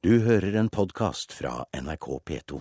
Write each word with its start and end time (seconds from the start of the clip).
Du 0.00 0.14
hører 0.24 0.54
en 0.56 0.68
podkast 0.72 1.32
fra 1.36 1.66
NRK 1.76 2.06
P2. 2.24 2.60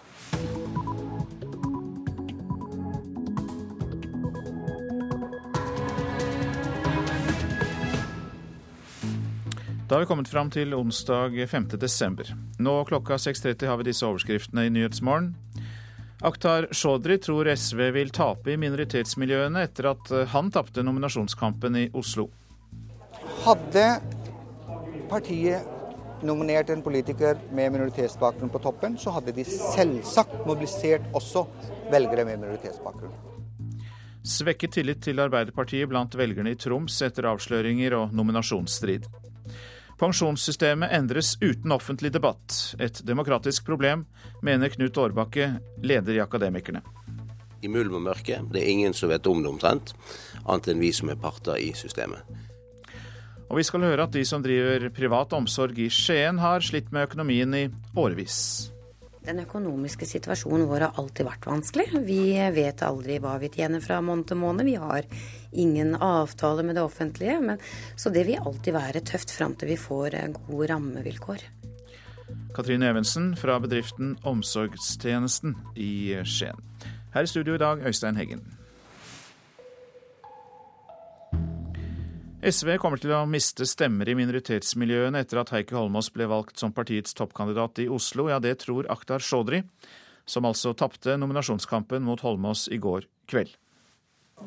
Da 9.87 9.95
har 9.95 9.99
vi 9.99 10.09
kommet 10.09 10.27
fram 10.27 10.51
til 10.51 10.75
onsdag 10.75 11.39
5. 11.47 11.69
desember. 11.79 12.27
Nå 12.59 12.75
klokka 12.91 13.15
6.30 13.15 13.71
har 13.71 13.79
vi 13.79 13.87
disse 13.87 14.03
overskriftene 14.03 14.67
i 14.67 14.75
Nyhetsmorgen. 14.75 15.31
Akhtar 16.19 16.67
Chaudhry 16.75 17.21
tror 17.23 17.53
SV 17.55 17.87
vil 18.01 18.11
tape 18.11 18.51
i 18.51 18.59
minoritetsmiljøene 18.59 19.63
etter 19.63 19.93
at 19.95 20.15
han 20.35 20.51
tapte 20.51 20.83
nominasjonskampen 20.83 21.85
i 21.85 21.89
Oslo. 21.95 22.27
Hadde 23.47 23.91
partiet 25.07 25.78
nominert 26.25 26.69
en 26.69 26.83
politiker 26.85 27.39
med 27.55 27.71
minoritetsbakgrunn 27.73 28.51
på 28.53 28.61
toppen, 28.63 28.97
så 28.97 29.13
hadde 29.15 29.33
de 29.35 29.45
selvsagt 29.47 30.45
mobilisert 30.47 31.05
også 31.17 31.45
velgere 31.91 32.25
med 32.27 32.41
minoritetsbakgrunn. 32.43 33.15
Svekket 34.29 34.75
tillit 34.75 35.01
til 35.03 35.19
Arbeiderpartiet 35.23 35.89
blant 35.89 36.15
velgerne 36.19 36.51
i 36.53 36.59
Troms 36.59 36.97
etter 37.05 37.29
avsløringer 37.31 37.95
og 37.97 38.13
nominasjonsstrid. 38.15 39.07
Pensjonssystemet 39.99 40.93
endres 40.95 41.33
uten 41.41 41.71
offentlig 41.75 42.11
debatt. 42.15 42.75
Et 42.79 43.01
demokratisk 43.07 43.65
problem, 43.67 44.05
mener 44.41 44.71
Knut 44.71 44.97
Årbakke, 44.97 45.49
leder 45.83 46.15
i 46.15 46.21
Akademikerne. 46.23 46.83
I 47.61 47.67
mulm 47.67 47.97
og 47.99 48.05
mørke. 48.05 48.39
Det 48.51 48.61
er 48.61 48.71
ingen 48.71 48.95
som 48.95 49.11
vet 49.11 49.27
om 49.27 49.41
det 49.43 49.51
omtrent, 49.51 49.91
annet 50.45 50.71
enn 50.71 50.79
vi 50.79 50.93
som 50.95 51.11
er 51.11 51.19
parter 51.19 51.59
i 51.59 51.73
systemet. 51.75 52.23
Og 53.49 53.57
vi 53.57 53.65
skal 53.65 53.85
høre 53.87 54.05
at 54.05 54.13
de 54.13 54.21
som 54.27 54.43
driver 54.45 54.91
privat 54.93 55.33
omsorg 55.33 55.77
i 55.81 55.89
Skien, 55.89 56.37
har 56.37 56.61
slitt 56.61 56.91
med 56.93 57.09
økonomien 57.09 57.55
i 57.57 57.63
årevis. 57.97 58.69
Den 59.25 59.41
økonomiske 59.41 60.07
situasjonen 60.07 60.67
vår 60.69 60.85
har 60.85 60.99
alltid 61.01 61.27
vært 61.27 61.47
vanskelig. 61.49 61.87
Vi 62.05 62.21
vet 62.55 62.83
aldri 62.85 63.17
hva 63.21 63.35
vi 63.41 63.49
tjener 63.51 63.83
fra 63.83 63.99
måned 64.05 64.29
til 64.29 64.39
måned. 64.39 64.69
Vi 64.69 64.77
har 64.79 65.05
ingen 65.51 65.95
avtale 65.95 66.63
med 66.65 66.77
det 66.79 66.85
offentlige. 66.85 67.39
Men, 67.43 67.59
så 67.99 68.13
det 68.13 68.27
vil 68.29 68.39
alltid 68.39 68.77
være 68.77 69.03
tøft 69.05 69.33
fram 69.35 69.57
til 69.57 69.73
vi 69.73 69.79
får 69.81 70.17
eh, 70.17 70.29
gode 70.47 70.69
rammevilkår. 70.71 71.45
Katrine 72.55 72.89
Evensen 72.93 73.33
fra 73.37 73.57
bedriften 73.61 74.15
Omsorgstjenesten 74.29 75.57
i 75.75 76.15
Skien. 76.23 76.57
Her 77.13 77.25
i 77.25 77.29
studio 77.29 77.57
i 77.57 77.61
dag, 77.61 77.85
Øystein 77.85 78.17
Heggen. 78.17 78.45
SV 82.39 82.77
kommer 82.79 83.01
til 83.01 83.11
å 83.11 83.25
miste 83.27 83.65
stemmer 83.67 84.07
i 84.07 84.13
minoritetsmiljøene 84.15 85.19
etter 85.25 85.41
at 85.41 85.49
Heikki 85.51 85.75
Holmås 85.75 86.07
ble 86.15 86.23
valgt 86.31 86.61
som 86.61 86.71
partiets 86.71 87.11
toppkandidat 87.17 87.81
i 87.83 87.89
Oslo. 87.91 88.29
Ja, 88.31 88.37
det 88.39 88.61
tror 88.61 88.87
Akhtar 88.87 89.19
Chaudhry, 89.19 89.65
som 90.23 90.47
altså 90.47 90.71
tapte 90.71 91.17
nominasjonskampen 91.19 92.05
mot 92.07 92.23
Holmås 92.23 92.69
i 92.71 92.79
går 92.79 93.09
kveld. 93.27 93.51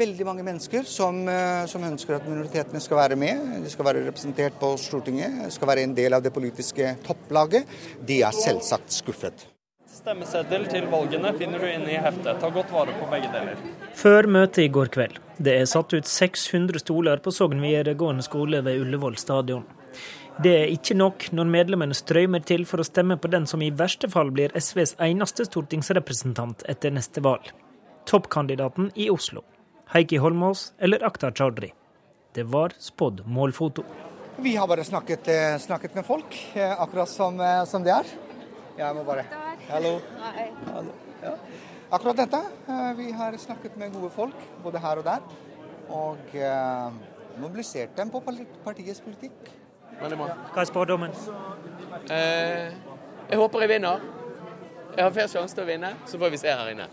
Veldig 0.01 0.25
mange 0.25 0.47
mennesker 0.47 0.89
som, 0.89 1.21
eh, 1.29 1.67
som, 1.69 1.85
ønsker 1.85 2.17
at 2.17 2.25
minoritetene 2.25 2.81
skal 2.81 2.97
være 2.97 3.21
med. 3.21 3.61
De 3.61 3.69
skal 3.69 3.85
være 3.85 4.07
representert 4.07 4.57
på 4.57 4.73
Stortinget, 4.81 5.53
skal 5.53 5.69
være 5.69 5.85
en 5.85 5.93
del 5.95 6.17
av 6.17 6.25
det 6.25 6.33
politiske 6.33 6.97
topplaget. 7.05 7.69
De 8.01 8.23
er 8.25 8.33
selvsagt 8.33 8.89
skuffet. 8.89 9.52
Stemmeseddel 9.93 10.63
til 10.73 10.87
valgene 10.89 11.35
finner 11.37 11.61
du 11.61 11.69
inne 11.69 11.91
i 11.93 11.99
heftet. 12.01 12.39
Ta 12.41 12.49
godt 12.49 12.71
vare 12.73 12.95
på 12.97 13.09
begge 13.11 13.29
deler. 13.35 13.59
Før 13.99 14.29
møtet 14.39 14.65
i 14.65 14.71
går 14.73 14.89
kveld. 14.95 15.19
Det 15.37 15.53
er 15.61 15.69
satt 15.69 15.93
ut 15.93 16.09
600 16.09 16.81
stoler 16.81 17.21
på 17.21 17.33
Sogn 17.35 17.61
videregående 17.61 18.25
skole 18.25 18.63
ved 18.65 18.81
Ullevål 18.81 19.19
stadion. 19.21 19.67
Det 20.41 20.55
er 20.63 20.73
ikke 20.73 20.97
nok 20.97 21.27
når 21.37 21.51
medlemmene 21.53 21.97
strømmer 21.97 22.41
til 22.49 22.65
for 22.65 22.81
å 22.81 22.89
stemme 22.89 23.19
på 23.21 23.29
den 23.35 23.45
som 23.51 23.61
i 23.61 23.69
verste 23.83 24.09
fall 24.09 24.33
blir 24.33 24.55
SVs 24.57 24.97
eneste 25.05 25.45
stortingsrepresentant 25.51 26.65
etter 26.73 26.95
neste 26.97 27.21
valg. 27.21 27.53
Toppkandidaten 28.09 28.89
i 28.97 29.11
Oslo. 29.13 29.45
Heikki 29.93 30.23
Holmås 30.25 30.71
eller 30.81 31.05
Akhtar 31.05 31.37
Chaudhry. 31.37 31.75
Det 32.33 32.49
var 32.49 32.73
spådd 32.81 33.27
målfoto. 33.29 33.85
Vi 34.41 34.57
har 34.57 34.67
bare 34.67 34.89
snakket, 34.89 35.29
eh, 35.29 35.59
snakket 35.61 35.95
med 35.95 36.07
folk, 36.07 36.47
eh, 36.55 36.81
akkurat 36.81 37.09
som, 37.09 37.41
eh, 37.41 37.65
som 37.65 37.85
det 37.85 37.93
er. 37.93 38.05
Jeg 38.79 38.95
må 38.97 39.05
bare 39.05 39.25
Hallo. 39.73 40.01
Hallo. 40.75 40.91
Ja. 41.23 41.31
Akkurat 41.91 42.17
dette. 42.17 42.41
Vi 42.97 43.13
har 43.13 43.37
snakket 43.41 43.77
med 43.81 43.95
gode 43.95 44.11
folk, 44.13 44.35
både 44.63 44.81
her 44.85 45.01
og 45.01 45.07
der. 45.07 45.23
Og 45.89 46.35
eh, 46.37 46.99
mobilisert 47.41 47.95
dem 47.97 48.11
på 48.13 48.21
partiets 48.65 49.01
politikk. 49.01 49.49
Veldig 50.03 50.19
bra. 50.21 50.35
Hva 50.53 50.61
er 50.61 50.69
spådommen? 50.69 51.17
Eh, 52.13 52.75
jeg 53.31 53.41
håper 53.41 53.65
jeg 53.65 53.73
vinner. 53.73 54.05
Jeg 54.93 55.07
har 55.07 55.15
fair 55.17 55.33
sjanse 55.33 55.57
til 55.57 55.65
å 55.65 55.71
vinne, 55.71 55.95
så 56.05 56.21
får 56.21 56.35
vi 56.35 56.43
se 56.43 56.53
her 56.53 56.75
inne. 56.75 56.91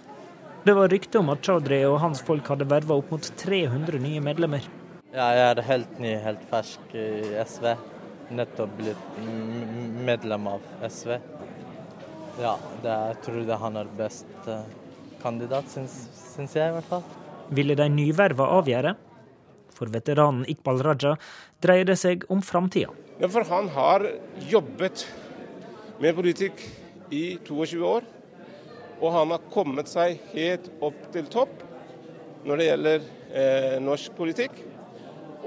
Det 0.63 0.75
var 0.77 0.87
rykte 0.95 1.19
om 1.19 1.33
at 1.35 1.43
Chaudhry 1.43 1.81
og 1.89 1.97
hans 1.99 2.23
folk 2.23 2.47
hadde 2.53 2.69
verva 2.69 2.95
opp 3.01 3.11
mot 3.11 3.31
300 3.43 3.99
nye 4.05 4.23
medlemmer. 4.23 4.63
Ja, 5.11 5.27
jeg 5.35 5.45
er 5.49 5.63
helt 5.67 5.99
ny, 5.99 6.15
helt 6.23 6.47
fersk 6.47 6.95
i 6.95 7.35
SV. 7.43 7.73
Nettopp 8.39 8.71
blitt 8.79 9.21
medlem 10.07 10.47
av 10.55 10.63
SV. 10.87 11.17
Ja, 12.39 12.55
det, 12.83 12.95
jeg 13.11 13.19
tror 13.25 13.41
det 13.47 13.59
han 13.59 13.77
er 13.81 13.87
best 13.99 14.47
uh, 14.47 14.61
kandidat, 15.19 15.67
syns, 15.73 15.95
syns, 16.15 16.55
jeg 16.55 16.71
i 16.71 16.75
hvert 16.77 16.87
fall. 16.87 17.03
Ville 17.51 17.75
de 17.75 17.87
nyverva 17.91 18.47
avgjøre? 18.59 18.93
For 19.75 19.91
veteranen 19.91 20.45
Iqbal 20.51 20.79
Raja 20.83 21.15
dreier 21.63 21.87
det 21.87 21.97
seg 21.99 22.23
om 22.31 22.43
framtida. 22.43 22.93
Ja, 23.19 23.27
for 23.31 23.43
han 23.51 23.67
har 23.75 24.05
jobbet 24.47 25.03
med 25.99 26.15
politikk 26.15 26.63
i 27.11 27.23
22 27.47 27.83
år. 27.83 28.07
Og 28.99 29.13
han 29.15 29.31
har 29.31 29.43
kommet 29.51 29.91
seg 29.91 30.19
helt 30.33 30.67
opp 30.83 30.99
til 31.13 31.27
topp 31.31 31.63
når 32.47 32.59
det 32.59 32.67
gjelder 32.69 33.05
eh, 33.31 33.77
norsk 33.83 34.15
politikk. 34.15 34.55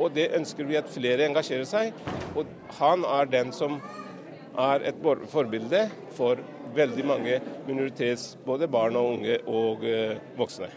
Og 0.01 0.13
det 0.17 0.31
ønsker 0.37 0.69
vi 0.69 0.79
at 0.81 0.89
flere 0.93 1.29
engasjerer 1.29 1.69
seg. 1.69 2.05
Og 2.37 2.49
han 2.79 3.05
er 3.09 3.29
den 3.33 3.53
som 3.57 3.81
er 4.59 4.89
et 4.91 5.05
forbilde 5.33 5.87
for 6.17 6.41
veldig 6.75 7.05
mange 7.07 7.39
minoritets... 7.67 8.37
Både 8.47 8.69
barn 8.69 8.97
og 8.97 9.15
unge 9.17 9.39
og 9.47 9.85
uh, 9.85 10.17
voksne. 10.39 10.69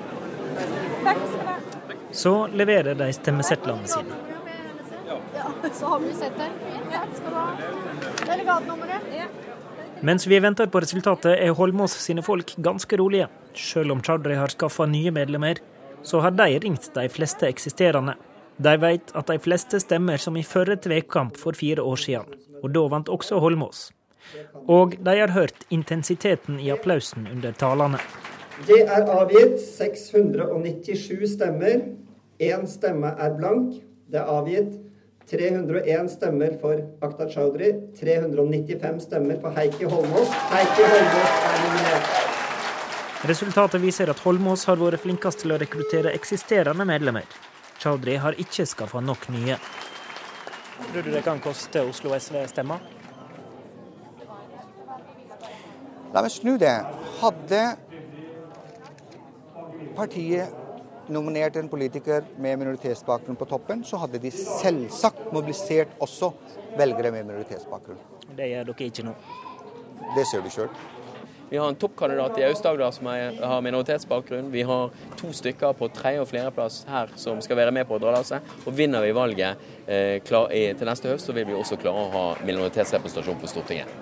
Så 2.11 2.33
leverer 2.53 2.95
de 2.95 3.09
stemmesedlene 3.15 3.87
sine. 3.89 4.21
Ja, 5.05 5.19
så 5.73 5.91
har 5.93 5.99
vi 6.03 6.13
sett 6.15 6.37
det. 6.39 6.51
Skal 7.15 7.31
du 7.31 7.37
ha 7.39 7.49
delegatnummeret? 8.25 9.43
Mens 10.05 10.27
vi 10.27 10.39
venter 10.39 10.67
på 10.67 10.79
resultatet, 10.83 11.37
er 11.39 11.55
Holmås 11.55 11.95
sine 12.03 12.21
folk 12.25 12.51
ganske 12.61 12.97
rolige. 12.99 13.27
Selv 13.55 13.95
om 13.95 14.03
Chaudhry 14.03 14.35
har 14.37 14.51
skaffa 14.53 14.85
nye 14.85 15.11
medlemmer, 15.15 15.61
så 16.05 16.19
har 16.21 16.35
de 16.35 16.59
ringt 16.61 16.91
de 16.93 17.05
fleste 17.09 17.47
eksisterende. 17.47 18.13
De 18.57 18.75
vet 18.79 19.11
at 19.15 19.31
de 19.31 19.39
fleste 19.41 19.79
stemmer 19.83 20.21
som 20.21 20.37
i 20.37 20.43
forrige 20.45 20.85
tvekamp 20.85 21.39
for 21.39 21.57
fire 21.57 21.83
år 21.83 21.99
siden, 21.99 22.37
og 22.65 22.73
da 22.75 22.85
vant 22.91 23.11
også 23.13 23.39
Holmås. 23.43 23.89
Og 24.65 24.95
de 25.05 25.17
har 25.19 25.33
hørt 25.35 25.67
intensiteten 25.69 26.57
i 26.59 26.71
applausen 26.73 27.27
under 27.31 27.53
talene. 27.53 28.01
Det 28.65 28.81
er 28.87 29.05
avgitt 29.11 29.59
697 29.61 31.35
stemmer. 31.35 31.85
Én 32.41 32.65
stemme 32.67 33.13
er 33.19 33.37
blank. 33.37 33.77
Det 34.11 34.21
er 34.21 34.31
avgitt 34.31 34.73
301 35.29 36.11
stemmer 36.15 36.53
for 36.61 36.81
Akhtar 37.05 37.29
Chaudhry. 37.33 37.71
395 37.99 39.01
stemmer 39.07 39.39
for 39.41 39.55
Heikki 39.57 39.89
Holmås. 39.89 40.31
Heikki 40.51 40.85
Holmås 40.91 41.41
er 41.49 41.59
nominert. 41.65 42.13
Resultatet 43.25 43.81
viser 43.81 44.11
at 44.13 44.21
Holmås 44.21 44.67
har 44.69 44.77
vært 44.77 45.01
flinkest 45.01 45.41
til 45.41 45.55
å 45.55 45.59
rekruttere 45.61 46.13
eksisterende 46.13 46.85
medlemmer. 46.85 47.25
Chaudhry 47.81 48.19
har 48.21 48.37
ikke 48.41 48.67
skaffa 48.69 49.01
nok 49.01 49.27
nye. 49.33 49.57
Tror 50.75 51.01
du 51.01 51.11
det 51.11 51.21
kan 51.23 51.39
koste 51.39 51.83
Oslo 51.87 52.11
SV 52.19 52.41
stemmer? 52.51 52.83
La 56.15 56.23
meg 56.23 56.31
snu 56.31 56.55
det. 56.59 56.73
Hadde 57.19 57.61
partiet 59.95 61.11
nominert 61.11 61.55
en 61.59 61.69
politiker 61.69 62.25
med 62.41 62.59
minoritetsbakgrunn 62.59 63.37
på 63.39 63.47
toppen, 63.49 63.83
så 63.83 63.99
hadde 64.01 64.19
de 64.23 64.31
selvsagt 64.33 65.31
mobilisert 65.33 65.91
også 66.01 66.31
velgere 66.79 67.11
med 67.11 67.27
minoritetsbakgrunn. 67.27 67.99
Det 68.35 68.49
gjør 68.51 68.71
dere 68.71 68.89
ikke 68.89 69.05
nå? 69.07 69.15
Det 70.15 70.25
ser 70.27 70.43
du 70.43 70.49
sjøl. 70.51 70.71
Vi 71.49 71.57
har 71.57 71.69
en 71.69 71.75
toppkandidat 71.75 72.39
i 72.39 72.43
Aust-Agder 72.47 72.91
som 72.91 73.05
har 73.05 73.61
minoritetsbakgrunn. 73.61 74.51
Vi 74.51 74.63
har 74.65 74.89
to 75.19 75.29
stykker 75.33 75.73
på 75.77 75.89
tredje- 75.93 76.23
og 76.23 76.29
flerdeplass 76.31 76.85
her 76.89 77.13
som 77.21 77.41
skal 77.41 77.59
være 77.59 77.73
med 77.75 77.85
på 77.87 77.99
å 77.99 78.01
dra 78.01 78.15
lasset. 78.15 78.41
Og 78.65 78.73
vinner 78.73 79.05
vi 79.05 79.13
valget 79.13 79.61
eh, 79.85 80.17
klar, 80.25 80.49
til 80.49 80.89
neste 80.89 81.11
høst, 81.13 81.29
så 81.29 81.37
vil 81.37 81.45
vi 81.45 81.53
også 81.53 81.77
klare 81.77 82.01
å 82.01 82.11
ha 82.15 82.25
minoritetsrepresentasjon 82.47 83.39
på 83.43 83.51
Stortinget. 83.51 84.01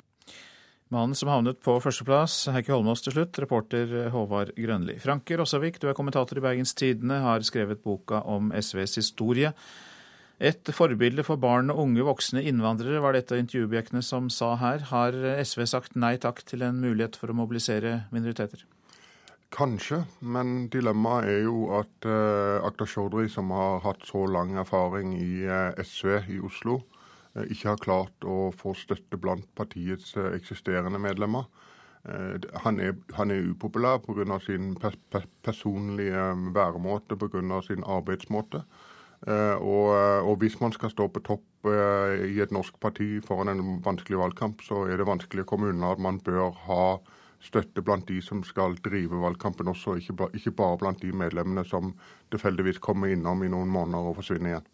Mannen 0.93 1.17
som 1.17 1.31
havnet 1.31 1.57
på 1.63 1.73
førsteplass, 1.81 2.51
Heikki 2.53 2.71
Holmås 2.71 3.01
til 3.01 3.15
slutt, 3.15 3.37
reporter 3.41 4.11
Håvard 4.13 4.51
Grønli. 4.53 4.99
Franker 5.01 5.41
Rossavik, 5.41 5.79
du 5.81 5.87
er 5.89 5.97
kommentator 5.97 6.37
i 6.37 6.43
Bergens 6.43 6.75
Tidende, 6.77 7.17
har 7.23 7.43
skrevet 7.43 7.81
boka 7.83 8.21
om 8.29 8.51
SVs 8.53 8.99
historie. 9.01 9.51
Et 10.41 10.69
forbilde 10.73 11.23
for 11.23 11.37
barn 11.37 11.69
og 11.69 11.83
unge 11.85 12.05
voksne 12.07 12.41
innvandrere, 12.41 13.01
var 13.03 13.13
dette 13.13 13.37
intervjuobjektene 13.37 14.01
som 14.01 14.31
sa 14.33 14.55
her. 14.57 14.87
Har 14.89 15.13
SV 15.45 15.65
sagt 15.69 15.97
nei 15.99 16.15
takk 16.17 16.41
til 16.49 16.65
en 16.65 16.81
mulighet 16.81 17.19
for 17.19 17.29
å 17.29 17.37
mobilisere 17.37 18.03
minoriteter? 18.11 18.65
Kanskje, 19.53 19.99
men 20.25 20.65
dilemmaet 20.73 21.27
er 21.29 21.43
jo 21.45 21.67
at 21.77 22.07
uh, 22.09 22.65
Akhtar 22.65 22.89
Chaudhry, 22.89 23.27
som 23.29 23.51
har 23.53 23.83
hatt 23.83 24.01
så 24.09 24.23
lang 24.25 24.55
erfaring 24.57 25.11
i 25.13 25.45
uh, 25.45 25.77
SV 25.77 26.15
i 26.33 26.39
Oslo, 26.41 26.79
uh, 27.37 27.43
ikke 27.45 27.69
har 27.69 27.83
klart 27.83 28.25
å 28.25 28.47
få 28.57 28.73
støtte 28.73 29.19
blant 29.21 29.45
partiets 29.53 30.15
eksisterende 30.33 31.01
medlemmer. 31.01 31.45
Han 32.65 32.81
er, 32.83 32.97
han, 33.15 33.29
er, 33.31 33.45
upopulær 33.53 34.01
pga. 34.03 34.35
sin 34.43 34.73
pe 34.75 34.89
pe 35.07 35.21
personlige 35.39 36.25
væremåte, 36.51 37.15
pga. 37.15 37.61
sin 37.63 37.85
arbeidsmåte. 37.87 38.65
Og, 39.23 39.87
og, 40.27 40.33
hvis 40.41 40.57
man 40.59 40.73
skal 40.75 40.91
stå 40.91 41.05
på 41.07 41.21
topp 41.23 41.67
i 41.69 42.41
et 42.43 42.51
norsk 42.51 42.75
parti 42.83 43.21
foran 43.23 43.53
en 43.53 43.77
vanskelig 43.85 44.19
valgkamp, 44.19 44.59
så 44.65 44.81
er 44.91 44.99
det 44.99 45.07
vanskelig 45.07 45.45
å 45.45 45.47
komme 45.47 45.69
unna 45.71 45.93
at 45.95 46.01
man 46.03 46.17
bør 46.25 46.51
ha 46.65 46.87
støtte 47.43 47.83
blant 47.83 48.07
de 48.07 48.19
som 48.23 48.41
skal 48.47 48.77
drive 48.83 49.19
valgkampen 49.19 49.69
også, 49.71 49.97
ikke, 49.99 50.53
bare 50.55 50.79
blant 50.79 51.01
de 51.03 51.11
medlemmene 51.15 51.65
som 51.67 51.91
tilfeldigvis 52.31 52.79
kommer 52.83 53.11
innom 53.13 53.43
i 53.43 53.51
noen 53.51 53.71
måneder 53.71 54.11
og 54.11 54.19
forsvinner 54.21 54.53
igjen. 54.53 54.69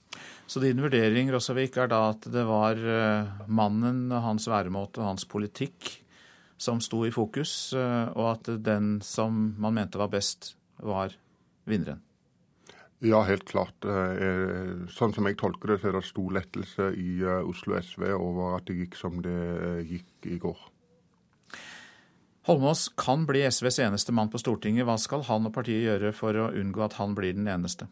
Så 0.50 0.62
din 0.64 0.82
vurdering 0.82 1.32
Rossavik, 1.34 1.78
er 1.78 1.90
da 1.92 2.04
at 2.12 2.28
det 2.34 2.46
var 2.50 2.78
eh, 2.78 3.32
mannen, 3.48 4.10
hans 4.12 4.50
væremåte 4.50 5.02
og 5.02 5.12
hans 5.12 5.26
politikk 5.30 5.96
som 6.60 6.82
sto 6.84 7.06
i 7.08 7.14
fokus, 7.14 7.72
eh, 7.78 8.12
og 8.14 8.34
at 8.36 8.52
den 8.66 8.98
som 9.06 9.54
man 9.62 9.78
mente 9.78 10.02
var 10.02 10.12
best, 10.14 10.54
var 10.82 11.16
vinneren? 11.70 12.04
Ja, 13.06 13.22
helt 13.24 13.46
klart. 13.48 13.86
Eh, 13.88 14.88
sånn 14.92 15.14
som 15.16 15.28
jeg 15.30 15.38
tolker 15.40 15.72
det, 15.72 15.80
så 15.80 15.90
er 15.90 15.96
det 15.96 16.08
stor 16.08 16.34
lettelse 16.36 16.90
i 17.00 17.22
Oslo 17.24 17.78
SV 17.80 18.10
over 18.18 18.58
at 18.58 18.68
det 18.68 18.76
gikk 18.82 19.00
som 19.00 19.22
det 19.24 19.38
gikk 19.88 20.28
i 20.28 20.40
går. 20.42 20.60
Holmås 22.50 22.90
kan 22.98 23.28
bli 23.30 23.44
SVs 23.46 23.80
eneste 23.86 24.12
mann 24.16 24.32
på 24.34 24.40
Stortinget. 24.42 24.88
Hva 24.88 24.98
skal 25.00 25.24
han 25.28 25.48
og 25.48 25.54
partiet 25.56 25.86
gjøre 25.86 26.12
for 26.18 26.36
å 26.36 26.52
unngå 26.58 26.82
at 26.82 26.98
han 26.98 27.16
blir 27.16 27.36
den 27.38 27.48
eneste? 27.52 27.88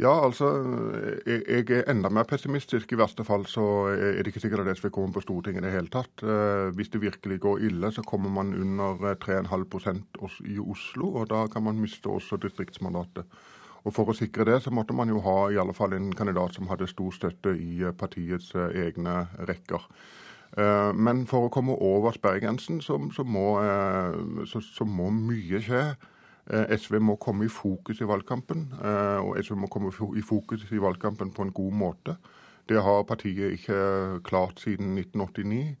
Ja, 0.00 0.12
altså, 0.24 0.46
jeg, 1.26 1.64
er 1.66 1.88
enda 1.90 2.08
mer 2.14 2.24
pessimistisk. 2.28 2.92
I 2.94 3.00
verste 3.00 3.24
fall 3.26 3.42
så 3.50 3.64
er 3.90 4.22
det 4.22 4.30
ikke 4.30 4.40
sikkert 4.44 4.62
at 4.64 4.78
SV 4.78 4.88
kommer 4.94 5.12
på 5.16 5.24
Stortinget 5.26 5.60
i 5.60 5.66
det 5.66 5.74
hele 5.74 5.92
tatt. 5.92 6.22
Eh, 6.24 6.70
hvis 6.78 6.92
det 6.94 7.02
virkelig 7.02 7.40
går 7.42 7.66
ille, 7.68 7.90
så 7.92 8.04
kommer 8.06 8.32
man 8.32 8.54
under 8.56 9.18
3,5% 9.20 10.22
i 10.48 10.56
Oslo, 10.62 11.10
og 11.20 11.28
da 11.34 11.44
kan 11.52 11.66
man 11.66 11.82
miste 11.82 12.08
også 12.08 12.38
distriktsmandatet. 12.40 13.26
Og 13.84 13.94
For 13.96 14.10
å 14.10 14.16
sikre 14.16 14.44
det, 14.44 14.62
så 14.62 14.70
måtte 14.70 14.92
man 14.92 15.08
jo 15.08 15.22
ha 15.24 15.50
i 15.50 15.58
alle 15.60 15.72
fall 15.72 15.94
en 15.96 16.10
kandidat 16.12 16.54
som 16.54 16.68
hadde 16.68 16.90
stor 16.90 17.14
støtte 17.16 17.54
i 17.56 17.80
partiets 17.96 18.52
eh, 18.54 18.74
egne 18.86 19.22
rekker. 19.48 19.86
Eh, 20.58 20.92
men 20.98 21.26
for 21.30 21.46
å 21.46 21.52
komme 21.52 21.76
over 21.78 22.14
sperregrensen, 22.16 22.80
så, 22.82 22.98
så, 23.14 23.24
må, 23.24 23.60
eh, 23.62 24.46
så, 24.50 24.62
så 24.64 24.86
må 24.86 25.10
mye 25.14 25.60
skje. 25.62 25.84
Eh, 26.50 26.72
SV 26.74 26.98
må 27.04 27.16
komme 27.22 27.46
i 27.46 27.52
fokus 27.52 28.00
i 28.02 28.08
valgkampen, 28.08 28.66
og 29.22 29.36
SV 29.38 29.58
må 29.60 29.70
komme 29.70 29.92
i 30.18 30.24
fokus 30.24 30.66
i 30.72 30.82
valgkampen 30.82 31.30
på 31.36 31.46
en 31.46 31.54
god 31.54 31.76
måte. 31.84 32.16
Det 32.70 32.82
har 32.82 33.06
partiet 33.06 33.54
ikke 33.58 34.20
klart 34.26 34.60
siden 34.62 34.96
1989. 34.98 35.76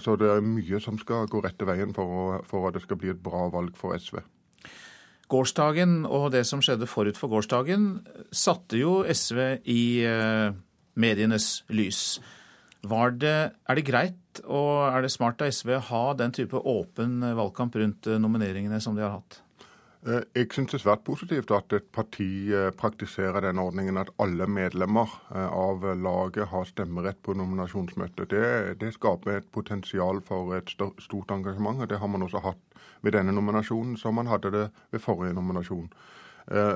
Så 0.00 0.14
det 0.16 0.30
er 0.32 0.40
mye 0.40 0.78
som 0.80 0.96
skal 0.96 1.26
gå 1.28 1.42
rette 1.44 1.66
veien 1.68 1.90
for, 1.92 2.38
for 2.48 2.68
at 2.68 2.78
det 2.78 2.80
skal 2.86 2.96
bli 2.96 3.10
et 3.12 3.20
bra 3.20 3.42
valg 3.52 3.74
for 3.76 3.92
SV. 3.92 4.22
Gårsdagen 5.30 6.02
og 6.08 6.32
det 6.34 6.42
som 6.48 6.62
skjedde 6.64 6.88
forut 6.90 7.18
for 7.18 7.30
gårsdagen, 7.30 8.00
satte 8.34 8.80
jo 8.80 9.00
SV 9.06 9.62
i 9.70 9.82
medienes 10.98 11.62
lys. 11.70 12.18
Det, 12.80 13.36
er 13.52 13.76
det 13.76 13.84
greit 13.84 14.40
og 14.46 14.88
er 14.88 15.04
det 15.04 15.12
smart 15.12 15.42
av 15.44 15.52
SV 15.52 15.74
å 15.76 15.86
ha 15.90 16.04
den 16.16 16.32
type 16.32 16.56
åpen 16.56 17.20
valgkamp 17.36 17.76
rundt 17.76 18.08
eh, 18.08 18.20
nomineringene 18.20 18.80
som 18.80 18.96
de 18.96 19.04
har 19.04 19.18
hatt? 19.18 19.40
Eh, 20.06 20.22
jeg 20.34 20.48
syns 20.54 20.72
det 20.72 20.78
er 20.78 20.82
svært 20.84 21.02
positivt 21.04 21.50
at 21.52 21.74
et 21.76 21.88
parti 21.92 22.48
eh, 22.56 22.70
praktiserer 22.72 23.44
den 23.44 23.58
ordningen 23.60 24.00
at 24.00 24.12
alle 24.22 24.46
medlemmer 24.48 25.12
av 25.34 25.84
laget 26.00 26.48
har 26.48 26.64
stemmerett 26.68 27.20
på 27.22 27.34
nominasjonsmøtet. 27.36 28.30
Det, 28.30 28.78
det 28.80 28.94
skaper 28.96 29.36
et 29.36 29.50
potensial 29.52 30.22
for 30.24 30.56
et 30.56 30.72
stort 30.72 31.30
engasjement, 31.30 31.82
og 31.82 31.90
det 31.90 32.00
har 32.00 32.08
man 32.08 32.24
også 32.24 32.40
hatt 32.46 32.80
ved 33.02 33.12
denne 33.12 33.36
nominasjonen, 33.36 33.96
som 33.96 34.16
man 34.16 34.30
hadde 34.30 34.50
det 34.56 34.66
ved 34.90 35.04
forrige 35.04 35.36
nominasjon. 35.36 35.92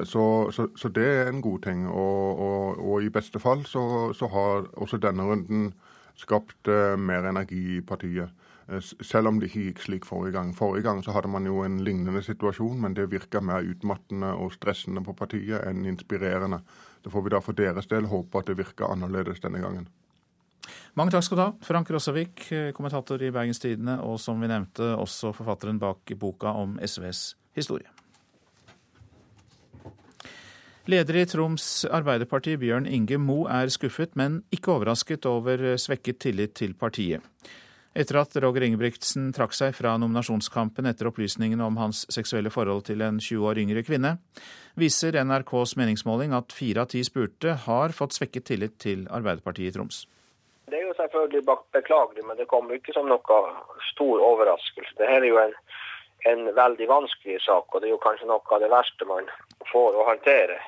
Så, 0.07 0.51
så, 0.55 0.69
så 0.79 0.89
det 0.95 1.05
er 1.05 1.29
en 1.29 1.41
god 1.43 1.65
ting. 1.65 1.89
Og, 1.89 2.39
og, 2.39 2.79
og 2.79 3.03
i 3.03 3.09
beste 3.11 3.41
fall 3.43 3.65
så, 3.67 4.13
så 4.15 4.29
har 4.31 4.69
også 4.79 5.01
denne 5.03 5.25
runden 5.27 5.73
skapt 6.19 6.69
eh, 6.69 6.95
mer 6.99 7.29
energi 7.29 7.79
i 7.79 7.83
partiet. 7.87 8.31
Eh, 8.69 8.81
selv 8.81 9.29
om 9.29 9.41
det 9.41 9.51
ikke 9.51 9.67
gikk 9.69 9.83
slik 9.85 10.07
forrige 10.09 10.33
gang. 10.39 10.55
Forrige 10.57 10.87
gang 10.87 11.03
så 11.05 11.13
hadde 11.13 11.29
man 11.29 11.47
jo 11.47 11.61
en 11.65 11.83
lignende 11.85 12.23
situasjon, 12.25 12.81
men 12.81 12.95
det 12.97 13.11
virka 13.13 13.43
mer 13.45 13.67
utmattende 13.67 14.33
og 14.41 14.55
stressende 14.57 15.05
på 15.05 15.17
partiet 15.17 15.67
enn 15.69 15.85
inspirerende. 15.89 16.63
Det 17.05 17.13
får 17.13 17.27
vi 17.27 17.35
da 17.35 17.43
for 17.45 17.57
deres 17.59 17.91
del 17.91 18.09
håpe 18.09 18.41
at 18.41 18.49
det 18.49 18.59
virker 18.59 18.89
annerledes 18.89 19.43
denne 19.45 19.61
gangen. 19.61 19.89
Mange 20.97 21.13
takk 21.13 21.27
skal 21.27 21.37
du 21.37 21.43
ha, 21.43 21.51
Frank 21.61 21.91
Rossavik, 21.91 22.47
eh, 22.53 22.71
kommentator 22.73 23.21
i 23.23 23.31
Bergens 23.31 23.61
Tidende, 23.61 23.99
og 24.01 24.17
som 24.21 24.41
vi 24.41 24.49
nevnte, 24.49 24.95
også 24.97 25.35
forfatteren 25.37 25.79
bak 25.79 26.15
boka 26.17 26.55
om 26.57 26.79
SVs 26.81 27.35
historie. 27.53 27.91
Leder 30.87 31.17
i 31.17 31.25
Troms 31.25 31.85
Arbeiderparti, 31.85 32.57
Bjørn 32.61 32.87
Inge 32.87 33.19
Mo, 33.19 33.45
er 33.49 33.69
skuffet, 33.73 34.17
men 34.17 34.43
ikke 34.53 34.73
overrasket 34.73 35.27
over 35.27 35.77
svekket 35.81 36.19
tillit 36.21 36.55
til 36.55 36.75
partiet. 36.75 37.25
Etter 37.95 38.17
at 38.19 38.35
Roger 38.43 38.65
Ingebrigtsen 38.67 39.29
trakk 39.31 39.53
seg 39.55 39.77
fra 39.77 39.93
nominasjonskampen 40.03 40.89
etter 40.91 41.07
opplysningene 41.07 41.63
om 41.63 41.77
hans 41.79 42.01
seksuelle 42.11 42.51
forhold 42.51 42.89
til 42.89 43.05
en 43.07 43.21
20 43.23 43.47
år 43.47 43.61
yngre 43.63 43.85
kvinne, 43.87 44.17
viser 44.75 45.15
NRKs 45.23 45.77
meningsmåling 45.79 46.35
at 46.35 46.51
fire 46.51 46.83
av 46.83 46.91
ti 46.91 47.05
spurte 47.07 47.55
har 47.69 47.95
fått 47.95 48.17
svekket 48.19 48.49
tillit 48.51 48.75
til 48.83 49.07
Arbeiderpartiet 49.07 49.71
i 49.71 49.77
Troms. 49.79 50.01
Det 50.67 50.81
er 50.81 50.89
jo 50.89 50.99
selvfølgelig 50.99 51.45
beklagelig, 51.79 52.27
men 52.27 52.41
det 52.41 52.49
kommer 52.51 52.75
ikke 52.75 52.97
som 52.99 53.07
noe 53.07 53.41
stor 53.93 54.27
overraskelse. 54.27 54.99
Dette 54.99 55.15
er 55.21 55.31
jo 55.31 55.39
en, 55.39 55.55
en 56.35 56.51
veldig 56.59 56.91
vanskelig 56.91 57.39
sak, 57.47 57.71
og 57.71 57.79
det 57.79 57.93
er 57.93 57.95
jo 57.95 58.03
kanskje 58.03 58.27
noe 58.27 58.43
av 58.43 58.65
det 58.65 58.75
verste 58.75 59.07
man 59.07 59.31
får 59.71 59.95
å 59.95 60.11
håndtere 60.11 60.59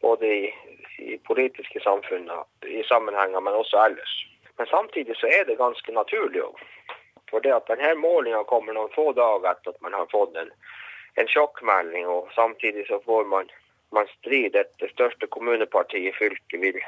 både 0.00 0.36
i, 0.40 0.50
i 1.04 1.20
politiske 1.28 1.84
samfunn 1.84 2.32
i 2.64 2.80
sammenhenger, 2.88 3.44
men 3.44 3.60
også 3.60 3.84
ellers. 3.90 4.20
Men 4.58 4.66
samtidig 4.66 5.16
så 5.16 5.26
er 5.26 5.44
det 5.48 5.58
ganske 5.60 5.92
naturlig 5.92 6.42
òg. 6.44 6.62
For 7.30 7.40
det 7.44 7.54
at 7.56 7.68
denne 7.70 7.94
målinga 7.96 8.42
kommer 8.48 8.76
noen 8.76 8.92
få 8.94 9.12
dager 9.16 9.48
etter 9.50 9.72
at 9.72 9.84
man 9.84 9.96
har 9.96 10.08
fått 10.12 10.36
en, 10.36 10.50
en 11.20 11.30
sjokkmelding, 11.34 12.08
og 12.08 12.28
samtidig 12.36 12.84
så 12.88 13.00
får 13.06 13.24
man, 13.30 13.48
man 13.96 14.10
strid 14.18 14.58
at 14.60 14.74
det 14.82 14.92
største 14.92 15.28
kommunepartiet 15.32 16.12
i 16.12 16.16
fylket 16.18 16.60
vil 16.60 16.82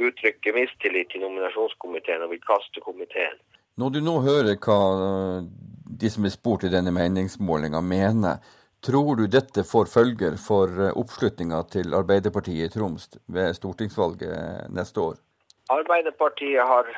uttrykke 0.00 0.54
mistillit 0.56 1.12
til 1.12 1.26
nominasjonskomiteen 1.26 2.24
og 2.24 2.32
vil 2.32 2.40
kaste 2.46 2.80
komiteen. 2.80 3.36
Når 3.76 3.92
du 3.92 4.00
nå 4.04 4.16
hører 4.24 4.56
hva 4.56 4.80
de 6.00 6.08
som 6.12 6.24
er 6.24 6.32
spurt 6.32 6.64
i 6.64 6.72
denne 6.72 6.92
meningsmålinga 6.96 7.84
mener, 7.84 8.40
Tror 8.80 9.16
du 9.16 9.26
dette 9.28 9.60
får 9.68 9.90
følger 9.92 10.36
for 10.40 10.70
eh, 10.80 10.94
oppslutninga 10.96 11.58
til 11.68 11.92
Arbeiderpartiet 11.92 12.70
i 12.70 12.72
Troms 12.72 13.10
ved 13.28 13.52
stortingsvalget 13.58 14.70
neste 14.72 15.02
år? 15.04 15.18
Arbeiderpartiet 15.68 16.64
har 16.64 16.88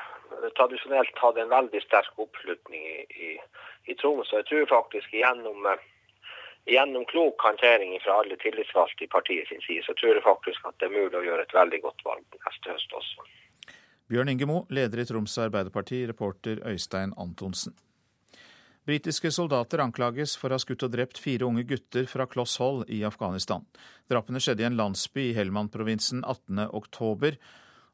tradisjonelt 0.58 1.18
hatt 1.22 1.38
en 1.38 1.52
veldig 1.52 1.82
sterk 1.84 2.18
oppslutning 2.25 2.82
i, 2.82 2.99
i, 3.26 3.30
i 3.92 3.96
Troms. 4.00 4.32
Og 4.32 4.40
jeg 4.40 4.49
tror 4.50 4.66
faktisk 4.72 5.14
gjennom, 5.14 5.66
eh, 5.70 5.84
gjennom 6.75 7.06
klok 7.12 7.46
håndtering 7.46 7.94
fra 8.04 8.18
alle 8.22 8.38
tillitsvalgte 8.42 9.06
i 9.06 9.12
partiet 9.12 9.49
sin 9.49 9.62
side, 9.66 9.84
så 9.87 9.94
tror 9.94 10.16
jeg 10.16 10.26
faktisk 10.26 10.66
at 10.68 10.78
det 10.80 10.90
er 10.90 10.99
mulig 10.99 11.20
å 11.20 11.25
gjøre 11.28 11.46
et 11.46 11.56
veldig 11.61 11.80
godt 11.87 12.04
valg 12.08 12.42
neste 12.49 12.75
høst 12.75 12.99
også. 13.00 13.30
Bjørn 14.12 14.28
Inge 14.28 14.46
Mo, 14.50 14.58
leder 14.68 15.00
i 15.00 15.06
Troms 15.08 15.38
Arbeiderparti, 15.40 16.02
reporter 16.11 16.61
Øystein 16.68 17.14
Antonsen. 17.16 17.72
Britiske 18.84 19.30
soldater 19.30 19.78
anklages 19.78 20.34
for 20.34 20.50
å 20.50 20.58
ha 20.58 20.62
skutt 20.62 20.82
og 20.82 20.90
drept 20.90 21.20
fire 21.22 21.46
unge 21.46 21.62
gutter 21.70 22.08
fra 22.11 22.26
kloss 22.26 22.56
hold 22.58 22.88
i 22.90 23.04
Afghanistan. 23.06 23.62
Drapene 24.11 24.42
skjedde 24.42 24.64
i 24.64 24.66
en 24.66 24.78
landsby 24.78 25.28
i 25.28 25.37
Helmand-provinsen 25.37 26.25
18.10, 26.26 27.38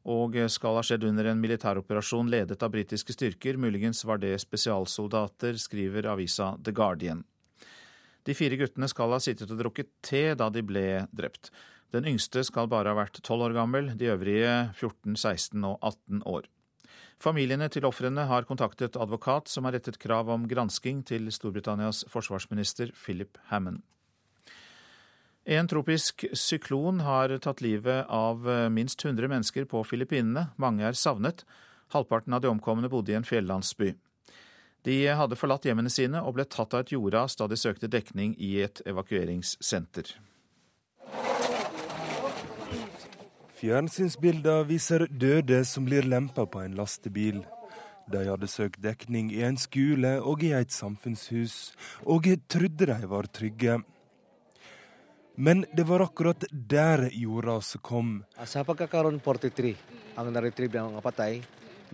og 0.07 0.37
skal 0.51 0.77
ha 0.77 0.83
skjedd 0.85 1.03
under 1.09 1.31
en 1.31 1.41
militæroperasjon 1.41 2.29
ledet 2.31 2.63
av 2.63 2.71
britiske 2.71 3.13
styrker. 3.15 3.57
Muligens 3.59 4.05
var 4.07 4.21
det 4.21 4.37
spesialsoldater, 4.41 5.59
skriver 5.59 6.07
avisa 6.13 6.53
The 6.63 6.71
Guardian. 6.75 7.25
De 8.23 8.35
fire 8.35 8.59
guttene 8.59 8.87
skal 8.91 9.11
ha 9.15 9.19
sittet 9.23 9.51
og 9.51 9.59
drukket 9.59 9.91
te 10.05 10.33
da 10.37 10.49
de 10.53 10.63
ble 10.63 11.03
drept. 11.15 11.51
Den 11.93 12.05
yngste 12.05 12.43
skal 12.45 12.69
bare 12.69 12.91
ha 12.91 12.99
vært 12.99 13.21
tolv 13.25 13.47
år 13.47 13.55
gammel, 13.57 13.93
de 13.97 14.11
øvrige 14.13 14.53
14, 14.77 15.15
16 15.17 15.63
og 15.65 15.79
18 15.81 16.23
år. 16.29 16.49
Familiene 17.19 17.67
til 17.67 17.87
ofrene 17.89 18.23
har 18.29 18.45
kontaktet 18.47 18.95
advokat, 18.95 19.49
som 19.51 19.65
har 19.65 19.75
rettet 19.75 19.99
krav 19.99 20.29
om 20.31 20.45
gransking 20.47 21.01
til 21.03 21.27
Storbritannias 21.33 22.05
forsvarsminister 22.07 22.93
Philip 22.95 23.41
Hammond. 23.49 23.81
En 25.49 25.67
tropisk 25.67 26.25
syklon 26.37 26.99
har 27.01 27.31
tatt 27.41 27.61
livet 27.65 28.05
av 28.13 28.43
minst 28.69 29.05
100 29.05 29.27
mennesker 29.27 29.65
på 29.65 29.81
Filippinene. 29.81 30.43
Mange 30.61 30.85
er 30.85 30.93
savnet. 30.93 31.41
Halvparten 31.89 32.35
av 32.37 32.43
de 32.43 32.51
omkomne 32.51 32.85
bodde 32.85 33.15
i 33.15 33.17
en 33.17 33.25
fjellandsby. 33.25 33.95
De 34.85 34.99
hadde 35.09 35.39
forlatt 35.41 35.65
hjemmene 35.65 35.89
sine 35.89 36.21
og 36.21 36.37
ble 36.37 36.45
tatt 36.45 36.77
av 36.77 36.85
et 36.85 36.93
jordras 36.93 37.33
da 37.41 37.49
de 37.49 37.57
søkte 37.57 37.89
dekning 37.89 38.37
i 38.37 38.59
et 38.61 38.83
evakueringssenter. 38.85 40.13
Fjernsynsbilder 43.57 44.69
viser 44.69 45.09
døde 45.09 45.63
som 45.65 45.89
blir 45.89 46.05
lempa 46.05 46.45
på 46.45 46.61
en 46.61 46.77
lastebil. 46.77 47.41
De 48.05 48.27
hadde 48.29 48.47
søkt 48.53 48.83
dekning 48.85 49.33
i 49.33 49.41
en 49.49 49.57
skole 49.57 50.19
og 50.21 50.45
i 50.45 50.53
et 50.53 50.69
samfunnshus, 50.69 51.73
og 52.05 52.29
trodde 52.45 52.85
de 52.93 53.09
var 53.09 53.33
trygge. 53.33 53.81
Men 55.41 55.65
det 55.73 55.83
var 55.83 55.99
akkurat 55.99 56.43
der 56.51 57.09
jordraset 57.13 57.81
kom. 57.81 58.25
43 58.35 59.75
ang 60.19 60.33
na-retrieve 60.35 60.81
ng 60.83 60.97
kapatay, 60.99 61.39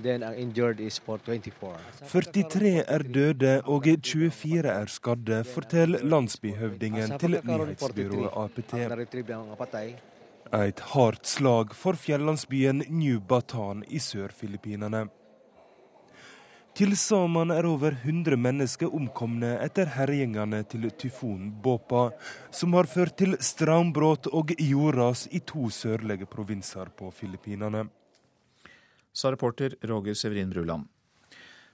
then 0.02 0.24
ang 0.26 0.34
injured 0.34 0.80
is 0.82 0.98
for 0.98 1.22
24. 1.22 1.78
43 2.10 2.82
er 2.90 3.06
døde 3.06 3.62
og 3.70 3.86
24 3.86 4.66
er 4.66 4.90
skadde, 4.90 5.44
forteller 5.46 6.02
landsbyhøvdingen 6.02 7.20
til 7.22 7.38
nyhetsbyrået 7.46 8.34
APT. 8.34 8.74
Et 10.54 10.80
hardt 10.96 11.30
slag 11.30 11.78
for 11.78 11.94
fjellandsbyen 11.94 12.82
New 12.90 13.20
Batan 13.22 13.86
i 13.86 14.02
Sør-Filippinene. 14.02 15.06
Til 16.76 16.92
sammen 17.00 17.54
er 17.56 17.64
over 17.70 17.94
100 18.04 18.36
mennesker 18.36 18.92
omkomne 18.92 19.54
etter 19.64 19.88
herjingene 19.94 20.58
til 20.68 20.90
tyfonen 21.00 21.54
Bopa, 21.64 22.10
som 22.52 22.74
har 22.76 22.90
ført 22.92 23.14
til 23.22 23.38
strømbrudd 23.40 24.28
og 24.36 24.50
jordras 24.60 25.22
i 25.32 25.40
to 25.40 25.70
sørlige 25.72 26.28
provinser 26.28 26.90
på 26.92 27.14
Filippinene. 27.16 27.86
Sa 29.16 29.32
reporter 29.32 29.78
Roger 29.88 30.18
Severin 30.20 30.52
Bruland. 30.52 30.90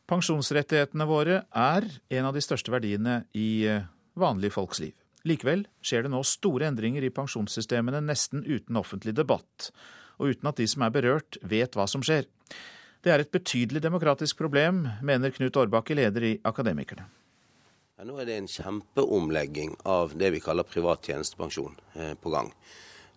Pensjonsrettighetene 0.06 1.08
våre 1.10 1.40
er 1.50 1.88
en 2.20 2.28
av 2.30 2.38
de 2.38 2.44
største 2.46 2.70
verdiene 2.70 3.24
i 3.34 3.66
eh, 3.66 3.88
vanlige 4.14 4.54
folks 4.54 4.84
liv. 4.84 4.94
Likevel 5.26 5.64
skjer 5.82 6.06
det 6.06 6.12
nå 6.14 6.22
store 6.30 6.68
endringer 6.70 7.02
i 7.02 7.10
pensjonssystemene 7.16 8.04
nesten 8.06 8.46
uten 8.46 8.78
offentlig 8.78 9.16
debatt, 9.18 9.72
og 10.22 10.36
uten 10.36 10.52
at 10.54 10.62
de 10.62 10.70
som 10.70 10.86
er 10.86 10.94
berørt, 10.94 11.42
vet 11.42 11.74
hva 11.74 11.88
som 11.90 12.06
skjer. 12.06 12.30
Det 13.02 13.10
er 13.10 13.24
et 13.24 13.32
betydelig 13.34 13.82
demokratisk 13.82 14.38
problem, 14.38 14.84
mener 15.02 15.34
Knut 15.34 15.58
Årbakke, 15.58 15.96
leder 15.98 16.26
i 16.28 16.36
Akademikerne. 16.46 17.08
Ja, 17.98 18.06
nå 18.06 18.20
er 18.22 18.28
det 18.30 18.36
en 18.38 18.50
kjempeomlegging 18.50 19.74
av 19.90 20.14
det 20.18 20.30
vi 20.36 20.42
kaller 20.42 20.68
privat 20.70 21.10
tjenestepensjon 21.10 21.80
eh, 21.98 22.14
på 22.14 22.34
gang. 22.34 22.52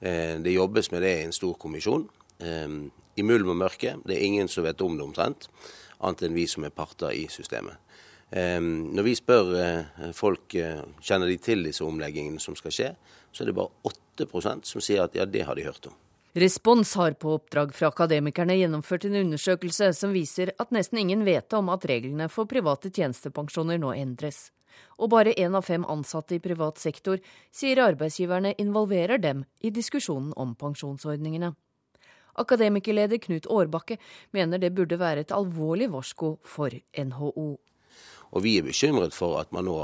Eh, 0.00 0.41
det 0.41 0.55
jobbes 0.55 0.88
med 0.93 1.05
det 1.05 1.12
i 1.19 1.26
en 1.26 1.37
stor 1.37 1.53
kommisjon. 1.61 2.07
Eh, 2.41 2.79
I 3.21 3.25
mulm 3.29 3.53
og 3.53 3.59
mørke. 3.61 3.99
Det 4.09 4.17
er 4.17 4.25
ingen 4.25 4.49
som 4.49 4.64
vet 4.64 4.81
om 4.81 4.97
det 4.97 5.05
omtrent, 5.05 5.50
annet 6.00 6.25
enn 6.25 6.37
vi 6.37 6.47
som 6.49 6.64
er 6.64 6.73
parter 6.73 7.12
i 7.12 7.26
systemet. 7.33 7.76
Eh, 8.33 8.61
når 8.64 9.05
vi 9.05 9.14
spør 9.21 9.53
eh, 9.61 10.09
folk 10.17 10.57
eh, 10.57 10.81
kjenner 11.05 11.29
de 11.29 11.37
til 11.45 11.69
disse 11.69 11.85
omleggingene 11.85 12.41
som 12.41 12.57
skal 12.57 12.73
skje, 12.73 12.91
så 13.33 13.45
er 13.45 13.53
det 13.53 13.59
bare 13.61 13.93
8% 13.93 14.64
som 14.64 14.85
sier 14.85 15.05
at 15.05 15.17
ja, 15.17 15.29
det 15.29 15.45
har 15.45 15.61
de 15.61 15.69
hørt 15.69 15.93
om. 15.93 16.00
Respons 16.37 16.95
har 16.95 17.12
på 17.12 17.33
oppdrag 17.33 17.75
fra 17.75 17.87
Akademikerne 17.93 18.57
gjennomført 18.59 19.05
en 19.07 19.14
undersøkelse 19.21 19.93
som 19.95 20.11
viser 20.11 20.50
at 20.59 20.73
nesten 20.75 20.99
ingen 20.99 21.23
vet 21.23 21.55
om 21.55 21.69
at 21.71 21.87
reglene 21.87 22.26
for 22.26 22.50
private 22.50 22.91
tjenestepensjoner 22.91 23.79
nå 23.79 23.93
endres. 23.95 24.49
Og 24.99 25.12
bare 25.14 25.37
én 25.38 25.55
av 25.55 25.62
fem 25.62 25.87
ansatte 25.87 26.35
i 26.35 26.43
privat 26.43 26.83
sektor 26.83 27.23
sier 27.55 27.85
arbeidsgiverne 27.85 28.57
involverer 28.59 29.23
dem 29.23 29.45
i 29.62 29.71
diskusjonen 29.71 30.33
om 30.35 30.57
pensjonsordningene. 30.59 31.53
Akademikerleder 32.35 33.23
Knut 33.23 33.47
Årbakke 33.47 34.00
mener 34.35 34.59
det 34.59 34.75
burde 34.75 34.99
være 34.99 35.23
et 35.23 35.38
alvorlig 35.38 35.93
varsko 35.95 36.41
for 36.43 36.75
NHO. 36.99 37.49
Og 38.35 38.43
vi 38.43 38.59
er 38.59 38.67
bekymret 38.67 39.14
for 39.14 39.38
at 39.38 39.55
man 39.55 39.71
nå 39.71 39.79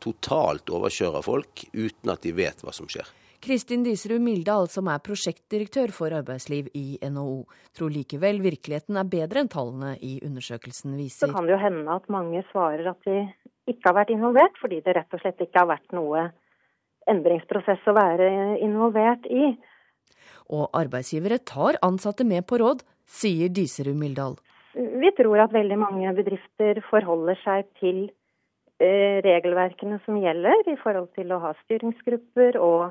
totalt 0.00 0.72
overkjører 0.72 1.28
folk 1.28 1.66
uten 1.76 2.16
at 2.16 2.24
de 2.24 2.32
vet 2.32 2.64
hva 2.64 2.72
som 2.72 2.88
skjer. 2.88 3.04
Kristin 3.40 3.84
Diserud 3.86 4.20
Mildal, 4.20 4.68
som 4.68 4.90
er 4.92 5.00
prosjektdirektør 5.00 5.92
for 5.96 6.12
arbeidsliv 6.12 6.68
i 6.76 6.98
NHO, 7.00 7.46
tror 7.76 7.92
likevel 7.94 8.42
virkeligheten 8.44 8.98
er 9.00 9.08
bedre 9.08 9.40
enn 9.40 9.48
tallene 9.52 9.94
i 10.04 10.18
undersøkelsen 10.26 10.92
viser. 10.98 11.30
Så 11.30 11.32
kan 11.32 11.48
det 11.48 11.56
jo 11.56 11.62
hende 11.62 11.96
at 11.96 12.10
mange 12.12 12.44
svarer 12.50 12.92
at 12.92 13.08
de 13.08 13.22
ikke 13.70 13.88
har 13.88 13.96
vært 14.02 14.12
involvert, 14.12 14.60
fordi 14.60 14.82
det 14.84 14.96
rett 14.98 15.16
og 15.16 15.24
slett 15.24 15.40
ikke 15.40 15.62
har 15.62 15.70
vært 15.72 15.96
noe 15.96 16.28
endringsprosess 17.08 17.88
å 17.88 17.96
være 17.96 18.30
involvert 18.60 19.26
i. 19.32 19.54
Og 20.52 20.68
arbeidsgivere 20.76 21.40
tar 21.46 21.78
ansatte 21.86 22.26
med 22.28 22.44
på 22.50 22.60
råd, 22.60 22.84
sier 23.08 23.48
Diserud 23.48 23.96
Mildal. 23.96 24.36
Vi 24.74 25.10
tror 25.16 25.46
at 25.46 25.54
veldig 25.54 25.78
mange 25.80 26.12
bedrifter 26.14 26.78
forholder 26.90 27.38
seg 27.40 27.70
til 27.80 28.02
eh, 28.82 29.18
regelverkene 29.24 29.98
som 30.04 30.18
gjelder 30.20 30.68
i 30.70 30.76
forhold 30.82 31.08
til 31.18 31.32
å 31.34 31.40
ha 31.42 31.54
styringsgrupper 31.64 32.58
og, 32.60 32.90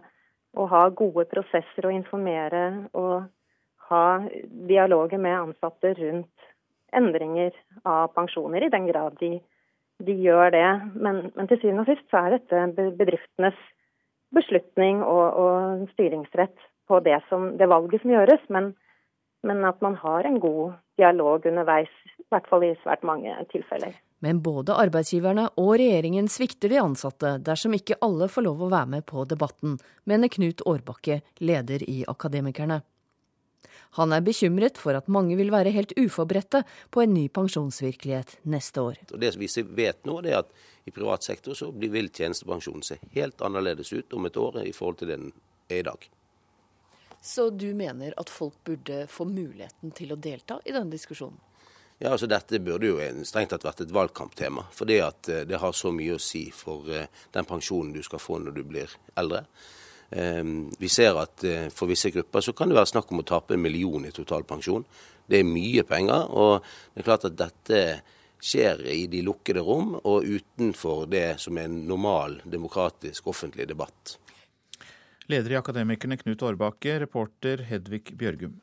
og 0.58 0.70
ha 0.72 0.88
gode 0.89 1.25
prosesser 1.29 1.86
og 1.86 1.94
informere 1.94 2.63
og 2.98 3.27
ha 3.89 4.06
dialoger 4.70 5.22
med 5.22 5.38
ansatte 5.38 5.94
rundt 5.98 6.50
endringer 6.96 7.53
av 7.86 8.10
pensjoner, 8.15 8.65
i 8.65 8.74
den 8.74 8.88
grad 8.89 9.18
de, 9.22 9.36
de 10.01 10.15
gjør 10.24 10.53
det. 10.56 10.70
Men, 10.96 11.22
men 11.36 11.50
til 11.50 11.62
syvende 11.62 11.86
og 11.86 11.91
sist 11.91 12.10
så 12.10 12.24
er 12.24 12.38
dette 12.38 12.89
bedriftenes 12.98 13.58
beslutning 14.36 15.03
og, 15.06 15.25
og 15.44 15.88
styringsrett 15.94 16.68
på 16.89 17.01
det, 17.06 17.20
som, 17.29 17.51
det 17.58 17.70
valget 17.70 18.01
som 18.01 18.13
gjøres. 18.13 18.46
Men, 18.50 18.74
men 19.46 19.65
at 19.70 19.82
man 19.86 19.98
har 20.01 20.25
en 20.25 20.41
god 20.41 20.77
dialog 21.01 21.46
underveis, 21.46 21.94
i 22.18 22.27
hvert 22.34 22.50
fall 22.50 22.65
i 22.65 22.75
svært 22.84 23.06
mange 23.06 23.34
tilfeller. 23.53 23.94
Men 24.20 24.42
både 24.44 24.76
arbeidsgiverne 24.76 25.48
og 25.62 25.74
regjeringen 25.80 26.28
svikter 26.32 26.72
de 26.72 26.82
ansatte 26.82 27.38
dersom 27.44 27.76
ikke 27.78 28.00
alle 28.04 28.28
får 28.28 28.46
lov 28.50 28.66
å 28.66 28.72
være 28.74 28.94
med 28.98 29.06
på 29.08 29.24
debatten, 29.30 29.78
mener 30.04 30.32
Knut 30.32 30.64
Årbakke, 30.68 31.22
leder 31.40 31.86
i 31.88 32.02
Akademikerne. 32.08 32.82
Han 33.98 34.14
er 34.14 34.22
bekymret 34.22 34.78
for 34.78 34.94
at 34.94 35.08
mange 35.10 35.38
vil 35.40 35.50
være 35.54 35.72
helt 35.74 35.96
uforberedte 35.98 36.62
på 36.94 37.02
en 37.02 37.16
ny 37.16 37.26
pensjonsvirkelighet 37.34 38.36
neste 38.52 38.84
år. 38.86 39.00
Det 39.10 39.34
vi 39.40 39.50
vet 39.64 40.06
nå, 40.06 40.20
det 40.22 40.36
er 40.36 40.44
at 40.44 40.54
i 40.86 40.94
privat 40.94 41.26
sektor 41.26 41.58
så 41.58 41.72
vil 41.72 42.12
tjenestepensjonen 42.12 42.86
se 42.86 43.00
helt 43.16 43.42
annerledes 43.42 43.92
ut 43.94 44.14
om 44.14 44.30
et 44.30 44.38
år 44.38 44.62
i 44.66 44.74
forhold 44.76 45.02
til 45.02 45.14
den 45.16 45.32
er 45.70 45.82
i 45.82 45.88
dag. 45.90 46.10
Så 47.22 47.50
du 47.50 47.74
mener 47.76 48.14
at 48.18 48.30
folk 48.32 48.62
burde 48.64 49.04
få 49.12 49.26
muligheten 49.28 49.92
til 49.96 50.14
å 50.14 50.20
delta 50.20 50.60
i 50.66 50.76
denne 50.76 50.94
diskusjonen? 50.94 51.40
Ja, 52.00 52.13
altså 52.13 52.29
Dette 52.32 52.62
burde 52.63 52.88
jo 52.88 53.00
strengt 53.27 53.51
tatt 53.51 53.65
vært 53.68 53.82
et 53.84 53.91
valgkamptema. 53.91 54.63
For 54.72 54.88
det 54.88 55.01
at 55.03 55.29
eh, 55.29 55.41
det 55.48 55.60
har 55.60 55.75
så 55.75 55.91
mye 55.91 56.15
å 56.15 56.22
si 56.24 56.46
for 56.56 56.88
eh, 56.96 57.10
den 57.36 57.48
pensjonen 57.48 57.91
du 57.91 58.00
skal 58.06 58.22
få 58.24 58.38
når 58.39 58.56
du 58.56 58.62
blir 58.63 58.94
eldre. 59.20 59.41
Eh, 60.10 60.44
Vi 60.79 60.89
ser 60.89 61.20
at 61.20 61.44
eh, 61.44 61.68
for 61.75 61.91
visse 61.91 62.12
grupper 62.15 62.46
så 62.46 62.56
kan 62.56 62.72
det 62.72 62.79
være 62.79 62.94
snakk 62.94 63.12
om 63.12 63.20
å 63.20 63.27
tape 63.27 63.58
en 63.58 63.65
million 63.65 64.08
i 64.08 64.13
totalpensjon. 64.15 64.88
Det 65.29 65.41
er 65.41 65.51
mye 65.51 65.84
penger, 65.84 66.32
og 66.32 66.63
det 66.96 67.03
er 67.03 67.10
klart 67.10 67.27
at 67.27 67.36
dette 67.38 67.82
skjer 68.39 68.86
i 68.88 69.03
de 69.12 69.20
lukkede 69.27 69.60
rom 69.60 69.98
og 70.00 70.24
utenfor 70.24 71.03
det 71.12 71.36
som 71.44 71.60
er 71.60 71.68
en 71.68 71.82
normal 71.89 72.39
demokratisk 72.48 73.27
offentlig 73.27 73.68
debatt. 73.68 74.15
Leder 75.29 75.53
i 75.53 75.60
Akademikerne 75.60 76.18
Knut 76.18 76.41
Årbakke, 76.48 76.96
reporter 77.03 77.62
Hedvig 77.68 78.15
Bjørgum. 78.18 78.56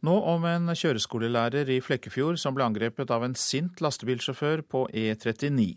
Nå 0.00 0.14
om 0.32 0.44
en 0.48 0.72
kjøreskolelærer 0.72 1.68
i 1.74 1.80
Flekkefjord 1.84 2.38
som 2.40 2.54
ble 2.56 2.64
angrepet 2.64 3.10
av 3.12 3.26
en 3.26 3.34
sint 3.36 3.82
lastebilsjåfør 3.84 4.62
på 4.64 4.86
E39. 4.96 5.74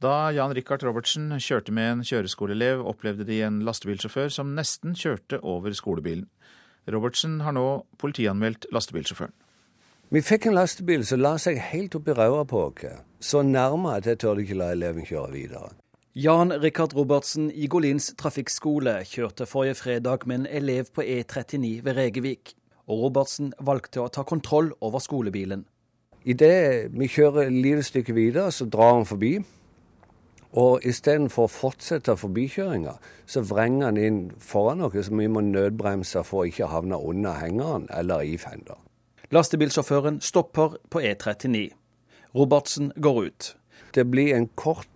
Da 0.00 0.30
Jan 0.30 0.54
Rikard 0.54 0.84
Robertsen 0.86 1.32
kjørte 1.42 1.74
med 1.74 1.88
en 1.96 2.04
kjøreskoleelev, 2.06 2.84
opplevde 2.86 3.26
de 3.26 3.40
en 3.42 3.58
lastebilsjåfør 3.66 4.30
som 4.32 4.54
nesten 4.54 4.94
kjørte 4.94 5.40
over 5.42 5.74
skolebilen. 5.74 6.28
Robertsen 6.90 7.40
har 7.42 7.56
nå 7.58 7.66
politianmeldt 7.98 8.70
lastebilsjåføren. 8.70 9.34
Vi 10.14 10.22
fikk 10.26 10.46
en 10.46 10.56
lastebil 10.56 11.02
som 11.06 11.20
la 11.22 11.34
seg 11.38 11.58
helt 11.72 11.98
opp 11.98 12.06
i 12.06 12.14
ræva 12.14 12.46
på 12.46 12.62
oss. 12.68 12.86
Så 13.18 13.42
nærme 13.42 13.96
at 13.98 14.06
jeg 14.06 14.22
tørde 14.22 14.46
ikke 14.46 14.60
la 14.62 14.70
eleven 14.76 15.06
kjøre 15.06 15.34
videre. 15.34 15.74
Jan 16.14 16.54
Rikard 16.62 16.94
Robertsen 16.94 17.50
i 17.50 17.66
Golins 17.70 18.12
trafikkskole 18.18 18.96
kjørte 19.06 19.46
forrige 19.46 19.76
fredag 19.82 20.26
med 20.26 20.40
en 20.40 20.48
elev 20.62 20.94
på 20.94 21.02
E39 21.02 21.82
ved 21.82 21.98
Regevik. 21.98 22.54
Og 22.90 23.04
Robertsen 23.06 23.52
valgte 23.62 24.02
å 24.02 24.10
ta 24.10 24.24
kontroll 24.26 24.72
over 24.82 25.02
skolebilen. 25.02 25.62
Idet 26.26 26.90
vi 26.92 27.08
kjører 27.08 27.52
lite 27.54 27.84
stykke 27.86 28.14
videre, 28.16 28.50
så 28.52 28.66
drar 28.68 28.98
han 28.98 29.06
forbi. 29.08 29.38
Og 30.58 30.82
istedenfor 30.84 31.46
å 31.46 31.52
fortsette 31.54 32.16
forbikjøringa, 32.18 32.96
så 33.30 33.44
vrenger 33.46 33.86
han 33.86 34.00
inn 34.02 34.20
foran 34.42 34.82
oss, 34.82 34.98
så 35.06 35.14
vi 35.14 35.28
må 35.30 35.44
nødbremse 35.46 36.24
for 36.26 36.42
å 36.42 36.50
ikke 36.50 36.72
havne 36.72 36.98
under 36.98 37.38
hengeren 37.38 37.86
eller 37.94 38.26
i 38.26 38.34
fender. 38.40 38.80
Lastebilsjåføren 39.30 40.18
stopper 40.20 40.74
på 40.90 41.04
E39. 41.06 41.68
Robertsen 42.34 42.90
går 42.98 43.22
ut. 43.30 43.56
Det 43.94 44.08
blir 44.10 44.34
en 44.34 44.50
kort 44.58 44.86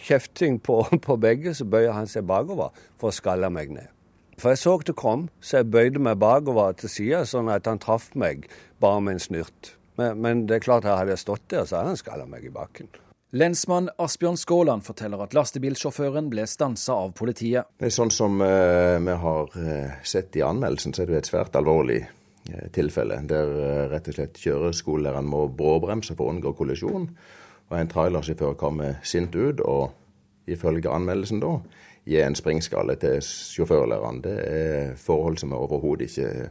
kjefting 0.00 0.56
på, 0.64 0.80
på 1.06 1.16
begge, 1.20 1.54
så 1.54 1.68
bøyer 1.68 1.92
han 1.92 2.08
seg 2.08 2.24
bakover 2.24 2.72
for 2.96 3.12
å 3.12 3.14
skalle 3.14 3.52
meg 3.52 3.76
ned. 3.76 3.92
For 4.40 4.54
jeg 4.54 4.62
så 4.62 4.78
det 4.86 4.96
kom, 4.96 5.28
så 5.44 5.60
jeg 5.60 5.68
bøyde 5.74 6.00
meg 6.00 6.16
bakover 6.20 6.72
til 6.78 6.88
sida, 6.88 7.24
sånn 7.28 7.50
at 7.52 7.68
han 7.68 7.80
traff 7.82 8.10
meg 8.16 8.46
bare 8.80 9.02
med 9.04 9.18
en 9.18 9.22
snurt. 9.22 9.74
Men, 10.00 10.20
men 10.24 10.42
det 10.48 10.56
er 10.56 10.64
klart 10.64 10.86
her 10.88 10.96
hadde 10.96 11.12
jeg 11.12 11.24
stått 11.26 11.44
der, 11.52 11.66
så 11.68 11.80
hadde 11.80 11.92
han 11.92 12.00
skalla 12.00 12.28
meg 12.28 12.46
i 12.48 12.52
bakken. 12.54 12.88
Lensmann 13.36 13.90
Asbjørn 14.00 14.38
Skåland 14.40 14.82
forteller 14.82 15.20
at 15.22 15.36
lastebilsjåføren 15.36 16.30
ble 16.32 16.46
stansa 16.50 16.96
av 17.04 17.12
politiet. 17.18 17.68
Det 17.78 17.90
er 17.90 17.94
sånn 17.94 18.10
som 18.10 18.40
uh, 18.42 18.96
vi 18.98 19.18
har 19.24 19.52
uh, 19.54 20.00
sett 20.02 20.40
i 20.40 20.42
anmeldelsen, 20.42 20.96
så 20.96 21.04
er 21.04 21.12
det 21.12 21.20
et 21.20 21.30
svært 21.30 21.60
alvorlig 21.60 22.00
uh, 22.00 22.64
tilfelle. 22.74 23.20
Der 23.30 23.52
rett 23.92 24.08
og 24.10 24.16
slett 24.16 24.40
kjøreskolelæreren 24.40 25.28
må 25.30 25.44
bråbremse 25.52 26.16
for 26.16 26.26
å 26.26 26.34
unngå 26.34 26.56
kollisjon. 26.58 27.06
Og 27.70 27.78
en 27.78 27.92
trailersjåfør 27.92 28.56
kommer 28.58 28.98
sint 29.06 29.36
ut 29.36 29.62
og 29.62 30.50
ifølge 30.50 30.90
anmeldelsen 30.90 31.44
da 31.44 31.58
gi 32.08 32.20
en 32.22 32.36
springskalle 32.38 32.96
til 33.00 33.20
sjåførlæreren. 33.24 34.22
Det 34.24 34.36
er 34.46 34.96
forhold 34.96 35.38
som 35.38 35.52
vi 35.52 35.60
overhodet 35.60 36.10
ikke 36.10 36.50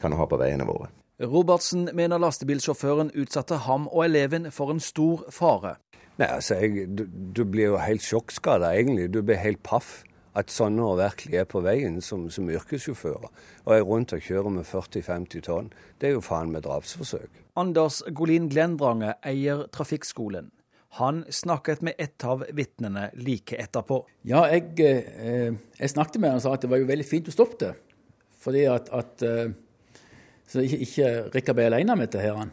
kan 0.00 0.12
ha 0.12 0.26
på 0.26 0.38
veiene 0.40 0.66
våre. 0.66 0.90
Robertsen 1.22 1.88
mener 1.94 2.18
lastebilsjåføren 2.18 3.12
utsatte 3.14 3.60
ham 3.68 3.86
og 3.86 4.04
eleven 4.08 4.50
for 4.52 4.72
en 4.74 4.82
stor 4.82 5.22
fare. 5.30 5.76
Nei, 6.18 6.26
altså, 6.26 6.58
jeg, 6.58 6.88
du, 6.98 7.06
du, 7.06 7.44
blir 7.46 7.72
jo 7.72 7.78
helt 7.82 8.02
sjokkskada, 8.02 8.72
egentlig. 8.74 9.08
Du 9.14 9.22
blir 9.22 9.38
helt 9.42 9.62
paff. 9.66 10.02
At 10.34 10.50
sånne 10.50 10.82
virkelig 10.98 11.38
er 11.38 11.46
på 11.46 11.60
veien 11.62 12.00
som, 12.02 12.24
som 12.30 12.48
yrkessjåfører. 12.50 13.28
Og 13.68 13.74
er 13.76 13.84
rundt 13.86 14.16
og 14.16 14.22
kjører 14.26 14.50
med 14.50 14.66
40-50 14.66 15.44
tonn. 15.46 15.68
Det 16.02 16.08
er 16.08 16.16
jo 16.16 16.24
faen 16.26 16.50
meg 16.50 16.64
drapsforsøk. 16.66 17.30
Anders 17.54 18.00
Golin 18.10 18.48
Glendrange 18.50 19.12
eier 19.22 19.68
Trafikkskolen. 19.70 20.50
Han 21.00 21.24
snakket 21.26 21.82
med 21.82 21.98
et 21.98 22.24
av 22.24 22.44
vitnene 22.54 23.08
like 23.18 23.58
etterpå. 23.58 23.98
Ja, 24.30 24.44
jeg, 24.52 24.76
eh, 24.78 25.50
jeg, 25.80 25.90
snakket 25.90 26.20
med 26.22 26.30
han 26.30 26.38
og 26.38 26.44
sa 26.44 26.52
at 26.54 26.62
det 26.62 26.70
var 26.70 26.82
jo 26.82 26.90
veldig 26.90 27.06
fint 27.08 27.30
å 27.30 27.34
stoppe 27.34 27.58
det. 27.64 27.72
Fordi 28.44 28.66
at, 28.70 28.90
at 28.94 29.24
eh, 29.26 29.54
så 30.46 30.62
ikke, 30.62 30.78
ikke 30.86 31.08
Rikard 31.34 31.58
ble 31.58 31.66
alene 31.70 31.96
med 31.98 32.12
dette. 32.12 32.22
her. 32.22 32.52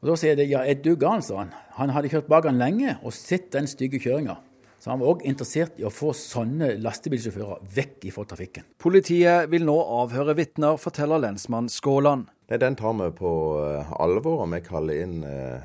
Og 0.00 0.08
Da 0.08 0.16
sier 0.18 0.38
jeg 0.38 0.50
ja, 0.50 0.64
er 0.64 0.80
du 0.80 0.94
gal, 0.96 1.20
sa 1.22 1.42
han. 1.42 1.52
Han 1.76 1.92
hadde 1.94 2.10
kjørt 2.12 2.30
bak 2.30 2.48
han 2.48 2.58
lenge 2.62 2.96
og 3.02 3.14
sett 3.14 3.52
den 3.54 3.68
stygge 3.70 4.00
kjøringa. 4.02 4.38
Så 4.82 4.90
han 4.90 4.98
var 4.98 5.12
òg 5.12 5.20
interessert 5.30 5.76
i 5.78 5.84
å 5.86 5.92
få 5.94 6.10
sånne 6.16 6.72
lastebilsjåfører 6.82 7.60
vekk 7.76 8.08
fra 8.16 8.24
trafikken. 8.32 8.64
Politiet 8.82 9.46
vil 9.52 9.62
nå 9.68 9.76
avhøre 9.78 10.34
vitner, 10.34 10.80
forteller 10.80 11.22
lensmann 11.22 11.68
Skåland. 11.70 12.26
Den 12.50 12.74
tar 12.76 12.96
vi 12.98 13.06
på 13.14 13.30
eh, 13.62 13.92
alvor, 14.02 14.42
og 14.42 14.50
vi 14.50 14.58
kaller 14.66 15.04
inn 15.04 15.22
eh, 15.22 15.62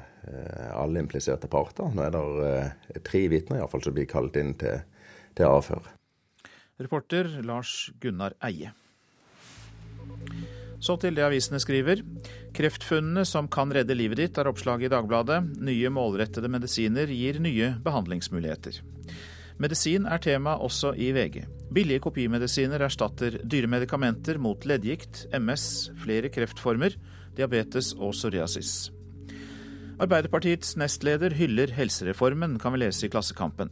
alle 0.73 1.03
impliserte 1.03 1.49
parter. 1.51 1.91
Nå 1.93 2.03
er 2.03 2.15
det 2.15 2.23
eh, 2.47 2.99
tre 3.05 3.23
vitner 3.31 3.61
iallfall 3.61 3.85
som 3.85 3.95
blir 3.95 4.09
kalt 4.09 4.37
inn 4.39 4.55
til, 4.59 4.81
til 5.37 5.49
avhør. 5.49 5.93
Reporter 6.77 7.29
Lars 7.45 7.89
Gunnar 8.01 8.35
Eie. 8.45 8.73
Så 10.79 10.93
til 11.01 11.15
det 11.17 11.25
avisene 11.25 11.59
skriver. 11.61 12.03
Kreftfunnene 12.55 13.23
som 13.25 13.47
kan 13.49 13.71
redde 13.73 13.97
livet 13.97 14.21
ditt, 14.21 14.37
er 14.37 14.49
oppslaget 14.49 14.91
i 14.91 14.93
Dagbladet. 14.93 15.39
Nye 15.65 15.89
målrettede 15.93 16.51
medisiner 16.53 17.09
gir 17.09 17.41
nye 17.41 17.73
behandlingsmuligheter. 17.83 18.83
Medisin 19.57 20.05
er 20.05 20.21
tema 20.21 20.53
også 20.61 20.91
i 20.93 21.09
VG. 21.15 21.39
Billige 21.73 22.03
kopimedisiner 22.05 22.83
erstatter 22.85 23.39
dyre 23.41 23.69
medikamenter 23.73 24.37
mot 24.37 24.69
leddgikt, 24.69 25.25
MS, 25.33 25.65
flere 26.03 26.29
kreftformer, 26.29 26.93
diabetes 27.37 27.95
og 27.97 28.13
psoriasis. 28.13 28.91
Arbeiderpartiets 29.97 30.75
nestleder 30.77 31.33
hyller 31.33 31.71
helsereformen, 31.73 32.59
kan 32.61 32.75
vi 32.75 32.83
lese 32.83 33.07
i 33.07 33.09
Klassekampen. 33.09 33.71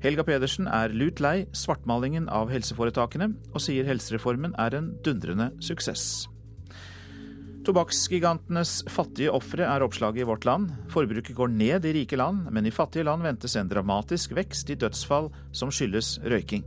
Helga 0.00 0.24
Pedersen 0.24 0.64
er 0.64 0.94
lut 0.96 1.20
lei 1.20 1.42
svartmalingen 1.52 2.24
av 2.32 2.48
helseforetakene, 2.48 3.34
og 3.52 3.60
sier 3.60 3.84
helsereformen 3.84 4.54
er 4.56 4.78
en 4.78 4.94
dundrende 5.04 5.50
suksess. 5.60 6.24
Tobakksgigantenes 7.68 8.78
fattige 8.88 9.34
ofre 9.34 9.66
er 9.68 9.84
oppslaget 9.84 10.22
i 10.22 10.28
Vårt 10.30 10.46
Land. 10.48 10.70
Forbruket 10.88 11.36
går 11.36 11.52
ned 11.52 11.84
i 11.84 11.92
rike 11.98 12.16
land, 12.16 12.46
men 12.48 12.64
i 12.64 12.72
fattige 12.72 13.04
land 13.04 13.26
ventes 13.26 13.58
en 13.60 13.68
dramatisk 13.68 14.32
vekst 14.38 14.72
i 14.72 14.78
dødsfall 14.80 15.28
som 15.52 15.68
skyldes 15.68 16.14
røyking. 16.24 16.64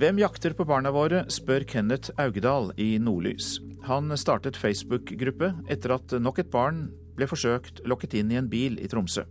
Hvem 0.00 0.22
jakter 0.22 0.56
på 0.56 0.64
barna 0.64 0.94
våre, 0.94 1.26
spør 1.28 1.66
Kenneth 1.68 2.16
Augedal 2.16 2.70
i 2.80 2.94
Nordlys. 3.02 3.58
Han 3.90 4.08
startet 4.16 4.56
Facebook-gruppe 4.56 5.52
etter 5.68 5.98
at 5.98 6.16
nok 6.16 6.40
et 6.40 6.50
barn 6.54 6.86
ble 7.18 7.28
forsøkt 7.30 7.82
lokket 7.88 8.16
inn 8.20 8.32
i 8.32 8.38
en 8.40 8.50
bil 8.50 8.78
i 8.80 8.88
Tromsø. 8.90 9.26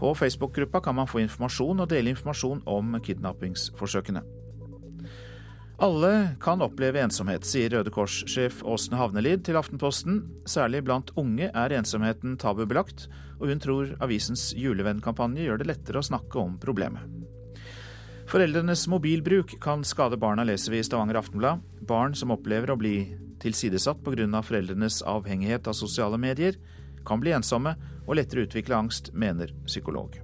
På 0.00 0.14
Facebook-gruppa 0.16 0.80
kan 0.80 0.96
man 0.96 1.10
få 1.10 1.20
informasjon 1.20 1.82
og 1.82 1.90
dele 1.90 2.14
informasjon 2.14 2.62
om 2.70 2.94
kidnappingsforsøkene. 3.04 4.22
Alle 5.80 6.36
kan 6.40 6.60
oppleve 6.60 7.00
ensomhet, 7.00 7.46
sier 7.48 7.72
Røde 7.72 7.92
Kors-sjef 7.92 8.58
Åsne 8.68 8.98
Havnelid 9.00 9.46
til 9.48 9.56
Aftenposten. 9.56 10.18
Særlig 10.48 10.82
blant 10.84 11.12
unge 11.20 11.48
er 11.48 11.72
ensomheten 11.72 12.34
tabubelagt, 12.40 13.06
og 13.40 13.48
hun 13.48 13.62
tror 13.64 13.94
avisens 14.04 14.50
julevennkampanje 14.60 15.46
gjør 15.46 15.62
det 15.62 15.70
lettere 15.70 16.02
å 16.02 16.04
snakke 16.04 16.36
om 16.40 16.58
problemet. 16.60 17.00
Foreldrenes 18.28 18.84
mobilbruk 18.92 19.56
kan 19.64 19.80
skade 19.88 20.20
barna, 20.20 20.44
leser 20.44 20.76
vi 20.76 20.82
i 20.82 20.84
Stavanger 20.86 21.18
Aftenblad. 21.18 21.64
Barn 21.88 22.12
som 22.14 22.36
opplever 22.36 22.70
å 22.72 22.78
bli 22.78 22.94
tilsidesatt 23.40 24.02
pga. 24.04 24.42
foreldrenes 24.42 25.02
avhengighet 25.02 25.66
av 25.66 25.72
sosiale 25.72 26.18
medier, 26.18 26.56
kan 27.06 27.20
bli 27.20 27.32
ensomme 27.32 27.76
og 28.06 28.16
lettere 28.16 28.44
utvikle 28.44 28.76
angst, 28.76 29.12
mener 29.12 29.54
psykolog. 29.66 30.20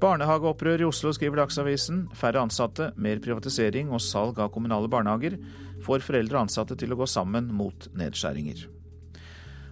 Barnehageopprør 0.00 0.82
i 0.82 0.84
Oslo, 0.84 1.12
skriver 1.12 1.40
Dagsavisen. 1.40 2.02
Færre 2.12 2.42
ansatte, 2.44 2.90
mer 2.96 3.20
privatisering 3.24 3.88
og 3.88 4.02
salg 4.04 4.38
av 4.38 4.50
kommunale 4.52 4.90
barnehager 4.92 5.38
får 5.84 6.04
foreldre 6.04 6.36
og 6.36 6.46
ansatte 6.46 6.76
til 6.76 6.92
å 6.92 6.98
gå 7.00 7.06
sammen 7.08 7.48
mot 7.52 7.88
nedskjæringer. 7.96 8.66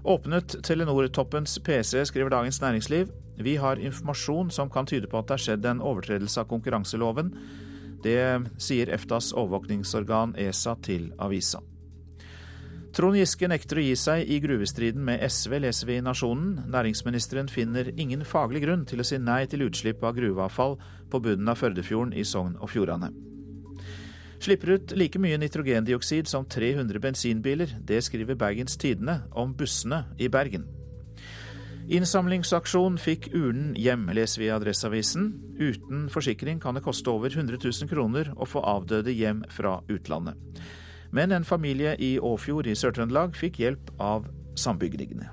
Åpnet 0.04 0.56
Telenor-toppens 0.64 1.58
PC, 1.64 2.04
skriver 2.08 2.32
Dagens 2.32 2.60
Næringsliv. 2.60 3.12
Vi 3.40 3.56
har 3.56 3.80
informasjon 3.80 4.50
som 4.52 4.72
kan 4.72 4.88
tyde 4.88 5.08
på 5.08 5.20
at 5.20 5.28
det 5.28 5.36
er 5.36 5.44
skjedd 5.44 5.68
en 5.68 5.84
overtredelse 5.84 6.40
av 6.40 6.48
konkurranseloven. 6.48 7.32
Det 8.04 8.20
sier 8.60 8.92
EFTAs 8.92 9.32
overvåkningsorgan 9.32 10.36
ESA 10.40 10.76
til 10.84 11.08
avisa. 11.18 11.60
Trond 12.94 13.18
Giske 13.18 13.48
nekter 13.50 13.80
å 13.80 13.82
gi 13.82 13.94
seg 13.98 14.28
i 14.30 14.36
gruvestriden 14.38 15.02
med 15.02 15.22
SV, 15.26 15.56
leser 15.64 15.88
vi 15.88 15.96
i 15.98 16.02
Nasjonen. 16.06 16.60
Næringsministeren 16.70 17.48
finner 17.50 17.88
ingen 17.98 18.20
faglig 18.22 18.60
grunn 18.62 18.84
til 18.86 19.02
å 19.02 19.06
si 19.08 19.18
nei 19.18 19.40
til 19.50 19.64
utslipp 19.66 20.04
av 20.06 20.14
gruveavfall 20.14 20.76
på 21.10 21.20
bunnen 21.24 21.50
av 21.50 21.58
Førdefjorden 21.58 22.12
i 22.14 22.22
Sogn 22.22 22.52
og 22.62 22.70
Fjordane. 22.70 23.08
Slipper 24.38 24.76
ut 24.76 24.94
like 24.94 25.18
mye 25.18 25.40
nitrogendioksid 25.42 26.30
som 26.30 26.46
300 26.46 27.02
bensinbiler. 27.02 27.74
Det 27.82 27.98
skriver 28.06 28.38
Bergens 28.38 28.78
Tidende 28.78 29.24
om 29.34 29.56
bussene 29.58 30.04
i 30.22 30.30
Bergen. 30.30 30.68
Innsamlingsaksjon 31.90 32.94
fikk 33.02 33.26
urnen 33.34 33.74
hjem, 33.74 34.06
leser 34.14 34.44
vi 34.44 34.52
i 34.52 34.54
Adresseavisen. 34.54 35.32
Uten 35.58 36.06
forsikring 36.14 36.62
kan 36.62 36.78
det 36.78 36.86
koste 36.86 37.10
over 37.10 37.34
100 37.34 37.58
000 37.58 37.90
kroner 37.90 38.30
å 38.38 38.46
få 38.46 38.62
avdøde 38.62 39.18
hjem 39.18 39.42
fra 39.50 39.80
utlandet. 39.90 40.38
Men 41.14 41.30
en 41.30 41.46
familie 41.46 41.94
i 42.02 42.16
Åfjord 42.18 42.66
i 42.66 42.74
Sør-Trøndelag 42.74 43.36
fikk 43.38 43.60
hjelp 43.62 43.92
av 44.02 44.26
sambygdingene. 44.58 45.30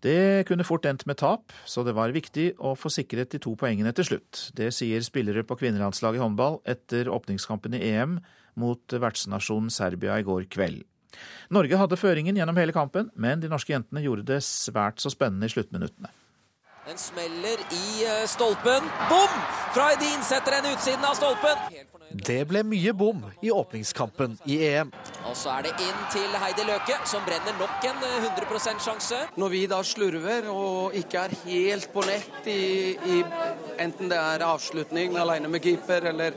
Det 0.00 0.46
kunne 0.48 0.64
fort 0.64 0.86
endt 0.88 1.06
med 1.08 1.18
tap, 1.20 1.52
så 1.68 1.84
det 1.84 1.92
var 1.96 2.12
viktig 2.12 2.54
å 2.56 2.72
få 2.76 2.92
sikret 2.92 3.32
de 3.32 3.40
to 3.40 3.52
poengene 3.60 3.92
til 3.96 4.08
slutt. 4.12 4.46
Det 4.56 4.70
sier 4.72 5.04
spillere 5.04 5.44
på 5.44 5.58
kvinnelandslaget 5.60 6.20
i 6.20 6.24
håndball 6.24 6.60
etter 6.68 7.08
åpningskampen 7.12 7.76
i 7.76 7.82
EM 7.92 8.16
mot 8.60 8.96
vertsnasjonen 8.96 9.72
Serbia 9.72 10.16
i 10.20 10.24
går 10.24 10.48
kveld. 10.52 10.84
Norge 11.52 11.76
hadde 11.80 12.00
føringen 12.00 12.36
gjennom 12.36 12.56
hele 12.60 12.76
kampen, 12.76 13.08
men 13.16 13.40
de 13.42 13.48
norske 13.52 13.72
jentene 13.72 14.04
gjorde 14.04 14.28
det 14.30 14.42
svært 14.46 15.00
så 15.02 15.12
spennende 15.12 15.48
i 15.48 15.52
sluttminuttene. 15.52 16.12
Den 16.90 16.98
smeller 16.98 17.60
i 17.70 18.04
eh, 18.04 18.26
stolpen. 18.26 18.82
Bom! 19.10 19.34
Freidin 19.74 20.24
setter 20.26 20.56
den 20.56 20.72
utsiden 20.72 21.04
av 21.06 21.14
stolpen. 21.14 21.60
Det 22.26 22.40
ble 22.50 22.64
mye 22.66 22.90
bom 22.98 23.20
i 23.46 23.52
åpningskampen 23.54 24.34
i 24.50 24.56
EM. 24.66 24.90
Og 25.22 25.36
så 25.38 25.52
er 25.52 25.68
det 25.68 25.76
inn 25.86 26.00
til 26.10 26.34
Heidi 26.42 26.64
Løke, 26.66 26.96
som 27.06 27.22
brenner 27.28 27.54
nok 27.60 27.86
en 27.86 28.02
100 28.08 28.42
eh, 28.42 28.82
sjanse. 28.82 29.20
Når 29.38 29.54
vi 29.54 29.60
da 29.70 29.78
slurver 29.86 30.50
og 30.50 30.96
ikke 30.98 31.28
er 31.28 31.36
helt 31.44 31.92
på 31.94 32.02
nett 32.10 32.50
i, 32.50 32.60
i 32.98 33.22
enten 33.78 34.10
det 34.10 34.18
er 34.18 34.48
avslutning 34.50 35.14
alene 35.14 35.52
med 35.52 35.62
keeper 35.62 36.10
eller 36.10 36.34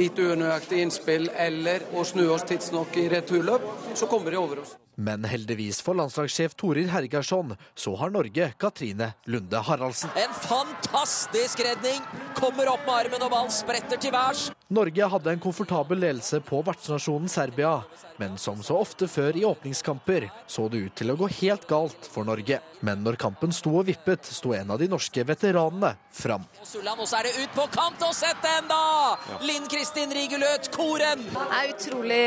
litt 0.00 0.16
unøyaktig 0.16 0.86
innspill 0.86 1.28
eller 1.36 1.84
å 1.92 2.06
snu 2.08 2.30
oss 2.32 2.48
tidsnok 2.48 2.96
i 2.96 3.10
returløp, 3.12 3.68
så 3.92 4.08
kommer 4.08 4.32
de 4.32 4.40
over 4.40 4.64
oss. 4.64 4.78
Men 5.02 5.24
heldigvis 5.26 5.80
for 5.82 5.98
landslagssjef 5.98 6.54
Torir 6.54 6.86
Hergarsson, 6.92 7.56
så 7.74 7.96
har 7.98 8.12
Norge 8.14 8.52
Katrine 8.58 9.12
Lunde 9.24 9.58
Haraldsen. 9.66 10.10
En 10.14 10.34
fantastisk 10.44 11.64
redning! 11.66 11.98
Kommer 12.38 12.70
opp 12.70 12.86
med 12.86 12.94
armen 12.94 13.26
og 13.26 13.32
ballen 13.34 13.50
spretter 13.50 13.98
til 13.98 14.14
værs. 14.14 14.50
Norge 14.72 15.08
hadde 15.14 15.34
en 15.34 15.42
komfortabel 15.42 15.98
ledelse 16.00 16.38
på 16.46 16.62
vertsnasjonen 16.64 17.28
Serbia, 17.28 17.82
men 18.16 18.38
som 18.40 18.62
så 18.64 18.78
ofte 18.80 19.08
før 19.10 19.36
i 19.36 19.42
åpningskamper 19.44 20.28
så 20.48 20.68
det 20.72 20.84
ut 20.86 20.94
til 20.96 21.12
å 21.12 21.16
gå 21.18 21.28
helt 21.42 21.66
galt 21.68 22.06
for 22.08 22.24
Norge. 22.24 22.60
Men 22.80 23.02
når 23.04 23.18
kampen 23.20 23.52
sto 23.52 23.74
og 23.80 23.88
vippet, 23.90 24.30
sto 24.32 24.54
en 24.56 24.72
av 24.72 24.80
de 24.80 24.88
norske 24.90 25.24
veteranene 25.28 25.92
fram. 26.14 26.46
Og 26.62 26.68
Sulland, 26.68 27.02
og 27.02 27.10
så 27.10 27.20
er 27.20 27.28
det 27.28 27.42
ut 27.42 27.56
på 27.56 27.66
kant 27.74 28.06
og 28.06 28.14
sett 28.16 28.40
den, 28.44 28.70
da! 28.70 29.38
Linn 29.44 29.68
Kristin 29.70 30.14
Rigeløt 30.14 30.70
Koren. 30.74 31.26
Det 31.26 31.44
er 31.58 31.74
utrolig 31.74 32.22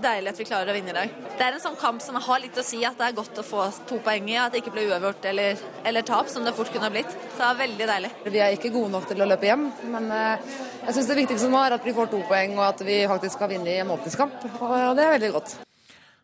deilig 0.00 0.32
at 0.32 0.40
vi 0.40 0.48
klarer 0.48 0.72
å 0.72 0.78
vinne 0.78 0.94
i 0.94 0.98
dag. 1.02 1.20
Det 1.36 1.46
er 1.46 1.58
en 1.58 1.64
sånn 1.66 1.78
kamp 1.80 2.00
som 2.04 2.19
har 2.24 2.40
litt 2.42 2.58
å 2.58 2.64
si, 2.64 2.80
at 2.86 2.98
det 2.98 3.08
er 3.08 3.16
godt 3.16 3.40
å 3.40 3.44
få 3.46 3.64
to 3.88 4.00
poeng 4.04 4.28
i, 4.30 4.36
at 4.40 4.52
det 4.52 4.62
ikke 4.62 4.74
ble 4.74 4.86
uavgjort 4.90 5.26
eller, 5.30 5.62
eller 5.86 6.06
tap, 6.06 6.28
som 6.32 6.44
det 6.46 6.54
fort 6.56 6.70
kunne 6.72 6.88
ha 6.88 6.92
blitt. 6.94 7.10
Så 7.12 7.40
det 7.40 7.48
er 7.48 7.58
veldig 7.62 7.88
deilig. 7.92 8.12
Vi 8.26 8.42
er 8.42 8.56
ikke 8.56 8.72
gode 8.74 8.92
nok 8.94 9.08
til 9.10 9.24
å 9.24 9.28
løpe 9.30 9.48
hjem, 9.48 9.66
men 9.92 10.12
eh, 10.16 10.52
jeg 10.84 10.96
syns 10.96 11.10
det 11.10 11.18
viktigste 11.22 11.50
nå 11.52 11.64
er 11.64 11.76
at 11.76 11.88
vi 11.88 11.96
får 11.96 12.12
to 12.12 12.22
poeng, 12.28 12.54
og 12.58 12.68
at 12.68 12.84
vi 12.86 13.00
faktisk 13.10 13.38
skal 13.38 13.52
vinne 13.54 13.72
i 13.72 13.80
en 13.82 13.92
åpningskamp. 13.96 14.46
Og 14.60 14.78
det 14.98 15.06
er 15.06 15.16
veldig 15.16 15.34
godt. 15.38 15.56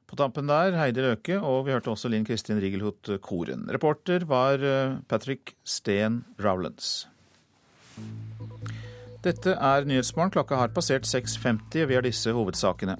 På 0.06 0.20
tampen 0.20 0.46
der 0.46 0.76
Heidi 0.78 1.02
Løke, 1.02 1.40
og 1.42 1.66
vi 1.66 1.74
hørte 1.74 1.90
også 1.90 2.12
Linn 2.12 2.26
Kristin 2.28 2.60
Rigelhot 2.62 3.16
Koren. 3.24 3.66
Reporter 3.74 4.28
var 4.28 4.62
eh, 4.62 4.96
Patrick 5.10 5.56
Steen 5.66 6.22
Rowlands. 6.38 7.08
Dette 9.26 9.56
er 9.58 9.86
Nyhetsmorgen. 9.88 10.30
Klokka 10.36 10.60
har 10.60 10.70
passert 10.74 11.08
6.50, 11.08 11.82
og 11.82 11.90
vi 11.90 11.96
har 11.98 12.04
disse 12.06 12.30
hovedsakene. 12.36 12.94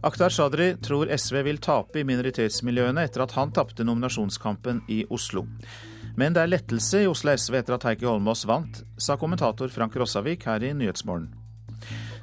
Akhtar 0.00 0.30
Shadri 0.30 0.76
tror 0.76 1.10
SV 1.10 1.40
vil 1.42 1.58
tape 1.58 1.98
i 1.98 2.04
minoritetsmiljøene 2.06 3.02
etter 3.08 3.24
at 3.24 3.32
han 3.34 3.50
tapte 3.50 3.82
nominasjonskampen 3.82 4.84
i 4.94 5.00
Oslo. 5.10 5.42
Men 6.18 6.36
det 6.36 6.44
er 6.44 6.52
lettelse 6.52 7.02
i 7.02 7.08
Oslo 7.10 7.34
SV 7.34 7.56
etter 7.58 7.74
at 7.74 7.86
Heikki 7.88 8.06
Holmås 8.06 8.44
vant, 8.46 8.84
sa 8.94 9.18
kommentator 9.18 9.70
Frank 9.74 9.98
Rossavik 9.98 10.46
her 10.46 10.62
i 10.62 10.70
Nyhetsmorgen. 10.70 11.32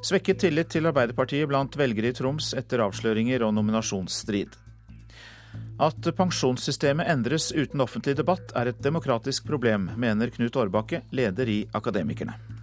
Svekket 0.05 0.39
tillit 0.45 0.71
til 0.71 0.87
Arbeiderpartiet 0.87 1.49
blant 1.51 1.75
velgere 1.75 2.13
i 2.13 2.15
Troms 2.15 2.53
etter 2.55 2.83
avsløringer 2.85 3.43
og 3.43 3.55
nominasjonsstrid. 3.57 4.55
At 5.83 6.11
pensjonssystemet 6.15 7.09
endres 7.11 7.49
uten 7.51 7.83
offentlig 7.83 8.15
debatt 8.15 8.55
er 8.55 8.71
et 8.71 8.83
demokratisk 8.83 9.47
problem, 9.49 9.89
mener 9.99 10.31
Knut 10.31 10.55
Årbakke, 10.63 11.03
leder 11.11 11.51
i 11.51 11.63
Akademikerne. 11.75 12.54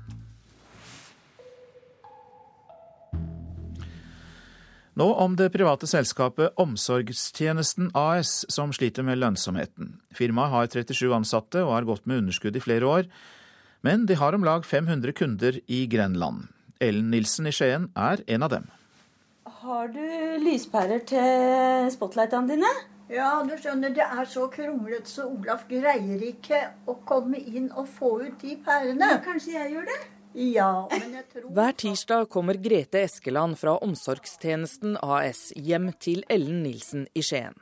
Nå 4.93 5.07
om 5.25 5.37
det 5.41 5.49
private 5.55 5.89
selskapet 5.89 6.59
Omsorgstjenesten 6.61 7.89
AS, 7.97 8.43
som 8.53 8.75
sliter 8.77 9.07
med 9.07 9.23
lønnsomheten. 9.23 9.95
Firmaet 10.13 10.53
har 10.53 10.69
37 10.69 11.15
ansatte 11.17 11.63
og 11.65 11.73
har 11.73 11.89
gått 11.89 12.05
med 12.05 12.21
underskudd 12.21 12.59
i 12.59 12.61
flere 12.61 12.91
år, 12.91 13.09
men 13.81 14.05
de 14.07 14.19
har 14.21 14.37
om 14.37 14.45
lag 14.45 14.69
500 14.69 15.17
kunder 15.17 15.57
i 15.65 15.87
Grenland. 15.89 16.51
Ellen 16.77 17.09
Nilsen 17.15 17.49
i 17.49 17.55
Skien 17.57 17.89
er 17.97 18.21
en 18.29 18.45
av 18.45 18.53
dem. 18.53 18.69
Har 19.63 19.89
du 19.95 20.05
lyspærer 20.45 21.01
til 21.09 21.89
spotlightene 21.95 22.53
dine? 22.53 22.77
Ja, 23.13 23.41
du 23.49 23.57
skjønner, 23.57 23.95
det 23.97 24.05
er 24.05 24.29
så 24.29 24.47
kronglete, 24.53 25.09
så 25.09 25.25
Olaf 25.31 25.65
greier 25.71 26.21
ikke 26.29 26.61
å 26.89 27.01
komme 27.09 27.41
inn 27.41 27.73
og 27.73 27.89
få 27.97 28.19
ut 28.27 28.45
de 28.45 28.59
pærene. 28.65 29.09
Ja, 29.17 29.25
kanskje 29.25 29.57
jeg 29.57 29.73
gjør 29.73 29.89
det? 29.89 30.03
Ja, 30.35 30.89
men 30.91 31.15
jeg 31.19 31.25
tror 31.33 31.49
Hver 31.53 31.75
tirsdag 31.77 32.29
kommer 32.33 32.55
Grete 32.55 33.03
Eskeland 33.05 33.59
fra 33.61 33.75
Omsorgstjenesten 33.85 34.97
AS 35.03 35.51
hjem 35.57 35.91
til 36.01 36.25
Ellen 36.33 36.63
Nilsen 36.65 37.05
i 37.15 37.25
Skien. 37.27 37.59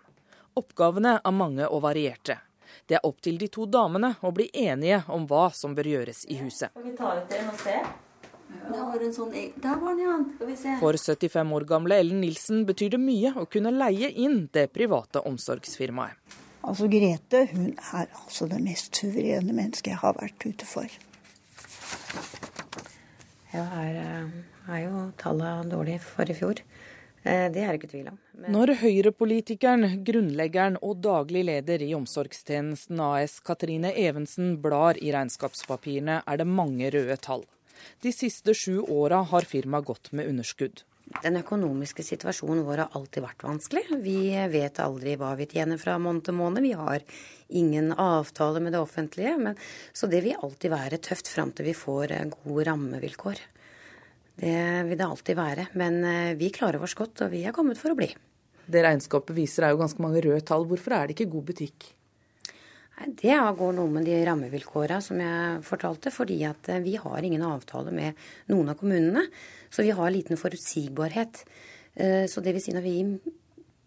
Oppgavene 0.58 1.16
er 1.24 1.34
mange 1.34 1.66
og 1.66 1.82
varierte. 1.86 2.38
Det 2.86 2.98
er 2.98 3.06
opp 3.06 3.18
til 3.22 3.38
de 3.40 3.48
to 3.50 3.66
damene 3.66 4.12
å 4.22 4.30
bli 4.34 4.48
enige 4.54 5.02
om 5.10 5.26
hva 5.30 5.48
som 5.54 5.74
bør 5.74 5.90
gjøres 5.90 6.24
i 6.30 6.38
huset. 6.42 6.70
Kan 6.74 6.86
vi 6.86 6.94
ta 6.98 7.16
ut 7.18 7.28
den 7.30 7.50
og 7.50 7.58
se? 7.62 7.76
Der 8.70 8.82
var, 8.82 9.02
en 9.02 9.12
sånn, 9.14 9.34
der 9.62 9.78
var 9.78 9.94
den, 9.94 10.04
ja. 10.04 10.16
Skal 10.36 10.48
vi 10.50 10.56
se. 10.58 10.76
For 10.80 10.98
75 10.98 11.52
år 11.58 11.66
gamle 11.70 11.98
Ellen 12.02 12.22
Nilsen 12.22 12.64
betyr 12.66 12.94
det 12.94 13.02
mye 13.02 13.34
å 13.38 13.46
kunne 13.50 13.74
leie 13.74 14.10
inn 14.10 14.44
det 14.54 14.68
private 14.74 15.22
omsorgsfirmaet. 15.26 16.18
Altså, 16.60 16.90
Grete 16.92 17.46
hun 17.54 17.70
er 17.72 18.10
altså 18.20 18.46
det 18.50 18.58
mest 18.62 18.98
suverene 18.98 19.54
mennesket 19.54 19.94
jeg 19.94 20.02
har 20.02 20.18
vært 20.18 20.44
ute 20.44 20.66
for. 20.68 20.98
Ja, 23.50 23.64
her 23.74 23.98
eh, 23.98 24.32
er 24.70 24.82
jo 24.84 25.04
tallene 25.18 25.70
dårlige 25.70 26.02
for 26.04 26.30
i 26.30 26.36
fjor. 26.38 26.62
Eh, 27.22 27.46
det 27.52 27.60
er 27.60 27.72
det 27.72 27.80
ikke 27.80 27.90
tvil 27.92 28.10
om. 28.12 28.18
Men... 28.38 28.52
Når 28.54 28.74
Høyre-politikeren, 28.80 29.86
grunnleggeren 30.06 30.78
og 30.80 31.02
daglig 31.04 31.44
leder 31.48 31.82
i 31.84 31.92
Omsorgstjenesten 31.98 33.00
AS, 33.04 33.40
Katrine 33.44 33.92
Evensen, 33.92 34.54
blar 34.62 35.00
i 35.00 35.12
regnskapspapirene, 35.12 36.22
er 36.24 36.40
det 36.40 36.48
mange 36.48 36.92
røde 36.94 37.18
tall. 37.20 37.44
De 38.04 38.12
siste 38.12 38.54
sju 38.56 38.80
åra 38.86 39.22
har 39.32 39.48
firmaet 39.48 39.88
gått 39.88 40.12
med 40.16 40.30
underskudd. 40.30 40.84
Den 41.10 41.40
økonomiske 41.40 42.04
situasjonen 42.06 42.62
vår 42.64 42.84
har 42.84 42.96
alltid 42.96 43.24
vært 43.24 43.42
vanskelig. 43.42 43.82
Vi 44.04 44.30
vet 44.52 44.78
aldri 44.82 45.16
hva 45.18 45.32
vi 45.38 45.48
tjener 45.50 45.80
fra 45.80 45.96
måned 45.98 46.28
til 46.28 46.36
måned. 46.38 46.62
Vi 46.62 46.72
har 46.78 47.02
ingen 47.50 47.90
avtale 47.92 48.62
med 48.62 48.76
det 48.76 48.80
offentlige. 48.80 49.34
Men, 49.42 49.58
så 49.92 50.06
det 50.10 50.22
vil 50.24 50.38
alltid 50.38 50.70
være 50.72 51.02
tøft 51.02 51.28
fram 51.28 51.50
til 51.50 51.66
vi 51.66 51.76
får 51.76 52.14
gode 52.36 52.68
rammevilkår. 52.70 53.42
Det 54.40 54.56
vil 54.88 54.96
det 54.96 55.06
alltid 55.06 55.36
være. 55.36 55.68
Men 55.76 56.02
eh, 56.06 56.34
vi 56.38 56.54
klarer 56.54 56.82
oss 56.82 56.96
godt, 56.96 57.26
og 57.26 57.34
vi 57.34 57.44
er 57.44 57.56
kommet 57.56 57.80
for 57.80 57.92
å 57.92 57.98
bli. 57.98 58.08
Det 58.70 58.84
regnskapet 58.86 59.34
viser 59.36 59.66
er 59.66 59.74
jo 59.74 59.82
ganske 59.82 60.02
mange 60.02 60.22
røde 60.24 60.44
tall. 60.46 60.64
Hvorfor 60.70 60.94
er 60.94 61.08
det 61.08 61.18
ikke 61.18 61.32
god 61.34 61.50
butikk? 61.50 61.90
Det 63.00 63.32
går 63.56 63.72
noe 63.72 63.88
med 63.88 64.04
de 64.04 64.18
rammevilkåra 64.28 64.98
som 65.00 65.20
jeg 65.20 65.62
fortalte, 65.64 66.12
fordi 66.12 66.42
at 66.48 66.68
eh, 66.70 66.82
vi 66.84 66.96
har 67.00 67.26
ingen 67.26 67.44
avtale 67.44 67.92
med 67.96 68.28
noen 68.52 68.72
av 68.72 68.78
kommunene. 68.80 69.26
Så 69.70 69.82
vi 69.86 69.90
har 69.94 70.10
liten 70.10 70.36
forutsigbarhet. 70.36 71.44
Eh, 71.94 72.26
så 72.26 72.40
det 72.40 72.54
vil 72.54 72.62
si 72.62 72.74
når 72.74 72.84
vi 72.84 72.94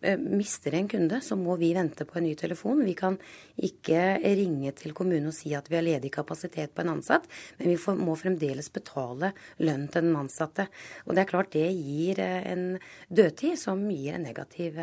eh, 0.01 0.19
mister 0.19 0.75
en 0.75 0.87
kunde, 0.87 1.19
så 1.21 1.35
må 1.39 1.55
vi 1.59 1.73
vente 1.75 2.05
på 2.07 2.19
en 2.19 2.27
ny 2.27 2.33
telefon. 2.39 2.83
Vi 2.87 2.95
kan 2.97 3.17
ikke 3.55 4.19
ringe 4.23 4.71
til 4.79 4.95
kommunen 4.95 5.31
og 5.31 5.35
si 5.35 5.53
at 5.57 5.67
vi 5.71 5.79
har 5.79 5.85
ledig 5.85 6.13
kapasitet 6.15 6.73
på 6.75 6.83
en 6.83 6.93
ansatt, 6.95 7.27
men 7.59 7.73
vi 7.73 7.97
må 7.99 8.15
fremdeles 8.19 8.71
betale 8.73 9.33
lønn 9.63 9.89
til 9.89 10.07
den 10.07 10.19
ansatte. 10.19 10.69
Og 11.07 11.15
det 11.15 11.25
er 11.25 11.31
klart 11.33 11.55
det 11.55 11.67
gir 11.71 12.23
en 12.23 12.69
dødtid 13.09 13.59
som 13.59 13.83
gir 13.91 14.15
en 14.15 14.25
negativ 14.29 14.79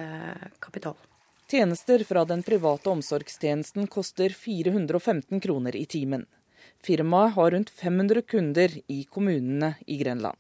kapital. 0.61 0.99
Tjenester 1.51 2.05
fra 2.07 2.23
den 2.25 2.45
private 2.47 2.93
omsorgstjenesten 2.93 3.89
koster 3.91 4.31
415 4.31 5.41
kroner 5.43 5.75
i 5.75 5.83
timen. 5.91 6.29
Firmaet 6.79 7.35
har 7.35 7.51
rundt 7.51 7.73
500 7.75 8.23
kunder 8.23 8.77
i 8.87 9.01
kommunene 9.11 9.75
i 9.87 9.99
Grenland. 9.99 10.39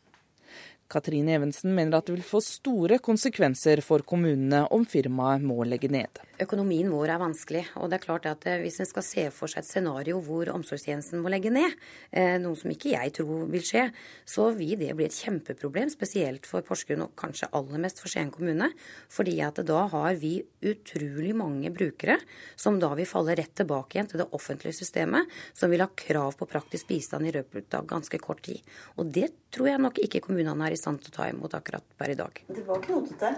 Katrine 0.90 1.36
Evensen 1.38 1.70
mener 1.76 2.00
at 2.00 2.08
det 2.08 2.16
vil 2.16 2.26
få 2.26 2.40
store 2.42 2.98
konsekvenser 3.02 3.78
for 3.86 4.02
kommunene 4.06 4.64
om 4.74 4.82
firmaet 4.88 5.44
må 5.46 5.62
legge 5.68 5.90
ned. 5.92 6.18
Økonomien 6.42 6.88
vår 6.90 7.12
er 7.14 7.20
vanskelig, 7.22 7.62
og 7.78 7.90
det 7.92 8.00
er 8.00 8.04
klart 8.04 8.26
at 8.26 8.46
eh, 8.50 8.58
hvis 8.64 8.80
en 8.82 8.88
skal 8.88 9.04
se 9.06 9.26
for 9.34 9.50
seg 9.50 9.62
et 9.62 9.68
scenario 9.68 10.18
hvor 10.24 10.50
omsorgstjenesten 10.50 11.22
må 11.22 11.30
legge 11.30 11.52
ned, 11.54 11.76
eh, 12.10 12.38
noe 12.42 12.58
som 12.58 12.72
ikke 12.72 12.94
jeg 12.94 13.14
tror 13.20 13.44
vil 13.52 13.64
skje, 13.66 13.84
så 14.26 14.48
vil 14.56 14.74
det 14.80 14.96
bli 14.98 15.06
et 15.06 15.14
kjempeproblem, 15.14 15.92
spesielt 15.92 16.48
for 16.48 16.66
Porsgrunn 16.66 17.04
og 17.06 17.14
kanskje 17.20 17.50
aller 17.54 17.84
mest 17.84 18.02
for 18.02 18.10
Skien 18.10 18.32
kommune. 18.34 18.72
fordi 19.08 19.38
at 19.44 19.60
da 19.66 19.86
har 19.92 20.14
vi 20.18 20.40
utrolig 20.62 21.34
mange 21.36 21.70
brukere 21.70 22.18
som 22.56 22.78
da 22.80 22.92
vil 22.98 23.08
falle 23.08 23.36
rett 23.38 23.54
tilbake 23.54 23.96
igjen 23.96 24.10
til 24.10 24.22
det 24.22 24.30
offentlige 24.36 24.80
systemet, 24.80 25.28
som 25.54 25.70
vil 25.70 25.84
ha 25.84 25.88
krav 25.94 26.36
på 26.38 26.48
praktisk 26.50 26.88
bistand 26.90 27.28
i 27.28 27.34
løpet 27.34 27.74
av 27.74 27.86
ganske 27.86 28.18
kort 28.18 28.42
tid. 28.46 28.60
Og 28.98 29.12
det 29.12 29.30
tror 29.50 29.68
jeg 29.72 29.82
nok 29.82 29.98
ikke 30.04 30.22
kommunene 30.24 30.68
er 30.68 30.76
i 30.76 30.78
stand 30.80 31.02
til 31.02 31.12
å 31.12 31.16
ta 31.18 31.28
imot 31.30 31.54
akkurat 31.58 31.84
per 31.98 32.12
i 32.12 32.18
dag. 32.18 32.42
Det 32.48 32.64
var 32.66 32.82
knotete. 32.84 33.34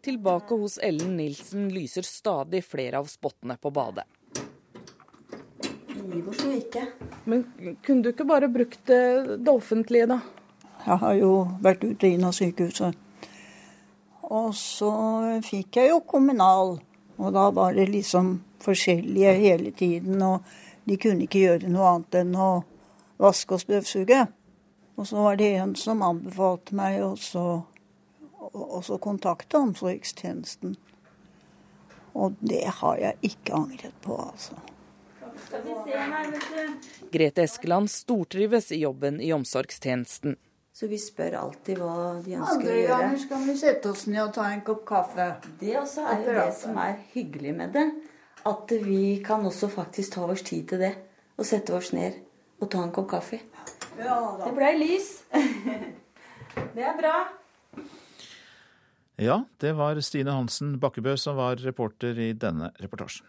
Tilbake 0.00 0.56
hos 0.56 0.78
Ellen 0.82 1.16
Nilsen 1.18 1.68
lyser 1.74 2.06
stadig 2.08 2.62
flere 2.64 3.02
av 3.02 3.10
spottene 3.10 3.58
på 3.60 3.72
badet. 3.74 4.06
Ikke. 6.50 6.86
Men 7.24 7.44
kunne 7.84 8.02
du 8.02 8.08
ikke 8.10 8.26
bare 8.26 8.48
brukt 8.50 8.80
det, 8.88 9.36
det 9.44 9.52
offentlige, 9.52 10.08
da? 10.10 10.20
Jeg 10.86 10.96
har 11.02 11.14
jo 11.18 11.32
vært 11.62 11.84
ute 11.84 12.08
inn 12.08 12.24
av 12.26 12.32
sykehuset. 12.34 12.96
Og 14.30 14.54
så 14.56 14.90
fikk 15.44 15.80
jeg 15.80 15.90
jo 15.90 16.00
kommunal, 16.06 16.78
og 17.18 17.32
da 17.34 17.48
var 17.54 17.76
det 17.76 17.88
liksom 17.90 18.38
forskjellige 18.64 19.32
hele 19.42 19.72
tiden. 19.76 20.22
Og 20.22 20.46
de 20.88 20.98
kunne 21.00 21.26
ikke 21.26 21.44
gjøre 21.44 21.70
noe 21.70 21.94
annet 21.94 22.20
enn 22.22 22.34
å 22.38 22.50
vaske 23.20 23.56
og 23.56 23.64
støvsuge. 23.64 24.24
Og 25.00 25.06
så 25.08 25.16
var 25.16 25.36
det 25.40 25.54
en 25.56 25.70
som 25.80 26.02
anbefalte 26.04 26.76
meg 26.76 26.98
også 27.00 27.44
å 28.52 28.98
kontakte 29.00 29.56
omsorgstjenesten. 29.56 30.74
Og 32.20 32.36
det 32.44 32.66
har 32.82 32.98
jeg 33.00 33.30
ikke 33.30 33.54
angret 33.56 33.96
på, 34.04 34.18
altså. 34.20 34.58
Grete 37.10 37.46
Eskeland 37.46 37.88
stortrives 37.88 38.68
i 38.76 38.82
jobben 38.82 39.22
i 39.24 39.32
omsorgstjenesten. 39.32 40.36
Så 40.76 40.88
vi 40.90 41.00
spør 41.00 41.38
alltid 41.46 41.80
hva 41.80 41.96
de 42.20 42.36
ønsker 42.36 42.58
Andre 42.58 42.74
å 42.74 42.78
gjøre. 42.82 43.00
ganger 43.00 43.24
skal 43.24 43.48
vi 43.48 43.56
sette 43.62 43.90
oss 43.94 44.06
ned 44.10 44.20
og 44.26 44.34
ta 44.36 44.50
en 44.52 44.62
kopp 44.68 44.84
kaffe. 44.88 45.30
Det 45.60 45.74
også 45.80 46.04
er 46.12 46.22
jo 46.26 46.36
det 46.42 46.48
som 46.60 46.76
er 46.84 47.00
hyggelig 47.14 47.56
med 47.56 47.72
det. 47.76 47.88
At 48.48 48.72
vi 48.84 49.02
kan 49.24 49.48
også 49.48 49.72
faktisk 49.72 50.18
ta 50.18 50.28
oss 50.28 50.44
tid 50.44 50.68
til 50.74 50.84
det. 50.84 50.94
Og 51.40 51.48
sette 51.48 51.72
oss 51.76 51.94
ned 51.96 52.20
og 52.60 52.68
ta 52.68 52.84
en 52.84 52.92
kopp 52.92 53.08
kaffe. 53.16 53.40
Det 54.00 54.54
blei 54.56 54.72
lys. 54.80 55.10
det 56.76 56.86
er 56.86 56.96
bra. 56.98 57.16
Ja, 59.20 59.42
det 59.60 59.74
var 59.76 60.00
Stine 60.00 60.32
Hansen 60.32 60.78
Bakkebø 60.80 61.16
som 61.20 61.36
var 61.36 61.60
reporter 61.60 62.16
i 62.16 62.32
denne 62.32 62.72
reportasjen. 62.80 63.28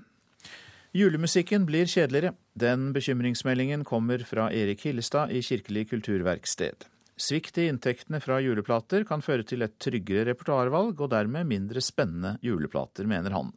Julemusikken 0.96 1.66
blir 1.68 1.88
kjedeligere. 1.88 2.34
Den 2.56 2.90
bekymringsmeldingen 2.96 3.84
kommer 3.88 4.24
fra 4.28 4.50
Erik 4.52 4.84
Hillestad 4.88 5.32
i 5.32 5.40
Kirkelig 5.44 5.90
kulturverksted. 5.92 6.88
Svikt 7.22 7.60
i 7.62 7.68
inntektene 7.70 8.20
fra 8.24 8.40
juleplater 8.44 9.06
kan 9.08 9.24
føre 9.24 9.46
til 9.48 9.64
et 9.64 9.78
tryggere 9.80 10.32
repertoarvalg 10.32 11.00
og 11.00 11.12
dermed 11.14 11.48
mindre 11.48 11.84
spennende 11.84 12.38
juleplater, 12.44 13.08
mener 13.08 13.36
han. 13.36 13.52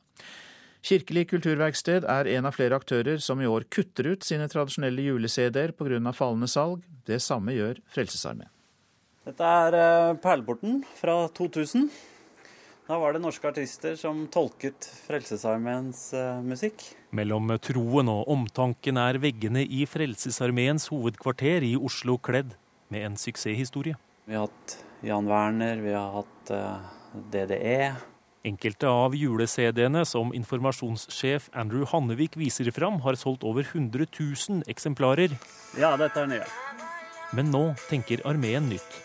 Kirkelig 0.84 1.30
kulturverksted 1.30 2.04
er 2.04 2.28
en 2.34 2.44
av 2.44 2.52
flere 2.58 2.76
aktører 2.76 3.22
som 3.24 3.40
i 3.40 3.48
år 3.48 3.64
kutter 3.72 4.10
ut 4.12 4.26
sine 4.26 4.44
tradisjonelle 4.52 5.06
jule-CD-er 5.06 5.72
pga. 5.72 6.12
fallende 6.12 6.48
salg. 6.48 6.82
Det 7.08 7.22
samme 7.24 7.54
gjør 7.56 7.80
Frelsesarmeen. 7.88 8.50
Dette 9.24 9.40
er 9.40 9.78
eh, 9.78 10.16
Perleporten 10.20 10.82
fra 10.98 11.24
2000. 11.32 11.88
Da 12.84 12.98
var 13.00 13.16
det 13.16 13.22
norske 13.24 13.48
artister 13.48 13.96
som 13.96 14.26
tolket 14.28 14.84
Frelsesarmeens 15.06 16.12
eh, 16.12 16.44
musikk. 16.44 16.84
Mellom 17.16 17.56
troen 17.64 18.12
og 18.12 18.28
omtanken 18.28 19.00
er 19.00 19.16
veggene 19.22 19.64
i 19.64 19.86
Frelsesarmeens 19.88 20.90
hovedkvarter 20.92 21.64
i 21.64 21.78
Oslo 21.80 22.18
kledd 22.20 22.58
med 22.92 23.08
en 23.08 23.16
suksesshistorie. 23.16 23.96
Vi 24.28 24.36
har 24.36 24.50
hatt 24.50 24.82
Jan 25.00 25.32
Werner, 25.32 25.80
vi 25.80 25.96
har 25.96 26.12
hatt 26.20 26.52
eh, 26.52 26.90
DDE. 27.32 27.78
Enkelte 28.44 28.90
av 28.92 29.14
jule-CD-ene 29.16 30.02
som 30.04 30.34
informasjonssjef 30.36 31.46
Andrew 31.56 31.86
Hannevik 31.88 32.36
viser 32.36 32.68
fram, 32.76 32.98
har 33.00 33.16
solgt 33.16 33.44
over 33.48 33.64
100 33.64 34.04
000 34.20 34.66
eksemplarer. 34.68 35.32
Ja, 35.80 35.94
dette 35.96 36.20
er 36.20 36.28
nye. 36.28 36.44
Men 37.32 37.48
nå 37.48 37.64
tenker 37.88 38.20
armeen 38.28 38.68
nytt. 38.68 39.00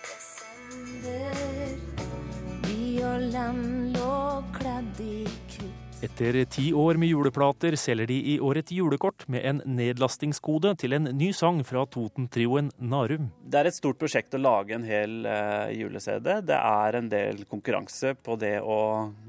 Etter 6.00 6.46
ti 6.46 6.70
år 6.74 6.96
med 6.96 7.10
juleplater 7.10 7.76
selger 7.76 8.08
de 8.08 8.16
i 8.32 8.38
år 8.40 8.62
et 8.62 8.70
julekort 8.72 9.26
med 9.28 9.44
en 9.44 9.58
nedlastingskode 9.68 10.72
til 10.80 10.96
en 10.96 11.10
ny 11.12 11.34
sang 11.36 11.58
fra 11.68 11.82
Toten-trioen 11.92 12.70
Narum. 12.80 13.26
Det 13.44 13.60
er 13.60 13.68
et 13.68 13.76
stort 13.76 14.00
prosjekt 14.00 14.38
å 14.38 14.40
lage 14.40 14.78
en 14.78 14.86
hel 14.88 15.28
uh, 15.28 15.68
jule-CD. 15.76 16.30
Det 16.48 16.56
er 16.56 16.98
en 17.02 17.10
del 17.12 17.44
konkurranse 17.52 18.14
på 18.16 18.38
det 18.40 18.62
å 18.64 18.80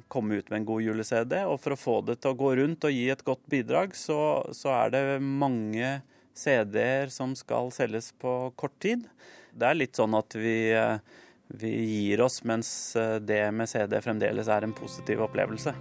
komme 0.06 0.38
ut 0.38 0.52
med 0.52 0.60
en 0.60 0.68
god 0.68 0.86
jule-CD. 0.86 1.40
Og 1.50 1.58
for 1.64 1.74
å 1.74 1.80
få 1.80 1.96
det 2.06 2.20
til 2.20 2.36
å 2.36 2.38
gå 2.38 2.52
rundt 2.60 2.86
og 2.86 2.94
gi 2.94 3.08
et 3.10 3.24
godt 3.26 3.42
bidrag, 3.50 3.98
så, 3.98 4.20
så 4.54 4.70
er 4.76 4.94
det 4.94 5.02
mange 5.24 5.96
CD-er 6.38 7.10
som 7.10 7.34
skal 7.34 7.74
selges 7.74 8.12
på 8.14 8.36
kort 8.54 8.78
tid. 8.78 9.08
Det 9.50 9.66
er 9.66 9.82
litt 9.82 9.98
sånn 9.98 10.14
at 10.14 10.38
vi 10.38 10.54
uh, 10.78 11.02
vi 11.50 11.70
gir 11.82 12.20
oss, 12.22 12.44
mens 12.46 12.94
eh, 12.96 13.16
det 13.18 13.42
med 13.50 13.66
CD 13.68 13.98
fremdeles 13.98 14.46
er 14.48 14.62
en 14.62 14.74
positiv 14.76 15.24
opplevelse. 15.26 15.74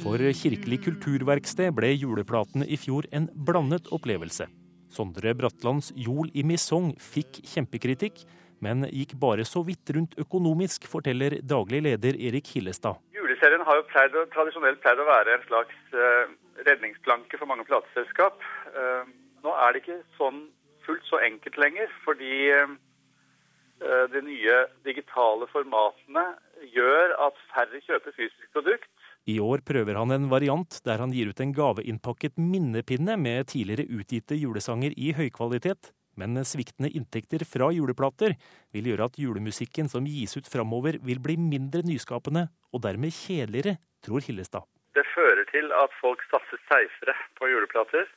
For 0.00 0.22
Kirkelig 0.38 0.76
kulturverksted 0.84 1.72
ble 1.74 1.88
juleplatene 1.96 2.68
i 2.70 2.76
fjor 2.78 3.08
en 3.10 3.26
blandet 3.34 3.88
opplevelse. 3.90 4.46
Sondre 4.94 5.32
Bratlands 5.34 5.90
Jol 5.98 6.30
i 6.30 6.44
Misong 6.46 6.92
fikk 7.02 7.40
kjempekritikk, 7.50 8.22
men 8.62 8.86
gikk 8.94 9.16
bare 9.18 9.42
så 9.48 9.64
vidt 9.66 9.90
rundt 9.96 10.14
økonomisk, 10.22 10.86
forteller 10.92 11.40
daglig 11.42 11.82
leder 11.88 12.14
Erik 12.14 12.52
Hillestad. 12.54 13.00
Juleserien 13.16 13.66
har 13.66 13.80
jo 13.80 13.88
pleid, 13.90 14.14
tradisjonelt 14.30 14.78
pleid 14.84 15.02
å 15.02 15.08
være 15.10 15.34
en 15.34 15.46
slags 15.48 15.80
uh, 15.96 16.30
redningsplanke 16.68 17.40
for 17.40 17.50
mange 17.50 17.66
plateselskap. 17.66 18.38
Uh, 18.70 19.02
nå 19.42 19.56
er 19.66 19.74
det 19.74 19.82
ikke 19.82 19.98
sånn 20.20 20.44
fullt 20.86 21.10
så 21.10 21.18
enkelt 21.26 21.58
lenger, 21.58 21.90
fordi 22.06 22.54
uh, 22.54 22.78
de 23.80 24.20
nye 24.26 24.56
digitale 24.84 25.46
formatene 25.48 26.26
gjør 26.74 27.14
at 27.26 27.38
færre 27.54 27.80
kjøper 27.86 28.12
fysisk 28.16 28.50
produkt. 28.52 28.90
I 29.28 29.38
år 29.40 29.62
prøver 29.66 29.96
han 29.96 30.12
en 30.14 30.28
variant 30.32 30.80
der 30.84 31.00
han 31.00 31.12
gir 31.14 31.30
ut 31.32 31.40
en 31.40 31.54
gaveinnpakket 31.56 32.36
minnepinne 32.40 33.16
med 33.20 33.48
tidligere 33.52 33.88
utgitte 34.00 34.36
julesanger 34.36 34.96
i 34.96 35.12
høykvalitet. 35.16 35.92
Men 36.20 36.40
sviktende 36.44 36.90
inntekter 36.96 37.44
fra 37.48 37.70
juleplater 37.72 38.34
vil 38.74 38.90
gjøre 38.90 39.06
at 39.08 39.18
julemusikken 39.20 39.88
som 39.88 40.08
gis 40.08 40.36
ut 40.36 40.48
framover 40.50 40.98
vil 41.06 41.22
bli 41.22 41.36
mindre 41.40 41.84
nyskapende, 41.86 42.48
og 42.74 42.82
dermed 42.84 43.14
kjedeligere, 43.14 43.78
tror 44.04 44.24
Hillestad. 44.26 44.66
Det 44.96 45.06
fører 45.14 45.46
til 45.52 45.70
at 45.72 45.94
folk 46.00 46.22
satser 46.32 46.60
seifere 46.66 47.14
på 47.38 47.48
juleplater. 47.48 48.08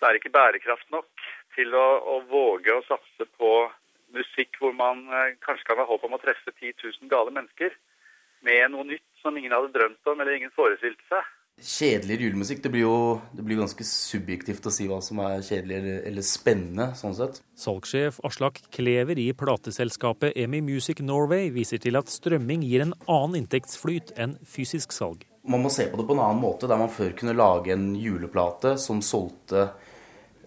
Det 0.00 0.08
er 0.08 0.16
ikke 0.16 0.32
bærekraft 0.32 0.86
nok 0.94 1.10
til 1.56 1.74
å, 1.76 1.88
å 2.14 2.16
våge 2.30 2.72
å 2.72 2.84
satse 2.86 3.26
på 3.36 3.52
musikk 4.16 4.58
hvor 4.60 4.74
man 4.76 5.04
eh, 5.08 5.36
kanskje 5.44 5.68
kan 5.70 5.80
ha 5.80 5.88
håp 5.88 6.06
om 6.06 6.16
å 6.16 6.22
treffe 6.22 6.52
10 6.52 6.76
000 6.78 7.12
gale 7.12 7.34
mennesker 7.34 7.76
med 8.46 8.72
noe 8.72 8.86
nytt 8.88 9.06
som 9.22 9.36
ingen 9.36 9.52
hadde 9.52 9.72
drømt 9.74 10.10
om 10.10 10.20
eller 10.20 10.38
ingen 10.38 10.54
forestilte 10.56 11.04
seg. 11.10 11.28
Kjedeligere 11.60 12.24
julemusikk, 12.24 12.62
det 12.64 12.70
blir 12.72 12.86
jo 12.86 12.98
det 13.36 13.42
blir 13.44 13.58
ganske 13.60 13.84
subjektivt 13.84 14.64
å 14.64 14.72
si 14.72 14.86
hva 14.88 15.00
som 15.04 15.18
er 15.26 15.42
kjedelig 15.44 15.76
eller, 15.76 15.98
eller 16.08 16.24
spennende. 16.24 16.86
sånn 16.96 17.16
sett. 17.18 17.42
Salgssjef 17.60 18.22
Aslak 18.24 18.62
Klever 18.72 19.20
i 19.20 19.26
plateselskapet 19.36 20.38
EMI 20.40 20.62
Music 20.64 21.02
Norway 21.04 21.50
viser 21.52 21.82
til 21.82 22.00
at 22.00 22.08
strømming 22.08 22.64
gir 22.64 22.86
en 22.86 22.96
annen 23.04 23.42
inntektsflyt 23.42 24.14
enn 24.16 24.38
fysisk 24.48 24.96
salg. 24.96 25.26
Man 25.44 25.60
må 25.64 25.72
se 25.72 25.84
på 25.90 26.00
det 26.00 26.08
på 26.08 26.16
en 26.16 26.24
annen 26.24 26.40
måte, 26.40 26.68
der 26.68 26.80
man 26.80 26.92
før 26.92 27.12
kunne 27.16 27.36
lage 27.36 27.74
en 27.76 27.92
juleplate 27.96 28.78
som 28.80 29.04
solgte 29.04 29.68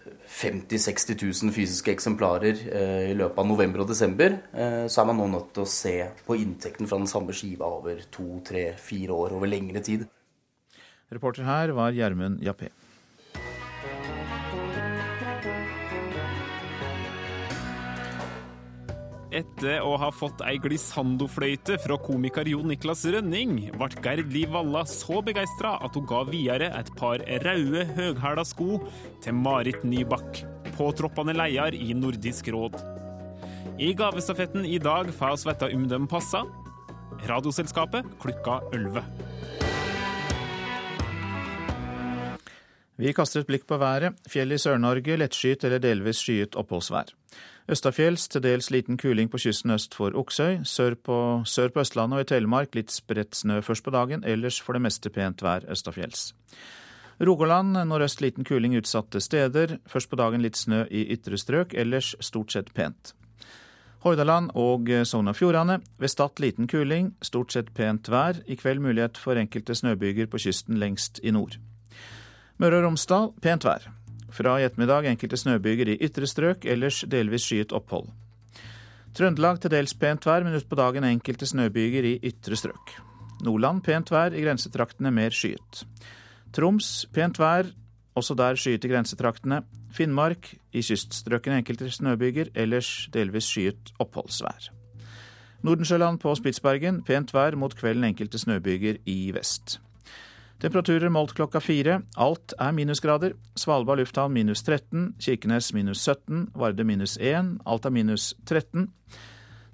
50 0.04 0.76
000-60 0.76 1.22
000 1.44 1.54
fysiske 1.54 1.92
eksemplarer 1.94 2.60
eh, 2.68 3.10
i 3.12 3.16
løpet 3.16 3.40
av 3.40 3.48
november 3.48 3.84
og 3.84 3.90
desember, 3.90 4.36
eh, 4.52 4.84
så 4.90 5.02
er 5.02 5.08
man 5.10 5.20
nå 5.20 5.28
nødt 5.32 5.52
til 5.56 5.64
å 5.64 5.70
se 5.70 5.94
på 6.26 6.36
inntekten 6.40 6.90
fra 6.90 7.00
den 7.00 7.10
samme 7.10 7.36
skiva 7.36 7.68
over 7.78 8.02
to, 8.12 8.26
tre, 8.46 8.70
fire 8.80 9.16
år, 9.16 9.36
over 9.38 9.50
lengre 9.50 9.82
tid. 9.84 10.06
Reporter 11.14 11.46
her 11.46 11.74
var 11.76 11.94
Gjermund 11.96 12.42
Jappé. 12.44 12.72
Etter 19.34 19.80
å 19.82 19.96
ha 19.98 20.12
fått 20.14 20.44
ei 20.46 20.60
glissandofløyte 20.62 21.74
fra 21.82 21.96
komiker 21.98 22.46
Jon 22.46 22.68
Niklas 22.70 23.00
Rønning, 23.10 23.56
ble 23.74 23.88
Gerd 24.04 24.30
Liv 24.30 24.52
Valla 24.54 24.84
så 24.86 25.18
begeistra 25.26 25.72
at 25.82 25.96
hun 25.98 26.06
ga 26.06 26.20
videre 26.28 26.68
et 26.78 26.92
par 26.94 27.18
røde, 27.42 27.82
høghæla 27.96 28.44
sko 28.46 28.78
til 29.24 29.34
Marit 29.34 29.82
Nybakk, 29.82 30.44
påtroppende 30.76 31.34
leder 31.34 31.74
i 31.74 31.96
Nordisk 31.98 32.52
råd. 32.54 32.78
I 33.82 33.90
gavestafetten 33.98 34.68
i 34.70 34.78
dag 34.78 35.10
får 35.16 35.40
vi 35.40 35.50
vite 35.50 35.70
om 35.74 35.88
de 35.90 35.98
passer. 36.06 36.46
Radioselskapet 37.26 38.14
klukka 38.22 38.60
11. 38.70 39.02
Vi 43.02 43.10
kaster 43.10 43.42
et 43.42 43.50
blikk 43.50 43.66
på 43.66 43.80
været. 43.82 44.14
Fjell 44.30 44.54
i 44.54 44.60
Sør-Norge 44.62 45.18
lettskyet 45.18 45.66
eller 45.66 45.82
delvis 45.82 46.22
skyet 46.22 46.54
oppholdsvær. 46.54 47.10
Østafjells 47.64 48.26
til 48.28 48.42
dels 48.44 48.66
liten 48.68 48.98
kuling 49.00 49.30
på 49.32 49.38
kysten 49.40 49.72
øst 49.72 49.94
for 49.96 50.12
Oksøy. 50.12 50.58
Sør 50.68 50.94
på, 51.00 51.16
sør 51.48 51.70
på 51.72 51.80
Østlandet 51.80 52.18
og 52.18 52.26
i 52.26 52.28
Telemark 52.28 52.76
litt 52.76 52.92
spredt 52.92 53.38
snø 53.38 53.62
først 53.64 53.84
på 53.86 53.92
dagen, 53.94 54.24
ellers 54.24 54.58
for 54.60 54.76
det 54.76 54.82
meste 54.84 55.08
pent 55.08 55.40
vær 55.42 55.64
østafjells. 55.72 56.34
Rogaland 57.24 57.78
nordøst 57.88 58.20
liten 58.20 58.44
kuling 58.44 58.76
utsatte 58.76 59.20
steder. 59.20 59.78
Først 59.88 60.10
på 60.10 60.20
dagen 60.20 60.44
litt 60.44 60.60
snø 60.60 60.84
i 60.90 61.06
ytre 61.16 61.40
strøk, 61.40 61.72
ellers 61.72 62.12
stort 62.20 62.52
sett 62.52 62.74
pent. 62.76 63.14
Hordaland 64.04 64.50
og 64.60 64.90
Sogn 65.08 65.32
og 65.32 65.36
Fjordane. 65.38 65.80
Ved 65.98 66.12
Stad 66.12 66.44
liten 66.44 66.68
kuling, 66.68 67.14
stort 67.22 67.56
sett 67.56 67.72
pent 67.72 68.10
vær. 68.12 68.42
I 68.44 68.60
kveld 68.60 68.84
mulighet 68.84 69.16
for 69.16 69.40
enkelte 69.40 69.72
snøbyger 69.72 70.28
på 70.28 70.42
kysten 70.44 70.76
lengst 70.76 71.22
i 71.24 71.32
nord. 71.32 71.56
Møre 72.60 72.82
og 72.82 72.90
Romsdal 72.90 73.32
pent 73.40 73.64
vær. 73.64 73.88
Fra 74.34 74.56
i 74.58 74.64
ettermiddag 74.66 75.06
enkelte 75.06 75.38
snøbyger 75.38 75.92
i 75.92 75.98
ytre 76.02 76.26
strøk, 76.26 76.64
ellers 76.66 77.04
delvis 77.10 77.46
skyet 77.46 77.74
opphold. 77.76 78.08
Trøndelag 79.14 79.60
til 79.62 79.70
dels 79.70 79.94
pent 79.94 80.26
vær, 80.26 80.42
men 80.42 80.56
utpå 80.58 80.74
dagen 80.78 81.06
enkelte 81.06 81.46
snøbyger 81.46 82.08
i 82.08 82.14
ytre 82.32 82.58
strøk. 82.58 82.96
Nordland 83.46 83.84
pent 83.86 84.10
vær, 84.10 84.34
i 84.34 84.42
grensetraktene 84.42 85.12
mer 85.14 85.34
skyet. 85.34 85.84
Troms 86.54 87.06
pent 87.14 87.38
vær, 87.38 87.70
også 88.18 88.34
der 88.38 88.58
skyet 88.58 88.86
i 88.86 88.90
grensetraktene. 88.90 89.62
Finnmark 89.94 90.50
i 90.74 90.82
kyststrøkene 90.82 91.60
enkelte 91.62 91.92
snøbyger, 91.94 92.50
ellers 92.58 93.08
delvis 93.14 93.46
skyet 93.52 93.94
oppholdsvær. 94.02 94.72
Nordensjøland 95.64 96.18
på 96.20 96.34
Spitsbergen 96.34 97.04
pent 97.06 97.30
vær, 97.34 97.54
mot 97.54 97.74
kvelden 97.78 98.10
enkelte 98.10 98.42
snøbyger 98.42 98.98
i 99.06 99.30
vest. 99.32 99.78
Temperaturer 100.64 101.08
målt 101.08 101.34
klokka 101.36 101.60
fire. 101.60 101.98
Alt 102.16 102.54
er 102.56 102.72
minusgrader. 102.72 103.34
Svalbard 103.54 104.00
lufthavn 104.00 104.32
minus 104.32 104.62
13, 104.64 105.10
Kirkenes 105.20 105.74
minus 105.76 106.00
17, 106.00 106.46
Varde 106.56 106.86
minus 106.88 107.18
1, 107.20 107.58
Alta 107.68 107.90
minus 107.90 108.30
13. 108.48 108.86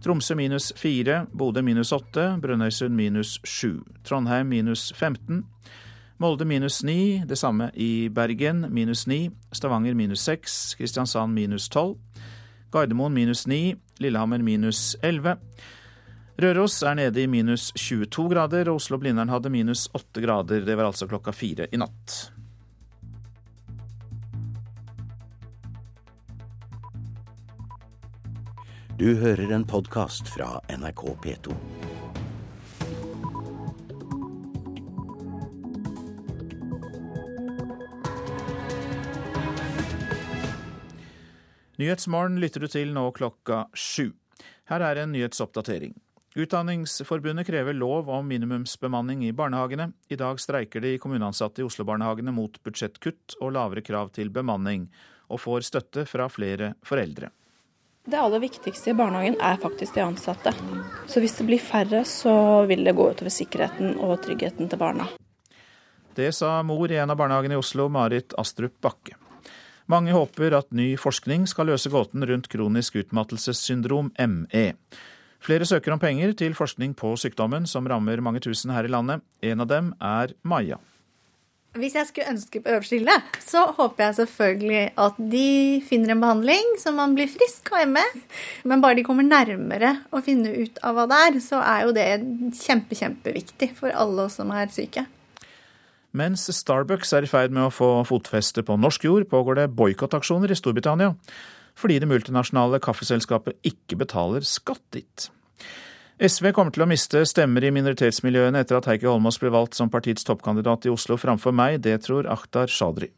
Tromsø 0.03 0.35
minus 0.35 0.73
4, 0.77 1.29
Bodø 1.31 1.63
minus 1.63 1.93
8, 1.93 2.41
Brønnøysund 2.43 2.97
minus 2.99 3.39
7. 3.45 3.85
Trondheim 4.03 4.51
minus 4.51 4.89
15. 4.99 5.45
Molde 6.19 6.45
minus 6.45 6.83
9, 6.83 7.23
det 7.29 7.39
samme 7.39 7.71
i 7.75 8.09
Bergen 8.09 8.67
minus 8.75 9.07
9. 9.07 9.31
Stavanger 9.53 9.95
minus 9.95 10.27
6, 10.27 10.75
Kristiansand 10.75 11.33
minus 11.39 11.69
12. 11.69 11.95
Gardermoen 12.73 13.15
minus 13.15 13.47
9, 13.47 13.77
Lillehammer 14.01 14.43
minus 14.43 14.97
11. 15.03 15.39
Røros 16.41 16.79
er 16.83 16.95
nede 16.97 17.21
i 17.21 17.27
minus 17.29 17.67
22 17.77 18.31
grader, 18.33 18.69
og 18.73 18.79
Oslo-Blindern 18.81 19.29
hadde 19.29 19.51
minus 19.53 19.91
8 19.93 20.23
grader. 20.25 20.63
Det 20.65 20.73
var 20.79 20.87
altså 20.89 21.05
klokka 21.11 21.35
fire 21.37 21.67
i 21.69 21.77
natt. 21.77 22.31
Du 28.97 29.13
hører 29.21 29.53
en 29.53 29.69
podkast 29.69 30.33
fra 30.33 30.55
NRK 30.73 31.05
P2. 31.27 31.61
Nyhetsmorgen 41.77 42.41
lytter 42.41 42.65
du 42.65 42.73
til 42.73 42.97
nå 42.97 43.11
klokka 43.13 43.67
sju. 43.77 44.15
Her 44.73 44.89
er 44.89 45.05
en 45.05 45.13
nyhetsoppdatering. 45.13 46.01
Utdanningsforbundet 46.35 47.47
krever 47.47 47.73
lov 47.73 48.11
om 48.11 48.29
minimumsbemanning 48.29 49.27
i 49.29 49.33
barnehagene. 49.33 49.93
I 50.09 50.17
dag 50.17 50.41
streiker 50.41 50.81
de 50.81 50.99
kommuneansatte 50.99 51.63
i 51.63 51.65
Oslo-barnehagene 51.67 52.31
mot 52.31 52.55
budsjettkutt 52.63 53.35
og 53.41 53.57
lavere 53.57 53.83
krav 53.83 54.13
til 54.15 54.31
bemanning, 54.31 54.87
og 55.27 55.43
får 55.43 55.67
støtte 55.67 56.07
fra 56.07 56.29
flere 56.31 56.77
foreldre. 56.87 57.33
Det 58.07 58.19
aller 58.19 58.45
viktigste 58.47 58.93
i 58.93 58.95
barnehagen 58.95 59.41
er 59.43 59.59
faktisk 59.59 59.99
de 59.99 60.07
ansatte. 60.07 60.55
Så 61.11 61.19
hvis 61.19 61.35
det 61.35 61.49
blir 61.51 61.59
færre, 61.59 62.05
så 62.07 62.63
vil 62.71 62.87
det 62.87 62.95
gå 62.95 63.11
utover 63.11 63.35
sikkerheten 63.35 63.99
og 63.99 64.23
tryggheten 64.23 64.71
til 64.71 64.79
barna. 64.79 65.11
Det 66.15 66.31
sa 66.35 66.61
mor 66.63 66.91
i 66.91 67.03
en 67.03 67.11
av 67.11 67.19
barnehagene 67.19 67.59
i 67.59 67.61
Oslo, 67.61 67.91
Marit 67.91 68.39
Astrup 68.39 68.79
Bakke. 68.81 69.19
Mange 69.91 70.15
håper 70.15 70.55
at 70.55 70.71
ny 70.71 70.93
forskning 70.95 71.51
skal 71.51 71.73
løse 71.73 71.91
gåten 71.91 72.23
rundt 72.23 72.47
kronisk 72.53 73.03
utmattelsessyndrom, 73.03 74.15
ME. 74.15 74.69
Flere 75.41 75.65
søker 75.65 75.95
om 75.95 76.01
penger 76.01 76.35
til 76.37 76.55
forskning 76.57 76.93
på 76.99 77.15
sykdommen, 77.17 77.67
som 77.67 77.87
rammer 77.89 78.21
mange 78.21 78.43
tusen 78.45 78.73
her 78.75 78.85
i 78.85 78.93
landet. 78.93 79.25
En 79.41 79.65
av 79.65 79.69
dem 79.71 79.95
er 79.97 80.35
Maja. 80.45 80.77
Hvis 81.79 81.95
jeg 81.95 82.09
skulle 82.09 82.33
ønske 82.33 82.59
på 82.61 82.73
øverste 82.73 82.99
hylle, 82.99 83.15
så 83.47 83.61
håper 83.77 84.05
jeg 84.05 84.15
selvfølgelig 84.19 84.81
at 84.99 85.21
de 85.33 85.51
finner 85.87 86.17
en 86.17 86.25
behandling 86.25 86.73
så 86.83 86.91
man 86.91 87.15
blir 87.15 87.31
frisk 87.31 87.71
av 87.79 87.87
ME. 87.87 88.03
Men 88.67 88.83
bare 88.83 88.99
de 88.99 89.05
kommer 89.07 89.23
nærmere 89.23 89.93
å 90.11 90.19
finne 90.27 90.51
ut 90.51 90.81
av 90.83 90.99
hva 90.99 91.07
det 91.09 91.21
er, 91.29 91.39
så 91.45 91.63
er 91.63 91.87
jo 91.87 91.95
det 91.95 92.09
kjempe, 92.59 92.99
kjempeviktig 92.99 93.71
for 93.79 93.95
alle 93.95 94.27
oss 94.27 94.41
som 94.43 94.51
er 94.51 94.67
syke. 94.75 95.07
Mens 96.11 96.49
Starbucks 96.51 97.15
er 97.15 97.23
i 97.23 97.31
ferd 97.31 97.55
med 97.55 97.69
å 97.69 97.73
få 97.73 97.93
fotfeste 98.09 98.67
på 98.67 98.75
norsk 98.75 99.07
jord, 99.07 99.29
pågår 99.31 99.63
det 99.63 99.71
boikottaksjoner 99.79 100.51
i 100.51 100.59
Storbritannia 100.59 101.15
fordi 101.81 101.99
det 102.03 102.09
multinasjonale 102.11 102.81
kaffeselskapet 102.85 103.59
ikke 103.67 103.99
betaler 104.03 104.45
skatt 104.47 104.85
dit. 104.95 105.31
SV 106.21 106.51
kommer 106.53 106.75
til 106.75 106.85
å 106.85 106.89
miste 106.91 107.23
stemmer 107.25 107.65
i 107.65 107.73
minoritetsmiljøene 107.73 108.61
etter 108.61 108.77
at 108.77 108.91
Heikki 108.91 109.09
Holmås 109.09 109.41
ble 109.41 109.53
valgt 109.55 109.79
som 109.79 109.89
partiets 109.93 110.27
toppkandidat 110.29 110.85
i 110.85 110.93
Oslo 110.93 111.17
framfor 111.17 111.55
meg, 111.57 111.79
det 111.81 112.03
tror 112.05 112.29
Akhtar 112.29 112.69
Shadri. 112.69 113.09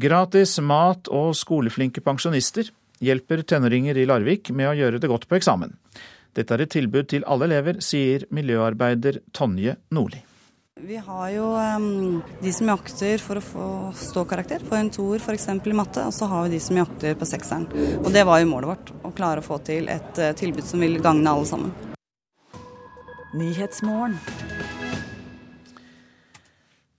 Gratis 0.00 0.56
mat 0.64 1.10
og 1.12 1.34
skoleflinke 1.36 2.00
pensjonister 2.00 2.72
hjelper 3.04 3.44
tenåringer 3.44 4.00
i 4.00 4.08
Larvik 4.08 4.48
med 4.56 4.70
å 4.70 4.76
gjøre 4.78 5.02
det 5.02 5.12
godt 5.12 5.28
på 5.28 5.36
eksamen. 5.36 5.76
Dette 6.32 6.56
er 6.56 6.64
et 6.64 6.72
tilbud 6.72 7.12
til 7.12 7.28
alle 7.28 7.50
elever, 7.50 7.82
sier 7.84 8.24
miljøarbeider 8.32 9.20
Tonje 9.36 9.76
Nordli. 9.92 10.24
Vi 10.80 10.96
har 10.96 11.30
jo 11.30 11.50
um, 11.52 12.22
de 12.40 12.50
som 12.52 12.70
jakter 12.72 13.20
for 13.20 13.36
å 13.36 13.42
få 13.44 13.66
ståkarakter, 13.92 14.62
få 14.64 14.78
en 14.78 14.88
toer 14.88 15.20
f.eks. 15.20 15.44
i 15.52 15.74
matte, 15.76 16.06
og 16.08 16.14
så 16.16 16.24
har 16.30 16.46
vi 16.46 16.54
de 16.54 16.60
som 16.64 16.78
jakter 16.80 17.12
på 17.20 17.28
sekseren. 17.28 17.66
Og 18.00 18.08
det 18.14 18.22
var 18.24 18.40
jo 18.40 18.48
målet 18.48 18.70
vårt, 18.70 18.92
å 19.04 19.10
klare 19.12 19.42
å 19.42 19.44
få 19.44 19.60
til 19.68 19.90
et 19.92 20.16
uh, 20.16 20.30
tilbud 20.32 20.64
som 20.64 20.80
vil 20.80 20.96
gagne 21.04 21.28
alle 21.28 21.44
sammen. 21.44 21.76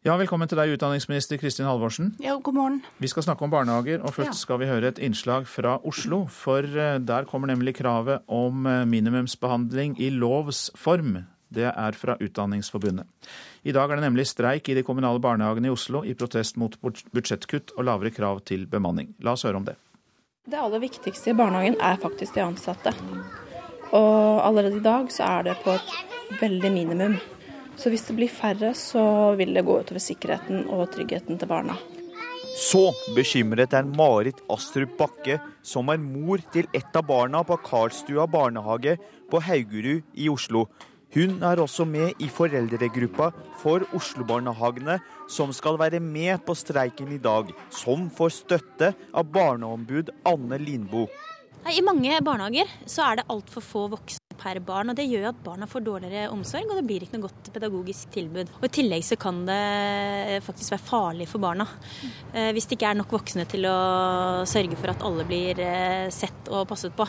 Ja, 0.05 0.19
velkommen 0.21 0.51
til 0.51 0.61
deg, 0.61 0.77
utdanningsminister 0.77 1.41
Kristin 1.41 1.65
Halvorsen. 1.65 2.13
Ja, 2.21 2.37
god 2.37 2.59
morgen. 2.59 2.79
Vi 3.01 3.09
skal 3.09 3.25
snakke 3.25 3.47
om 3.47 3.57
barnehager, 3.57 4.05
og 4.05 4.13
først 4.13 4.35
ja. 4.35 4.41
skal 4.45 4.61
vi 4.61 4.69
høre 4.69 4.93
et 4.93 5.01
innslag 5.01 5.49
fra 5.49 5.79
Oslo. 5.81 6.27
For 6.29 6.61
uh, 6.61 7.01
der 7.01 7.25
kommer 7.25 7.49
nemlig 7.49 7.79
kravet 7.81 8.21
om 8.29 8.67
uh, 8.69 8.83
minimumsbehandling 8.85 9.97
i 9.97 10.13
lovs 10.13 10.69
form. 10.77 11.23
Det 11.53 11.69
er 11.69 11.97
fra 11.97 12.15
Utdanningsforbundet. 12.17 13.05
I 13.63 13.73
dag 13.75 13.91
er 13.91 13.99
det 13.99 14.07
nemlig 14.07 14.25
streik 14.29 14.69
i 14.69 14.77
de 14.77 14.83
kommunale 14.85 15.21
barnehagene 15.21 15.69
i 15.69 15.73
Oslo 15.73 16.01
i 16.07 16.15
protest 16.17 16.57
mot 16.57 16.75
budsjettkutt 16.81 17.75
og 17.77 17.85
lavere 17.85 18.13
krav 18.13 18.41
til 18.47 18.65
bemanning. 18.69 19.13
La 19.21 19.35
oss 19.37 19.45
høre 19.45 19.61
om 19.61 19.67
det. 19.67 19.77
Det 20.49 20.59
aller 20.59 20.81
viktigste 20.83 21.31
i 21.31 21.37
barnehagen 21.37 21.77
er 21.79 22.01
faktisk 22.01 22.35
de 22.35 22.43
ansatte. 22.43 22.91
Og 23.93 24.41
allerede 24.43 24.81
i 24.81 24.83
dag 24.83 25.11
så 25.13 25.29
er 25.29 25.49
det 25.49 25.59
på 25.63 25.77
et 25.77 26.41
veldig 26.41 26.71
minimum. 26.73 27.19
Så 27.77 27.89
hvis 27.93 28.05
det 28.07 28.15
blir 28.17 28.31
færre, 28.31 28.73
så 28.77 29.33
vil 29.37 29.53
det 29.53 29.65
gå 29.65 29.79
utover 29.81 30.01
sikkerheten 30.01 30.65
og 30.73 30.89
tryggheten 30.93 31.39
til 31.39 31.49
barna. 31.49 31.77
Så 32.53 32.91
bekymret 33.15 33.73
er 33.73 33.87
Marit 33.97 34.41
Astrup 34.53 34.91
Bakke, 34.99 35.39
som 35.65 35.89
er 35.89 36.01
mor 36.01 36.41
til 36.53 36.67
ett 36.73 36.93
av 36.95 37.07
barna 37.07 37.41
på 37.47 37.57
Karlstua 37.65 38.27
barnehage 38.29 38.97
på 39.31 39.41
Haugerud 39.41 40.03
i 40.13 40.27
Oslo. 40.29 40.67
Hun 41.13 41.43
er 41.45 41.59
også 41.61 41.85
med 41.85 42.17
i 42.25 42.27
foreldregruppa 42.33 43.27
for 43.61 43.83
Oslo-barnehagene, 43.93 44.95
som 45.29 45.51
skal 45.53 45.77
være 45.77 45.99
med 46.01 46.41
på 46.41 46.55
streiken 46.57 47.11
i 47.13 47.19
dag, 47.21 47.51
som 47.69 48.07
får 48.09 48.33
støtte 48.39 48.89
av 49.13 49.29
barneombud 49.29 50.09
Anne 50.25 50.57
Lindboe. 50.57 51.05
I 51.69 51.85
mange 51.85 52.17
barnehager 52.25 52.71
så 52.89 53.05
er 53.05 53.21
det 53.21 53.27
altfor 53.31 53.63
få 53.63 53.83
voksne 53.93 54.35
per 54.41 54.57
barn. 54.65 54.89
og 54.89 54.97
Det 54.97 55.05
gjør 55.05 55.29
at 55.29 55.45
barna 55.45 55.69
får 55.69 55.85
dårligere 55.85 56.33
omsorg, 56.33 56.65
og 56.65 56.81
det 56.81 56.85
blir 56.89 57.05
ikke 57.05 57.19
noe 57.19 57.27
godt 57.29 57.53
pedagogisk 57.53 58.09
tilbud. 58.17 58.49
Og 58.57 58.67
I 58.67 58.73
tillegg 58.81 59.05
så 59.05 59.19
kan 59.21 59.45
det 59.47 60.41
faktisk 60.43 60.73
være 60.73 60.87
farlig 60.89 61.29
for 61.29 61.45
barna. 61.45 61.69
Eh, 62.33 62.49
hvis 62.57 62.67
det 62.67 62.79
ikke 62.79 62.89
er 62.89 62.99
nok 62.99 63.13
voksne 63.15 63.45
til 63.53 63.69
å 63.69 63.77
sørge 64.49 64.81
for 64.81 64.91
at 64.91 65.05
alle 65.05 65.29
blir 65.29 65.61
eh, 65.61 66.09
sett 66.11 66.49
og 66.49 66.65
passet 66.73 66.97
på. 66.97 67.07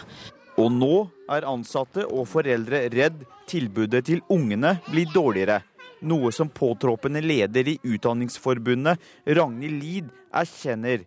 Og 0.60 0.70
nå 0.70 0.96
er 1.34 1.46
ansatte 1.50 2.04
og 2.06 2.28
foreldre 2.30 2.84
redd 2.92 3.24
tilbudet 3.50 4.04
til 4.06 4.20
ungene 4.30 4.76
blir 4.86 5.10
dårligere. 5.10 5.60
Noe 6.06 6.30
som 6.36 6.50
påtroppende 6.52 7.22
leder 7.24 7.68
i 7.72 7.78
Utdanningsforbundet, 7.82 9.00
Ragnhild 9.26 9.80
Lid, 9.82 10.12
erkjenner. 10.34 11.02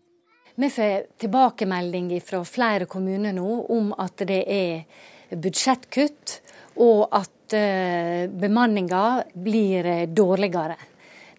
Vi 0.57 0.69
får 0.73 1.05
tilbakemelding 1.21 2.09
fra 2.25 2.41
flere 2.49 2.87
kommuner 2.89 3.35
nå 3.37 3.51
om 3.71 3.91
at 4.01 4.25
det 4.27 4.41
er 4.51 5.37
budsjettkutt, 5.37 6.39
og 6.81 7.07
at 7.15 7.55
uh, 7.57 8.25
bemanninga 8.29 9.05
blir 9.33 9.85
eh, 9.85 10.03
dårligere. 10.09 10.75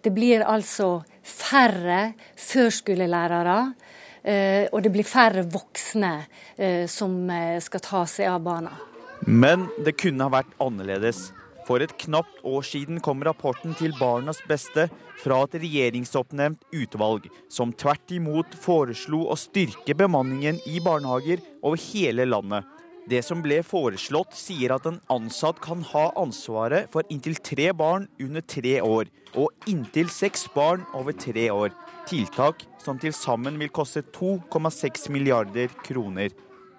Det 0.03 0.11
blir 0.15 0.43
altså 0.47 1.03
færre 1.23 2.15
førskolelærere 2.39 3.59
Eh, 3.69 3.88
og 4.73 4.83
det 4.85 4.93
blir 4.95 5.07
færre 5.07 5.45
voksne 5.49 6.13
eh, 6.57 6.87
som 6.91 7.15
eh, 7.31 7.59
skal 7.63 7.85
ta 7.85 8.05
seg 8.09 8.31
av 8.31 8.43
barna. 8.47 8.73
Men 9.27 9.67
det 9.85 9.99
kunne 9.99 10.27
ha 10.27 10.33
vært 10.39 10.55
annerledes. 10.63 11.29
For 11.69 11.85
et 11.85 11.93
knapt 12.01 12.41
år 12.49 12.65
siden 12.65 13.03
kom 13.05 13.21
rapporten 13.27 13.75
til 13.77 13.93
Barnas 13.99 14.41
beste 14.49 14.87
fra 15.21 15.43
et 15.45 15.59
regjeringsoppnevnt 15.61 16.63
utvalg, 16.73 17.27
som 17.53 17.75
tvert 17.77 18.15
imot 18.17 18.57
foreslo 18.63 19.27
å 19.29 19.37
styrke 19.37 19.97
bemanningen 19.99 20.63
i 20.71 20.81
barnehager 20.81 21.43
over 21.61 21.81
hele 21.91 22.25
landet. 22.25 22.65
Det 23.09 23.21
som 23.25 23.41
ble 23.45 23.63
foreslått, 23.65 24.35
sier 24.37 24.75
at 24.75 24.87
en 24.89 24.99
ansatt 25.13 25.61
kan 25.65 25.81
ha 25.93 26.09
ansvaret 26.21 26.91
for 26.93 27.05
inntil 27.13 27.39
tre 27.41 27.71
barn 27.77 28.05
under 28.21 28.45
tre 28.45 28.75
år, 28.85 29.09
og 29.37 29.69
inntil 29.71 30.11
seks 30.13 30.45
barn 30.53 30.85
over 30.97 31.17
tre 31.17 31.49
år. 31.53 31.73
Tiltak 32.09 32.63
som 32.81 32.97
til 32.97 33.13
sammen 33.13 33.59
vil 33.61 33.69
koste 33.69 34.01
2,6 34.01 35.11
milliarder 35.13 35.73
kroner. 35.85 36.33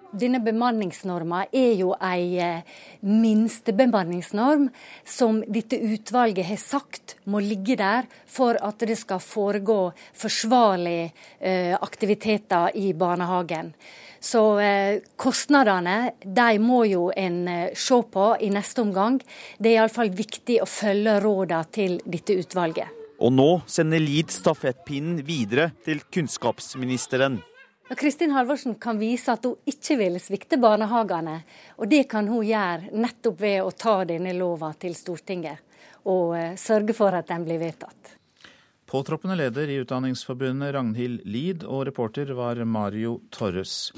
Denne 0.10 0.40
bemanningsnorma 0.42 1.44
er 1.54 1.76
jo 1.78 1.92
ei 2.02 2.40
eh, 2.42 2.66
minstebemanningsnorm 3.06 4.66
som 5.06 5.44
dette 5.46 5.78
utvalget 5.78 6.50
har 6.50 6.58
sagt 6.58 7.14
må 7.30 7.44
ligge 7.46 7.78
der 7.78 8.10
for 8.26 8.58
at 8.58 8.82
det 8.90 8.98
skal 8.98 9.22
foregå 9.22 9.78
forsvarlige 10.18 11.12
eh, 11.38 11.78
aktiviteter 11.78 12.74
i 12.82 12.90
barnehagen. 12.98 13.76
Så 14.20 14.44
eh, 14.66 15.06
kostnadene 15.14 16.16
de 16.26 16.52
må 16.58 16.88
jo 16.90 17.12
en 17.14 17.44
se 17.78 18.02
på 18.02 18.32
i 18.42 18.50
neste 18.50 18.82
omgang. 18.82 19.22
Det 19.62 19.76
er 19.76 19.84
iallfall 19.84 20.10
viktig 20.10 20.64
å 20.64 20.72
følge 20.80 21.20
rådene 21.22 21.68
til 21.70 22.02
dette 22.10 22.42
utvalget. 22.42 22.99
Og 23.20 23.34
nå 23.36 23.50
sender 23.68 24.00
Lid 24.00 24.32
stafettpinnen 24.32 25.24
videre 25.28 25.72
til 25.86 26.02
kunnskapsministeren. 26.08 27.40
Kristin 27.98 28.32
Halvorsen 28.36 28.76
kan 28.80 29.00
vise 29.02 29.34
at 29.34 29.48
hun 29.48 29.58
ikke 29.68 29.98
vil 29.98 30.20
svikte 30.22 30.60
barnehagene. 30.62 31.40
Og 31.82 31.90
det 31.90 32.04
kan 32.12 32.30
hun 32.30 32.46
gjøre 32.46 32.94
nettopp 32.94 33.42
ved 33.42 33.64
å 33.64 33.74
ta 33.74 34.04
denne 34.08 34.36
lova 34.38 34.72
til 34.78 34.96
Stortinget 34.96 35.66
og 36.08 36.38
eh, 36.38 36.56
sørge 36.60 36.96
for 36.96 37.16
at 37.16 37.28
den 37.30 37.44
blir 37.48 37.60
vedtatt. 37.62 38.16
Påtroppende 38.90 39.36
leder 39.38 39.70
i 39.70 39.78
Utdanningsforbundet 39.84 40.74
Ragnhild 40.74 41.26
Lid, 41.30 41.66
og 41.68 41.86
reporter 41.90 42.32
var 42.34 42.58
Mario 42.66 43.20
Torres. 43.30 43.92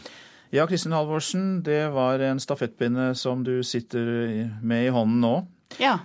Ja, 0.51 0.65
Kristin 0.67 0.91
Halvorsen, 0.91 1.61
det 1.63 1.93
var 1.95 2.19
en 2.19 2.41
stafettpinne 2.43 3.13
som 3.15 3.45
du 3.47 3.61
sitter 3.63 4.49
med 4.59 4.89
i 4.89 4.91
hånden 4.91 5.21
nå. 5.23 5.35
Ja. 5.79 6.01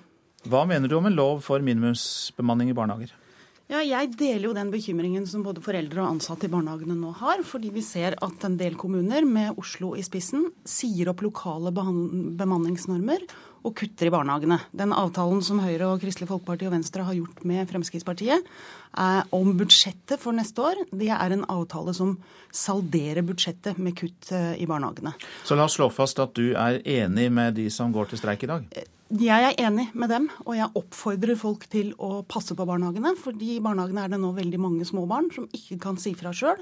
Hva 0.46 0.62
mener 0.68 0.86
du 0.86 0.94
om 0.98 1.06
en 1.08 1.16
lov 1.16 1.40
for 1.42 1.62
minimumsbemanning 1.64 2.70
i 2.70 2.76
barnehager? 2.76 3.14
Ja, 3.66 3.80
jeg 3.82 4.12
deler 4.14 4.44
jo 4.46 4.52
den 4.54 4.68
bekymringen 4.70 5.24
som 5.26 5.42
både 5.42 5.58
foreldre 5.64 6.04
og 6.04 6.12
ansatte 6.12 6.46
i 6.46 6.52
barnehagene 6.52 6.94
nå 6.94 7.10
har. 7.18 7.42
Fordi 7.42 7.72
vi 7.74 7.82
ser 7.82 8.14
at 8.22 8.46
en 8.46 8.54
del 8.60 8.76
kommuner, 8.78 9.26
med 9.26 9.58
Oslo 9.58 9.96
i 9.98 10.04
spissen, 10.06 10.52
sier 10.62 11.10
opp 11.10 11.24
lokale 11.26 11.74
bemanningsnormer 11.74 13.26
og 13.66 13.74
kutter 13.74 14.06
i 14.06 14.14
barnehagene. 14.14 14.60
Den 14.70 14.94
avtalen 14.94 15.42
som 15.42 15.58
Høyre 15.64 15.90
og 15.90 15.98
Kristelig 16.04 16.30
Folkeparti 16.30 16.70
og 16.70 16.76
Venstre 16.76 17.08
har 17.08 17.18
gjort 17.18 17.42
med 17.42 17.66
Fremskrittspartiet 17.66 18.46
om 19.34 19.50
budsjettet 19.58 20.22
for 20.22 20.36
neste 20.36 20.62
år, 20.62 20.86
det 20.94 21.10
er 21.10 21.34
en 21.34 21.46
avtale 21.50 21.96
som 21.98 22.14
salderer 22.54 23.26
budsjettet 23.26 23.82
med 23.82 23.98
kutt 23.98 24.30
eh, 24.30 24.52
i 24.62 24.70
barnehagene. 24.70 25.16
Så 25.42 25.58
la 25.58 25.66
oss 25.66 25.74
slå 25.74 25.90
fast 25.90 26.22
at 26.22 26.38
du 26.38 26.54
er 26.54 26.78
enig 26.86 27.32
med 27.34 27.58
de 27.58 27.66
som 27.74 27.90
går 27.90 28.14
til 28.14 28.22
streik 28.22 28.46
i 28.46 28.54
dag? 28.54 28.76
Jeg 29.06 29.38
er 29.38 29.60
enig 29.62 29.84
med 29.94 30.10
dem, 30.10 30.24
og 30.42 30.56
jeg 30.58 30.66
oppfordrer 30.74 31.38
folk 31.38 31.68
til 31.70 31.92
å 32.02 32.24
passe 32.26 32.56
på 32.58 32.64
barnehagene. 32.66 33.14
fordi 33.14 33.54
i 33.54 33.62
barnehagene 33.62 34.02
er 34.02 34.08
det 34.10 34.18
nå 34.18 34.32
veldig 34.34 34.58
mange 34.58 34.84
små 34.84 35.06
barn 35.06 35.30
som 35.30 35.46
ikke 35.54 35.78
kan 35.78 35.96
si 35.96 36.12
fra 36.14 36.32
sjøl. 36.34 36.58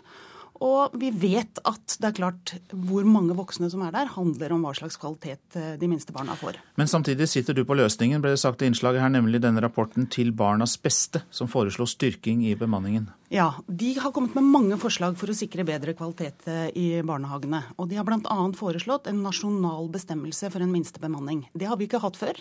Og 0.65 0.95
vi 0.97 1.11
vet 1.13 1.59
at 1.69 1.97
det 2.01 2.09
er 2.09 2.17
klart 2.17 2.53
hvor 2.73 3.05
mange 3.05 3.37
voksne 3.37 3.69
som 3.73 3.83
er 3.85 3.93
der, 3.93 4.09
handler 4.15 4.55
om 4.55 4.63
hva 4.65 4.73
slags 4.77 4.97
kvalitet 5.01 5.59
eh, 5.61 5.75
de 5.81 5.89
minste 5.91 6.15
barna 6.15 6.37
får. 6.41 6.57
Men 6.81 6.89
samtidig 6.89 7.29
sitter 7.29 7.57
du 7.57 7.65
på 7.69 7.77
løsningen, 7.77 8.23
ble 8.25 8.33
det 8.33 8.41
sagt 8.41 8.65
i 8.65 8.71
innslaget 8.71 9.05
her, 9.05 9.13
nemlig 9.13 9.43
denne 9.45 9.61
rapporten 9.65 10.09
Til 10.15 10.33
barnas 10.37 10.77
beste, 10.81 11.21
som 11.35 11.51
foreslår 11.51 11.91
styrking 11.91 12.45
i 12.49 12.55
bemanningen. 12.57 13.11
Ja, 13.35 13.51
de 13.67 13.93
har 13.99 14.15
kommet 14.15 14.37
med 14.39 14.47
mange 14.47 14.79
forslag 14.81 15.19
for 15.21 15.33
å 15.33 15.37
sikre 15.37 15.67
bedre 15.69 15.97
kvalitet 15.99 16.49
eh, 16.49 16.71
i 16.73 16.87
barnehagene. 17.05 17.65
Og 17.77 17.91
de 17.91 18.01
har 18.01 18.09
bl.a. 18.09 18.39
foreslått 18.57 19.11
en 19.11 19.21
nasjonal 19.27 19.91
bestemmelse 19.93 20.49
for 20.55 20.65
en 20.65 20.73
minstebemanning. 20.73 21.45
Det 21.53 21.69
har 21.69 21.81
vi 21.81 21.91
ikke 21.91 22.03
hatt 22.05 22.17
før. 22.21 22.41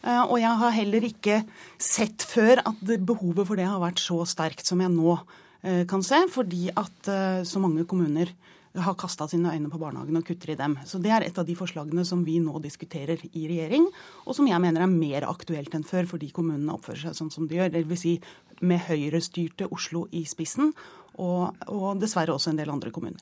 Eh, 0.00 0.22
og 0.22 0.38
jeg 0.40 0.56
har 0.64 0.76
heller 0.78 1.06
ikke 1.10 1.42
sett 1.76 2.24
før 2.24 2.64
at 2.64 2.80
behovet 3.04 3.44
for 3.44 3.60
det 3.60 3.68
har 3.68 3.82
vært 3.82 4.00
så 4.00 4.22
sterkt 4.28 4.64
som 4.68 4.80
jeg 4.80 4.92
nå 4.96 5.18
kan 5.62 6.02
se, 6.06 6.22
fordi 6.32 6.70
at 6.72 7.08
eh, 7.10 7.42
så 7.44 7.60
mange 7.62 7.84
kommuner 7.88 8.32
har 8.78 8.94
kasta 8.94 9.26
sine 9.28 9.50
øyne 9.50 9.70
på 9.70 9.80
barnehagene 9.82 10.20
og 10.22 10.26
kutter 10.26 10.52
i 10.52 10.58
dem. 10.58 10.76
Så 10.86 11.00
Det 11.02 11.10
er 11.10 11.26
et 11.26 11.38
av 11.38 11.46
de 11.46 11.56
forslagene 11.58 12.04
som 12.06 12.22
vi 12.24 12.38
nå 12.38 12.60
diskuterer 12.62 13.18
i 13.34 13.48
regjering, 13.48 13.88
og 14.26 14.36
som 14.36 14.46
jeg 14.46 14.60
mener 14.60 14.82
er 14.82 14.86
mer 14.86 15.26
aktuelt 15.26 15.74
enn 15.74 15.84
før, 15.84 16.06
fordi 16.06 16.30
kommunene 16.30 16.72
oppfører 16.72 17.10
seg 17.10 17.18
sånn 17.18 17.32
som 17.34 17.48
de 17.48 17.58
gjør. 17.58 17.72
Dvs. 17.74 18.00
Si 18.00 18.20
med 18.60 18.78
høyrestyrte 18.86 19.66
Oslo 19.72 20.06
i 20.12 20.24
spissen, 20.24 20.72
og, 21.18 21.56
og 21.66 21.98
dessverre 22.00 22.32
også 22.32 22.52
en 22.52 22.60
del 22.60 22.70
andre 22.70 22.92
kommuner. 22.94 23.18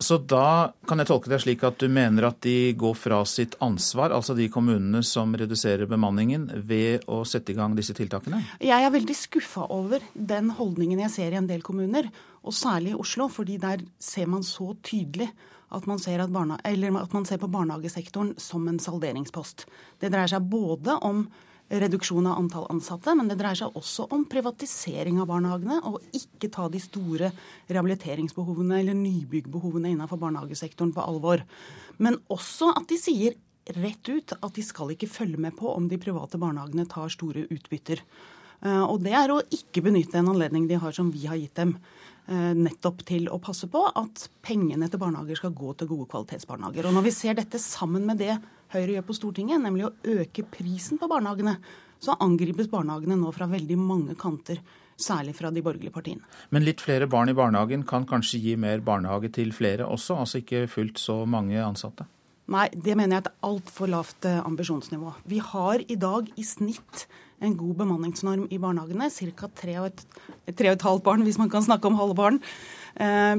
Så 0.00 0.16
da 0.16 0.72
kan 0.88 1.02
jeg 1.02 1.10
tolke 1.10 1.28
deg 1.28 1.42
slik 1.42 1.64
at 1.68 1.76
du 1.82 1.84
mener 1.92 2.30
at 2.30 2.38
de 2.40 2.72
går 2.78 2.94
fra 2.96 3.18
sitt 3.28 3.58
ansvar, 3.60 4.14
altså 4.16 4.32
de 4.38 4.46
kommunene 4.52 5.02
som 5.04 5.34
reduserer 5.36 5.90
bemanningen, 5.90 6.46
ved 6.64 7.04
å 7.04 7.20
sette 7.28 7.52
i 7.52 7.58
gang 7.58 7.76
disse 7.76 7.92
tiltakene? 7.96 8.40
Jeg 8.64 8.86
er 8.86 8.94
veldig 8.94 9.16
skuffa 9.18 9.66
over 9.68 10.00
den 10.14 10.48
holdningen 10.56 11.02
jeg 11.04 11.14
ser 11.18 11.36
i 11.36 11.40
en 11.42 11.50
del 11.50 11.60
kommuner, 11.66 12.08
og 12.40 12.56
særlig 12.56 12.94
i 12.94 13.00
Oslo. 13.02 13.28
fordi 13.28 13.58
der 13.60 13.84
ser 14.00 14.26
man 14.26 14.42
så 14.42 14.72
tydelig 14.82 15.28
at 15.70 15.86
man 15.86 16.00
at 16.00 16.32
barna, 16.32 16.58
at 16.64 17.12
man 17.12 17.24
ser 17.24 17.38
på 17.38 17.52
barnehagesektoren 17.52 18.34
som 18.38 18.66
en 18.68 18.78
salderingspost. 18.78 19.66
Det 20.00 20.10
dreier 20.10 20.32
seg 20.32 20.48
både 20.48 20.96
om 21.04 21.28
reduksjon 21.70 22.26
av 22.26 22.38
antall 22.40 22.66
ansatte, 22.72 23.14
men 23.14 23.28
det 23.30 23.36
dreier 23.38 23.58
seg 23.60 23.76
også 23.78 24.08
om 24.14 24.24
privatisering 24.30 25.20
av 25.22 25.28
barnehagene, 25.30 25.78
og 25.86 26.02
ikke 26.16 26.50
ta 26.52 26.66
de 26.72 26.80
store 26.82 27.30
rehabiliteringsbehovene 27.70 28.80
eller 28.80 28.98
nybyggbehovene 28.98 29.92
innenfor 29.92 30.18
barnehagesektoren 30.22 30.92
på 30.96 31.04
alvor. 31.04 31.44
Men 32.02 32.18
også 32.32 32.72
at 32.74 32.90
de 32.90 32.98
sier 32.98 33.38
rett 33.76 34.10
ut 34.10 34.34
at 34.34 34.52
de 34.56 34.64
skal 34.66 34.90
ikke 34.94 35.10
følge 35.10 35.38
med 35.38 35.54
på 35.58 35.70
om 35.70 35.86
de 35.90 36.00
private 36.00 36.40
barnehagene 36.40 36.88
tar 36.90 37.12
store 37.12 37.46
utbytter. 37.52 38.02
Eh, 38.66 38.84
og 38.84 39.04
det 39.04 39.14
er 39.16 39.32
å 39.32 39.42
ikke 39.54 39.84
benytte 39.86 40.18
en 40.20 40.32
anledning 40.32 40.66
de 40.68 40.80
har 40.80 40.96
som 40.96 41.12
vi 41.14 41.26
har 41.30 41.38
gitt 41.38 41.54
dem. 41.60 41.76
Eh, 42.30 42.52
nettopp 42.54 43.04
til 43.08 43.28
å 43.32 43.40
passe 43.42 43.68
på 43.70 43.84
at 43.88 44.26
pengene 44.44 44.90
til 44.90 45.00
barnehager 45.02 45.38
skal 45.38 45.54
gå 45.56 45.74
til 45.74 45.90
gode 45.90 46.08
kvalitetsbarnehager. 46.12 46.88
Og 46.88 46.96
Når 46.96 47.06
vi 47.08 47.14
ser 47.14 47.38
dette 47.38 47.62
sammen 47.62 48.06
med 48.06 48.20
det 48.22 48.36
Høyre 48.70 48.96
gjør 48.96 49.06
på 49.08 49.16
Stortinget, 49.18 49.62
nemlig 49.62 49.88
å 49.88 49.94
øke 50.14 50.44
prisen 50.46 51.00
på 51.00 51.08
barnehagene, 51.10 51.56
så 52.00 52.14
angripes 52.22 52.70
barnehagene 52.70 53.18
nå 53.18 53.32
fra 53.34 53.48
veldig 53.50 53.78
mange 53.80 54.16
kanter. 54.18 54.62
Særlig 55.00 55.32
fra 55.38 55.48
de 55.48 55.62
borgerlige 55.64 55.94
partiene. 55.94 56.26
Men 56.52 56.66
litt 56.66 56.82
flere 56.84 57.06
barn 57.08 57.32
i 57.32 57.34
barnehagen 57.36 57.86
kan 57.88 58.04
kanskje 58.08 58.42
gi 58.44 58.56
mer 58.60 58.82
barnehage 58.84 59.30
til 59.32 59.54
flere 59.56 59.86
også? 59.88 60.18
Altså 60.20 60.42
ikke 60.42 60.66
fullt 60.68 61.00
så 61.00 61.22
mange 61.24 61.56
ansatte? 61.64 62.04
Nei, 62.50 62.66
det 62.74 62.96
mener 62.98 63.16
jeg 63.16 63.22
er 63.22 63.30
et 63.30 63.46
altfor 63.46 63.88
lavt 63.88 64.26
eh, 64.28 64.42
ambisjonsnivå. 64.44 65.14
Vi 65.30 65.38
har 65.52 65.84
i 65.86 65.96
dag 66.00 66.28
i 66.36 66.44
snitt 66.44 67.06
en 67.40 67.56
god 67.56 67.76
bemanningsnorm 67.80 68.46
i 68.52 68.58
barnehagene. 68.60 69.08
Ca. 69.10 69.48
tre 69.56 69.78
og 69.80 70.04
et 70.46 70.86
halvt 70.86 71.04
barn, 71.06 71.24
hvis 71.24 71.38
man 71.40 71.50
kan 71.52 71.64
snakke 71.64 71.88
om 71.88 71.96
halve 71.98 72.16
barn, 72.18 72.40
eh, 72.96 73.36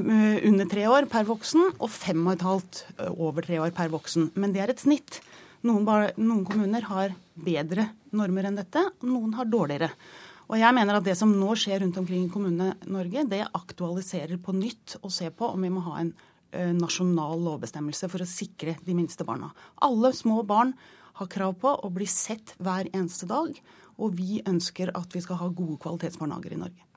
under 0.48 0.66
tre 0.66 0.88
år 0.88 1.08
per 1.10 1.24
voksen, 1.24 1.76
og 1.78 1.90
fem 1.90 2.26
og 2.26 2.34
et 2.34 2.46
halvt 2.46 2.84
eh, 2.98 3.12
over 3.12 3.42
tre 3.42 3.60
år 3.62 3.70
per 3.70 3.88
voksen. 3.92 4.32
Men 4.34 4.52
det 4.52 4.62
er 4.62 4.70
et 4.70 4.82
snitt. 4.82 5.20
Noen, 5.62 5.86
noen 6.18 6.44
kommuner 6.44 6.82
har 6.82 7.14
bedre 7.38 7.90
normer 8.12 8.48
enn 8.48 8.58
dette, 8.58 8.82
noen 9.06 9.34
har 9.38 9.46
dårligere. 9.46 9.92
Og 10.50 10.58
jeg 10.58 10.74
mener 10.74 10.98
at 10.98 11.04
Det 11.06 11.16
som 11.16 11.30
nå 11.32 11.54
skjer 11.56 11.80
rundt 11.80 11.96
omkring 11.96 12.26
i 12.26 12.32
Kommune-Norge, 12.32 13.28
det 13.30 13.46
aktualiserer 13.54 14.36
på 14.42 14.52
nytt 14.52 14.98
å 15.00 15.10
se 15.10 15.30
på 15.30 15.48
om 15.48 15.62
vi 15.62 15.70
må 15.72 15.80
ha 15.86 16.00
en 16.00 16.12
eh, 16.52 16.72
nasjonal 16.74 17.40
lovbestemmelse 17.40 18.10
for 18.10 18.24
å 18.24 18.28
sikre 18.28 18.76
de 18.84 18.96
minste 18.98 19.24
barna. 19.24 19.52
Alle 19.80 20.12
små 20.12 20.42
barn 20.44 20.74
har 21.20 21.30
krav 21.32 21.56
på 21.60 21.72
å 21.72 21.90
bli 21.92 22.08
sett 22.08 22.54
hver 22.58 22.90
eneste 22.92 23.28
dag. 23.30 23.54
Og 24.02 24.16
vi 24.18 24.42
ønsker 24.48 24.90
at 24.98 25.14
vi 25.14 25.22
skal 25.22 25.38
ha 25.40 25.48
gode 25.48 25.78
kvalitetsbarnehager 25.82 26.56
i 26.56 26.60
Norge. 26.64 26.90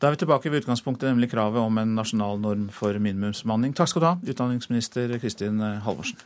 Da 0.00 0.08
er 0.08 0.16
vi 0.16 0.22
tilbake 0.22 0.50
ved 0.50 0.62
utgangspunktet, 0.62 1.10
nemlig 1.10 1.30
kravet 1.30 1.60
om 1.60 1.78
en 1.78 1.94
nasjonal 1.94 2.40
norm 2.40 2.68
for 2.72 2.96
minimumsbemanning. 2.96 3.76
Takk 3.76 3.92
skal 3.92 4.02
du 4.02 4.08
ha, 4.08 4.18
utdanningsminister 4.32 5.18
Kristin 5.20 5.60
Halvorsen. 5.60 6.20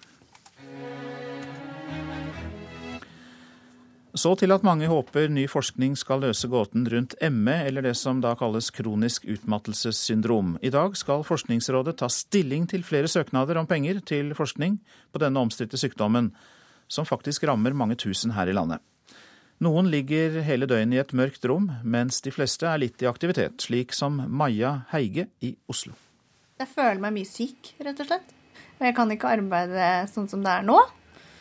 Så 4.14 4.36
til 4.38 4.54
at 4.54 4.62
mange 4.62 4.86
håper 4.86 5.26
ny 5.26 5.48
forskning 5.50 5.96
skal 5.98 6.20
løse 6.22 6.46
gåten 6.46 6.86
rundt 6.86 7.16
ME, 7.34 7.56
eller 7.66 7.82
det 7.82 7.96
som 7.98 8.20
da 8.22 8.36
kalles 8.38 8.70
kronisk 8.70 9.26
utmattelsessyndrom. 9.26 10.54
I 10.62 10.70
dag 10.70 10.94
skal 10.96 11.26
Forskningsrådet 11.26 11.96
ta 11.98 12.06
stilling 12.06 12.68
til 12.70 12.86
flere 12.86 13.10
søknader 13.10 13.58
om 13.58 13.66
penger 13.66 13.98
til 14.06 14.30
forskning 14.38 14.78
på 15.10 15.18
denne 15.18 15.42
omstridte 15.42 15.80
sykdommen, 15.82 16.30
som 16.86 17.08
faktisk 17.10 17.42
rammer 17.50 17.74
mange 17.74 17.98
tusen 17.98 18.38
her 18.38 18.46
i 18.46 18.54
landet. 18.54 18.78
Noen 19.62 19.86
ligger 19.86 20.40
hele 20.42 20.66
døgnet 20.66 20.96
i 20.96 21.00
et 21.00 21.12
mørkt 21.14 21.44
rom, 21.46 21.68
mens 21.86 22.18
de 22.24 22.32
fleste 22.34 22.66
er 22.66 22.80
litt 22.82 23.02
i 23.04 23.06
aktivitet, 23.06 23.62
slik 23.62 23.94
som 23.94 24.16
Maja 24.26 24.80
Heige 24.90 25.28
i 25.46 25.52
Oslo. 25.70 25.94
Jeg 26.58 26.70
føler 26.72 26.98
meg 27.02 27.14
mye 27.14 27.28
syk, 27.28 27.70
rett 27.86 28.02
og 28.02 28.08
slett. 28.08 28.34
Og 28.80 28.84
jeg 28.88 28.96
kan 28.96 29.12
ikke 29.14 29.30
arbeide 29.30 29.88
sånn 30.10 30.26
som 30.30 30.42
det 30.42 30.50
er 30.50 30.66
nå. 30.66 30.80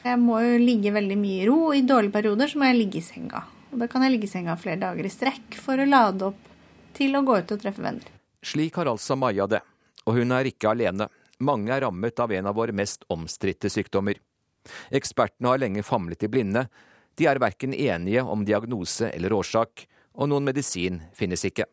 Jeg 0.04 0.20
må 0.22 0.38
jo 0.44 0.62
ligge 0.62 0.94
veldig 0.94 1.18
mye 1.18 1.42
i 1.42 1.48
ro. 1.50 1.58
I 1.74 1.82
dårlige 1.88 2.14
perioder 2.14 2.52
så 2.52 2.62
må 2.62 2.70
jeg 2.70 2.80
ligge 2.84 3.00
i 3.00 3.06
senga. 3.06 3.44
Og 3.74 3.82
da 3.82 3.90
kan 3.90 4.06
jeg 4.06 4.14
ligge 4.14 4.30
i 4.30 4.34
senga 4.34 4.56
flere 4.62 4.82
dager 4.84 5.08
i 5.08 5.12
strekk 5.12 5.58
for 5.58 5.82
å 5.82 5.90
lade 5.90 6.30
opp 6.30 6.50
til 6.94 7.18
å 7.18 7.24
gå 7.26 7.40
ut 7.42 7.56
og 7.56 7.62
treffe 7.66 7.82
venner. 7.82 8.06
Slik 8.46 8.78
har 8.78 8.92
altså 8.92 9.18
Maja 9.18 9.48
det. 9.50 9.64
Og 10.06 10.20
hun 10.20 10.36
er 10.36 10.50
ikke 10.50 10.74
alene. 10.76 11.10
Mange 11.42 11.74
er 11.74 11.88
rammet 11.88 12.20
av 12.22 12.32
en 12.36 12.50
av 12.52 12.58
våre 12.60 12.76
mest 12.76 13.08
omstridte 13.12 13.72
sykdommer. 13.74 14.20
Ekspertene 14.94 15.50
har 15.50 15.64
lenge 15.64 15.84
famlet 15.88 16.28
i 16.28 16.30
blinde, 16.32 16.68
de 17.20 17.28
er 17.30 17.42
verken 17.42 17.74
enige 17.74 18.24
om 18.24 18.46
diagnose 18.46 19.12
eller 19.14 19.34
årsak, 19.34 19.86
og 20.14 20.30
noen 20.30 20.46
medisin 20.46 21.02
finnes 21.14 21.46
ikke. 21.46 21.66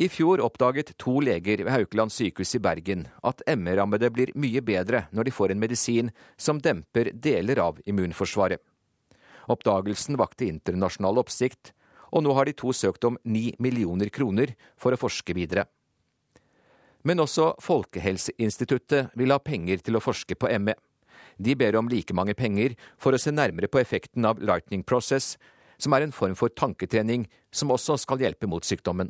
I 0.00 0.08
fjor 0.08 0.40
oppdaget 0.40 0.94
to 0.96 1.18
leger 1.20 1.60
ved 1.60 1.74
Haukeland 1.74 2.12
sykehus 2.14 2.54
i 2.56 2.60
Bergen 2.64 3.02
at 3.26 3.42
ME-rammede 3.44 4.08
blir 4.08 4.32
mye 4.32 4.62
bedre 4.64 5.02
når 5.12 5.28
de 5.28 5.34
får 5.36 5.52
en 5.52 5.60
medisin 5.60 6.08
som 6.40 6.60
demper 6.62 7.10
deler 7.12 7.60
av 7.60 7.82
immunforsvaret. 7.84 8.62
Oppdagelsen 9.50 10.16
vakte 10.16 10.46
internasjonal 10.48 11.20
oppsikt, 11.20 11.74
og 12.14 12.24
nå 12.24 12.32
har 12.38 12.48
de 12.48 12.56
to 12.56 12.72
søkt 12.72 13.04
om 13.04 13.18
ni 13.24 13.50
millioner 13.60 14.08
kroner 14.08 14.54
for 14.80 14.94
å 14.94 15.00
forske 15.00 15.36
videre. 15.36 15.66
Men 17.04 17.20
også 17.20 17.54
Folkehelseinstituttet 17.60 19.12
vil 19.16 19.32
ha 19.32 19.40
penger 19.40 19.84
til 19.84 19.96
å 19.96 20.04
forske 20.04 20.36
på 20.36 20.48
ME. 20.64 20.76
De 21.40 21.56
ber 21.56 21.78
om 21.78 21.88
like 21.88 22.14
mange 22.16 22.36
penger 22.36 22.76
for 23.00 23.16
å 23.16 23.20
se 23.20 23.32
nærmere 23.32 23.70
på 23.70 23.80
effekten 23.80 24.26
av 24.28 24.42
Lightning 24.44 24.84
Process, 24.84 25.38
som 25.80 25.96
er 25.96 26.04
en 26.04 26.12
form 26.12 26.36
for 26.36 26.52
tanketrening 26.52 27.24
som 27.50 27.72
også 27.72 27.96
skal 28.02 28.20
hjelpe 28.20 28.48
mot 28.50 28.66
sykdommen. 28.66 29.08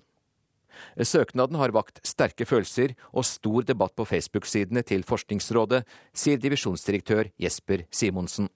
Søknaden 0.96 1.58
har 1.60 1.74
vakt 1.74 1.98
sterke 2.06 2.46
følelser 2.46 2.94
og 3.10 3.26
stor 3.26 3.66
debatt 3.66 3.96
på 3.98 4.06
Facebook-sidene 4.08 4.84
til 4.86 5.02
Forskningsrådet, 5.06 5.82
sier 6.14 6.40
divisjonsdirektør 6.40 7.32
Jesper 7.42 7.84
Simonsen. 7.90 8.48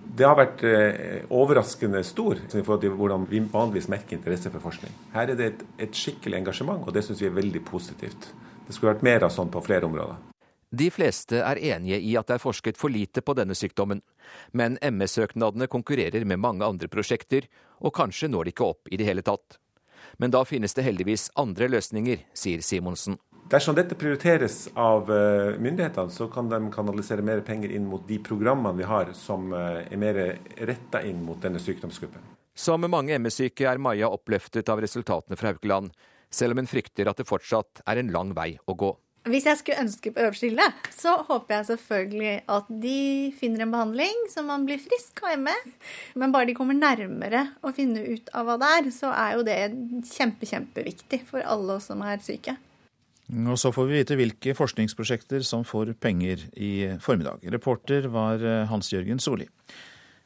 Det 0.00 0.26
har 0.26 0.34
vært 0.38 0.64
eh, 0.66 1.22
overraskende 1.30 2.02
stor 2.04 2.40
i 2.40 2.62
forhold 2.64 2.82
til 2.82 2.96
hvordan 2.98 3.28
vi 3.30 3.42
vanligvis 3.52 3.88
merker 3.92 4.16
interesse 4.16 4.50
for 4.50 4.64
forskning. 4.64 4.96
Her 5.14 5.30
er 5.30 5.38
det 5.38 5.50
et, 5.52 5.62
et 5.86 6.02
skikkelig 6.02 6.40
engasjement, 6.40 6.82
og 6.82 6.96
det 6.96 7.04
syns 7.06 7.22
vi 7.22 7.28
er 7.30 7.36
veldig 7.36 7.62
positivt. 7.68 8.32
Det 8.66 8.74
skulle 8.74 8.94
vært 8.96 9.06
mer 9.06 9.28
av 9.28 9.34
sånn 9.34 9.52
på 9.52 9.62
flere 9.62 9.86
områder. 9.86 10.29
De 10.70 10.86
fleste 10.94 11.40
er 11.42 11.58
enige 11.58 11.98
i 11.98 12.12
at 12.18 12.28
det 12.30 12.36
er 12.36 12.42
forsket 12.42 12.78
for 12.78 12.92
lite 12.94 13.24
på 13.26 13.34
denne 13.34 13.56
sykdommen, 13.58 14.04
men 14.54 14.78
MS-søknadene 14.78 15.66
konkurrerer 15.66 16.22
med 16.24 16.38
mange 16.38 16.66
andre 16.66 16.86
prosjekter, 16.88 17.48
og 17.82 17.96
kanskje 17.96 18.30
når 18.30 18.46
de 18.46 18.54
ikke 18.54 18.68
opp 18.68 18.92
i 18.92 19.00
det 19.00 19.08
hele 19.08 19.24
tatt. 19.26 19.58
Men 20.22 20.30
da 20.30 20.44
finnes 20.46 20.74
det 20.76 20.86
heldigvis 20.86 21.30
andre 21.40 21.66
løsninger, 21.72 22.22
sier 22.34 22.62
Simonsen. 22.62 23.18
Dersom 23.50 23.74
dette 23.74 23.96
prioriteres 23.98 24.68
av 24.78 25.10
eh, 25.10 25.56
myndighetene, 25.58 26.12
så 26.14 26.28
kan 26.30 26.46
de 26.52 26.60
kanalisere 26.70 27.24
mer 27.26 27.42
penger 27.42 27.72
inn 27.74 27.88
mot 27.90 28.06
de 28.06 28.20
programmene 28.22 28.78
vi 28.78 28.86
har 28.86 29.10
som 29.18 29.50
eh, 29.50 29.82
er 29.90 29.98
mer 29.98 30.20
retta 30.70 31.02
inn 31.02 31.24
mot 31.26 31.40
denne 31.42 31.58
sykdomsgruppen. 31.58 32.22
Som 32.54 32.86
mange 32.86 33.18
MS-syke 33.18 33.66
er 33.66 33.82
Maja 33.82 34.10
oppløftet 34.12 34.70
av 34.70 34.82
resultatene 34.84 35.38
fra 35.40 35.50
Haukeland, 35.50 35.90
selv 36.30 36.54
om 36.54 36.62
hun 36.62 36.70
frykter 36.70 37.10
at 37.10 37.18
det 37.18 37.26
fortsatt 37.26 37.82
er 37.90 37.98
en 37.98 38.14
lang 38.14 38.30
vei 38.38 38.52
å 38.70 38.78
gå. 38.78 38.94
Hvis 39.28 39.44
jeg 39.44 39.58
skulle 39.60 39.82
ønske 39.82 40.10
på 40.14 40.22
øverste 40.24 40.48
hylle, 40.48 40.64
så 40.96 41.18
håper 41.28 41.58
jeg 41.58 41.66
selvfølgelig 41.68 42.32
at 42.54 42.70
de 42.82 43.00
finner 43.36 43.66
en 43.66 43.74
behandling 43.74 44.22
så 44.32 44.40
man 44.46 44.64
blir 44.64 44.80
frisk 44.80 45.20
og 45.26 45.34
hjemme. 45.34 45.52
Men 46.16 46.32
bare 46.32 46.48
de 46.48 46.54
kommer 46.56 46.78
nærmere 46.78 47.42
å 47.60 47.74
finne 47.76 48.00
ut 48.00 48.32
av 48.32 48.48
hva 48.48 48.56
det 48.62 48.72
er, 48.78 48.90
så 48.96 49.12
er 49.12 49.36
jo 49.36 49.44
det 49.44 49.58
kjempe, 50.08 50.48
kjempeviktig 50.48 51.20
for 51.28 51.44
alle 51.44 51.76
oss 51.76 51.90
som 51.92 52.00
er 52.00 52.24
syke. 52.24 52.56
Og 53.30 53.60
så 53.60 53.70
får 53.76 53.86
vi 53.86 54.00
vite 54.00 54.16
hvilke 54.18 54.56
forskningsprosjekter 54.56 55.44
som 55.46 55.68
får 55.68 55.92
penger 56.00 56.48
i 56.56 56.72
formiddag. 57.04 57.44
Reporter 57.52 58.08
var 58.10 58.40
eh, 58.40 58.64
Hans-Jørgen 58.72 59.20
Solli. 59.22 59.46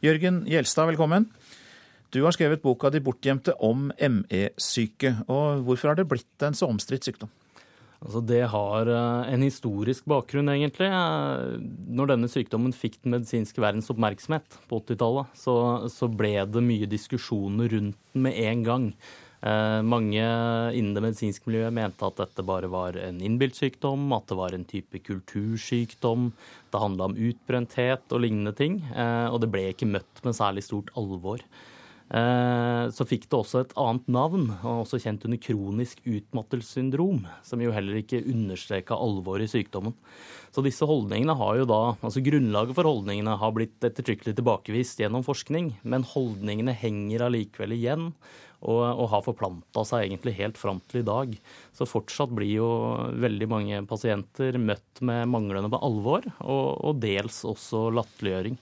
Jørgen 0.06 0.44
Gjelstad, 0.48 0.86
velkommen. 0.92 1.26
Du 2.14 2.22
har 2.22 2.32
skrevet 2.32 2.62
boka 2.62 2.92
'De 2.94 3.02
bortgjemte' 3.02 3.58
om 3.58 3.90
ME-syke. 3.98 5.16
Og 5.26 5.66
hvorfor 5.66 5.90
har 5.90 5.98
det 5.98 6.06
blitt 6.08 6.46
en 6.46 6.54
så 6.54 6.70
omstridt 6.70 7.04
sykdom? 7.04 7.32
Altså 8.04 8.20
det 8.28 8.42
har 8.52 8.88
eh, 8.92 9.32
en 9.32 9.44
historisk 9.46 10.04
bakgrunn, 10.10 10.50
egentlig. 10.52 10.90
Eh, 10.92 11.58
når 11.96 12.12
denne 12.12 12.28
sykdommen 12.28 12.76
fikk 12.76 12.98
den 13.00 13.16
medisinske 13.16 13.64
verdens 13.64 13.88
oppmerksomhet 13.92 14.58
på 14.68 14.82
80-tallet, 14.82 15.32
så, 15.40 15.54
så, 15.88 16.10
ble 16.12 16.36
det 16.44 16.64
mye 16.64 16.88
diskusjoner 16.90 17.72
rundt 17.72 17.96
den 18.12 18.26
med 18.26 18.36
en 18.44 18.66
gang. 18.66 18.90
Eh, 19.44 19.80
mange 19.88 20.20
innen 20.76 20.92
det 20.96 21.02
medisinske 21.04 21.48
miljøet 21.48 21.72
mente 21.76 22.04
at 22.04 22.20
dette 22.20 22.44
bare 22.44 22.68
var 22.72 22.96
en 23.00 23.24
innbilt 23.24 23.56
sykdom, 23.56 24.04
at 24.16 24.28
det 24.28 24.38
var 24.38 24.56
en 24.56 24.68
type 24.68 25.00
kultursykdom, 25.04 26.30
det 26.72 26.84
handla 26.84 27.08
om 27.08 27.16
utbrenthet 27.16 28.12
og 28.12 28.24
lignende 28.24 28.52
ting. 28.56 28.82
Eh, 28.92 29.28
og 29.32 29.40
det 29.40 29.52
ble 29.52 29.70
ikke 29.72 29.88
møtt 29.88 30.24
med 30.28 30.36
særlig 30.36 30.68
stort 30.68 30.92
alvor. 31.00 31.40
Eh, 32.14 32.84
så 32.94 33.06
fikk 33.08 33.26
det 33.26 33.38
også 33.40 33.62
et 33.64 33.72
annet 33.80 34.06
navn, 34.12 34.46
og 34.60 34.84
også 34.84 35.00
kjent 35.02 35.24
under 35.26 35.40
kronisk 35.42 36.04
utmattelsessyndrom, 36.06 37.24
som 37.42 37.64
jo 37.64 37.74
heller 37.74 37.98
ikke 37.98 38.22
understreka 38.30 38.94
alvoret 38.94 39.48
i 39.48 39.50
sykdommen. 39.56 39.96
Så 40.54 40.62
disse 40.62 40.86
holdningene 40.86 41.34
har 41.40 41.58
jo 41.58 41.66
da, 41.66 41.80
altså 41.98 42.22
Grunnlaget 42.22 42.76
for 42.78 42.86
holdningene 42.86 43.34
har 43.40 43.54
blitt 43.56 43.82
ettertrykkelig 43.82 44.36
tilbakevist 44.38 45.02
gjennom 45.02 45.26
forskning, 45.26 45.72
men 45.82 46.06
holdningene 46.06 46.76
henger 46.78 47.26
allikevel 47.26 47.74
igjen 47.74 48.12
og, 48.64 48.84
og 48.84 49.10
har 49.10 49.26
forplanta 49.26 49.82
seg 49.88 50.06
egentlig 50.06 50.36
helt 50.38 50.60
fram 50.60 50.78
til 50.86 51.02
i 51.02 51.08
dag. 51.08 51.34
Så 51.74 51.88
fortsatt 51.90 52.30
blir 52.36 52.54
jo 52.60 52.70
veldig 53.26 53.50
mange 53.50 53.82
pasienter 53.90 54.56
møtt 54.62 55.02
med 55.02 55.26
manglende 55.34 55.72
på 55.72 55.82
alvor, 55.82 56.30
og, 56.46 56.66
og 56.78 57.02
dels 57.02 57.42
også 57.48 57.88
latterliggjøring. 57.98 58.60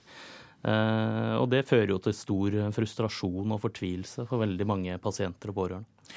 Eh, 0.63 1.35
og 1.39 1.49
det 1.51 1.65
fører 1.67 1.91
jo 1.91 1.99
til 2.03 2.15
stor 2.15 2.57
frustrasjon 2.75 3.51
og 3.55 3.61
fortvilelse 3.65 4.27
for 4.29 4.43
veldig 4.43 4.67
mange 4.69 4.95
pasienter 5.03 5.51
og 5.51 5.59
pårørende. 5.59 6.15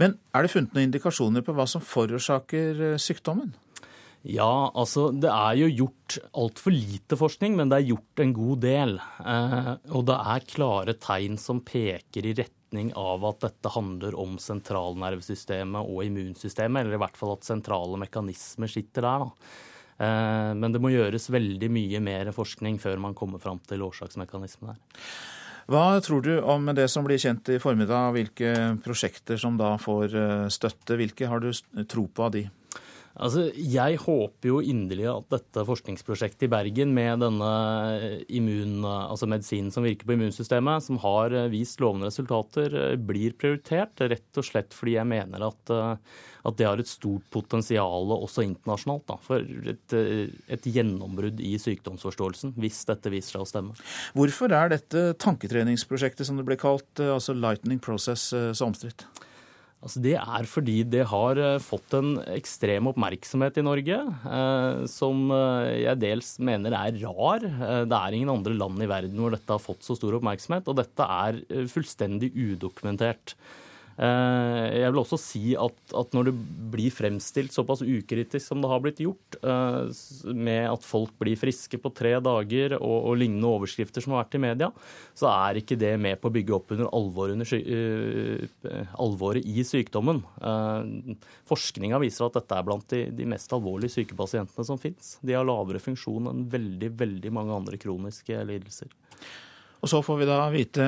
Men 0.00 0.16
er 0.32 0.44
det 0.44 0.52
funnet 0.52 0.76
noen 0.76 0.88
indikasjoner 0.88 1.44
på 1.44 1.54
hva 1.56 1.66
som 1.68 1.84
forårsaker 1.84 2.86
eh, 2.92 3.00
sykdommen? 3.00 3.52
Ja, 4.20 4.68
altså 4.76 5.06
det 5.16 5.30
er 5.32 5.54
jo 5.62 5.68
gjort 5.72 6.18
altfor 6.36 6.74
lite 6.74 7.16
forskning, 7.16 7.54
men 7.56 7.70
det 7.72 7.78
er 7.78 7.90
gjort 7.94 8.20
en 8.20 8.34
god 8.36 8.62
del. 8.64 8.98
Eh, 9.00 9.70
og 9.96 10.04
det 10.10 10.18
er 10.34 10.48
klare 10.50 10.96
tegn 11.00 11.40
som 11.40 11.62
peker 11.64 12.28
i 12.28 12.34
retning 12.36 12.92
av 13.00 13.24
at 13.30 13.40
dette 13.46 13.72
handler 13.72 14.16
om 14.20 14.36
sentralnervesystemet 14.40 15.88
og 15.88 16.04
immunsystemet, 16.04 16.84
eller 16.84 16.98
i 16.98 17.02
hvert 17.04 17.16
fall 17.16 17.32
at 17.38 17.48
sentrale 17.48 18.00
mekanismer 18.04 18.72
sitter 18.72 19.08
der. 19.08 19.24
da. 19.24 19.69
Eh, 20.00 20.52
men 20.56 20.72
det 20.72 20.80
må 20.80 20.92
gjøres 20.94 21.28
veldig 21.32 21.68
mye 21.72 22.00
mer 22.04 22.32
forskning 22.36 22.80
før 22.80 23.02
man 23.02 23.16
kommer 23.16 23.42
fram 23.42 23.60
til 23.68 23.84
årsaksmekanismen 23.84 24.72
her. 24.72 24.80
Hva 25.70 26.00
tror 26.02 26.24
du 26.24 26.32
om 26.40 26.64
det 26.74 26.88
som 26.90 27.04
blir 27.06 27.20
kjent 27.20 27.46
i 27.52 27.60
formiddag, 27.62 28.14
hvilke 28.16 28.54
prosjekter 28.82 29.38
som 29.38 29.58
da 29.60 29.76
får 29.78 30.16
eh, 30.16 30.46
støtte? 30.50 30.96
Hvilke 30.98 31.28
har 31.30 31.44
du 31.44 31.52
tro 31.86 32.08
på 32.08 32.26
av 32.26 32.34
de? 32.34 32.46
Altså, 33.18 33.48
jeg 33.58 33.98
håper 34.04 34.48
jo 34.52 34.60
inderlig 34.62 35.08
at 35.10 35.32
dette 35.34 35.64
forskningsprosjektet 35.66 36.46
i 36.46 36.50
Bergen 36.52 36.92
med 36.94 37.24
denne 37.24 37.50
immun, 38.30 38.84
altså 38.86 39.26
medisinen 39.26 39.72
som 39.74 39.82
virker 39.82 40.06
på 40.06 40.14
immunsystemet, 40.14 40.84
som 40.86 41.00
har 41.02 41.34
vist 41.50 41.82
lovende 41.82 42.06
resultater, 42.06 42.76
blir 43.02 43.34
prioritert. 43.34 43.98
Rett 43.98 44.38
og 44.38 44.46
slett 44.46 44.76
fordi 44.76 44.94
jeg 44.94 45.10
mener 45.10 45.42
at, 45.48 45.72
at 45.74 46.60
det 46.60 46.68
har 46.68 46.78
et 46.78 46.90
stort 46.90 47.26
potensial 47.34 48.14
også 48.14 48.44
internasjonalt 48.46 49.08
da, 49.10 49.18
for 49.24 49.42
et, 49.42 49.96
et 50.46 50.70
gjennombrudd 50.70 51.42
i 51.42 51.56
sykdomsforståelsen, 51.60 52.54
hvis 52.62 52.84
dette 52.92 53.10
viser 53.10 53.40
seg 53.40 53.42
å 53.42 53.50
stemme. 53.50 53.80
Hvorfor 54.14 54.54
er 54.54 54.70
dette 54.76 55.10
tanketreningsprosjektet, 55.18 56.30
som 56.30 56.38
det 56.38 56.46
ble 56.46 56.60
kalt, 56.62 57.02
altså 57.02 57.34
Lightning 57.34 57.82
Process, 57.82 58.30
så 58.30 58.70
omstridt? 58.70 59.08
Altså 59.80 60.00
det 60.04 60.12
er 60.20 60.44
fordi 60.48 60.74
det 60.92 61.06
har 61.08 61.38
eh, 61.40 61.62
fått 61.64 61.94
en 61.96 62.18
ekstrem 62.34 62.90
oppmerksomhet 62.90 63.56
i 63.62 63.64
Norge, 63.64 63.96
eh, 63.96 64.82
som 64.92 65.22
eh, 65.32 65.86
jeg 65.86 66.00
dels 66.02 66.34
mener 66.44 66.76
er 66.76 66.98
rar. 67.00 67.46
Det 67.88 68.00
er 68.00 68.16
ingen 68.16 68.32
andre 68.34 68.56
land 68.58 68.84
i 68.84 68.90
verden 68.90 69.16
hvor 69.22 69.32
dette 69.32 69.56
har 69.56 69.62
fått 69.62 69.86
så 69.86 69.96
stor 69.96 70.18
oppmerksomhet, 70.18 70.68
og 70.68 70.76
dette 70.82 71.08
er 71.24 71.40
fullstendig 71.72 72.28
udokumentert. 72.36 73.34
Eh, 74.00 74.66
jeg 74.80 74.92
vil 74.94 75.00
også 75.02 75.18
si 75.20 75.42
at, 75.60 75.76
at, 75.92 76.14
når 76.16 76.30
det 76.30 76.32
blir 76.72 76.92
fremstilt 76.94 77.52
såpass 77.52 77.82
ukritisk 77.84 78.46
som 78.46 78.62
det 78.62 78.70
har 78.70 78.80
blitt 78.80 79.02
gjort, 79.04 79.36
eh, 79.44 79.90
med 80.32 80.70
at 80.70 80.86
folk 80.86 81.12
blir 81.20 81.36
friske 81.36 81.76
på 81.82 81.92
tre 81.92 82.14
dager 82.24 82.78
og, 82.78 82.96
og, 83.10 83.18
lignende 83.20 83.50
overskrifter 83.50 84.04
som 84.04 84.14
har 84.14 84.24
vært 84.24 84.38
i 84.38 84.42
media, 84.46 84.70
så 85.18 85.28
er 85.34 85.60
ikke 85.60 85.76
det 85.80 85.92
med 86.00 86.16
på 86.20 86.30
å 86.30 86.34
bygge 86.38 86.56
opp 86.56 86.72
under 86.76 86.88
alvoret, 86.96 87.36
under, 87.36 88.88
alvoret 89.04 89.44
i 89.44 89.66
sykdommen. 89.68 90.22
Forskninga 91.50 92.00
viser 92.00 92.30
at 92.30 92.40
dette 92.40 92.56
er 92.56 92.66
blant 92.66 92.88
de, 92.94 93.02
de 93.12 93.28
mest 93.28 93.52
alvorlige 93.52 93.98
syke 93.98 94.16
pasientene 94.16 94.64
som 94.64 94.80
fins. 94.80 95.18
De 95.20 95.36
har 95.36 95.44
lavere 95.44 95.82
funksjon 95.82 96.32
enn 96.32 96.46
veldig, 96.48 96.94
veldig 97.04 97.36
mange 97.36 97.60
andre 97.60 97.80
kroniske 97.80 98.40
lidelser. 98.48 98.96
Og 99.80 99.88
så 99.88 100.02
får 100.04 100.18
vi 100.20 100.28
da 100.28 100.40
vite 100.52 100.86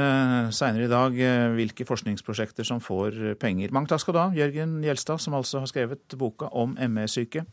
seinere 0.53 0.85
i 0.85 0.91
dag 0.91 1.17
eh, 1.17 1.47
hvilke 1.57 1.87
forskningsprosjekter 1.89 2.67
som 2.69 2.83
får 2.83 3.39
penger. 3.41 3.73
Mange 3.73 3.89
takk 3.89 4.03
skal 4.05 4.17
du 4.17 4.21
ha, 4.21 4.27
Jørgen 4.37 4.83
Gjelstad, 4.85 5.23
som 5.23 5.37
altså 5.39 5.63
har 5.63 5.71
skrevet 5.71 6.19
boka 6.21 6.51
om 6.53 6.77
ME-syke, 6.77 7.47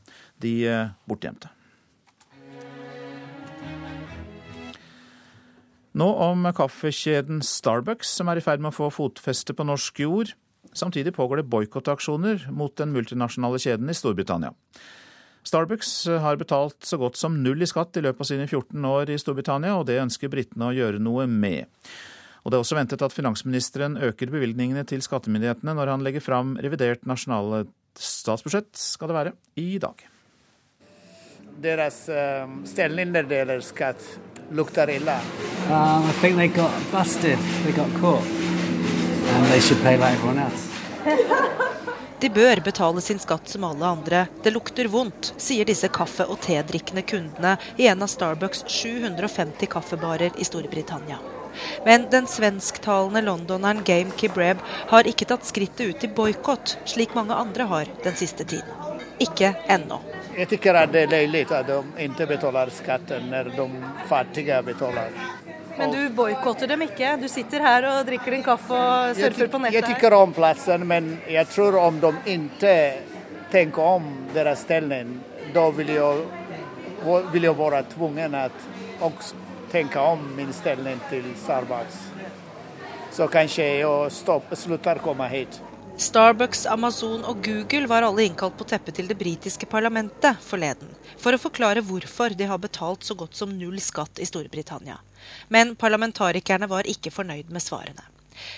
de 0.44 0.54
eh, 0.68 0.92
bortgjemte. 1.08 1.54
Nå 6.00 6.06
om 6.22 6.46
kaffekjeden 6.56 7.42
Starbucks, 7.44 8.12
som 8.20 8.30
er 8.30 8.40
i 8.40 8.44
ferd 8.44 8.62
med 8.62 8.74
å 8.74 8.76
få 8.76 8.92
fotfeste 8.94 9.56
på 9.56 9.66
norsk 9.66 10.04
jord. 10.04 10.36
Samtidig 10.76 11.16
pågår 11.16 11.42
det 11.42 11.50
boikottaksjoner 11.50 12.50
mot 12.54 12.76
den 12.78 12.92
multinasjonale 12.94 13.60
kjeden 13.64 13.90
i 13.90 13.96
Storbritannia. 13.98 14.54
Starbucks 15.48 16.08
eh, 16.08 16.22
har 16.22 16.40
betalt 16.40 16.86
så 16.86 17.00
godt 17.00 17.18
som 17.20 17.40
null 17.44 17.64
i 17.64 17.70
skatt 17.70 17.98
i 17.98 18.04
løpet 18.04 18.26
av 18.26 18.30
sine 18.32 18.48
14 18.48 18.86
år 18.92 19.12
i 19.14 19.18
Storbritannia, 19.22 19.78
og 19.80 19.88
det 19.90 20.02
ønsker 20.02 20.32
britene 20.32 20.70
å 20.70 20.76
gjøre 20.76 21.02
noe 21.04 21.28
med. 21.30 21.70
Og 22.44 22.52
Det 22.52 22.58
er 22.58 22.64
også 22.64 22.78
ventet 22.78 23.04
at 23.04 23.14
finansministeren 23.16 23.98
øker 24.10 24.32
bevilgningene 24.32 24.86
til 24.88 25.04
skattemyndighetene 25.04 25.76
når 25.76 25.92
han 25.94 26.06
legger 26.06 26.24
fram 26.24 26.56
revidert 26.64 27.04
nasjonale 27.10 27.66
statsbudsjett, 28.00 28.72
skal 28.80 29.12
det 29.12 29.18
være, 29.18 29.34
i 29.60 29.78
dag. 29.82 30.06
Deres 31.60 32.06
um, 32.08 32.62
stellinderdelerskatt 32.68 34.06
lukter 34.56 34.90
ille. 34.94 35.18
Um, 35.68 36.08
I 36.08 36.14
think 36.22 36.38
they 36.38 36.48
got 36.48 36.72
busted. 36.92 37.38
They 37.66 37.76
got 37.76 37.92
caught. 38.00 38.24
And 38.24 39.46
they 39.52 39.60
should 39.60 39.82
pay 39.84 39.98
like 39.98 40.16
everyone 40.16 40.40
else. 40.40 40.70
De 42.20 42.30
bør 42.30 42.60
betale 42.60 43.02
sin 43.02 43.20
skatt 43.20 43.48
som 43.50 43.64
alle 43.64 43.86
andre. 43.86 44.26
Det 44.44 44.52
lukter 44.52 44.90
vondt, 44.92 45.34
sier 45.38 45.66
disse 45.66 45.88
kaffe- 45.88 46.28
og 46.28 46.42
tedrikkende 46.44 47.02
kundene 47.08 47.54
i 47.80 47.88
en 47.88 48.04
av 48.04 48.12
Starbucks 48.12 48.66
750 48.68 49.70
kaffebarer 49.72 50.36
i 50.36 50.48
Storbritannia. 50.48 51.20
Men 51.86 52.10
den 52.12 52.28
svensktalende 52.28 53.22
londoneren 53.22 53.84
Game 53.84 54.12
Kibreb 54.18 54.60
har 54.92 55.08
ikke 55.08 55.30
tatt 55.32 55.48
skrittet 55.48 55.96
ut 55.96 56.04
i 56.04 56.12
boikott, 56.12 56.78
slik 56.86 57.16
mange 57.16 57.36
andre 57.36 57.68
har 57.72 57.92
den 58.04 58.20
siste 58.20 58.44
tiden. 58.44 59.00
Ikke 59.20 59.54
ennå. 59.68 60.02
Jeg 60.36 60.48
syns 60.52 60.92
det 60.92 61.04
er 61.04 61.12
löjligt 61.12 61.52
at 61.52 61.68
de 61.68 61.80
ikke 62.04 62.28
betaler 62.36 62.72
skatten 62.72 63.32
når 63.32 63.56
de 63.56 63.70
fattige 64.12 64.60
betaler. 64.64 65.16
Men 65.80 65.94
du 65.96 66.10
boikotter 66.16 66.68
dem 66.68 66.84
ikke? 66.84 67.14
Du 67.22 67.28
sitter 67.32 67.64
her 67.64 67.88
og 67.88 68.02
drikker 68.08 68.36
din 68.36 68.44
kaffe 68.44 68.76
og 68.76 69.16
surfer 69.16 69.48
på 69.52 69.62
nettet? 69.64 69.80
Jeg 69.80 69.88
tykker 69.94 70.16
om 70.18 70.34
plassen, 70.36 70.84
men 70.88 71.14
jeg 71.30 71.48
tror 71.54 71.78
om 71.80 72.02
de 72.04 72.12
ikke 72.36 72.74
tenker 73.54 73.96
om 73.96 74.10
deres 74.36 74.66
stilling, 74.66 75.16
da 75.56 75.64
vil 75.74 75.94
jeg, 75.96 76.26
vil 77.32 77.48
jeg 77.48 77.58
være 77.58 77.82
tvungen 77.96 78.36
å 78.36 79.12
tenke 79.72 80.04
om 80.04 80.28
min 80.36 80.52
stilling 80.54 81.00
til 81.10 81.32
Starbucks. 81.46 82.04
Så 83.16 83.26
kanskje 83.32 83.72
jeg 83.80 84.60
slutter 84.60 85.00
å 85.00 85.08
komme 85.08 85.32
hit. 85.32 85.62
Starbucks, 86.00 86.62
Amazon 86.72 87.26
og 87.28 87.42
Google 87.44 87.90
var 87.92 88.06
alle 88.08 88.24
innkalt 88.30 88.56
på 88.56 88.68
teppet 88.70 88.96
til 88.96 89.10
det 89.10 89.18
britiske 89.20 89.68
parlamentet 89.68 90.38
forleden, 90.46 90.94
for 91.20 91.36
å 91.36 91.42
forklare 91.42 91.84
hvorfor 91.84 92.36
de 92.40 92.48
har 92.48 92.62
betalt 92.64 93.04
så 93.04 93.18
godt 93.20 93.36
som 93.36 93.52
null 93.52 93.82
skatt 93.84 94.22
i 94.22 94.28
Storbritannia. 94.30 95.02
Men 95.50 95.76
parlamentarikerne 95.76 96.70
var 96.70 96.90
ikke 96.90 97.14
fornøyd 97.14 97.52
med 97.54 97.64
svarene. 97.66 98.06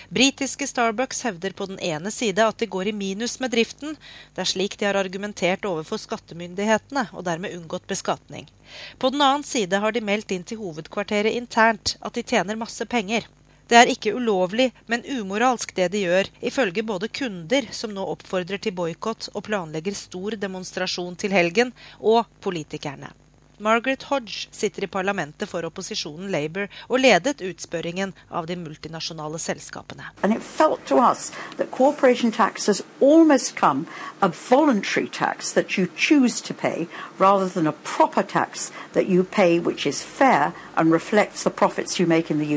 Britiske 0.08 0.66
Starbucks 0.66 1.22
hevder 1.26 1.54
på 1.58 1.66
den 1.66 1.78
ene 1.82 2.10
side 2.14 2.44
at 2.46 2.58
de 2.58 2.68
går 2.70 2.90
i 2.90 2.94
minus 2.94 3.38
med 3.42 3.50
driften. 3.54 3.96
Det 4.34 4.44
er 4.44 4.50
slik 4.52 4.76
de 4.78 4.86
har 4.86 4.98
argumentert 5.00 5.66
overfor 5.66 5.98
skattemyndighetene, 5.98 7.08
og 7.12 7.24
dermed 7.26 7.56
unngått 7.56 7.88
beskatning. 7.90 8.46
På 8.98 9.10
den 9.10 9.24
annen 9.26 9.46
side 9.46 9.80
har 9.82 9.94
de 9.94 10.04
meldt 10.04 10.34
inn 10.36 10.46
til 10.46 10.60
hovedkvarteret 10.62 11.34
internt 11.34 11.96
at 12.00 12.14
de 12.14 12.22
tjener 12.22 12.60
masse 12.60 12.86
penger. 12.86 13.26
Det 13.70 13.78
er 13.78 13.88
ikke 13.88 14.12
ulovlig, 14.12 14.68
men 14.90 15.04
umoralsk 15.08 15.70
det 15.76 15.88
de 15.94 16.02
gjør, 16.04 16.28
ifølge 16.44 16.82
både 16.84 17.08
kunder, 17.08 17.68
som 17.72 17.94
nå 17.94 18.04
oppfordrer 18.14 18.60
til 18.60 18.74
boikott 18.76 19.30
og 19.32 19.46
planlegger 19.48 19.96
stor 19.96 20.36
demonstrasjon 20.36 21.16
til 21.16 21.32
helgen, 21.32 21.72
og 21.98 22.26
politikerne. 22.44 23.08
Margaret 23.62 24.02
Hodge 24.02 24.48
sitter 24.50 24.84
i 24.84 24.86
parlamentet 24.90 25.48
for 25.48 25.62
opposisjonen 25.62 26.32
Labour 26.34 26.66
og 26.88 26.98
ledet 26.98 27.38
utspørringen 27.46 28.10
av 28.34 28.48
de 28.50 28.56
multinasjonale 28.58 29.38
selskapene. 29.38 30.08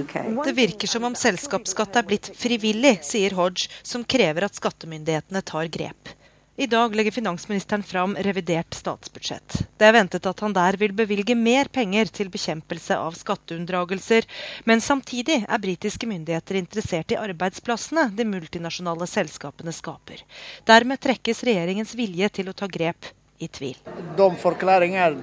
Pay. 0.09 0.33
Det 0.41 0.57
virker 0.57 0.87
som 0.87 1.05
om 1.05 1.21
selskapsskatt 1.21 2.01
er 2.01 2.09
blitt 2.09 2.33
frivillig, 2.33 2.97
sier 3.05 3.37
Hodge, 3.37 3.69
som 3.85 4.01
krever 4.03 4.49
at 4.49 4.57
skattemyndighetene 4.57 5.45
tar 5.45 5.69
grep. 5.69 6.15
I 6.57 6.67
dag 6.67 6.95
legger 6.95 7.11
finansministeren 7.11 7.83
fram 7.83 8.15
revidert 8.15 8.73
statsbudsjett. 8.73 9.57
Det 9.77 9.85
er 9.89 9.91
ventet 9.91 10.23
at 10.29 10.39
han 10.39 10.53
der 10.55 10.77
vil 10.79 10.93
bevilge 10.95 11.35
mer 11.35 11.67
penger 11.67 12.07
til 12.07 12.29
bekjempelse 12.31 12.95
av 12.95 13.17
skatteunndragelser, 13.19 14.23
men 14.63 14.79
samtidig 14.79 15.41
er 15.43 15.59
britiske 15.59 16.07
myndigheter 16.07 16.55
interessert 16.61 17.11
i 17.11 17.19
arbeidsplassene 17.19 18.07
de 18.15 18.23
multinasjonale 18.29 19.03
selskapene 19.03 19.75
skaper. 19.75 20.23
Dermed 20.63 21.03
trekkes 21.03 21.43
regjeringens 21.43 21.91
vilje 21.99 22.31
til 22.39 22.47
å 22.47 22.55
ta 22.55 22.71
grep 22.71 23.11
i 23.43 23.51
tvil. 23.51 23.75
De 24.15 24.29
forklaringer 24.39 25.19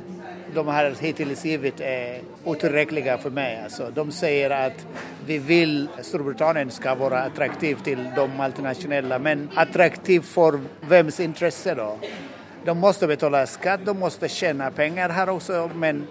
de 0.54 0.68
har 0.68 0.90
hittil 1.00 1.34
gitt, 1.36 1.80
er 1.80 2.22
otillräckliga 2.44 3.18
for 3.18 3.30
meg. 3.30 3.64
Alltså, 3.64 3.90
de 3.90 4.04
sier 4.12 4.52
at 4.56 4.84
vi 5.26 5.38
vil 5.38 5.76
Storbritannien 6.02 6.70
skal 6.70 6.98
være 7.00 7.24
attraktiv 7.30 7.82
til 7.84 8.04
de 8.16 8.26
multinationella, 8.36 9.18
men 9.18 9.48
attraktiv 9.56 10.26
for 10.28 10.60
vems 10.88 11.20
interesse, 11.20 11.74
da? 11.74 11.90
De 12.62 12.74
må 12.78 12.92
betale 12.92 13.46
skatt, 13.50 13.84
de 13.84 13.94
må 13.94 14.10
tjene 14.10 14.70
penger 14.70 15.10
her 15.10 15.32
også, 15.32 15.68
men 15.74 16.04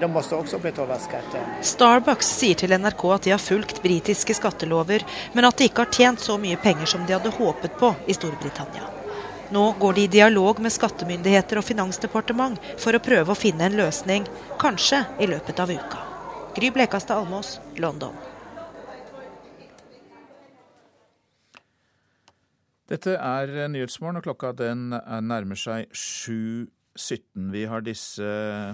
de 0.00 0.08
må 0.10 0.22
også 0.24 0.58
betale 0.58 0.96
skatt. 0.98 1.36
Starbucks 1.62 2.32
sier 2.40 2.58
til 2.58 2.74
NRK 2.74 3.04
at 3.14 3.28
de 3.28 3.34
har 3.36 3.42
fulgt 3.42 3.82
britiske 3.82 4.34
skattelover, 4.34 5.06
men 5.34 5.46
at 5.46 5.58
de 5.58 5.70
ikke 5.70 5.86
har 5.86 5.94
tjent 5.94 6.20
så 6.24 6.38
mye 6.40 6.58
penger 6.58 6.90
som 6.96 7.06
de 7.06 7.14
hadde 7.14 7.36
håpet 7.38 7.78
på 7.78 7.94
i 8.10 8.16
Storbritannia. 8.16 8.93
Nå 9.54 9.74
går 9.78 9.92
de 9.92 10.02
i 10.02 10.10
dialog 10.10 10.58
med 10.58 10.72
skattemyndigheter 10.74 11.60
og 11.60 11.66
finansdepartement 11.68 12.58
for 12.82 12.96
å 12.96 13.02
prøve 13.02 13.30
å 13.30 13.38
finne 13.38 13.68
en 13.68 13.76
løsning, 13.78 14.24
kanskje 14.58 15.04
i 15.22 15.28
løpet 15.30 15.60
av 15.62 15.70
uka. 15.70 16.00
Gry 16.56 16.72
Blekastad 16.74 17.20
Almås, 17.22 17.60
London. 17.78 18.16
Dette 22.90 23.14
er 23.14 23.54
Nyhetsmorgen, 23.70 24.18
og 24.18 24.26
klokka 24.26 24.50
den 24.58 24.90
nærmer 24.90 25.58
seg 25.58 25.86
7.17. 25.94 27.48
Vi 27.54 27.64
har 27.70 27.86
disse 27.86 28.26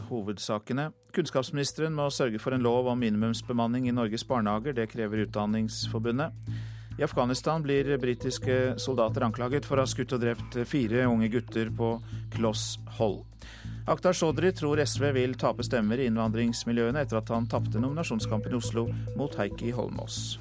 hovedsakene. 0.09 0.91
Kunnskapsministeren 1.13 1.93
må 1.93 2.09
sørge 2.15 2.41
for 2.41 2.57
en 2.57 2.65
lov 2.65 2.89
om 2.89 3.05
minimumsbemanning 3.05 3.91
i 3.91 3.97
Norges 3.97 4.25
barnehager. 4.25 4.81
Det 4.81 4.89
krever 4.95 5.27
Utdanningsforbundet. 5.29 6.33
I 7.01 7.03
Afghanistan 7.03 7.63
blir 7.63 7.97
britiske 7.97 8.75
soldater 8.77 9.25
anklaget 9.25 9.65
for 9.65 9.81
å 9.81 9.87
ha 9.87 9.89
skutt 9.89 10.11
og 10.13 10.21
drept 10.21 10.59
fire 10.69 11.07
unge 11.09 11.31
gutter 11.33 11.71
på 11.73 11.95
kloss 12.35 12.75
hold. 12.99 13.23
Akhtar 13.89 14.13
Shodri 14.13 14.51
tror 14.53 14.83
SV 14.85 15.07
vil 15.17 15.33
tape 15.41 15.65
stemmer 15.65 15.97
i 15.97 16.11
innvandringsmiljøene 16.11 17.01
etter 17.01 17.23
at 17.23 17.33
han 17.33 17.49
tapte 17.49 17.81
nominasjonskampen 17.81 18.53
i 18.53 18.61
Oslo 18.61 18.85
mot 19.17 19.39
Heikki 19.41 19.73
Holmås. 19.73 20.37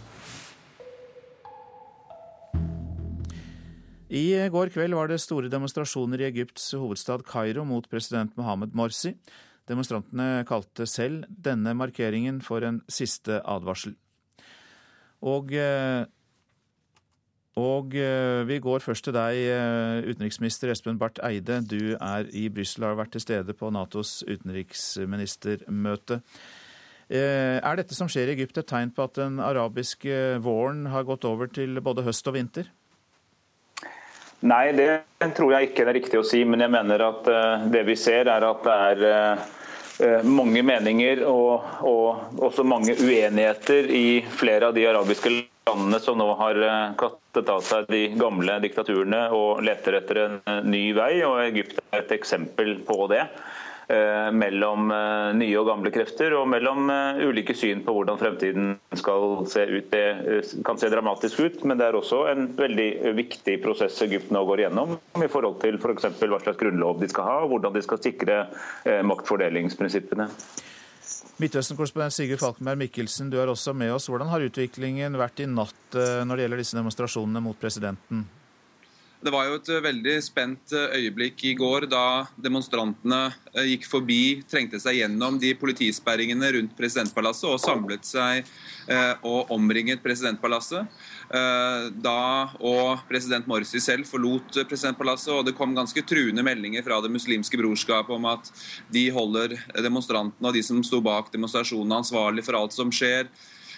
I 4.11 4.27
går 4.51 4.75
kveld 4.75 4.99
var 4.99 5.07
det 5.07 5.21
store 5.23 5.47
demonstrasjoner 5.47 6.25
i 6.25 6.29
Egypts 6.33 6.73
hovedstad 6.75 7.23
Kairo 7.23 7.63
mot 7.63 7.87
president 7.87 8.35
Mohammed 8.35 8.75
Morsi. 8.75 9.15
Demonstrantene 9.71 10.43
kalte 10.49 10.91
selv 10.91 11.23
denne 11.31 11.71
markeringen 11.71 12.43
for 12.43 12.67
en 12.67 12.83
siste 12.91 13.39
advarsel. 13.47 13.95
Og 15.23 15.55
eh, 15.55 16.03
og 17.59 17.95
eh, 17.97 18.45
vi 18.47 18.59
går 18.63 18.83
først 18.83 19.07
til 19.07 19.15
deg, 19.15 19.37
eh, 19.51 20.07
utenriksminister 20.07 20.71
Espen 20.71 20.99
Barth 21.01 21.21
Eide. 21.25 21.59
Du 21.67 21.95
er 21.95 22.29
i 22.35 22.47
Brussel 22.53 22.85
og 22.85 22.93
har 22.93 22.99
vært 23.01 23.13
til 23.17 23.23
stede 23.25 23.55
på 23.57 23.71
Natos 23.73 24.19
utenriksministermøte. 24.27 26.21
Eh, 27.09 27.57
er 27.57 27.79
dette 27.79 27.97
som 27.97 28.09
skjer 28.11 28.29
i 28.29 28.35
Egypt 28.37 28.61
et 28.61 28.69
tegn 28.69 28.93
på 28.95 29.07
at 29.07 29.17
den 29.19 29.39
arabiske 29.43 30.39
våren 30.45 30.85
har 30.93 31.07
gått 31.07 31.25
over 31.27 31.49
til 31.51 31.81
både 31.83 32.05
høst 32.05 32.29
og 32.29 32.37
vinter? 32.37 32.69
Nei, 34.39 34.71
det 34.71 35.01
tror 35.35 35.57
jeg 35.57 35.71
ikke 35.71 35.83
det 35.83 35.91
er 35.91 35.99
riktig 35.99 36.19
å 36.21 36.27
si. 36.27 36.45
Men 36.47 36.63
jeg 36.63 36.71
mener 36.71 37.03
at 37.09 37.27
det 37.73 37.83
vi 37.89 37.97
ser 37.99 38.29
er 38.31 38.45
at 38.47 38.69
det 39.01 39.11
er 40.05 40.23
mange 40.23 40.61
meninger 40.63 41.25
og, 41.27 41.65
og 41.83 42.39
også 42.47 42.63
mange 42.63 42.95
uenigheter 42.95 43.89
i 43.91 44.21
flere 44.39 44.69
av 44.69 44.77
de 44.77 44.87
arabiske 44.87 45.48
landene 45.69 46.01
som 46.03 46.17
nå 46.19 46.31
har 46.41 46.63
kattet 46.99 47.19
kastet 47.29 47.49
av 47.49 47.61
seg 47.61 47.85
de 47.89 48.07
gamle 48.17 48.59
diktaturene 48.63 49.29
og 49.35 49.61
leter 49.61 49.99
etter 49.99 50.17
en 50.25 50.37
eh, 50.45 50.63
ny 50.65 50.93
vei. 50.93 51.23
og 51.23 51.41
Egypt 51.45 51.79
er 51.91 52.01
et 52.01 52.11
eksempel 52.11 52.79
på 52.85 53.07
det. 53.07 53.27
Eh, 53.89 54.29
mellom 54.31 54.91
nye 55.33 55.57
og 55.57 55.65
gamle 55.65 55.89
krefter, 55.89 56.33
og 56.37 56.47
mellom 56.47 56.89
ulike 57.25 57.55
syn 57.57 57.81
på 57.81 57.93
hvordan 57.93 58.19
fremtiden 58.19 58.75
skal 58.93 59.45
se 59.49 59.65
ut. 59.65 59.89
Det 59.89 60.61
kan 60.65 60.77
se 60.77 60.89
dramatisk 60.89 61.39
ut, 61.39 61.63
men 61.63 61.77
det 61.77 61.87
er 61.87 61.97
også 61.97 62.27
en 62.29 62.49
veldig 62.57 63.15
viktig 63.17 63.59
prosess 63.63 64.01
Egypt 64.05 64.31
nå 64.31 64.43
går 64.45 64.65
gjennom 64.65 64.97
i 65.17 65.29
forhold 65.29 65.61
til 65.61 65.79
f.eks. 65.81 66.09
For 66.19 66.29
hva 66.29 66.41
slags 66.41 66.61
grunnlov 66.61 67.01
de 67.01 67.09
skal 67.09 67.29
ha, 67.29 67.37
og 67.43 67.53
hvordan 67.53 67.77
de 67.77 67.85
skal 67.85 68.01
sikre 68.03 68.43
maktfordelingsprinsippene. 68.85 70.29
Midtøsten-korrespondent 71.39 72.11
Sigurd 72.11 72.41
Falkenberg 72.41 72.81
Mikkelsen, 72.81 73.29
du 73.31 73.37
er 73.39 73.47
også 73.47 73.71
med 73.71 73.93
oss. 73.95 74.09
Hvordan 74.11 74.27
har 74.27 74.43
utviklingen 74.43 75.13
vært 75.19 75.39
i 75.39 75.47
natt 75.47 75.95
eh, 75.95 76.19
når 76.27 76.35
det 76.35 76.43
gjelder 76.43 76.59
disse 76.59 76.75
demonstrasjonene 76.75 77.41
mot 77.45 77.55
presidenten? 77.61 78.25
Det 79.23 79.31
var 79.31 79.47
jo 79.47 79.55
et 79.55 79.71
eh, 79.71 79.79
veldig 79.85 80.15
spent 80.25 80.73
eh, 80.75 80.97
øyeblikk 80.99 81.45
i 81.47 81.53
går 81.55 81.87
da 81.91 82.03
demonstrantene 82.43 83.21
gikk 83.69 83.87
forbi, 83.87 84.19
trengte 84.51 84.81
seg 84.83 84.99
gjennom 84.99 85.39
de 85.39 85.53
politisperringene 85.61 86.51
rundt 86.57 86.75
presidentpalasset 86.75 87.47
og 87.53 87.63
samlet 87.63 88.03
seg 88.07 88.51
og 89.23 89.51
omringet 89.53 90.03
presidentpalasset. 90.03 90.87
Eh, 91.29 91.83
da 92.01 92.49
og 92.65 93.03
president 93.09 93.45
Morsi 93.49 93.77
selv 93.83 94.07
forlot 94.09 94.63
presidentpalasset, 94.65 95.29
og 95.35 95.45
det 95.45 95.53
kom 95.57 95.75
ganske 95.77 96.01
truende 96.09 96.41
meldinger 96.45 96.81
fra 96.85 96.97
Det 97.03 97.11
muslimske 97.13 97.59
brorskapet 97.59 98.15
om 98.15 98.25
at 98.31 98.49
de 98.89 99.09
holder 99.13 99.53
demonstrantene 99.77 100.49
og 100.49 100.57
de 100.57 100.63
som 100.65 100.81
sto 100.83 101.03
bak 101.05 101.29
demonstrasjonene 101.33 102.01
ansvarlig 102.01 102.45
for 102.47 102.57
alt 102.57 102.73
som 102.73 102.89
skjer. 102.89 103.29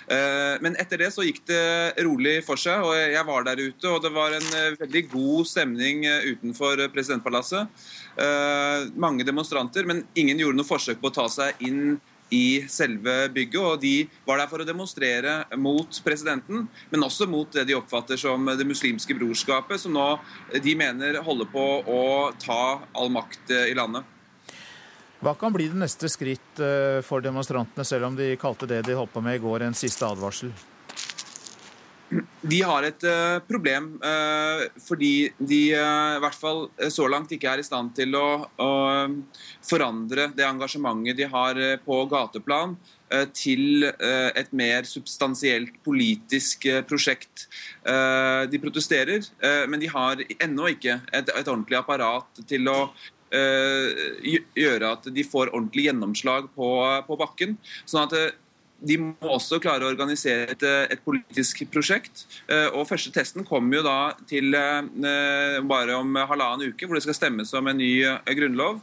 Eh, 0.08 0.56
men 0.64 0.78
etter 0.80 1.04
det 1.04 1.10
så 1.12 1.26
gikk 1.28 1.44
det 1.52 2.00
rolig 2.08 2.38
for 2.48 2.60
seg, 2.60 2.86
og 2.88 2.96
jeg 2.96 3.26
var 3.28 3.44
der 3.44 3.60
ute. 3.60 3.92
Og 3.92 4.00
det 4.06 4.14
var 4.16 4.38
en 4.38 4.48
eh, 4.56 4.80
veldig 4.80 5.04
god 5.12 5.52
stemning 5.52 6.08
utenfor 6.08 6.88
presidentpalasset. 6.96 7.68
Mange 8.96 9.28
demonstranter, 9.28 9.86
men 9.88 10.06
ingen 10.16 10.40
gjorde 10.40 10.60
noe 10.60 10.68
forsøk 10.68 11.04
på 11.04 11.12
å 11.12 11.16
ta 11.20 11.28
seg 11.32 11.60
inn 11.68 12.00
i 12.32 12.64
selve 12.72 13.30
bygget. 13.34 13.62
og 13.62 13.82
De 13.82 14.08
var 14.28 14.42
der 14.42 14.50
for 14.52 14.64
å 14.64 14.68
demonstrere 14.68 15.44
mot 15.60 16.02
presidenten, 16.06 16.66
men 16.90 17.06
også 17.06 17.28
mot 17.30 17.52
det 17.52 17.68
de 17.70 17.78
oppfatter 17.78 18.20
som 18.20 18.50
det 18.58 18.68
muslimske 18.68 19.18
brorskapet, 19.20 19.84
som 19.84 19.94
nå 19.96 20.08
de 20.64 20.76
mener 20.80 21.20
holder 21.26 21.52
på 21.52 21.68
å 21.84 22.02
ta 22.42 22.82
all 22.96 23.12
makt 23.14 23.54
i 23.68 23.76
landet. 23.78 24.08
Hva 25.22 25.36
kan 25.38 25.54
bli 25.54 25.68
det 25.70 25.78
neste 25.78 26.10
skritt 26.10 26.62
for 27.06 27.22
demonstrantene, 27.22 27.86
selv 27.86 28.10
om 28.10 28.16
de 28.18 28.34
kalte 28.42 28.70
det 28.70 28.82
de 28.88 28.98
holdt 28.98 29.14
på 29.14 29.22
med 29.22 29.38
i 29.38 29.44
går, 29.44 29.68
en 29.68 29.78
siste 29.78 30.08
advarsel? 30.08 30.50
De 32.42 32.58
har 32.68 32.84
et 32.84 33.04
uh, 33.08 33.40
problem 33.48 33.94
uh, 34.04 34.66
fordi 34.84 35.30
de 35.38 35.60
uh, 35.78 36.18
i 36.18 36.22
hvert 36.24 36.36
fall 36.36 36.66
så 36.92 37.06
langt 37.12 37.32
ikke 37.32 37.54
er 37.54 37.62
i 37.62 37.66
stand 37.66 37.94
til 37.96 38.18
å, 38.20 38.26
å 38.60 38.72
forandre 39.64 40.28
det 40.36 40.44
engasjementet 40.48 41.20
de 41.22 41.30
har 41.32 41.60
på 41.86 42.02
gateplan 42.12 42.76
til 43.36 43.84
et 43.84 44.54
mer 44.56 44.86
substansielt 44.88 45.74
politisk 45.84 46.64
prosjekt. 46.88 47.44
De 47.84 48.60
protesterer, 48.64 49.26
men 49.68 49.84
de 49.84 49.90
har 49.92 50.22
ennå 50.38 50.70
ikke 50.72 50.96
et, 51.12 51.28
et 51.28 51.44
ordentlig 51.44 51.82
apparat 51.82 52.40
til 52.48 52.72
å 52.72 52.78
gjøre 53.36 54.94
at 54.96 55.12
de 55.12 55.28
får 55.28 55.52
ordentlig 55.52 55.90
gjennomslag 55.90 56.48
på, 56.56 56.72
på 57.10 57.20
bakken. 57.20 57.58
Sånn 57.84 58.08
at 58.08 58.16
de 58.82 58.98
må 59.02 59.30
også 59.36 59.60
klare 59.62 59.86
å 59.86 59.92
organisere 59.92 60.50
et, 60.56 60.64
et, 60.66 61.02
politisk 61.06 61.64
prosjekt. 61.74 62.26
Eh, 62.50 62.68
og 62.74 62.88
Første 62.90 63.14
testen 63.14 63.46
kommer 63.48 63.80
jo 63.80 63.86
da 63.86 63.98
til 64.30 64.56
eh, 64.58 65.60
bare 65.70 66.00
om 66.00 66.18
halvannen 66.18 66.74
uke, 66.74 66.88
hvor 66.88 66.98
det 66.98 67.06
skal 67.06 67.18
stemmes 67.18 67.54
om 67.58 67.70
en 67.70 67.82
ny 67.82 67.94
eh, 68.08 68.36
grunnlov. 68.38 68.82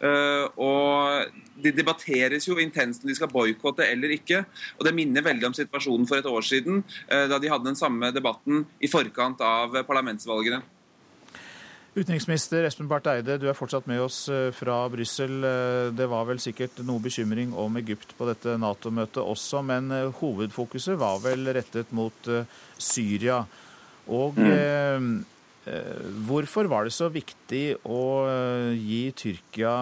Og 0.00 1.40
Det 1.60 1.74
debatteres 1.76 2.46
jo 2.48 2.54
intenst 2.60 3.02
om 3.02 3.10
de 3.10 3.16
skal 3.16 3.28
boikotte 3.32 3.84
eller 3.84 4.14
ikke. 4.14 4.42
og 4.78 4.86
Det 4.86 4.94
minner 4.96 5.24
veldig 5.24 5.50
om 5.50 5.56
situasjonen 5.56 6.08
for 6.08 6.20
et 6.20 6.28
år 6.30 6.46
siden, 6.46 6.80
da 7.08 7.36
de 7.40 7.50
hadde 7.52 7.68
den 7.68 7.76
samme 7.76 8.08
debatten 8.16 8.62
i 8.80 8.88
forkant 8.88 9.42
av 9.44 9.76
parlamentsvalgene. 9.88 10.62
Utenriksminister 11.90 12.62
Espen 12.68 12.86
Barth 12.86 13.10
Eide, 13.10 13.34
du 13.42 13.48
er 13.50 13.56
fortsatt 13.58 13.88
med 13.90 13.98
oss 14.04 14.22
eh, 14.30 14.52
fra 14.54 14.84
Brussel. 14.92 15.40
Eh, 15.42 15.88
det 15.90 16.06
var 16.10 16.28
vel 16.28 16.38
sikkert 16.38 16.78
noe 16.86 17.02
bekymring 17.02 17.50
om 17.58 17.80
Egypt 17.80 18.14
på 18.14 18.28
dette 18.28 18.54
Nato-møtet 18.62 19.18
også, 19.24 19.64
men 19.66 19.90
eh, 19.96 20.06
hovedfokuset 20.20 20.94
var 21.00 21.18
vel 21.24 21.50
rettet 21.56 21.90
mot 21.96 22.30
Syria. 22.78 23.42
Og 24.10 24.38
mm. 24.38 25.20
hvorfor 26.26 26.66
var 26.70 26.86
det 26.86 26.94
så 26.96 27.06
viktig 27.12 27.76
å 27.86 28.00
gi 28.74 29.02
Tyrkia 29.14 29.74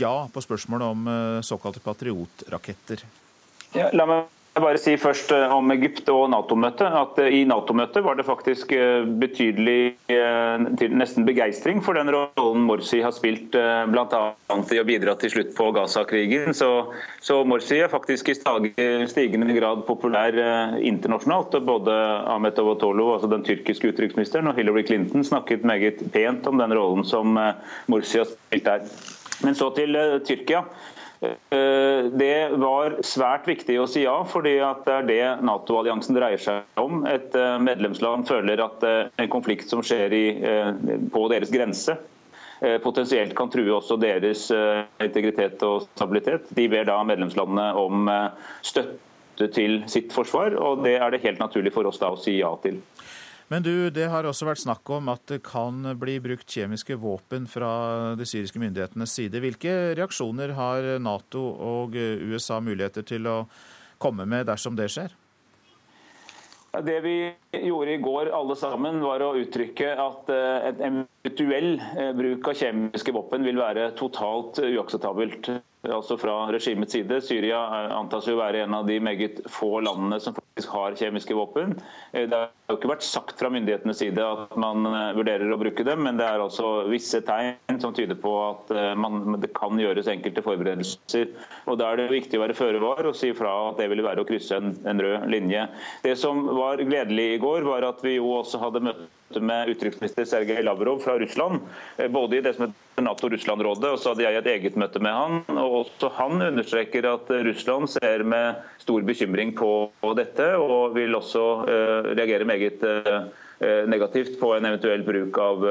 ja 0.00 0.12
på 0.28 0.42
spørsmålet 0.44 0.96
om 0.96 1.08
såkalte 1.46 1.80
patriotraketter? 1.80 3.06
Ja, 3.72 3.88
la 3.94 4.04
meg 4.10 4.28
jeg 4.50 4.64
bare 4.64 4.78
si 4.82 4.92
først 4.98 5.30
eh, 5.30 5.52
om 5.54 5.70
Egypt 5.70 6.08
og 6.10 6.24
Nato-møtet. 6.32 6.88
at 6.90 7.18
eh, 7.22 7.36
I 7.38 7.42
Nato-møtet 7.46 8.02
var 8.02 8.16
det 8.18 8.26
faktisk 8.26 8.72
eh, 8.74 9.06
betydelig, 9.06 9.94
nesten 10.90 11.24
begeistring 11.24 11.78
for 11.84 11.94
den 11.94 12.10
rollen 12.10 12.64
Morsi 12.66 12.98
har 13.04 13.14
spilt 13.14 13.54
bl.a. 13.54 14.22
i 14.74 14.80
å 14.80 14.86
bidra 14.88 15.14
til 15.20 15.30
slutt 15.32 15.54
på 15.54 15.68
Gaza-krigen. 15.76 16.50
Så, 16.56 16.70
så, 17.22 17.38
Morsi 17.46 17.78
er 17.78 17.92
faktisk 17.92 18.32
i 18.32 18.36
stigende 19.10 19.54
grad 19.54 19.86
populær 19.86 20.34
internasjonalt. 20.82 21.54
Både 21.64 21.94
Ahmed 22.34 22.58
Avotolo, 22.58 23.12
altså 23.14 23.30
den 23.30 23.46
tyrkiske 23.46 23.94
utenriksministeren, 23.94 24.50
og 24.50 24.58
Hillary 24.58 24.82
Clinton 24.88 25.24
snakket 25.26 25.64
meget 25.68 26.02
pent 26.12 26.50
om 26.50 26.58
den 26.58 26.74
rollen 26.74 27.06
som 27.06 27.38
Morsi 27.86 28.18
har 28.18 28.28
spilt 28.28 28.66
der. 28.66 28.84
Men 29.46 29.56
så 29.56 29.70
til 29.72 29.96
Tyrkia. 30.26 30.66
Eh, 31.20 32.04
det 32.16 32.48
var 32.56 32.94
svært 33.04 33.48
viktig 33.48 33.76
å 33.80 33.88
si 33.90 34.06
ja, 34.06 34.16
fordi 34.24 34.54
det 34.86 34.94
er 34.94 35.08
det 35.08 35.24
Nato-alliansen 35.44 36.16
dreier 36.16 36.40
seg 36.40 36.80
om. 36.80 37.02
Et 37.08 37.34
eh, 37.36 37.58
medlemsland 37.60 38.28
føler 38.28 38.62
at 38.64 38.86
eh, 38.86 39.10
en 39.20 39.32
konflikt 39.32 39.68
som 39.68 39.84
skjer 39.84 40.16
i, 40.16 40.24
på 41.12 41.26
deres 41.32 41.52
grense, 41.52 41.98
potensielt 42.84 43.32
kan 43.32 43.48
true 43.48 43.72
også 43.72 43.96
deres 43.96 44.42
integritet 45.00 45.62
og 45.64 45.86
stabilitet. 45.94 46.50
De 46.52 46.66
ber 46.68 46.84
da 46.84 46.98
medlemslandene 47.08 47.70
om 47.80 48.04
støtte 48.60 49.48
til 49.56 49.78
sitt 49.88 50.12
forsvar, 50.12 50.52
og 50.60 50.82
det 50.84 50.98
er 50.98 51.14
det 51.14 51.22
helt 51.22 51.40
naturlig 51.40 51.72
for 51.72 51.88
oss 51.88 51.96
da 52.02 52.10
å 52.12 52.18
si 52.20 52.34
ja 52.36 52.50
til. 52.60 52.76
Men 53.50 53.64
du, 53.66 53.90
det 53.90 54.06
har 54.12 54.26
også 54.28 54.46
vært 54.46 54.62
snakk 54.62 54.90
om 54.94 55.08
at 55.10 55.24
det 55.26 55.40
kan 55.42 55.82
bli 55.98 56.20
brukt 56.22 56.46
kjemiske 56.46 56.94
våpen 57.02 57.48
fra 57.50 57.70
de 58.18 58.26
syriske 58.28 58.62
myndighetenes 58.62 59.16
side. 59.18 59.40
Hvilke 59.42 59.72
reaksjoner 59.98 60.54
har 60.54 60.86
Nato 61.02 61.42
og 61.50 61.98
USA 61.98 62.60
muligheter 62.62 63.02
til 63.06 63.26
å 63.26 63.40
komme 63.98 64.28
med 64.30 64.46
dersom 64.46 64.78
det 64.78 64.86
skjer? 64.94 65.16
Det 66.70 67.00
vi 67.02 67.16
gjorde 67.50 67.96
i 67.96 67.98
går 67.98 68.30
alle 68.30 68.54
sammen, 68.54 69.00
var 69.02 69.24
å 69.26 69.32
uttrykke 69.40 69.88
at 69.98 70.28
eh, 70.30 70.68
en 70.86 71.00
eventuell 71.24 71.72
eh, 71.98 72.12
bruk 72.14 72.52
av 72.52 72.60
kjemiske 72.60 73.14
våpen 73.16 73.42
vil 73.42 73.58
være 73.58 73.88
totalt 73.98 74.62
uakseptabelt 74.62 75.50
altså 75.88 76.16
fra 76.20 76.34
regimets 76.52 76.92
side. 76.92 77.20
Syria 77.24 77.60
antas 77.96 78.28
å 78.28 78.36
være 78.38 78.64
en 78.64 78.76
av 78.76 78.88
de 78.88 78.98
meget 79.02 79.40
få 79.50 79.80
landene 79.84 80.18
som 80.20 80.36
faktisk 80.36 80.72
har 80.74 80.96
kjemiske 80.98 81.36
våpen. 81.36 81.74
Eh, 82.12 82.26
det 82.28 82.36
har 82.36 82.50
jo 82.68 82.78
ikke 82.78 82.92
vært 82.92 83.06
sagt 83.06 83.40
fra 83.40 83.50
myndighetenes 83.52 84.00
side 84.02 84.24
at 84.24 84.56
man 84.60 84.84
eh, 84.90 85.12
vurderer 85.16 85.52
å 85.52 85.60
bruke 85.60 85.86
dem, 85.86 86.04
men 86.04 86.20
det 86.20 86.26
er 86.28 86.42
altså 86.44 86.84
visse 86.90 87.22
tegn 87.26 87.80
som 87.80 87.94
tyder 87.96 88.18
på 88.20 88.34
at 88.44 88.74
eh, 88.74 88.92
man, 88.98 89.38
det 89.40 89.52
kan 89.56 89.80
gjøres 89.80 90.10
enkelte 90.12 90.44
forberedelser. 90.44 91.32
Og 91.66 91.80
Da 91.80 91.92
er 91.92 92.02
det 92.02 92.10
viktig 92.12 92.36
å 92.36 92.44
være 92.44 92.58
føre 92.58 92.82
var 92.82 93.08
og 93.08 93.16
si 93.16 93.32
fra 93.36 93.54
at 93.70 93.80
det 93.80 93.88
ville 93.92 94.04
være 94.04 94.24
å 94.24 94.28
krysse 94.28 94.60
en, 94.60 94.74
en 94.84 95.00
rød 95.00 95.30
linje. 95.32 95.64
Det 96.04 96.16
som 96.20 96.44
var 96.58 96.82
gledelig 96.84 97.30
i 97.36 97.40
går, 97.40 97.64
var 97.68 97.88
at 97.88 98.04
vi 98.04 98.18
jo 98.18 98.28
også 98.36 98.60
hadde 98.60 98.84
møtt 98.84 99.08
med 99.38 99.68
utenriksminister 99.68 100.24
Sergej 100.24 100.62
Lavrov 100.62 100.98
fra 100.98 101.18
Russland. 101.18 101.60
Både 102.10 102.36
i 102.36 102.40
det 102.40 102.54
som 102.56 102.72
Nato-Russland-rådet, 102.96 103.92
og 103.92 103.98
så 103.98 104.12
hadde 104.12 104.24
jeg 104.24 104.38
et 104.40 104.48
eget 104.54 104.78
møte 104.80 105.02
med 105.02 105.14
han. 105.14 105.36
og 105.54 105.76
Også 105.84 106.10
han 106.16 106.42
understreker 106.42 107.06
at 107.12 107.30
Russland 107.46 107.88
ser 107.92 108.24
med 108.26 108.58
stor 108.82 109.06
bekymring 109.06 109.54
på 109.56 109.90
dette, 110.18 110.50
og 110.58 110.96
vil 110.96 111.14
også 111.14 111.44
uh, 111.62 112.10
reagere 112.10 112.48
meget 112.48 112.82
uh, 112.82 113.30
negativt 113.86 114.40
på 114.40 114.54
en 114.56 114.66
eventuell 114.66 115.04
bruk 115.06 115.38
av, 115.38 115.66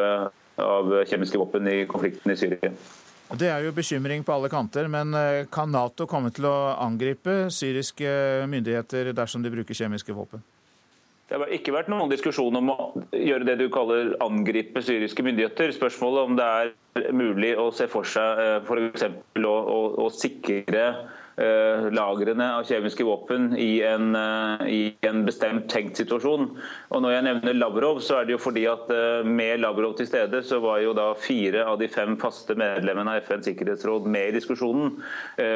av 0.61 0.91
kjemiske 1.09 1.41
våpen 1.41 1.67
i 1.67 1.79
konflikten 1.89 2.31
i 2.31 2.37
Syria. 2.39 2.71
Det 3.39 3.49
er 3.49 3.65
jo 3.65 3.73
bekymring 3.73 4.23
på 4.25 4.33
alle 4.33 4.49
kanter, 4.49 4.87
men 4.89 5.13
kan 5.53 5.69
Nato 5.69 6.07
komme 6.09 6.31
til 6.33 6.47
å 6.49 6.55
angripe 6.81 7.49
syriske 7.53 8.45
myndigheter 8.49 9.11
dersom 9.17 9.45
de 9.45 9.51
bruker 9.53 9.77
kjemiske 9.77 10.13
våpen? 10.17 10.41
Det 11.29 11.37
har 11.37 11.51
ikke 11.53 11.75
vært 11.75 11.91
noen 11.93 12.09
diskusjon 12.09 12.57
om 12.57 12.71
å 12.73 12.75
gjøre 13.13 13.45
det 13.45 13.59
du 13.59 13.67
kaller 13.69 14.15
angripe 14.25 14.81
syriske 14.81 15.21
myndigheter. 15.25 15.69
Spørsmålet 15.75 16.25
om 16.25 16.37
det 16.39 16.47
er 16.49 17.13
mulig 17.13 17.53
å 17.61 17.69
se 17.75 17.85
for 17.91 18.07
seg 18.07 18.41
eh, 18.41 18.55
f.eks. 18.65 19.05
Å, 19.37 19.53
å, 19.53 19.77
å 20.01 20.07
sikre 20.09 20.87
eh, 21.37 21.85
lagrene 21.93 22.49
av 22.57 22.65
kjemiske 22.65 23.05
våpen 23.05 23.51
i 23.61 23.69
en, 23.85 24.09
eh, 24.17 24.65
i 24.73 24.81
en, 25.05 25.21
bestemt 25.29 25.69
tenkt 25.69 26.01
situasjon. 26.01 26.49
Og 26.89 27.05
Når 27.05 27.19
jeg 27.19 27.27
nevner 27.29 27.59
Lavrov, 27.61 28.01
så 28.01 28.19
er 28.19 28.25
det 28.25 28.39
jo 28.39 28.43
fordi 28.49 28.65
at 28.73 28.89
med 29.29 29.61
Lavrov 29.61 29.99
til 29.99 30.09
stede, 30.09 30.41
så 30.41 30.57
var 30.65 30.81
jo 30.81 30.97
da 30.97 31.11
fire 31.13 31.67
av 31.69 31.77
de 31.77 31.93
fem 31.93 32.17
faste 32.17 32.57
medlemmene 32.57 33.19
av 33.19 33.29
FNs 33.29 33.51
sikkerhetsråd 33.51 34.09
med 34.09 34.31
i 34.31 34.39
diskusjonen. 34.41 34.97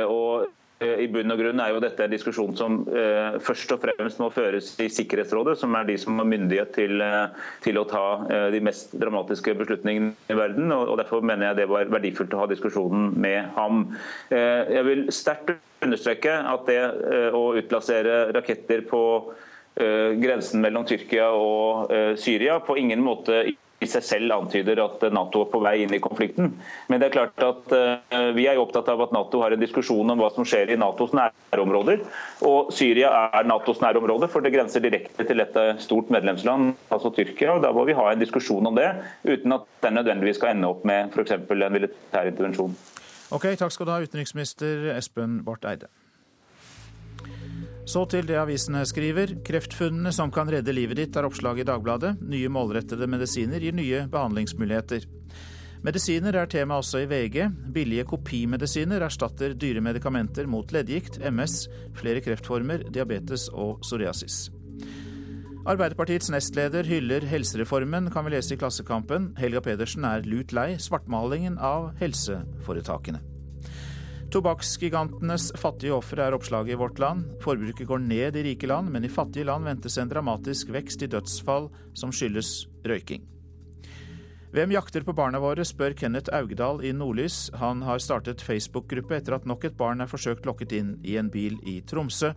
Og 0.05 0.51
I 0.84 1.07
bunn 1.11 1.34
og 1.34 1.39
grunn 1.39 1.61
er 1.63 1.73
jo 1.73 1.81
dette 1.84 2.05
en 2.05 2.13
diskusjon 2.13 2.55
som 2.57 2.79
eh, 2.91 3.38
først 3.43 3.71
og 3.75 3.81
fremst 3.84 4.21
må 4.21 4.29
føres 4.34 4.71
i 4.84 4.89
Sikkerhetsrådet, 4.91 5.55
som 5.59 5.75
er 5.77 5.88
de 5.88 5.97
som 6.01 6.19
har 6.19 6.27
myndighet 6.29 6.73
til, 6.75 7.01
eh, 7.03 7.47
til 7.65 7.79
å 7.79 7.86
ta 7.89 8.03
eh, 8.27 8.47
de 8.53 8.61
mest 8.63 8.95
dramatiske 8.99 9.55
beslutningene 9.59 10.13
i 10.31 10.38
verden. 10.38 10.71
Og, 10.75 10.91
og, 10.91 10.99
Derfor 11.03 11.25
mener 11.25 11.49
jeg 11.49 11.61
det 11.61 11.69
var 11.71 11.91
verdifullt 11.93 12.36
å 12.36 12.43
ha 12.43 12.49
diskusjonen 12.51 13.11
med 13.19 13.53
ham. 13.57 13.86
Eh, 14.34 14.75
jeg 14.77 14.88
vil 14.89 15.07
sterkt 15.13 15.55
understreke 15.84 16.36
at 16.53 16.69
det 16.69 16.79
eh, 16.84 17.36
å 17.36 17.49
utplassere 17.59 18.27
raketter 18.36 18.86
på 18.89 19.03
grensen 19.73 20.61
mellom 20.61 20.84
Tyrkia 20.86 21.31
og 21.34 21.89
Syria 22.21 22.59
på 22.61 22.75
ingen 22.77 23.01
måte 23.01 23.39
i 23.84 23.89
seg 23.89 24.05
selv 24.07 24.36
antyder 24.36 24.81
at 24.84 25.03
Nato 25.13 25.43
er 25.43 25.51
på 25.51 25.61
vei 25.63 25.75
inn 25.84 25.93
i 25.95 26.01
konflikten. 26.03 26.53
Men 26.89 27.01
det 27.01 27.09
er 27.09 27.15
klart 27.17 27.45
at 27.45 27.75
uh, 27.75 28.29
vi 28.38 28.47
er 28.49 28.61
opptatt 28.61 28.89
av 28.93 29.03
at 29.05 29.13
Nato 29.15 29.41
har 29.43 29.55
en 29.55 29.61
diskusjon 29.61 30.15
om 30.15 30.23
hva 30.23 30.31
som 30.36 30.47
skjer 30.47 30.73
i 30.73 30.79
Natos 30.79 31.13
nærområder. 31.17 32.03
Og 32.47 32.71
Syria 32.75 33.11
er 33.39 33.49
Natos 33.49 33.81
nærområde, 33.84 34.31
for 34.31 34.45
det 34.45 34.53
grenser 34.55 34.84
direkte 34.84 35.27
til 35.27 35.43
et 35.43 35.59
stort 35.84 36.11
medlemsland, 36.13 36.73
altså 36.93 37.13
Tyrkia. 37.13 37.57
og 37.57 37.63
Da 37.65 37.73
må 37.75 37.86
vi 37.89 37.97
ha 37.97 38.09
en 38.11 38.23
diskusjon 38.23 38.71
om 38.71 38.77
det, 38.77 38.89
uten 39.27 39.59
at 39.59 39.67
den 39.86 39.99
nødvendigvis 39.99 40.39
skal 40.41 40.55
ende 40.55 40.71
opp 40.71 40.86
med 40.88 41.13
f.eks. 41.13 41.38
en 41.38 41.73
militær 41.73 42.29
intervensjon. 42.29 42.75
Ok, 43.34 43.49
Takk 43.57 43.71
skal 43.73 43.88
du 43.88 43.91
ha, 43.95 44.01
utenriksminister 44.03 44.93
Espen 44.97 45.41
Barth 45.45 45.69
Eide. 45.69 45.89
Så 47.86 48.05
til 48.07 48.27
det 48.27 48.38
avisene 48.39 48.86
skriver. 48.88 49.36
Kreftfunnene 49.43 50.13
som 50.15 50.31
kan 50.31 50.47
redde 50.51 50.75
livet 50.75 51.01
ditt, 51.01 51.17
er 51.19 51.27
oppslag 51.27 51.59
i 51.59 51.67
Dagbladet. 51.67 52.15
Nye 52.23 52.51
målrettede 52.51 53.09
medisiner 53.11 53.63
gir 53.63 53.75
nye 53.75 54.05
behandlingsmuligheter. 54.11 55.07
Medisiner 55.84 56.38
er 56.39 56.47
tema 56.47 56.77
også 56.79 57.01
i 57.03 57.07
VG. 57.11 57.41
Billige 57.75 58.05
kopimedisiner 58.07 59.03
erstatter 59.03 59.51
dyre 59.59 59.84
medikamenter 59.84 60.47
mot 60.47 60.71
leddgikt, 60.71 61.19
MS, 61.27 61.65
flere 61.99 62.23
kreftformer, 62.23 62.86
diabetes 62.88 63.49
og 63.51 63.81
psoriasis. 63.84 64.45
Arbeiderpartiets 65.67 66.31
nestleder 66.31 66.88
hyller 66.88 67.27
helsereformen, 67.27 68.09
kan 68.11 68.23
vi 68.23 68.36
lese 68.36 68.55
i 68.55 68.59
Klassekampen. 68.59 69.34
Helga 69.39 69.63
Pedersen 69.63 70.07
er 70.07 70.23
lut 70.27 70.55
lei 70.55 70.73
svartmalingen 70.79 71.59
av 71.59 71.91
helseforetakene. 71.99 73.32
Tobakksgigantenes 74.34 75.51
fattige 75.61 75.93
ofre 75.93 76.23
er 76.25 76.34
oppslaget 76.34 76.73
i 76.73 76.77
Vårt 76.79 76.97
Land. 76.97 77.36
Forbruket 77.43 77.86
går 77.86 77.99
ned 78.01 78.39
i 78.39 78.43
rike 78.47 78.65
land, 78.65 78.89
men 78.89 79.05
i 79.05 79.11
fattige 79.11 79.45
land 79.45 79.67
ventes 79.67 79.99
en 80.01 80.09
dramatisk 80.09 80.71
vekst 80.73 81.05
i 81.05 81.09
dødsfall 81.11 81.67
som 81.93 82.09
skyldes 82.09 82.63
røyking. 82.81 83.21
Hvem 84.53 84.73
jakter 84.73 85.05
på 85.05 85.13
barna 85.13 85.38
våre, 85.41 85.61
spør 85.61 85.93
Kenneth 85.97 86.34
Augdal 86.34 86.81
i 86.81 86.95
Nordlys. 86.97 87.51
Han 87.61 87.86
har 87.86 88.01
startet 88.01 88.41
Facebook-gruppe 88.41 89.19
etter 89.19 89.38
at 89.38 89.45
nok 89.45 89.69
et 89.69 89.77
barn 89.77 90.01
er 90.01 90.09
forsøkt 90.09 90.49
lokket 90.49 90.73
inn 90.79 90.95
i 91.05 91.19
en 91.21 91.29
bil 91.29 91.59
i 91.69 91.84
Tromsø, 91.86 92.34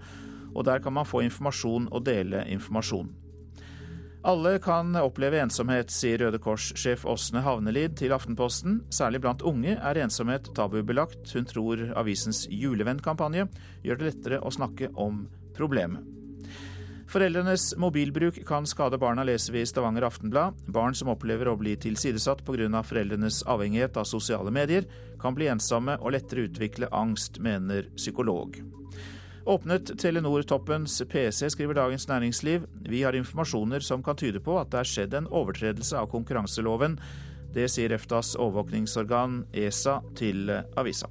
og 0.52 0.68
der 0.68 0.84
kan 0.84 0.92
man 0.92 1.08
få 1.08 1.24
informasjon 1.24 1.88
og 1.92 2.04
dele 2.04 2.44
informasjon. 2.52 3.08
Alle 4.26 4.58
kan 4.58 4.90
oppleve 4.98 5.38
ensomhet, 5.38 5.92
sier 5.94 6.18
Røde 6.18 6.40
Kors-sjef 6.42 7.04
Åsne 7.06 7.44
Havnelid 7.46 7.92
til 8.00 8.10
Aftenposten. 8.10 8.80
Særlig 8.90 9.20
blant 9.22 9.44
unge 9.46 9.76
er 9.78 10.00
ensomhet 10.02 10.48
tabubelagt. 10.56 11.30
Hun 11.30 11.46
tror 11.46 11.84
avisens 11.94 12.40
julevennkampanje 12.50 13.44
gjør 13.86 14.00
det 14.00 14.08
lettere 14.08 14.40
å 14.42 14.50
snakke 14.50 14.88
om 14.98 15.28
problemet. 15.54 16.02
Foreldrenes 17.06 17.68
mobilbruk 17.78 18.40
kan 18.48 18.66
skade 18.66 18.98
barna, 18.98 19.22
leser 19.22 19.54
vi 19.54 19.62
i 19.62 19.68
Stavanger 19.70 20.08
Aftenblad. 20.08 20.58
Barn 20.74 20.98
som 20.98 21.12
opplever 21.14 21.46
å 21.46 21.54
bli 21.60 21.76
tilsidesatt 21.78 22.42
pga. 22.42 22.82
foreldrenes 22.82 23.44
avhengighet 23.46 23.96
av 23.96 24.10
sosiale 24.10 24.50
medier, 24.50 24.90
kan 25.22 25.38
bli 25.38 25.46
ensomme 25.46 26.00
og 26.00 26.18
lettere 26.18 26.48
utvikle 26.50 26.90
angst, 26.90 27.38
mener 27.38 27.86
psykolog. 27.94 28.58
Åpnet 29.46 29.98
Telenor-toppens 29.98 31.02
PC, 31.08 31.50
skriver 31.50 31.74
Dagens 31.74 32.08
Næringsliv. 32.08 32.64
Vi 32.82 33.02
har 33.02 33.14
informasjoner 33.14 33.80
som 33.80 34.02
kan 34.02 34.16
tyde 34.18 34.40
på 34.42 34.56
at 34.58 34.72
det 34.72 34.80
er 34.80 34.88
skjedd 34.90 35.14
en 35.14 35.28
overtredelse 35.30 35.94
av 36.00 36.08
konkurranseloven. 36.10 36.96
Det 37.54 37.68
sier 37.70 37.94
EFTAs 37.94 38.32
overvåkningsorgan 38.34 39.44
ESA 39.54 40.00
til 40.18 40.50
avisa. 40.50 41.06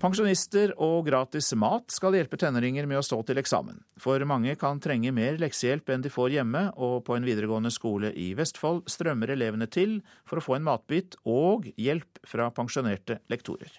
Pensjonister 0.00 0.70
og 0.80 1.02
gratis 1.10 1.50
mat 1.60 1.92
skal 1.92 2.14
hjelpe 2.16 2.38
tenåringer 2.40 2.86
med 2.88 3.02
å 3.02 3.04
stå 3.04 3.18
til 3.28 3.36
eksamen. 3.36 3.82
For 4.00 4.24
mange 4.24 4.54
kan 4.56 4.80
trenge 4.80 5.12
mer 5.12 5.36
leksehjelp 5.42 5.92
enn 5.92 6.06
de 6.06 6.12
får 6.12 6.38
hjemme, 6.38 6.62
og 6.80 7.02
på 7.04 7.18
en 7.18 7.26
videregående 7.28 7.68
skole 7.74 8.08
i 8.16 8.30
Vestfold 8.38 8.86
strømmer 8.88 9.34
elevene 9.36 9.68
til 9.68 9.98
for 10.24 10.40
å 10.40 10.46
få 10.46 10.56
en 10.56 10.64
matbit 10.70 11.18
og 11.28 11.68
hjelp 11.76 12.22
fra 12.24 12.48
pensjonerte 12.56 13.18
lektorer. 13.28 13.76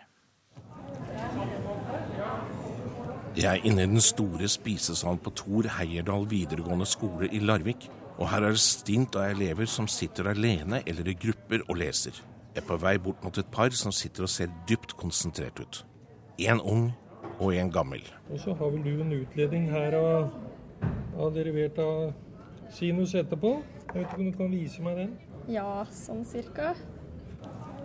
Jeg 3.33 3.49
er 3.49 3.65
inne 3.65 3.87
i 3.87 3.89
den 3.89 4.05
store 4.05 4.45
spisesalen 4.45 5.25
på 5.25 5.33
Tor 5.41 5.73
Heierdal 5.79 6.29
videregående 6.29 6.85
skole 6.85 7.33
i 7.33 7.41
Larvik. 7.41 7.89
Og 8.21 8.27
her 8.29 8.45
er 8.45 8.53
det 8.53 8.61
stint 8.61 9.17
av 9.17 9.31
elever 9.31 9.65
som 9.65 9.89
sitter 9.89 10.35
alene 10.35 10.83
eller 10.85 11.09
i 11.09 11.17
grupper 11.17 11.65
og 11.65 11.79
leser. 11.81 12.13
Jeg 12.53 12.61
er 12.61 12.67
på 12.67 12.77
vei 12.77 12.99
bort 13.01 13.23
mot 13.25 13.37
et 13.41 13.49
par 13.49 13.73
som 13.73 13.95
sitter 13.95 14.27
og 14.27 14.29
ser 14.29 14.53
dypt 14.69 14.93
konsentrert 14.99 15.63
ut. 15.63 15.87
En 16.41 16.61
ung 16.61 16.87
og 17.41 17.55
en 17.55 17.71
gammel. 17.73 18.01
Og 18.31 18.39
så 18.39 18.53
har 18.57 18.71
vel 18.73 18.83
du 18.85 19.01
en 19.03 19.13
utledning 19.13 19.67
her 19.69 19.93
av, 19.97 20.31
av 21.17 21.33
derivert 21.35 21.77
av 21.81 22.11
sinus 22.73 23.13
etterpå. 23.17 23.59
Jeg 23.91 23.97
vet 23.99 24.07
ikke 24.07 24.21
om 24.21 24.29
du 24.29 24.37
kan 24.39 24.53
vise 24.53 24.85
meg 24.85 24.97
den? 25.01 25.15
Ja, 25.51 25.83
sånn 25.93 26.23
cirka. 26.25 26.73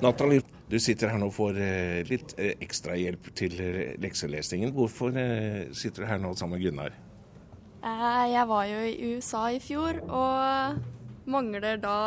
Natalie, 0.04 0.44
du 0.68 0.76
sitter 0.82 1.12
her 1.12 1.20
nå 1.20 1.30
og 1.30 1.36
får 1.36 1.59
eh, 1.62 2.02
litt 2.09 2.34
ekstra 2.36 2.96
hjelp 3.00 3.30
til 3.36 3.57
eh, 3.64 3.96
lekselesningen. 4.02 4.74
Hvorfor 4.76 5.16
eh, 5.16 5.72
sitter 5.76 6.04
du 6.04 6.11
her 6.11 6.20
nå 6.22 6.34
sammen 6.36 6.59
med 6.59 6.66
Gunnar? 6.66 6.96
Eh, 7.80 8.24
jeg 8.32 8.46
var 8.52 8.68
jo 8.68 8.84
i 8.84 9.11
USA 9.16 9.46
i 9.52 9.61
fjor 9.62 10.00
og 10.07 11.26
mangler 11.26 11.80
da 11.82 11.98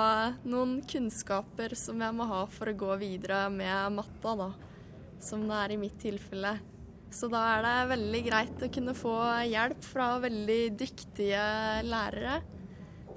noen 0.48 0.80
kunnskaper 0.88 1.76
som 1.76 2.02
jeg 2.02 2.16
må 2.16 2.30
ha 2.30 2.46
for 2.54 2.72
å 2.72 2.78
gå 2.86 3.00
videre 3.02 3.48
med 3.52 3.98
matta, 3.98 4.36
da 4.46 4.50
som 5.24 5.46
det 5.48 5.58
er 5.64 5.74
i 5.76 5.80
mitt 5.82 5.98
tilfelle. 6.02 6.58
Så 7.10 7.30
da 7.32 7.42
er 7.56 7.66
det 7.66 7.90
veldig 7.90 8.22
greit 8.28 8.64
å 8.64 8.70
kunne 8.74 8.94
få 8.98 9.16
hjelp 9.50 9.82
fra 9.86 10.12
veldig 10.22 10.62
dyktige 10.78 11.42
lærere 11.88 12.40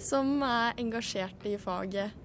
som 0.03 0.40
er 0.46 0.78
engasjerte 0.80 1.53
i 1.53 1.59
faget. 1.61 2.16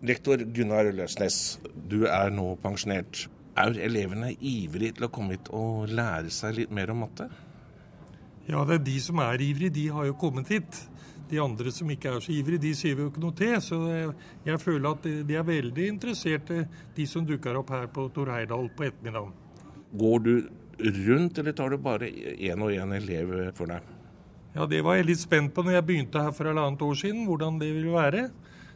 Lektor 0.00 0.40
Gunnar 0.56 0.88
Løsnes, 0.96 1.58
du 1.74 2.06
er 2.08 2.32
nå 2.32 2.54
pensjonert. 2.62 3.26
Er 3.60 3.76
elevene 3.84 4.32
ivrige 4.36 4.96
til 4.96 5.06
å 5.06 5.12
komme 5.12 5.36
hit 5.36 5.50
og 5.52 5.90
lære 5.92 6.32
seg 6.32 6.56
litt 6.56 6.72
mer 6.72 6.94
om 6.94 7.02
matte? 7.04 7.28
Ja, 8.48 8.64
det 8.64 8.78
er 8.78 8.86
de 8.86 8.96
som 9.04 9.20
er 9.22 9.42
ivrige, 9.44 9.74
de 9.76 9.90
har 9.92 10.08
jo 10.08 10.16
kommet 10.18 10.48
hit. 10.50 10.80
De 11.30 11.38
andre 11.38 11.70
som 11.70 11.90
ikke 11.92 12.10
er 12.10 12.24
så 12.24 12.32
ivrige, 12.34 12.62
de 12.64 12.72
sier 12.74 12.96
vi 12.98 13.04
jo 13.04 13.10
ikke 13.12 13.22
noe 13.22 13.36
til. 13.38 13.54
Så 13.62 13.78
jeg 14.46 14.62
føler 14.62 14.90
at 14.90 15.06
de 15.28 15.36
er 15.38 15.46
veldig 15.46 15.86
interesserte, 15.92 16.64
de 16.96 17.06
som 17.06 17.26
dukker 17.26 17.60
opp 17.60 17.70
her 17.74 17.86
på 17.92 18.08
Tor 18.14 18.32
Heyerdahl 18.34 18.66
på 18.74 18.88
ettermiddagen. 18.88 19.32
Går 20.00 20.18
du 20.26 20.34
rundt, 20.80 21.38
eller 21.38 21.54
tar 21.54 21.70
du 21.70 21.78
bare 21.78 22.10
én 22.10 22.62
og 22.62 22.74
én 22.74 22.94
elev 22.96 23.34
for 23.54 23.70
deg? 23.70 23.86
Ja, 24.54 24.66
Det 24.66 24.82
var 24.82 24.96
jeg 24.98 25.06
litt 25.06 25.22
spent 25.22 25.54
på 25.54 25.62
når 25.62 25.78
jeg 25.78 25.86
begynte 25.86 26.22
her 26.24 26.34
for 26.34 26.50
halvannet 26.50 26.82
år 26.82 26.96
siden, 26.98 27.26
hvordan 27.28 27.60
det 27.60 27.70
ville 27.74 27.94
være. 27.94 28.30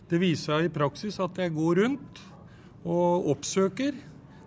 Det 0.07 0.21
viser 0.21 0.61
seg 0.61 0.69
i 0.69 0.75
praksis 0.75 1.19
at 1.19 1.39
jeg 1.41 1.55
går 1.55 1.81
rundt 1.83 2.21
og 2.85 3.31
oppsøker. 3.33 3.97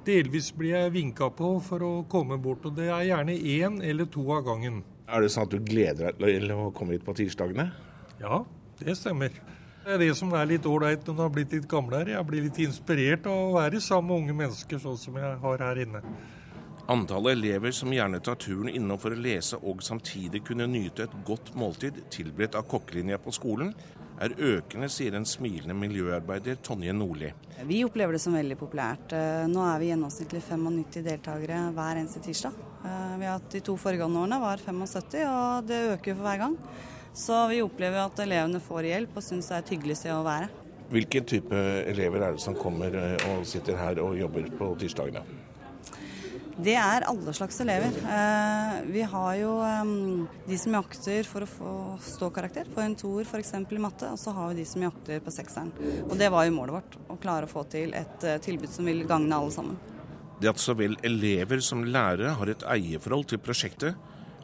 Delvis 0.07 0.53
blir 0.55 0.77
jeg 0.77 0.93
vinka 0.93 1.27
på 1.35 1.57
for 1.65 1.83
å 1.83 1.91
komme 2.07 2.37
bort, 2.39 2.63
og 2.69 2.77
det 2.77 2.87
er 2.87 3.09
gjerne 3.09 3.35
én 3.35 3.81
eller 3.83 4.07
to 4.07 4.23
av 4.31 4.45
gangen. 4.47 4.85
Er 5.07 5.23
det 5.23 5.33
sånn 5.33 5.47
at 5.47 5.51
du 5.51 5.59
gleder 5.63 6.13
deg 6.15 6.39
til 6.39 6.53
å 6.55 6.69
komme 6.75 6.95
hit 6.95 7.03
på 7.03 7.15
tirsdagene? 7.17 7.67
Ja, 8.21 8.45
det 8.79 8.97
stemmer. 8.97 9.33
Det 9.87 9.93
er 9.95 10.01
det 10.01 10.13
som 10.19 10.33
er 10.35 10.49
litt 10.49 10.65
ålreit 10.67 11.05
når 11.07 11.15
du 11.15 11.21
har 11.23 11.29
blitt 11.31 11.53
litt 11.55 11.67
gamle 11.71 12.01
her. 12.01 12.09
Jeg 12.17 12.27
blir 12.27 12.47
litt 12.47 12.57
inspirert 12.59 13.27
av 13.29 13.37
å 13.37 13.53
være 13.55 13.79
sammen 13.83 14.09
med 14.09 14.23
unge 14.23 14.39
mennesker, 14.41 14.81
sånn 14.83 14.97
som 14.99 15.15
jeg 15.15 15.37
har 15.43 15.63
her 15.63 15.79
inne. 15.85 16.01
Antallet 16.91 17.35
elever 17.35 17.73
som 17.75 17.91
gjerne 17.91 18.19
tar 18.23 18.39
turen 18.39 18.71
innom 18.71 18.99
for 18.99 19.11
å 19.11 19.19
lese 19.19 19.59
og 19.59 19.83
samtidig 19.83 20.41
kunne 20.47 20.67
nyte 20.71 21.03
et 21.03 21.15
godt 21.27 21.53
måltid 21.59 22.01
tilberedt 22.11 22.55
av 22.55 22.67
kokkelinja 22.71 23.19
på 23.19 23.33
skolen, 23.35 23.73
er 24.23 24.33
økende, 24.33 24.89
sier 24.89 25.13
en 25.13 25.27
smilende 25.27 25.75
miljøarbeider 25.77 26.57
Tonje 26.65 26.95
Nordli. 26.95 27.29
Vi 27.69 27.83
opplever 27.85 28.15
det 28.15 28.21
som 28.23 28.35
veldig 28.35 28.57
populært. 28.57 29.13
Eh, 29.13 29.45
nå 29.51 29.61
er 29.67 29.81
vi 29.81 29.91
gjennomsnittlig 29.91 30.41
95 30.47 31.03
deltakere 31.05 31.59
hver 31.75 32.01
eneste 32.01 32.23
tirsdag. 32.25 32.55
Eh, 32.81 33.15
vi 33.19 33.27
har 33.27 33.37
hatt 33.37 33.51
De 33.53 33.61
to 33.61 33.77
foregående 33.77 34.23
årene 34.23 34.41
var 34.41 34.63
75, 34.63 35.27
og 35.27 35.67
det 35.69 35.83
øker 35.93 36.15
for 36.15 36.27
hver 36.27 36.43
gang. 36.45 36.57
Så 37.17 37.47
vi 37.49 37.63
opplever 37.65 38.03
at 38.03 38.19
elevene 38.21 38.61
får 38.61 38.91
hjelp 38.91 39.17
og 39.17 39.25
syns 39.25 39.49
det 39.49 39.57
er 39.57 39.63
et 39.65 39.73
hyggelig 39.73 39.97
sted 40.03 40.13
å 40.13 40.23
være. 40.27 40.51
Hvilken 40.93 41.25
type 41.27 41.65
elever 41.89 42.23
er 42.23 42.37
det 42.37 42.43
som 42.43 42.55
kommer 42.55 42.93
eh, 42.95 43.25
og 43.33 43.43
sitter 43.49 43.75
her 43.79 43.99
og 44.03 44.15
jobber 44.19 44.45
på 44.59 44.69
tirsdagene? 44.79 45.25
Det 46.57 46.73
er 46.73 47.03
alle 47.05 47.33
slags 47.37 47.59
elever. 47.61 47.97
Eh, 48.01 48.77
vi 48.89 49.03
har 49.05 49.33
jo 49.37 49.51
de 50.47 50.57
som 50.57 50.77
jakter 50.77 51.27
for 51.29 51.45
å 51.45 51.49
få 51.49 51.73
ståkarakter, 52.05 52.69
få 52.73 52.85
en 52.85 52.95
toer 52.97 53.27
f.eks. 53.27 53.53
i 53.59 53.81
matte, 53.81 54.09
og 54.13 54.21
så 54.21 54.33
har 54.37 54.53
vi 54.53 54.61
de 54.61 54.69
som 54.69 54.85
jakter 54.87 55.21
på 55.21 55.33
sekseren. 55.33 55.73
Og 56.07 56.15
det 56.17 56.31
var 56.33 56.47
jo 56.47 56.55
målet 56.55 56.79
vårt, 56.79 56.97
å 57.13 57.19
klare 57.21 57.49
å 57.49 57.51
få 57.51 57.65
til 57.69 57.93
et 57.97 58.25
eh, 58.25 58.39
tilbud 58.41 58.73
som 58.73 58.89
vil 58.89 59.05
gagne 59.09 59.37
alle 59.37 59.53
sammen. 59.53 59.77
Det 60.41 60.53
at 60.53 60.61
så 60.61 60.77
vel 60.77 60.97
elever 61.05 61.61
som 61.65 61.85
lærere 61.85 62.37
har 62.39 62.49
et 62.53 62.65
eierforhold 62.77 63.33
til 63.33 63.41
prosjektet, 63.41 63.97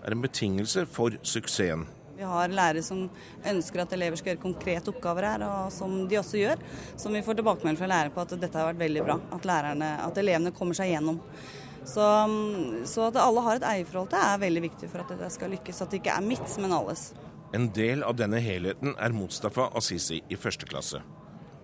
er 0.04 0.14
en 0.14 0.26
betingelse 0.26 0.86
for 0.90 1.16
suksessen. 1.22 1.86
Vi 2.14 2.24
har 2.30 2.52
lærere 2.54 2.84
som 2.86 3.08
ønsker 3.50 3.82
at 3.84 3.94
elever 3.96 4.20
skal 4.20 4.34
gjøre 4.34 4.44
konkrete 4.44 4.92
oppgaver 4.94 5.26
her, 5.32 5.46
og 5.48 5.72
som 5.74 6.04
de 6.10 6.20
også 6.20 6.38
gjør. 6.38 6.62
Som 7.00 7.18
vi 7.18 7.24
får 7.26 7.40
tilbakemelding 7.40 7.80
fra 7.80 7.90
lærere 7.90 8.14
på 8.14 8.22
at 8.22 8.36
dette 8.38 8.60
har 8.60 8.70
vært 8.70 8.84
veldig 8.84 9.06
bra. 9.08 9.18
At, 9.34 9.48
lærerne, 9.50 9.90
at 10.06 10.22
elevene 10.22 10.54
kommer 10.56 10.78
seg 10.78 10.94
gjennom. 10.94 11.20
Så, 11.84 12.06
så, 12.88 13.10
at 13.10 13.18
alle 13.20 13.44
har 13.44 13.60
et 13.60 13.66
eierforhold 13.74 14.14
til 14.14 14.22
er 14.22 14.44
veldig 14.46 14.64
viktig 14.70 14.88
for 14.92 15.04
at 15.04 15.10
dette 15.12 15.32
skal 15.34 15.52
lykkes. 15.56 15.82
At 15.84 15.92
det 15.92 16.04
ikke 16.04 16.14
er 16.16 16.30
mitt, 16.30 16.46
men 16.62 16.76
alles. 16.76 17.10
En 17.54 17.68
del 17.74 18.06
av 18.06 18.16
denne 18.18 18.40
helheten 18.42 18.96
er 18.98 19.14
Mustafa 19.14 19.68
Assisi 19.78 20.22
i 20.30 20.38
første 20.40 20.70
klasse. 20.70 21.02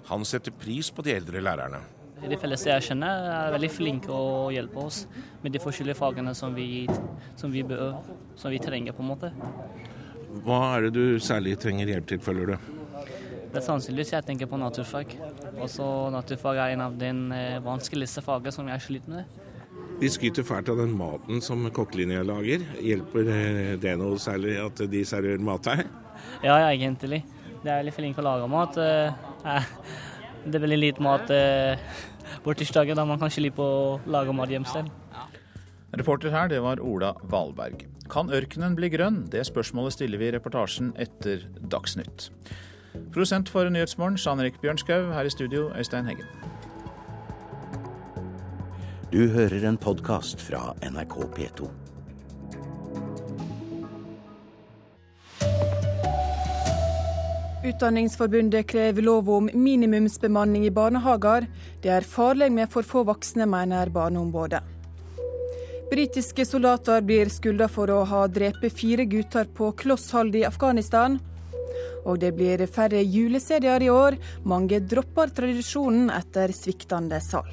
Han 0.10 0.26
setter 0.26 0.54
pris 0.54 0.89
på 0.89 1.06
de 1.06 1.14
eldre 1.14 1.41
lærerne. 1.45 1.80
De 2.20 2.38
fleste 2.38 2.68
jeg 2.68 2.84
kjenner 2.89 3.30
er 3.32 3.54
veldig 3.54 3.70
flinke 3.72 4.12
å 4.12 4.50
hjelpe 4.52 4.82
oss 4.82 5.06
med 5.43 5.54
de 5.56 5.62
forskjellige 5.64 5.95
fagene 6.02 6.34
som 6.36 6.52
vi, 6.58 6.84
som 7.39 7.54
vi, 7.54 7.64
bør, 7.64 7.95
som 8.36 8.52
vi 8.52 8.60
trenger. 8.60 8.93
på 8.97 9.06
en 9.06 9.12
måte. 9.14 9.32
Hva 10.30 10.59
er 10.75 10.86
det 10.86 10.91
du 10.93 11.19
særlig 11.23 11.55
trenger 11.61 11.89
hjelp 11.89 12.09
til, 12.09 12.21
føler 12.21 12.51
du? 12.51 12.75
Det 13.49 13.57
er 13.57 13.65
sannsynligvis 13.65 14.11
jeg 14.13 14.25
tenker 14.27 14.49
på 14.49 14.59
naturfag. 14.61 15.15
Også 15.57 15.86
naturfag 16.13 16.59
er 16.61 16.75
en 16.75 16.84
av 16.86 16.97
de 17.01 17.09
eh, 17.34 17.55
vanskeligste 17.65 18.21
fagene 18.21 18.53
som 18.53 18.69
jeg 18.69 18.84
sliter 18.86 19.15
med. 19.15 19.39
De 19.99 20.11
skryter 20.11 20.45
fælt 20.45 20.69
av 20.69 20.77
den 20.80 20.93
maten 20.95 21.41
som 21.41 21.65
kokkelinja 21.73 22.21
lager. 22.27 22.61
Hjelper 22.77 23.34
eh, 23.34 23.73
det 23.82 23.95
noe 23.97 24.21
særlig 24.21 24.53
at 24.61 24.86
de 24.93 25.01
serverer 25.07 25.41
mat 25.41 25.71
her? 25.71 25.84
Ja, 26.45 26.59
egentlig. 26.69 27.23
De 27.63 27.65
er 27.65 27.82
veldig 27.82 27.97
flinke 27.97 28.21
til 28.21 28.27
å 28.27 28.30
lage 28.30 28.53
mat. 28.53 28.77
Eh, 28.77 29.73
det 30.45 30.55
er 30.59 30.67
veldig 30.67 30.82
lite 30.84 31.03
mat 31.03 31.34
på 32.45 32.53
tirsdager, 32.55 32.95
da 32.95 33.03
man 33.07 33.19
kan 33.19 33.34
slippe 33.34 33.65
å 33.65 33.97
lage 34.07 34.36
mat 34.36 34.53
hjemme 34.53 34.69
selv. 34.69 34.93
Reporter 35.97 36.30
her, 36.32 36.51
det 36.53 36.61
var 36.61 36.80
Ola 36.86 37.15
Valberg. 37.25 37.89
Kan 38.10 38.32
ørkenen 38.34 38.74
bli 38.74 38.89
grønn? 38.89 39.28
Det 39.30 39.43
spørsmålet 39.45 39.93
stiller 39.93 40.18
vi 40.18 40.30
i 40.30 40.34
reportasjen 40.34 40.95
etter 40.97 41.43
Dagsnytt. 41.70 42.32
Produsent 43.14 43.51
for 43.53 43.70
Nyhetsmorgen, 43.70 44.18
Jean 44.18 44.41
Erik 44.41 44.57
Bjørnskaug. 44.64 45.12
Her 45.14 45.30
i 45.30 45.34
studio, 45.34 45.68
Øystein 45.78 46.10
Heggen. 46.10 46.26
Du 49.14 49.28
hører 49.30 49.68
en 49.70 49.78
podkast 49.78 50.41
fra 50.41 50.74
NRK 50.82 51.16
P2. 51.38 51.70
Utdanningsforbundet 57.70 58.66
krever 58.72 59.05
lov 59.05 59.30
om 59.30 59.49
minimumsbemanning 59.53 60.66
i 60.66 60.74
barnehager. 60.74 61.45
Det 61.84 61.93
er 61.93 62.05
farlig 62.07 62.49
med 62.51 62.74
for 62.74 62.82
få 62.82 63.05
voksne, 63.05 63.45
mener 63.45 63.93
Barneombudet. 63.93 64.78
Britiske 65.90 66.46
soldater 66.46 67.02
blir 67.02 67.32
skylda 67.34 67.66
for 67.68 67.90
å 67.90 68.04
ha 68.06 68.28
drept 68.30 68.62
fire 68.78 69.08
gutter 69.10 69.48
på 69.58 69.72
Klosshold 69.74 70.36
i 70.38 70.44
Afghanistan. 70.46 71.16
Og 72.06 72.20
det 72.22 72.30
blir 72.38 72.62
færre 72.70 73.00
juleserier 73.02 73.82
i 73.82 73.90
år. 73.90 74.20
Mange 74.46 74.78
dropper 74.86 75.32
tradisjonen 75.34 76.12
etter 76.14 76.54
sviktende 76.54 77.18
sal. 77.26 77.50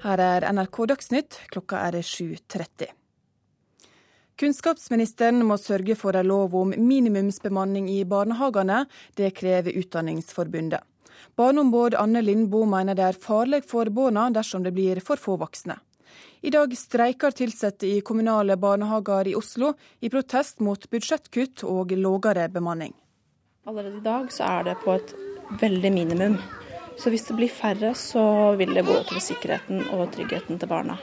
Her 0.00 0.22
er 0.24 0.46
NRK 0.48 0.78
Dagsnytt, 0.94 1.36
klokka 1.52 1.82
er 1.90 1.98
7.30. 2.00 2.94
Kunnskapsministeren 4.38 5.42
må 5.44 5.58
sørge 5.60 5.96
for 5.98 6.16
en 6.16 6.30
lov 6.30 6.54
om 6.56 6.72
minimumsbemanning 6.72 7.90
i 7.92 7.98
barnehagene. 8.08 8.86
Det 9.18 9.34
krever 9.36 9.76
Utdanningsforbundet. 9.76 10.80
Barneombud 11.36 11.98
Anne 11.98 12.22
Lindboe 12.24 12.70
mener 12.70 12.96
det 12.96 13.10
er 13.10 13.20
farlig 13.20 13.60
for 13.68 13.90
barna 13.92 14.30
dersom 14.32 14.64
det 14.64 14.72
blir 14.72 15.02
for 15.04 15.20
få 15.20 15.36
voksne. 15.42 15.76
I 16.40 16.50
dag 16.54 16.70
streiker 16.76 17.32
ansatte 17.42 17.86
i 17.86 18.00
kommunale 18.00 18.56
barnehager 18.56 19.26
i 19.26 19.34
Oslo 19.34 19.72
i 20.00 20.08
protest 20.08 20.60
mot 20.62 20.84
budsjettkutt 20.90 21.64
og 21.66 21.90
lavere 21.98 22.46
bemanning. 22.48 22.92
Allerede 23.66 23.98
i 23.98 24.04
dag 24.04 24.30
så 24.30 24.44
er 24.46 24.68
det 24.68 24.76
på 24.84 24.94
et 24.94 25.14
veldig 25.60 25.90
minimum. 25.92 26.36
Så 26.98 27.10
hvis 27.10 27.26
det 27.26 27.36
blir 27.38 27.50
færre, 27.50 27.90
så 27.94 28.54
vil 28.58 28.70
det 28.74 28.86
gå 28.86 29.00
utover 29.00 29.22
sikkerheten 29.22 29.82
og 29.94 30.12
tryggheten 30.14 30.58
til 30.58 30.70
barna. 30.70 30.98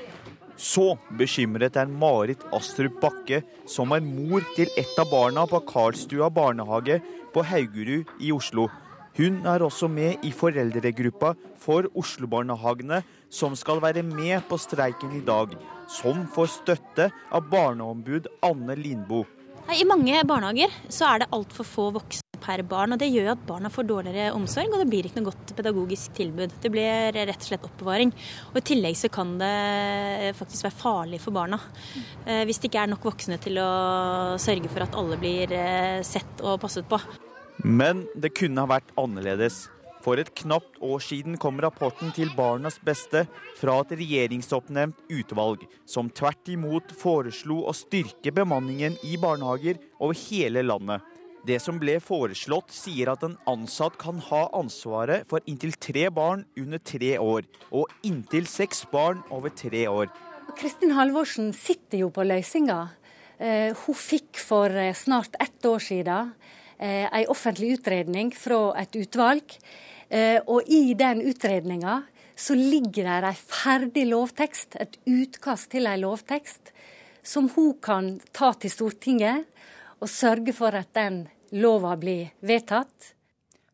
Så 0.56 0.96
bekymret 1.20 1.76
er 1.76 1.92
Marit 1.92 2.40
Astrup 2.56 3.02
Bakke, 3.04 3.42
som 3.68 3.92
er 3.92 4.04
mor 4.04 4.44
til 4.56 4.72
ett 4.80 4.96
av 5.00 5.12
barna 5.12 5.44
på 5.52 5.60
Karlstua 5.68 6.32
barnehage 6.32 7.02
på 7.36 7.44
Haugerud 7.44 8.08
i 8.24 8.32
Oslo. 8.32 8.70
Hun 9.16 9.46
er 9.48 9.64
også 9.64 9.88
med 9.88 10.24
i 10.28 10.32
foreldregruppa 10.36 11.36
for 11.60 11.88
Oslo-barnehagene, 11.96 13.02
som 13.36 13.56
skal 13.60 13.82
være 13.84 14.04
med 14.08 14.46
på 14.50 14.60
streiken 14.62 15.16
i 15.18 15.24
dag. 15.26 15.56
Som 15.92 16.26
får 16.34 16.52
støtte 16.60 17.10
av 17.32 17.50
barneombud 17.52 18.30
Anne 18.46 18.78
Lindboe. 18.80 19.28
I 19.66 19.82
mange 19.90 20.20
barnehager 20.30 20.70
så 20.94 21.08
er 21.10 21.24
det 21.24 21.34
altfor 21.34 21.66
få 21.66 21.88
voksne 21.96 22.38
per 22.42 22.62
barn. 22.70 22.94
og 22.94 23.02
Det 23.02 23.10
gjør 23.10 23.32
at 23.34 23.46
barna 23.48 23.72
får 23.74 23.88
dårligere 23.90 24.36
omsorg, 24.38 24.70
og 24.70 24.84
det 24.84 24.90
blir 24.92 25.08
ikke 25.08 25.18
noe 25.18 25.32
godt 25.32 25.56
pedagogisk 25.58 26.14
tilbud. 26.20 26.54
Det 26.62 26.70
blir 26.74 27.10
rett 27.18 27.42
og 27.42 27.48
slett 27.48 27.66
oppbevaring. 27.66 28.14
Og 28.54 28.60
I 28.62 28.66
tillegg 28.70 29.00
så 29.00 29.10
kan 29.10 29.34
det 29.42 30.36
faktisk 30.38 30.68
være 30.68 30.80
farlig 30.84 31.22
for 31.24 31.34
barna. 31.36 31.60
Eh, 32.28 32.44
hvis 32.46 32.62
det 32.62 32.70
ikke 32.70 32.86
er 32.86 32.94
nok 32.94 33.10
voksne 33.10 33.42
til 33.42 33.58
å 33.62 33.70
sørge 34.42 34.70
for 34.70 34.86
at 34.86 34.98
alle 35.02 35.18
blir 35.22 35.54
eh, 35.58 36.04
sett 36.06 36.46
og 36.46 36.60
passet 36.62 36.86
på. 36.90 37.02
Men 37.66 38.06
det 38.14 38.36
kunne 38.38 38.62
ha 38.62 38.70
vært 38.70 38.94
annerledes. 39.02 39.66
For 40.06 40.22
et 40.22 40.30
knapt 40.38 40.78
år 40.86 41.02
siden 41.02 41.34
kom 41.42 41.58
rapporten 41.64 42.12
til 42.14 42.30
Barnas 42.38 42.78
beste 42.86 43.24
fra 43.58 43.80
et 43.82 43.96
regjeringsoppnevnt 43.98 45.00
utvalg, 45.10 45.64
som 45.90 46.12
tvert 46.14 46.52
imot 46.54 46.94
foreslo 47.00 47.64
å 47.66 47.74
styrke 47.74 48.30
bemanningen 48.36 49.00
i 49.02 49.18
barnehager 49.18 49.80
over 49.98 50.14
hele 50.28 50.62
landet. 50.62 51.02
Det 51.46 51.58
som 51.62 51.80
ble 51.82 51.98
foreslått, 52.02 52.70
sier 52.74 53.10
at 53.12 53.26
en 53.26 53.34
ansatt 53.50 53.98
kan 54.02 54.22
ha 54.30 54.44
ansvaret 54.58 55.26
for 55.30 55.42
inntil 55.50 55.74
tre 55.82 56.08
barn 56.14 56.46
under 56.58 56.82
tre 56.82 57.16
år, 57.22 57.46
og 57.74 57.90
inntil 58.06 58.46
seks 58.50 58.84
barn 58.94 59.22
over 59.34 59.54
tre 59.54 59.88
år. 59.90 60.14
Kristin 60.58 60.94
Halvorsen 60.98 61.50
sitter 61.54 62.02
jo 62.06 62.12
på 62.14 62.26
løsninga. 62.26 62.80
Eh, 63.38 63.74
hun 63.74 63.98
fikk 63.98 64.38
for 64.42 64.70
eh, 64.70 64.94
snart 64.98 65.34
ett 65.42 65.66
år 65.66 65.82
siden 65.84 66.32
eh, 66.78 67.10
en 67.10 67.34
offentlig 67.34 67.76
utredning 67.80 68.32
fra 68.34 68.70
et 68.80 68.96
utvalg. 69.02 69.58
Og 70.46 70.68
i 70.70 70.94
den 70.94 71.24
utredninga 71.26 72.02
så 72.36 72.56
ligger 72.56 73.08
det 73.08 73.32
en 73.32 73.40
ferdig 73.40 74.06
lovtekst, 74.10 74.76
et 74.80 74.98
utkast 75.08 75.72
til 75.72 75.88
en 75.88 76.02
lovtekst, 76.04 76.74
som 77.24 77.50
hun 77.56 77.74
kan 77.82 78.16
ta 78.36 78.52
til 78.60 78.74
Stortinget 78.74 79.46
og 80.02 80.12
sørge 80.12 80.54
for 80.54 80.76
at 80.76 80.92
den 80.94 81.24
lova 81.56 81.96
blir 81.98 82.34
vedtatt. 82.46 83.14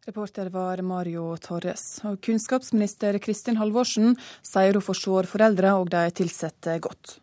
Reporter 0.08 0.50
var 0.50 0.82
Mario 0.82 1.36
Torres. 1.38 2.00
Og 2.10 2.18
kunnskapsminister 2.26 3.20
Kristin 3.22 3.60
Halvorsen 3.60 4.16
sier 4.42 4.78
hun 4.78 4.86
forstår 4.86 5.30
foreldre 5.30 5.76
og 5.78 5.92
de 5.94 6.08
ansatte 6.10 6.78
godt. 6.82 7.20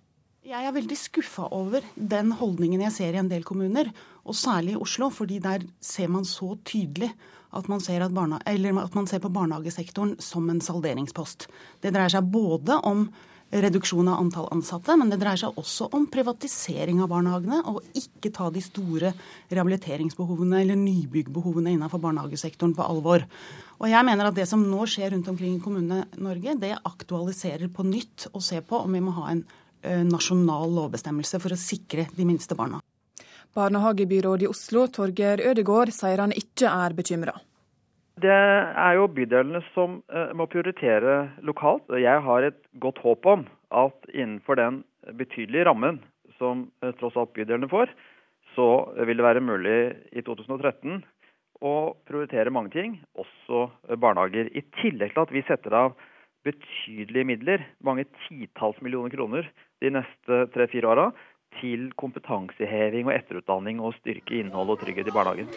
Jeg 0.48 0.64
er 0.64 0.72
veldig 0.72 0.96
skuffa 0.96 1.48
over 1.52 1.84
den 1.94 2.30
holdningen 2.38 2.80
jeg 2.86 2.94
ser 2.94 3.16
i 3.16 3.20
en 3.20 3.28
del 3.28 3.42
kommuner, 3.44 3.90
og 4.24 4.36
særlig 4.36 4.76
i 4.76 4.80
Oslo, 4.80 5.10
fordi 5.12 5.42
der 5.44 5.66
ser 5.80 6.08
man 6.08 6.24
så 6.24 6.54
tydelig 6.64 7.10
at 7.56 7.68
man 7.70 7.80
ser, 7.80 8.04
at 8.04 8.12
barna, 8.14 8.40
at 8.44 8.94
man 8.94 9.08
ser 9.08 9.22
på 9.24 9.32
barnehagesektoren 9.32 10.16
som 10.20 10.48
en 10.50 10.60
salderingspost. 10.60 11.48
Det 11.80 11.94
dreier 11.94 12.12
seg 12.12 12.28
både 12.32 12.76
om 12.84 13.08
reduksjon 13.48 14.10
av 14.12 14.18
antall 14.20 14.48
ansatte, 14.52 14.92
men 15.00 15.08
det 15.08 15.20
dreier 15.22 15.40
seg 15.40 15.56
også 15.56 15.88
om 15.96 16.04
privatisering 16.12 17.00
av 17.00 17.08
barnehagene, 17.12 17.62
og 17.70 17.80
ikke 17.96 18.32
ta 18.36 18.50
de 18.52 18.60
store 18.64 19.14
rehabiliteringsbehovene 19.48 20.60
eller 20.60 20.76
nybyggbehovene 20.76 21.72
innenfor 21.72 22.02
barnehagesektoren 22.02 22.76
på 22.76 22.84
alvor. 22.84 23.24
Og 23.78 23.88
jeg 23.88 24.04
mener 24.04 24.28
at 24.28 24.36
det 24.36 24.44
som 24.50 24.66
nå 24.68 24.84
skjer 24.90 25.14
rundt 25.14 25.30
omkring 25.32 25.56
i 25.56 25.62
Kommune-Norge, 25.64 26.58
det 26.60 26.74
aktualiserer 26.76 27.72
på 27.72 27.86
nytt 27.88 28.28
å 28.36 28.44
se 28.44 28.60
på 28.60 28.82
om 28.84 28.92
vi 28.92 29.02
må 29.04 29.16
ha 29.16 29.32
en 29.32 29.46
nasjonal 30.10 30.72
lovbestemmelse 30.74 31.40
for 31.40 31.54
å 31.54 31.60
sikre 31.60 32.08
de 32.12 32.28
minste 32.28 32.58
barna. 32.58 32.82
Barnehagebyråd 33.58 34.44
i 34.44 34.48
Oslo, 34.50 34.84
Torgeir 34.86 35.40
Ødegård, 35.50 35.90
sier 35.90 36.20
han 36.22 36.34
ikke 36.36 36.70
er 36.70 36.94
bekymra. 36.94 37.34
Det 38.22 38.34
er 38.34 38.92
jo 38.98 39.06
bydelene 39.14 39.62
som 39.74 39.98
uh, 40.14 40.30
må 40.38 40.46
prioritere 40.50 41.16
lokalt. 41.46 41.86
Jeg 41.98 42.22
har 42.26 42.46
et 42.46 42.58
godt 42.82 43.00
håp 43.02 43.26
om 43.26 43.46
at 43.74 44.10
innenfor 44.12 44.58
den 44.58 44.82
betydelige 45.18 45.66
rammen 45.66 46.00
som 46.38 46.68
uh, 46.84 46.92
tross 47.00 47.18
alt 47.18 47.34
bydelene 47.34 47.70
får, 47.70 47.90
så 48.54 48.68
vil 49.06 49.18
det 49.18 49.26
være 49.26 49.42
mulig 49.42 49.78
i 50.14 50.22
2013 50.26 51.02
å 51.62 51.74
prioritere 52.06 52.54
mange 52.54 52.70
ting, 52.74 52.94
også 53.18 53.68
barnehager. 53.98 54.50
I 54.54 54.62
tillegg 54.78 55.14
til 55.14 55.24
at 55.24 55.34
vi 55.34 55.42
setter 55.46 55.74
av 55.74 55.98
betydelige 56.46 57.26
midler, 57.26 57.66
mange 57.82 58.06
titalls 58.26 58.78
millioner 58.82 59.14
kroner, 59.14 59.50
de 59.82 59.90
neste 59.94 60.44
tre-fire 60.54 60.90
åra 60.90 61.08
til 61.60 61.90
kompetanseheving 61.98 63.08
og 63.08 63.16
etterutdanning 63.16 63.82
og 63.82 63.96
styrke 63.98 64.40
innhold 64.42 64.74
og 64.74 64.82
trygghet 64.82 65.10
i 65.10 65.14
barnehagen. 65.14 65.52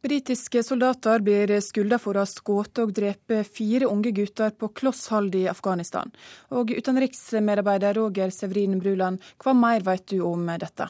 Britiske 0.00 0.62
soldater 0.64 1.20
blir 1.20 1.50
skylda 1.60 1.98
for 2.00 2.16
å 2.16 2.22
ha 2.22 2.28
skutt 2.28 2.80
og 2.80 2.94
drept 2.96 3.34
fire 3.52 3.88
unge 3.90 4.14
gutter 4.16 4.54
på 4.56 4.70
kloss 4.72 5.02
i 5.36 5.44
Afghanistan. 5.50 6.08
Og 6.56 6.72
utenriksmedarbeider 6.72 7.94
Roger 8.00 8.32
Severin 8.32 8.78
Bruland, 8.80 9.20
hva 9.44 9.52
mer 9.52 9.84
vet 9.84 10.06
du 10.08 10.22
om 10.24 10.46
dette? 10.46 10.88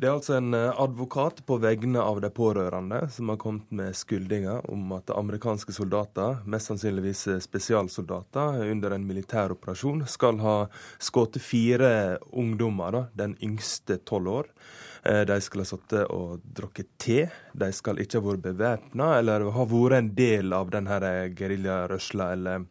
Det 0.00 0.08
er 0.08 0.16
altså 0.16 0.34
en 0.38 0.54
advokat 0.56 1.42
på 1.46 1.58
vegne 1.62 2.00
av 2.02 2.18
de 2.24 2.30
pårørende 2.32 3.04
som 3.12 3.28
har 3.30 3.38
kommet 3.38 3.68
med 3.70 3.94
skyldninger 3.94 4.64
om 4.72 4.94
at 4.96 5.12
amerikanske 5.14 5.74
soldater, 5.76 6.40
mest 6.48 6.70
sannsynligvis 6.70 7.26
spesialsoldater, 7.44 8.64
under 8.72 8.96
en 8.96 9.04
militær 9.06 9.54
operasjon 9.54 10.02
skal 10.10 10.40
ha 10.42 10.56
skutt 10.98 11.38
fire 11.44 12.18
ungdommer, 12.32 12.96
da, 12.96 13.04
den 13.24 13.36
yngste 13.44 14.00
tolv 14.08 14.32
år. 14.40 14.50
De 15.02 15.38
skal 15.44 15.62
ha 15.62 15.68
sittet 15.68 16.10
og 16.14 16.42
drukket 16.56 16.90
te. 17.02 17.20
De 17.52 17.70
skal 17.74 18.00
ikke 18.02 18.18
ha 18.18 18.26
vært 18.30 18.44
bevæpna 18.48 19.12
eller 19.20 19.48
ha 19.54 19.68
vært 19.70 19.98
en 19.98 20.10
del 20.18 20.56
av 20.56 20.72
denne 20.72 20.98
geriljarørsla 21.36 22.32
eller 22.36 22.66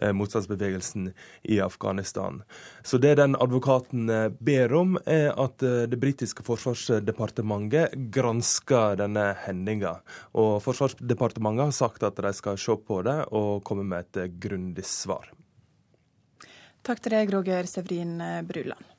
motstandsbevegelsen 0.00 1.10
i 1.42 1.60
Afghanistan. 1.60 2.42
Så 2.82 2.98
det 3.02 3.16
den 3.20 3.36
advokaten 3.36 4.10
ber 4.38 4.74
om, 4.78 4.96
er 5.06 5.32
at 5.38 5.62
det 5.62 5.98
britiske 6.00 6.44
forsvarsdepartementet 6.46 7.96
gransker 8.14 8.96
denne 9.02 9.32
hendinga. 9.44 9.98
Og 10.38 10.60
Forsvarsdepartementet 10.64 11.68
har 11.70 11.76
sagt 11.76 12.06
at 12.06 12.20
de 12.22 12.32
skal 12.36 12.58
se 12.60 12.76
på 12.76 13.02
det 13.06 13.18
og 13.30 13.62
komme 13.66 13.86
med 13.88 14.06
et 14.06 14.38
grundig 14.42 14.86
svar. 14.88 15.30
Takk 16.82 17.04
til 17.04 17.14
deg, 17.14 17.30
Roger 17.34 17.68
Severin 17.70 18.16
Bruland. 18.48 18.91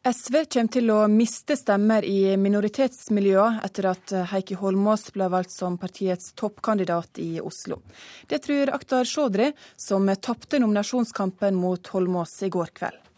SV 0.00 0.46
kommer 0.48 0.72
til 0.72 0.90
å 0.94 1.00
miste 1.12 1.52
stemmer 1.60 2.06
i 2.08 2.32
minoritetsmiljøene 2.40 3.60
etter 3.66 3.90
at 3.90 4.12
Heikki 4.30 4.56
Holmås 4.56 5.10
ble 5.12 5.26
valgt 5.28 5.52
som 5.52 5.74
partiets 5.76 6.30
toppkandidat 6.40 7.20
i 7.20 7.34
Oslo. 7.44 7.82
Det 8.24 8.38
tror 8.46 8.72
Akhtar 8.72 9.04
Chaudhry, 9.04 9.50
som 9.76 10.08
tapte 10.16 10.56
nominasjonskampen 10.62 11.58
mot 11.60 11.92
Holmås 11.92 12.32
i 12.48 12.48
går 12.48 12.72
kveld. 12.80 13.10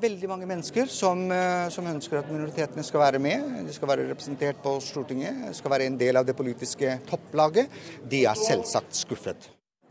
Veldig 0.00 0.28
mange 0.28 0.48
mennesker 0.48 0.92
som, 0.92 1.22
eh, 1.32 1.68
som, 1.72 1.88
ønsker 1.88 2.20
at 2.20 2.28
minoritetene 2.28 2.84
skal 2.84 3.00
være 3.00 3.18
med. 3.18 3.64
De 3.66 3.72
skal 3.72 3.88
være 3.88 4.08
representert 4.08 4.60
på 4.62 4.76
Stortinget, 4.80 5.56
skal 5.56 5.72
være 5.72 5.88
en 5.88 5.96
del 5.96 6.16
av 6.16 6.26
det 6.26 6.36
politiske 6.36 6.98
topplaget. 7.08 7.68
De 8.04 8.26
er 8.26 8.36
selvsagt 8.36 8.92
skuffet. 8.92 9.48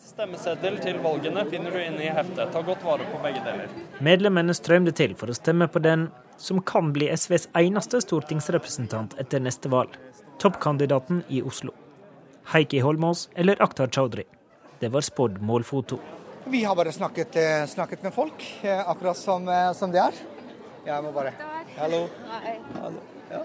Stemmeseddel 0.10 0.80
til 0.82 0.98
valgene 1.04 1.44
finner 1.52 1.76
du 1.76 1.78
inne 1.82 2.02
i 2.02 2.10
heftet. 2.10 2.50
Ta 2.54 2.62
godt 2.66 2.82
vare 2.86 3.06
på 3.12 3.20
begge 3.22 3.44
deler. 3.46 3.70
Medlemmene 4.02 4.56
strømte 4.58 4.94
til 4.98 5.14
for 5.20 5.30
å 5.30 5.36
stemme 5.38 5.68
på 5.70 5.82
den 5.86 6.08
som 6.42 6.62
kan 6.66 6.90
bli 6.96 7.12
SVs 7.14 7.50
eneste 7.60 8.00
stortingsrepresentant 8.02 9.14
etter 9.22 9.44
neste 9.44 9.70
valg. 9.70 9.94
Toppkandidaten 10.42 11.22
i 11.30 11.44
Oslo. 11.46 11.76
Heikki 12.50 12.82
Holmås 12.82 13.28
eller 13.38 13.62
Akhtar 13.62 13.92
Chaudhry. 13.94 14.26
Det 14.82 14.90
var 14.90 15.06
spådd 15.06 15.38
målfoto. 15.46 16.00
Vi 16.50 16.64
har 16.64 16.76
bare 16.76 16.92
snakket, 16.96 17.36
eh, 17.36 17.66
snakket 17.70 18.04
med 18.04 18.14
folk, 18.14 18.46
eh, 18.64 18.90
akkurat 18.90 19.18
som, 19.18 19.48
eh, 19.48 19.74
som, 19.74 19.92
det 19.92 20.00
er. 20.00 20.14
Jeg 20.86 21.04
må 21.04 21.14
bare 21.14 21.34
Hallo. 21.78 22.10
Hallo. 22.82 23.02
Ja. 23.30 23.44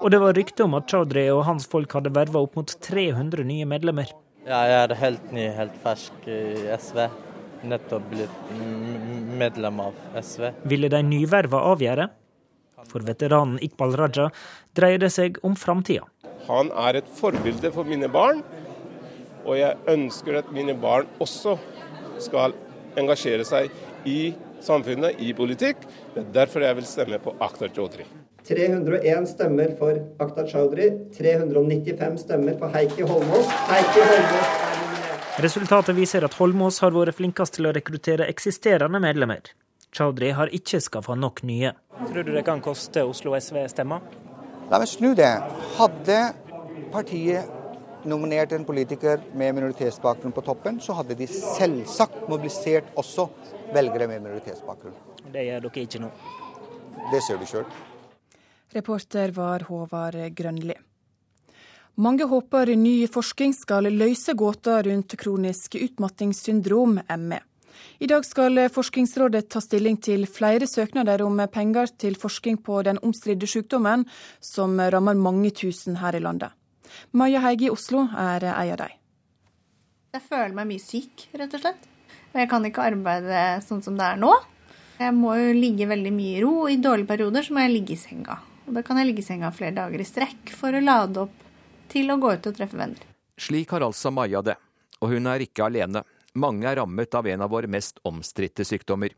Og 0.00 0.10
det 0.10 0.20
var 0.20 0.32
rykte 0.32 0.64
om 0.64 0.74
at 0.74 0.88
Chaudhry 0.88 1.28
og 1.28 1.44
hans 1.44 1.66
folk 1.66 1.92
hadde 1.92 2.14
verva 2.14 2.40
opp 2.40 2.56
mot 2.56 2.66
300 2.80 3.44
nye 3.44 3.66
medlemmer. 3.66 4.06
Ja, 4.48 4.62
jeg 4.64 4.76
er 4.80 4.92
helt 4.96 5.32
ny, 5.36 5.42
helt 5.52 5.74
fersk 5.82 6.28
i 6.32 6.70
SV. 6.80 7.02
Nettopp 7.68 8.04
blitt 8.08 8.52
medlem 9.36 9.82
av 9.84 9.98
SV. 10.16 10.46
Ville 10.70 10.88
de 10.88 11.02
nyverva 11.04 11.60
avgjøre? 11.74 12.06
For 12.88 13.04
veteranen 13.04 13.58
Iqbal 13.60 13.92
Raja 14.00 14.30
dreier 14.78 15.02
det 15.02 15.10
seg 15.12 15.36
om 15.44 15.58
framtida. 15.58 16.06
Han 16.46 16.70
er 16.86 17.02
et 17.02 17.10
forbilde 17.18 17.68
for 17.74 17.84
mine 17.84 18.08
barn, 18.08 18.40
og 19.44 19.58
jeg 19.58 19.76
ønsker 19.92 20.40
at 20.40 20.48
mine 20.54 20.72
barn 20.80 21.10
også 21.20 21.58
skal 22.24 22.56
engasjere 22.96 23.44
seg 23.44 23.68
i 24.08 24.32
samfunnet, 24.64 25.20
i 25.20 25.34
politikk. 25.36 25.84
Det 26.14 26.24
er 26.24 26.32
derfor 26.40 26.64
jeg 26.64 26.80
vil 26.80 26.88
stemme 26.88 27.20
på 27.20 27.36
Akhtar 27.36 27.74
Chaudhry. 27.74 28.08
301 28.48 29.26
stemmer 29.28 29.74
for 29.78 29.98
Akhtar 30.18 30.46
Chaudhry, 30.48 30.88
395 31.18 32.18
stemmer 32.22 32.54
for 32.58 32.72
Heikki 32.72 33.04
Holmås. 33.04 33.50
Heikki 33.68 34.00
Holmås 34.00 34.46
er 34.48 34.78
nominert. 34.78 35.42
Resultatet 35.44 35.96
viser 35.96 36.24
at 36.24 36.36
Holmås 36.40 36.78
har 36.80 36.94
vært 36.96 37.18
flinkest 37.18 37.58
til 37.58 37.68
å 37.68 37.72
rekruttere 37.76 38.24
eksisterende 38.32 39.00
medlemmer. 39.04 39.52
Chaudhry 39.92 40.30
har 40.36 40.48
ikke 40.56 40.80
skaffa 40.80 41.16
nok 41.16 41.42
nye. 41.48 41.74
Tror 42.08 42.24
du 42.24 42.32
det 42.32 42.44
kan 42.46 42.62
koste 42.64 43.04
Oslo 43.04 43.36
SV 43.36 43.60
stemmer? 43.68 44.00
La 44.72 44.80
meg 44.80 44.88
snu 44.88 45.10
det. 45.18 45.28
Hadde 45.76 46.18
partiet 46.92 48.08
nominert 48.08 48.56
en 48.56 48.64
politiker 48.64 49.20
med 49.36 49.58
minoritetsbakgrunn 49.58 50.32
på 50.32 50.46
toppen, 50.48 50.80
så 50.80 50.96
hadde 50.96 51.18
de 51.20 51.28
selvsagt 51.28 52.24
mobilisert 52.32 52.88
også 52.96 53.28
velgere 53.76 54.08
med 54.08 54.24
minoritetsbakgrunn. 54.24 54.96
Det 55.28 55.44
gjør 55.50 55.68
dere 55.68 55.84
ikke 55.84 56.02
nå? 56.06 56.12
Det 57.12 57.22
ser 57.28 57.40
du 57.40 57.46
sjøl. 57.48 57.68
Reporter 58.72 59.30
var 59.32 59.60
Håvard 59.68 60.18
Grønli. 60.36 60.74
Mange 61.98 62.26
håper 62.30 62.74
ny 62.76 63.08
forskning 63.10 63.54
skal 63.56 63.88
løse 63.90 64.34
gåta 64.38 64.82
rundt 64.86 65.16
kronisk 65.18 65.74
utmattingssyndrom, 65.74 67.00
ME. 67.18 67.40
I 67.98 68.06
dag 68.06 68.26
skal 68.26 68.60
Forskningsrådet 68.70 69.48
ta 69.50 69.62
stilling 69.62 69.96
til 70.02 70.26
flere 70.30 70.66
søknader 70.70 71.22
om 71.24 71.40
penger 71.50 71.90
til 71.98 72.14
forskning 72.18 72.60
på 72.62 72.82
den 72.86 73.00
omstridte 73.02 73.48
sykdommen, 73.50 74.04
som 74.40 74.78
rammer 74.78 75.18
mange 75.18 75.50
tusen 75.50 75.96
her 75.98 76.14
i 76.14 76.22
landet. 76.22 76.52
Maja 77.12 77.40
Heige 77.40 77.66
i 77.66 77.72
Oslo 77.72 78.04
er 78.14 78.46
ei 78.52 78.68
av 78.70 78.78
dem. 78.82 78.94
Jeg 80.14 80.22
føler 80.28 80.54
meg 80.56 80.68
mye 80.70 80.82
syk, 80.82 81.26
rett 81.34 81.56
og 81.56 81.64
slett. 81.64 81.88
Jeg 82.36 82.48
kan 82.50 82.64
ikke 82.64 82.84
arbeide 82.92 83.42
sånn 83.64 83.82
som 83.82 83.96
det 83.98 84.06
er 84.06 84.20
nå. 84.20 84.30
Jeg 84.98 85.14
må 85.14 85.34
jo 85.38 85.56
ligge 85.56 85.88
veldig 85.88 86.12
mye 86.14 86.36
i 86.36 86.44
ro. 86.44 86.54
I 86.68 86.78
dårlige 86.82 87.10
perioder 87.10 87.46
så 87.46 87.54
må 87.54 87.64
jeg 87.64 87.74
ligge 87.74 87.96
i 87.96 88.00
senga. 88.00 88.38
Og 88.68 88.74
da 88.76 88.82
kan 88.84 88.98
jeg 89.00 89.08
ligge 89.08 89.22
i 89.24 89.26
senga 89.26 89.48
flere 89.54 89.72
dager 89.78 90.02
i 90.02 90.04
strekk 90.04 90.50
for 90.52 90.76
å 90.76 90.82
lade 90.82 91.22
opp 91.24 91.44
til 91.88 92.12
å 92.12 92.18
gå 92.20 92.34
ut 92.36 92.48
og 92.50 92.56
treffe 92.58 92.76
venner. 92.76 93.00
Slik 93.40 93.70
har 93.72 93.86
altså 93.86 94.12
Maja 94.12 94.42
det, 94.44 94.58
og 95.00 95.14
hun 95.14 95.30
er 95.30 95.40
ikke 95.40 95.70
alene. 95.70 96.02
Mange 96.36 96.68
er 96.68 96.76
rammet 96.82 97.16
av 97.16 97.26
en 97.32 97.46
av 97.46 97.52
våre 97.54 97.70
mest 97.70 98.02
omstridte 98.08 98.66
sykdommer. 98.68 99.14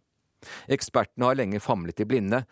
Ekspertene 0.70 1.26
har 1.26 1.40
lenge 1.40 1.58
famlet 1.60 1.98
i 2.04 2.06
blinde. 2.06 2.44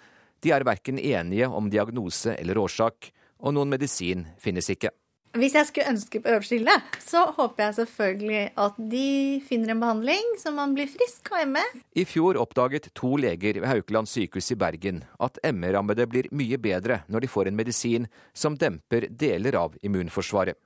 De 0.42 0.50
er 0.54 0.66
verken 0.66 0.98
enige 0.98 1.46
om 1.46 1.70
diagnose 1.70 2.34
eller 2.34 2.58
årsak, 2.58 3.12
og 3.38 3.54
noen 3.54 3.70
medisin 3.70 4.26
finnes 4.42 4.66
ikke. 4.74 4.90
Hvis 5.36 5.52
jeg 5.52 5.68
skulle 5.68 5.90
ønske 5.92 6.20
på 6.24 6.30
øverste 6.32 6.56
hylle, 6.56 6.74
så 7.04 7.26
håper 7.36 7.66
jeg 7.66 7.74
selvfølgelig 7.76 8.44
at 8.64 8.78
de 8.90 9.08
finner 9.44 9.74
en 9.74 9.82
behandling 9.82 10.30
så 10.40 10.52
man 10.56 10.72
blir 10.76 10.88
frisk 10.88 11.28
av 11.36 11.44
ME. 11.50 11.64
I 11.92 12.06
fjor 12.08 12.38
oppdaget 12.40 12.88
to 12.96 13.12
leger 13.20 13.60
ved 13.60 13.68
Haukeland 13.68 14.08
sykehus 14.08 14.48
i 14.54 14.56
Bergen 14.56 15.02
at 15.20 15.36
ME-rammede 15.52 16.08
blir 16.08 16.30
mye 16.32 16.56
bedre 16.56 17.02
når 17.12 17.26
de 17.26 17.32
får 17.34 17.50
en 17.50 17.58
medisin 17.60 18.08
som 18.32 18.56
demper 18.56 19.10
deler 19.10 19.58
av 19.60 19.76
immunforsvaret. 19.84 20.56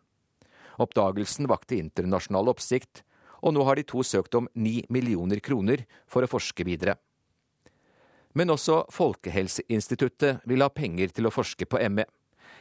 Oppdagelsen 0.80 1.50
vakte 1.50 1.76
internasjonal 1.82 2.54
oppsikt, 2.54 3.02
og 3.42 3.56
nå 3.56 3.66
har 3.66 3.76
de 3.76 3.84
to 3.86 4.06
søkt 4.06 4.38
om 4.38 4.46
ni 4.54 4.84
millioner 4.88 5.42
kroner 5.42 5.82
for 6.06 6.22
å 6.22 6.30
forske 6.30 6.64
videre. 6.64 6.94
Men 8.38 8.54
også 8.54 8.84
Folkehelseinstituttet 8.94 10.46
vil 10.48 10.62
ha 10.62 10.70
penger 10.72 11.10
til 11.12 11.28
å 11.28 11.34
forske 11.34 11.66
på 11.68 11.82
ME. 11.90 12.06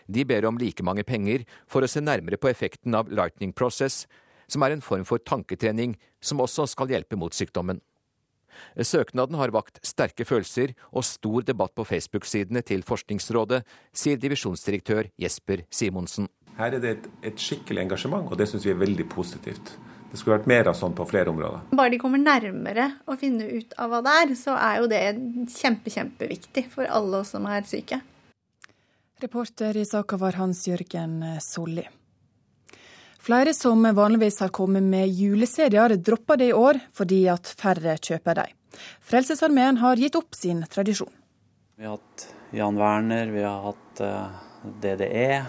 De 0.07 0.25
ber 0.27 0.47
om 0.49 0.57
like 0.61 0.83
mange 0.85 1.05
penger 1.07 1.45
for 1.69 1.83
å 1.83 1.89
se 1.91 2.03
nærmere 2.03 2.39
på 2.41 2.49
effekten 2.51 2.95
av 2.97 3.11
lightning 3.11 3.53
process, 3.53 4.05
som 4.51 4.63
er 4.65 4.75
en 4.75 4.83
form 4.83 5.05
for 5.07 5.21
tanketrening 5.23 5.95
som 6.23 6.41
også 6.43 6.67
skal 6.71 6.91
hjelpe 6.91 7.19
mot 7.19 7.35
sykdommen. 7.35 7.81
Søknaden 8.75 9.37
har 9.39 9.53
vakt 9.55 9.79
sterke 9.85 10.25
følelser 10.27 10.73
og 10.91 11.05
stor 11.07 11.45
debatt 11.47 11.73
på 11.77 11.85
Facebook-sidene 11.87 12.63
til 12.67 12.83
Forskningsrådet, 12.87 13.61
sier 13.95 14.19
divisjonsdirektør 14.19 15.09
Jesper 15.21 15.65
Simonsen. 15.71 16.27
Her 16.57 16.75
er 16.75 16.83
det 16.83 16.91
et, 16.97 17.07
et 17.31 17.39
skikkelig 17.39 17.85
engasjement, 17.85 18.27
og 18.27 18.37
det 18.37 18.49
syns 18.51 18.67
vi 18.67 18.73
er 18.73 18.81
veldig 18.81 19.07
positivt. 19.11 19.73
Det 20.11 20.19
skulle 20.19 20.41
vært 20.41 20.49
mer 20.51 20.67
av 20.67 20.75
sånn 20.75 20.93
på 20.95 21.05
flere 21.07 21.31
områder. 21.31 21.63
Bare 21.71 21.93
de 21.93 21.99
kommer 22.01 22.19
nærmere 22.19 22.89
å 23.07 23.15
finne 23.19 23.47
ut 23.47 23.75
av 23.79 23.93
hva 23.93 24.01
det 24.03 24.15
er, 24.19 24.33
så 24.35 24.57
er 24.59 24.81
jo 24.81 24.89
det 24.91 25.03
kjempe, 25.55 25.93
kjempeviktig 25.93 26.65
for 26.73 26.89
alle 26.91 27.21
oss 27.23 27.31
som 27.31 27.47
er 27.47 27.63
syke. 27.67 28.01
Reporter 29.21 29.77
i 29.77 29.85
saka 29.85 30.17
var 30.17 30.33
Hans 30.39 30.63
Jørgen 30.67 31.19
Solli. 31.41 31.83
Flere 33.21 33.53
som 33.53 33.83
vanligvis 33.85 34.39
har 34.41 34.49
kommet 34.49 34.81
med 34.83 35.11
juleserier, 35.13 35.93
dropper 36.01 36.39
det 36.41 36.47
i 36.49 36.55
år 36.57 36.79
fordi 36.97 37.27
at 37.29 37.51
færre 37.59 37.93
kjøper 38.01 38.39
dem. 38.39 38.55
Frelsesarmeen 39.05 39.77
har 39.77 40.01
gitt 40.01 40.17
opp 40.17 40.33
sin 40.33 40.63
tradisjon. 40.65 41.11
Vi 41.77 41.85
har 41.85 41.99
hatt 41.99 42.25
Jan 42.55 42.79
Werner, 42.81 43.29
vi 43.29 43.43
har 43.45 43.61
hatt 43.67 44.01
DDE. 44.81 45.43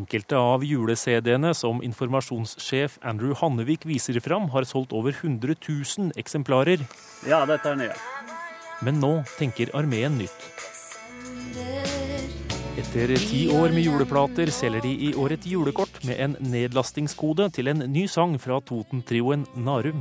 Enkelte 0.00 0.38
av 0.38 0.64
jule-CD-ene 0.64 1.52
som 1.58 1.82
informasjonssjef 1.84 3.00
Andrew 3.02 3.34
Hannevik 3.36 3.84
viser 3.90 4.16
fram, 4.24 4.48
har 4.54 4.64
solgt 4.64 4.94
over 4.96 5.12
100 5.12 5.58
000 5.60 6.12
eksemplarer. 6.20 6.86
Ja, 7.28 7.42
dette 7.44 7.74
er 7.74 7.80
nye. 7.84 7.96
Men 8.86 9.02
nå 9.02 9.16
tenker 9.36 9.74
armeen 9.76 10.16
nytt. 10.22 11.89
Etter 12.90 13.12
ti 13.22 13.44
år 13.46 13.70
med 13.70 13.84
juleplater 13.86 14.50
selger 14.50 14.82
de 14.82 14.90
i 15.06 15.10
år 15.14 15.36
et 15.36 15.44
julekort 15.46 16.00
med 16.08 16.18
en 16.24 16.32
nedlastingskode 16.42 17.46
til 17.54 17.70
en 17.70 17.84
ny 17.86 18.02
sang 18.10 18.32
fra 18.42 18.56
Toten-trioen 18.66 19.44
Narum. 19.54 20.00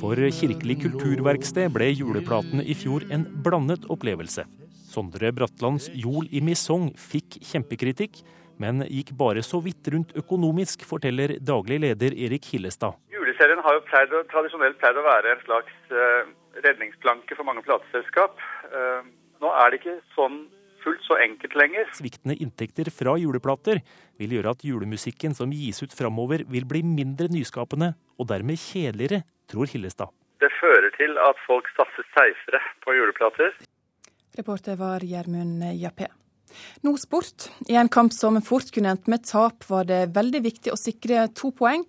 For 0.00 0.18
Kirkelig 0.40 0.80
kulturverksted 0.82 1.70
ble 1.78 1.92
juleplatene 1.92 2.66
i 2.66 2.74
fjor 2.74 3.06
en 3.14 3.28
blandet 3.46 3.86
opplevelse. 3.86 4.48
Sondre 4.90 5.30
Bratlands 5.30 5.86
Jol 5.94 6.26
i 6.34 6.42
misong 6.42 6.90
fikk 6.98 7.38
kjempekritikk, 7.54 8.24
men 8.58 8.82
gikk 8.90 9.14
bare 9.14 9.46
så 9.46 9.62
vidt 9.62 9.94
rundt 9.94 10.18
økonomisk, 10.18 10.82
forteller 10.90 11.38
daglig 11.38 11.84
leder 11.86 12.18
Erik 12.18 12.50
Hillestad. 12.50 12.98
Juleserien 13.14 13.62
har 13.62 13.78
jo 13.78 13.86
pleid, 13.86 14.22
tradisjonelt 14.34 14.82
pleid 14.82 14.98
å 14.98 15.10
være 15.12 15.36
en 15.38 15.44
slags 15.46 15.82
uh, 15.94 16.34
redningsplanke 16.66 17.38
for 17.38 17.46
mange 17.46 17.62
plateselskap. 17.62 18.42
Nå 19.44 19.50
er 19.60 19.72
det 19.74 19.82
ikke 19.82 19.98
sånn 20.14 20.38
fullt 20.80 21.02
så 21.04 21.18
enkelt 21.20 21.52
lenger. 21.58 21.88
Sviktende 21.96 22.36
inntekter 22.40 22.88
fra 22.92 23.12
juleplater 23.20 23.82
vil 24.20 24.32
gjøre 24.38 24.54
at 24.56 24.64
julemusikken 24.64 25.36
som 25.36 25.52
gis 25.52 25.82
ut 25.84 25.92
framover 25.96 26.46
vil 26.48 26.64
bli 26.68 26.80
mindre 26.86 27.28
nyskapende, 27.32 27.92
og 28.16 28.30
dermed 28.32 28.60
kjedeligere, 28.60 29.20
tror 29.52 29.68
Hillestad. 29.68 30.12
Det 30.40 30.48
fører 30.56 30.92
til 30.96 31.20
at 31.20 31.40
folk 31.44 31.68
satser 31.76 32.08
seifere 32.16 32.60
på 32.84 32.96
juleplater. 32.96 33.52
Reporter 34.38 34.80
var 34.80 35.04
Gjermund 35.04 35.64
Jappé. 35.76 36.08
Nå 36.84 36.94
sport. 37.00 37.48
I 37.68 37.78
en 37.80 37.90
kamp 37.92 38.12
som 38.12 38.40
fort 38.44 38.70
kunne 38.74 38.94
endt 38.94 39.10
med 39.10 39.24
tap, 39.26 39.66
var 39.68 39.88
det 39.88 40.14
veldig 40.14 40.42
viktig 40.44 40.72
å 40.74 40.78
sikre 40.78 41.28
to 41.36 41.52
poeng. 41.56 41.84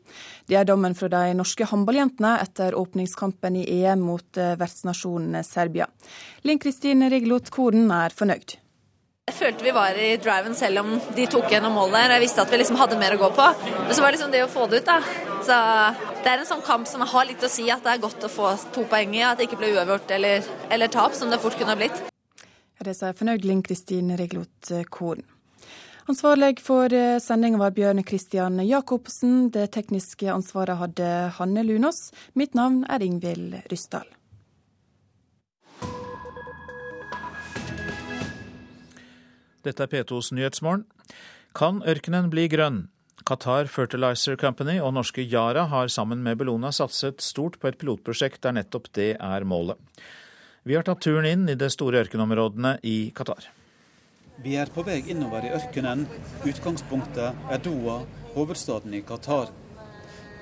Det 0.49 0.59
er 0.59 0.67
dommen 0.67 0.95
fra 0.97 1.09
de 1.11 1.33
norske 1.37 1.67
håndballjentene 1.69 2.35
etter 2.43 2.77
åpningskampen 2.79 3.61
i 3.61 3.65
EM 3.81 4.05
mot 4.05 4.41
eh, 4.41 4.55
vertsnasjonen 4.59 5.41
Serbia. 5.45 5.89
Linn 6.45 6.61
Kristin 6.61 7.05
Riglot 7.11 7.51
Koden 7.53 7.91
er 7.93 8.15
fornøyd. 8.15 8.59
Jeg 9.25 9.39
følte 9.39 9.65
vi 9.65 9.71
var 9.73 9.95
i 9.97 10.11
driven 10.21 10.53
selv 10.53 10.83
om 10.83 10.91
de 11.17 11.23
tok 11.25 11.47
gjennom 11.49 11.73
målet. 11.73 12.11
Jeg 12.13 12.21
visste 12.21 12.43
at 12.43 12.51
vi 12.53 12.59
liksom 12.61 12.77
hadde 12.77 12.99
mer 13.01 13.15
å 13.15 13.21
gå 13.23 13.31
på. 13.33 13.47
Men 13.73 13.89
så 13.89 14.03
var 14.03 14.13
det 14.13 14.19
liksom 14.19 14.35
det 14.35 14.43
å 14.45 14.51
få 14.53 14.67
det 14.69 14.83
ut, 14.83 14.91
da. 14.91 14.99
Så 15.47 15.57
det 16.21 16.29
er 16.29 16.43
en 16.43 16.51
sånn 16.51 16.61
kamp 16.67 16.85
som 16.85 17.01
har 17.01 17.25
litt 17.25 17.41
å 17.41 17.49
si 17.49 17.65
at 17.73 17.81
det 17.81 17.95
er 17.95 18.03
godt 18.05 18.27
å 18.27 18.29
få 18.29 18.53
to 18.75 18.85
poeng 18.91 19.17
i. 19.17 19.23
At 19.25 19.41
det 19.41 19.49
ikke 19.49 19.63
ble 19.63 19.73
uavgjort 19.73 20.13
eller, 20.19 20.45
eller 20.69 20.93
tap, 20.93 21.17
som 21.17 21.33
det 21.33 21.41
fort 21.41 21.57
kunne 21.57 21.73
ha 21.73 21.81
blitt. 21.81 22.05
Det 22.83 22.93
sier 22.97 23.15
fornøyd 23.15 23.45
Linn 23.47 23.63
Kristin 23.63 24.11
Reglot 24.19 24.73
Korn. 24.91 25.23
Ansvarlig 26.05 26.59
for 26.61 26.93
eh, 26.93 27.17
sendinga 27.17 27.57
var 27.57 27.71
Bjørn 27.73 28.03
Kristian 28.05 28.59
Jacobsen. 28.61 29.47
Det 29.49 29.71
tekniske 29.73 30.27
ansvaret 30.29 30.77
hadde 30.77 31.07
Hanne 31.39 31.63
Lunås. 31.65 32.11
Mitt 32.37 32.53
navn 32.53 32.83
er 32.85 33.01
Ingvild 33.01 33.55
Ryssdal. 33.71 34.05
Dette 39.65 39.81
er 39.81 39.89
P2s 39.89 40.29
Nyhetsmorgen. 40.37 40.85
Kan 41.57 41.81
ørkenen 41.81 42.29
bli 42.29 42.45
grønn? 42.53 42.83
Qatar 43.25 43.65
Fertilizer 43.65 44.37
Company 44.37 44.77
og 44.77 44.93
norske 44.93 45.25
Yara 45.25 45.65
har 45.71 45.89
sammen 45.89 46.21
med 46.21 46.37
Bellona 46.37 46.69
satset 46.69 47.23
stort 47.25 47.57
på 47.57 47.71
et 47.71 47.79
pilotprosjekt 47.81 48.43
der 48.45 48.53
nettopp 48.59 48.91
det 48.93 49.15
er 49.17 49.47
målet. 49.47 49.81
Vi 50.67 50.75
har 50.75 50.83
tatt 50.83 51.01
turen 51.01 51.25
inn 51.29 51.49
i 51.49 51.53
de 51.61 51.67
store 51.69 51.99
ørkenområdene 52.01 52.79
i 52.89 53.11
Qatar. 53.13 53.51
Vi 54.41 54.55
er 54.57 54.71
på 54.73 54.81
vei 54.87 54.95
innover 55.13 55.45
i 55.45 55.51
ørkenen. 55.53 56.07
Utgangspunktet 56.41 57.51
er 57.53 57.61
Doha, 57.61 57.99
hovedstaden 58.33 58.95
i 58.97 59.03
Qatar. 59.05 59.51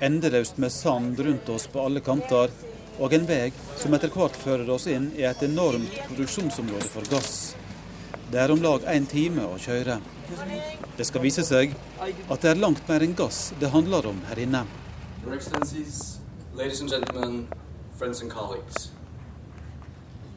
Endeløst 0.08 0.62
med 0.64 0.72
sand 0.72 1.20
rundt 1.28 1.52
oss 1.52 1.68
på 1.68 1.84
alle 1.84 2.00
kanter, 2.08 2.56
og 3.04 3.18
en 3.18 3.28
vei 3.28 3.52
som 3.82 3.98
etter 4.00 4.16
hvert 4.16 4.40
fører 4.46 4.72
oss 4.72 4.88
inn 4.88 5.12
i 5.20 5.28
et 5.28 5.44
enormt 5.44 6.00
produksjonsområde 6.08 6.88
for 6.96 7.12
gass. 7.12 7.36
Det 8.32 8.40
er 8.46 8.56
om 8.56 8.64
lag 8.64 8.88
én 8.96 9.12
time 9.12 9.44
å 9.44 9.60
kjøre. 9.60 10.00
Det 10.96 11.12
skal 11.12 11.28
vise 11.28 11.44
seg 11.44 11.76
at 12.00 12.40
det 12.40 12.56
er 12.56 12.64
langt 12.64 12.88
mer 12.88 13.04
enn 13.04 13.20
gass 13.26 13.50
det 13.60 13.76
handler 13.76 14.08
om 14.16 14.24
her 14.32 14.40
inne. 14.48 14.64
Your 15.20 15.36
ladies 16.56 16.80
and 16.80 16.90
gentlemen, 16.90 17.48
friends 18.00 18.22
and 18.22 18.32
colleagues. 18.32 18.94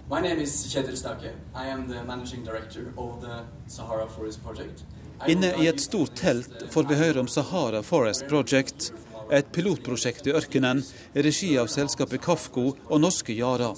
My 0.08 0.20
name 0.20 0.38
is 0.38 0.52
Kjetil 0.70 0.96
Stake. 0.96 1.32
I 1.52 1.66
am 1.66 1.88
the 1.88 2.04
managing 2.04 2.44
director 2.44 2.92
of 2.96 3.20
the 3.20 3.42
Sahara 3.66 4.06
Forest 4.06 4.40
Project. 4.44 4.84
Inne 5.26 5.48
i 5.58 5.66
et 5.66 5.80
stort 5.82 6.14
telt 6.14 6.62
får 6.70 6.84
vi 6.86 6.98
høre 7.00 7.24
om 7.24 7.26
Sahara 7.28 7.80
Forest 7.82 8.28
Project, 8.30 8.92
et 9.34 9.48
pilotprosjekt 9.50 10.28
i 10.30 10.34
ørkenen 10.38 10.84
i 11.10 11.24
regi 11.26 11.48
av 11.58 11.66
selskapet 11.66 12.22
Kafko 12.22 12.68
og 12.86 13.02
norske 13.02 13.34
Yara. 13.34 13.72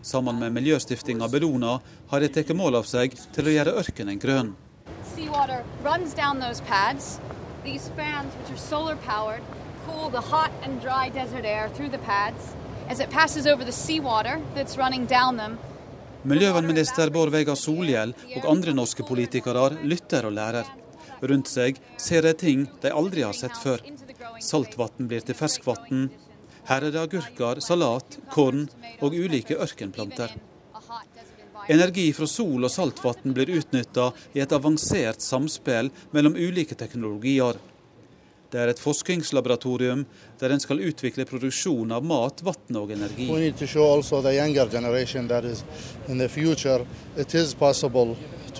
Sammen 0.00 0.40
med 0.40 0.56
miljøstiftinga 0.56 1.28
Bellona 1.28 1.74
har 2.08 2.24
de 2.24 2.32
tatt 2.32 2.54
mål 2.56 2.80
av 2.80 2.88
seg 2.88 3.18
til 3.36 3.50
å 3.50 3.54
gjøre 3.58 3.76
ørkenen 3.82 4.22
grønn. 4.22 4.54
Seawater 5.12 5.60
runs 5.84 6.16
down 6.16 6.40
those 6.40 6.64
pads. 6.72 7.18
These 7.64 7.92
fans, 8.00 8.32
which 8.38 8.56
are 8.56 8.64
solar 8.64 8.96
powered, 9.04 9.44
cool 9.84 10.08
the 10.08 10.24
hot 10.32 10.56
and 10.62 10.80
dry 10.80 11.10
desert 11.10 11.44
air 11.44 11.68
through 11.68 11.92
the 11.92 12.00
pads. 12.08 12.56
Miljøvernminister 16.26 17.12
Bård 17.14 17.30
Vegar 17.30 17.54
Solhjell 17.54 18.10
og 18.40 18.48
andre 18.50 18.74
norske 18.74 19.04
politikere 19.06 19.68
lytter 19.86 20.26
og 20.26 20.34
lærer. 20.34 20.66
Rundt 21.22 21.46
seg 21.52 21.78
ser 22.02 22.26
de 22.26 22.32
ting 22.34 22.64
de 22.82 22.90
aldri 22.90 23.22
har 23.22 23.36
sett 23.38 23.54
før. 23.62 23.84
Saltvann 24.42 25.06
blir 25.06 25.22
til 25.22 25.38
ferskvann. 25.38 26.08
Her 26.66 26.88
er 26.88 26.90
det 26.90 27.04
agurker, 27.04 27.62
salat, 27.62 28.18
korn 28.34 28.66
og 28.98 29.14
ulike 29.14 29.54
ørkenplanter. 29.54 30.34
Energi 31.70 32.10
fra 32.16 32.26
sol 32.26 32.66
og 32.66 32.74
saltvann 32.74 33.36
blir 33.36 33.54
utnytta 33.60 34.10
i 34.34 34.42
et 34.42 34.58
avansert 34.58 35.22
samspill 35.22 35.94
mellom 36.10 36.34
ulike 36.34 36.74
teknologier. 36.74 37.54
Det 38.50 38.58
er 38.58 38.72
et 38.72 38.82
forskningslaboratorium 38.82 40.04
der 40.40 40.50
en 40.50 40.62
skal 40.62 40.82
utvikle 40.82 41.26
produksjon 41.28 41.92
av 41.94 42.02
mat, 42.02 42.42
vann 42.42 42.80
og 42.80 42.90
energi. 42.90 43.28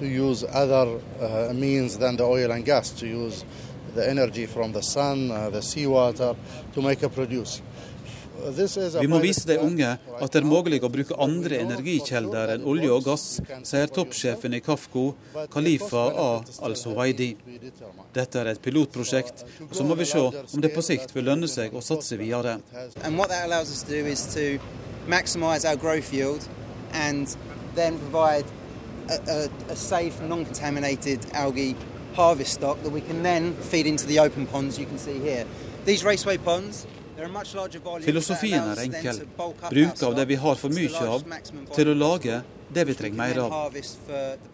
to 0.01 0.07
use 0.07 0.45
other 0.45 0.99
uh, 1.21 1.53
means 1.53 1.99
than 1.99 2.17
the 2.17 2.25
oil 2.25 2.51
and 2.53 2.65
gas, 2.65 2.91
to 2.91 3.07
use 3.07 3.45
the 3.95 4.09
energy 4.09 4.47
from 4.47 4.73
the 4.73 4.83
sun, 4.83 5.31
uh, 5.31 5.51
the 5.51 5.61
seawater, 5.61 6.35
to 6.73 6.83
make 6.83 7.03
a 7.03 7.09
produce. 7.09 7.61
Vi 9.01 9.09
må 9.11 9.21
vise 9.23 9.47
de 9.49 9.57
unge 9.61 9.91
at 9.91 10.33
det 10.33 10.41
er 10.41 10.47
mulig 10.49 10.81
å 10.85 10.91
bruke 10.93 11.19
andre 11.21 11.61
energikjelder 11.65 12.55
enn 12.55 12.67
olje 12.69 12.91
og 12.95 13.05
gass, 13.07 13.27
sier 13.69 13.93
toppsjefen 13.93 14.57
i 14.57 14.63
Kafko, 14.65 15.11
Khalifa 15.53 16.05
A. 16.25 16.29
al-Suwaidi. 16.67 17.31
Dette 18.15 18.41
er 18.41 18.53
et 18.53 18.63
pilotprosjekt, 18.63 19.45
og 19.69 19.77
så 19.77 19.87
må 19.87 19.99
vi 20.01 20.09
se 20.09 20.23
om 20.23 20.65
det 20.65 20.73
på 20.75 20.85
sikt 20.85 21.15
vil 21.17 21.29
lønne 21.31 21.51
seg 21.51 21.77
å 21.77 21.85
satse 21.85 22.19
videre. 22.21 22.59
harvest 32.15 32.55
stock 32.55 32.83
that 32.83 32.91
we 32.91 33.01
can 33.01 33.23
then 33.23 33.55
feed 33.55 33.87
into 33.87 34.07
the 34.07 34.19
open 34.19 34.47
ponds 34.47 34.79
you 34.79 34.87
can 34.87 34.99
see 34.99 35.19
here. 35.19 35.47
These 35.85 36.05
raceway 36.05 36.39
ponds 36.39 36.87
Filosofien 38.05 38.71
er 38.73 38.81
enkel. 38.87 39.21
Bruk 39.69 40.03
av 40.07 40.17
det 40.17 40.25
vi 40.31 40.39
har 40.41 40.57
for 40.61 40.73
mye 40.73 41.05
av, 41.05 41.25
til 41.75 41.93
å 41.93 41.95
lage 41.99 42.41
det 42.73 42.85
vi 42.87 42.95
trenger 42.95 43.19
mer 43.19 43.39
av. 43.43 43.77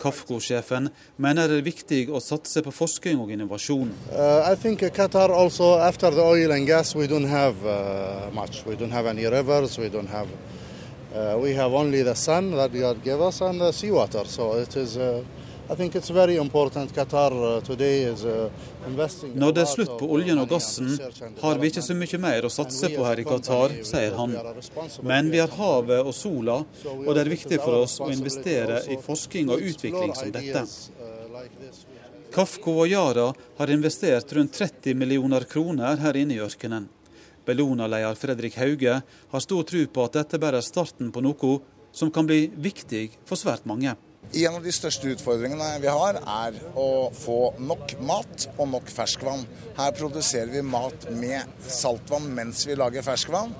Kafko-sjefen 0.00 0.88
mener 1.22 1.48
det 1.50 1.60
er 1.60 1.66
viktig 1.66 2.00
å 2.10 2.20
satse 2.22 2.62
på 2.64 2.72
forskning 2.74 3.20
og 3.22 3.30
innovasjon. 3.34 3.92
Uh, 4.10 4.90
Qatar 4.90 5.30
also, 5.30 5.76
after 5.78 6.10
the 6.10 6.24
oil 6.24 6.52
and 6.52 6.66
gas, 6.66 6.94
we 6.96 7.06
don't 7.06 7.28
have 7.28 7.54
uh, 7.64 8.30
much. 8.32 8.64
We 8.66 8.76
don't 8.76 8.92
have 8.92 9.06
any 9.06 9.26
rivers. 9.26 9.78
We 9.78 9.88
don't 9.88 10.08
have. 10.08 10.28
Uh, 11.14 11.38
we 11.40 11.54
have 11.54 11.72
only 11.72 12.02
the 12.02 12.14
sun 12.14 12.52
Uh, 14.96 15.22
Når 15.66 15.78
det 19.52 19.62
er 19.62 19.66
slutt 19.66 19.94
på 19.98 20.06
oljen 20.14 20.38
og 20.38 20.48
gassen, 20.50 20.92
har 21.40 21.58
vi 21.58 21.70
ikke 21.72 21.82
så 21.82 21.94
mye 21.98 22.18
mer 22.22 22.46
å 22.46 22.50
satse 22.54 22.90
på 22.92 23.02
her 23.06 23.18
i 23.18 23.26
Qatar, 23.26 23.74
sier 23.88 24.14
han. 24.14 24.36
Men 25.02 25.30
vi 25.32 25.40
har 25.42 25.50
havet 25.58 26.06
og 26.06 26.14
sola, 26.14 26.60
og 26.62 27.10
det 27.10 27.20
er 27.24 27.32
viktig 27.34 27.58
for 27.64 27.82
oss 27.82 27.98
å 27.98 28.12
investere 28.14 28.76
i 28.94 28.96
forskning 29.02 29.50
og 29.50 29.58
utvikling 29.72 30.14
som 30.14 30.30
dette. 30.34 30.62
Kafko 32.36 32.70
og 32.84 32.88
Yara 32.90 33.34
har 33.58 33.68
investert 33.72 34.32
rundt 34.38 34.54
30 34.54 34.94
millioner 34.94 35.42
kroner 35.50 35.96
her 35.98 36.14
inne 36.20 36.34
i 36.36 36.42
ørkenen. 36.46 36.86
Bellona-leder 37.46 38.14
Fredrik 38.18 38.54
Hauge 38.60 39.00
har 39.02 39.40
stor 39.42 39.62
tro 39.66 39.82
på 39.86 40.04
at 40.04 40.12
dette 40.20 40.38
bare 40.42 40.58
er 40.62 40.66
starten 40.66 41.10
på 41.14 41.22
noe 41.26 41.58
som 41.96 42.10
kan 42.12 42.26
bli 42.28 42.50
viktig 42.54 43.08
for 43.24 43.36
svært 43.40 43.64
mange. 43.66 43.94
En 44.34 44.56
av 44.58 44.64
de 44.64 44.72
største 44.74 45.12
utfordringene 45.14 45.68
vi 45.80 45.88
har, 45.88 46.18
er 46.18 46.56
å 46.76 47.08
få 47.14 47.54
nok 47.62 47.94
mat 48.04 48.48
og 48.56 48.68
nok 48.72 48.90
ferskvann. 48.90 49.44
Her 49.78 49.92
produserer 49.96 50.50
vi 50.50 50.64
mat 50.66 51.06
med 51.14 51.46
saltvann 51.70 52.26
mens 52.34 52.64
vi 52.66 52.74
lager 52.76 53.06
ferskvann. 53.06 53.54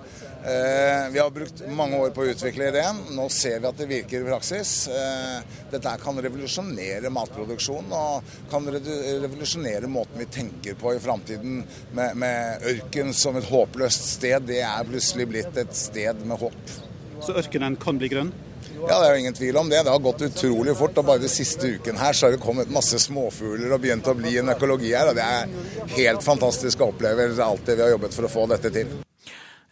Eh, 0.46 1.06
vi 1.14 1.18
har 1.18 1.30
brukt 1.30 1.62
mange 1.74 1.98
år 2.02 2.10
på 2.14 2.22
å 2.22 2.32
utvikle 2.32 2.68
ideen. 2.70 2.98
Nå 3.16 3.28
ser 3.32 3.60
vi 3.62 3.70
at 3.70 3.78
det 3.78 3.88
virker 3.90 4.20
i 4.20 4.28
praksis. 4.28 4.74
Eh, 4.90 5.62
dette 5.72 5.94
kan 6.02 6.18
revolusjonere 6.22 7.10
matproduksjonen 7.14 7.94
og 7.96 8.34
kan 8.50 8.66
revolusjonere 8.70 9.90
måten 9.90 10.22
vi 10.22 10.28
tenker 10.38 10.78
på 10.78 10.96
i 10.96 11.02
framtiden. 11.02 11.62
Med, 11.98 12.18
med 12.22 12.66
ørken 12.74 13.14
som 13.14 13.38
et 13.38 13.48
håpløst 13.50 14.10
sted. 14.16 14.50
Det 14.50 14.60
er 14.66 14.90
plutselig 14.90 15.30
blitt 15.30 15.62
et 15.62 15.78
sted 15.78 16.26
med 16.26 16.42
håp. 16.42 16.76
Så 17.22 17.38
ørkenen 17.38 17.78
kan 17.80 17.98
bli 17.98 18.12
grønn? 18.12 18.34
Ja, 18.76 18.98
det 19.00 19.06
er 19.06 19.14
jo 19.14 19.22
ingen 19.24 19.34
tvil 19.34 19.56
om 19.56 19.70
det. 19.70 19.80
Det 19.86 19.90
har 19.90 20.02
gått 20.04 20.22
utrolig 20.26 20.76
fort. 20.76 20.98
og 20.98 21.08
Bare 21.08 21.22
de 21.22 21.30
siste 21.32 21.72
uken 21.76 21.96
her 21.96 22.12
så 22.12 22.26
har 22.26 22.36
det 22.36 22.42
kommet 22.42 22.72
masse 22.72 23.00
småfugler 23.02 23.72
og 23.72 23.82
begynt 23.82 24.08
å 24.10 24.14
bli 24.18 24.36
en 24.40 24.52
økologi 24.52 24.92
her. 24.92 25.10
og 25.10 25.16
Det 25.16 25.24
er 25.24 25.96
helt 25.96 26.24
fantastisk 26.24 26.84
å 26.84 26.90
oppleve 26.92 27.30
alt 27.42 27.66
det 27.66 27.78
vi 27.78 27.86
har 27.86 27.94
jobbet 27.96 28.14
for 28.14 28.28
å 28.28 28.32
få 28.32 28.46
dette 28.52 28.72
til. 28.74 28.92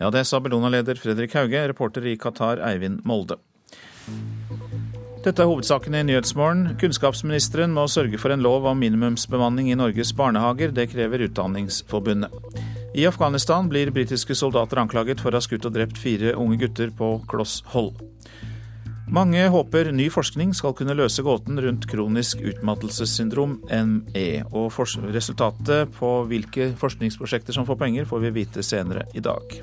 Ja, 0.00 0.10
det 0.10 0.24
sa 0.26 0.40
Bellona-leder 0.42 0.98
Fredrik 0.98 1.36
Hauge, 1.38 1.68
reporter 1.70 2.06
i 2.10 2.16
Qatar 2.18 2.62
Eivind 2.66 3.04
Molde. 3.06 3.38
Dette 5.24 5.40
er 5.40 5.48
hovedsakene 5.48 6.02
i 6.02 6.06
Nyhetsmorgen. 6.08 6.74
Kunnskapsministeren 6.80 7.72
må 7.72 7.86
sørge 7.88 8.18
for 8.20 8.34
en 8.34 8.42
lov 8.44 8.66
om 8.68 8.80
minimumsbemanning 8.82 9.70
i 9.70 9.76
Norges 9.78 10.10
barnehager. 10.16 10.74
Det 10.74 10.90
krever 10.92 11.24
Utdanningsforbundet. 11.28 12.34
I 12.94 13.06
Afghanistan 13.08 13.70
blir 13.70 13.90
britiske 13.90 14.36
soldater 14.36 14.82
anklaget 14.82 15.22
for 15.24 15.32
å 15.32 15.40
ha 15.40 15.46
skutt 15.46 15.64
og 15.64 15.72
drept 15.74 15.96
fire 15.98 16.34
unge 16.36 16.60
gutter 16.60 16.92
på 16.94 17.14
kloss 17.30 17.62
hold. 17.72 17.96
Mange 19.14 19.44
håper 19.46 19.92
ny 19.94 20.08
forskning 20.10 20.50
skal 20.58 20.72
kunne 20.74 20.96
løse 20.98 21.22
gåten 21.22 21.60
rundt 21.62 21.84
kronisk 21.86 22.40
utmattelsessyndrom, 22.42 23.60
ME. 23.70 24.24
Og 24.50 24.74
resultatet 25.14 25.92
på 25.94 26.08
hvilke 26.26 26.72
forskningsprosjekter 26.80 27.54
som 27.54 27.68
får 27.68 27.78
penger, 27.78 28.08
får 28.10 28.24
vi 28.24 28.32
vite 28.40 28.64
senere 28.66 29.04
i 29.14 29.22
dag. 29.22 29.54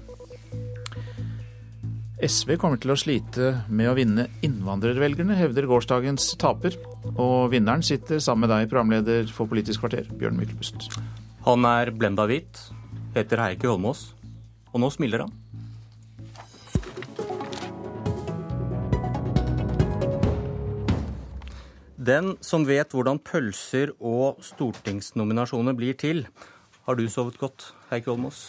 SV 2.21 2.55
kommer 2.61 2.79
til 2.79 2.93
å 2.93 2.99
slite 3.01 3.51
med 3.67 3.91
å 3.91 3.97
vinne 3.97 4.29
innvandrervelgerne, 4.45 5.35
hevder 5.35 5.67
gårsdagens 5.67 6.29
taper. 6.39 6.77
Og 7.17 7.51
vinneren 7.51 7.83
sitter 7.83 8.23
sammen 8.23 8.47
med 8.47 8.55
deg, 8.55 8.71
programleder 8.71 9.35
for 9.35 9.51
Politisk 9.51 9.83
kvarter, 9.83 10.07
Bjørn 10.15 10.39
Myklebust. 10.39 10.87
Han 11.49 11.67
er 11.67 11.91
blenda 11.91 12.29
hvit, 12.29 12.69
heter 13.17 13.43
Heikki 13.49 13.67
Holmås, 13.67 14.13
og 14.71 14.85
nå 14.85 14.93
smiler 14.95 15.25
han. 15.25 15.40
Den 22.01 22.33
som 22.41 22.63
vet 22.65 22.95
hvordan 22.95 23.19
pølser 23.21 23.91
og 23.99 24.39
stortingsnominasjoner 24.41 25.75
blir 25.77 25.93
til. 25.99 26.23
Har 26.87 26.97
du 26.97 27.03
sovet 27.13 27.35
godt, 27.37 27.67
Heikki 27.91 28.09
Holmås? 28.09 28.39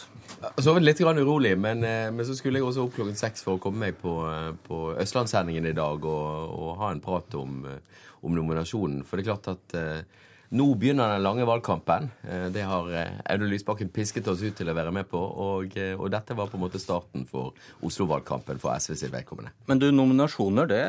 Sovet 0.57 0.81
litt 0.81 0.97
grann 0.97 1.19
urolig, 1.21 1.51
men, 1.61 1.83
eh, 1.85 2.09
men, 2.09 2.25
så 2.25 2.33
skulle 2.33 2.57
jeg 2.57 2.65
også 2.65 2.87
opp 2.87 2.95
klokken 2.95 3.19
seks 3.19 3.43
for 3.45 3.59
å 3.59 3.61
komme 3.61 3.83
meg 3.85 3.99
på, 4.01 4.15
eh, 4.25 4.55
på 4.65 4.79
Østlandssendingen 4.97 5.67
i 5.69 5.75
dag 5.77 6.01
og, 6.01 6.49
og, 6.49 6.71
ha 6.79 6.89
en 6.89 7.01
prat 7.03 7.35
om, 7.37 7.59
eh, 7.69 8.07
om, 8.23 8.33
nominasjonen. 8.33 9.03
For 9.05 9.17
det 9.17 9.27
er 9.27 9.29
klart 9.29 9.51
at 9.51 9.75
eh, 9.77 10.23
nå 10.57 10.65
begynner 10.73 11.13
den 11.13 11.21
lange 11.21 11.45
valgkampen. 11.45 12.09
Det 12.53 12.63
har 12.69 12.89
Audun 13.29 13.49
Lysbakken 13.49 13.89
pisket 13.93 14.27
oss 14.29 14.41
ut 14.41 14.53
til 14.57 14.69
å 14.69 14.75
være 14.77 14.93
med 14.93 15.07
på. 15.09 15.17
Og, 15.17 15.77
og 15.97 16.09
dette 16.13 16.37
var 16.37 16.49
på 16.49 16.57
en 16.57 16.65
måte 16.65 16.81
starten 16.81 17.25
for 17.25 17.57
Oslo-valgkampen 17.81 18.61
for 18.61 18.73
SV 18.77 18.97
sitt 18.97 19.13
vedkommende. 19.13 19.53
Men 19.65 19.81
du, 19.81 19.87
nominasjoner 19.89 20.69
det 20.69 20.83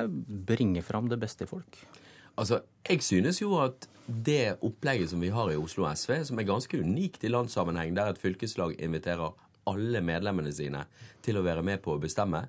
bringer 0.48 0.84
fram 0.84 1.08
det 1.12 1.20
beste 1.20 1.48
i 1.48 1.48
folk? 1.48 1.80
Altså, 2.36 2.60
jeg 2.88 3.02
synes 3.02 3.40
jo 3.42 3.54
at 3.62 3.88
det 4.06 4.58
opplegget 4.62 5.10
som 5.10 5.22
vi 5.22 5.30
har 5.32 5.52
i 5.52 5.56
Oslo 5.56 5.86
SV, 5.94 6.24
som 6.28 6.38
er 6.38 6.48
ganske 6.48 6.80
unikt 6.80 7.24
i 7.24 7.30
landssammenheng, 7.32 7.94
der 7.96 8.12
et 8.12 8.20
fylkeslag 8.20 8.76
inviterer 8.82 9.32
alle 9.70 10.00
medlemmene 10.04 10.52
sine 10.52 10.84
til 11.24 11.38
å 11.38 11.44
være 11.46 11.64
med 11.64 11.80
på 11.84 11.94
å 11.94 12.00
bestemme 12.02 12.44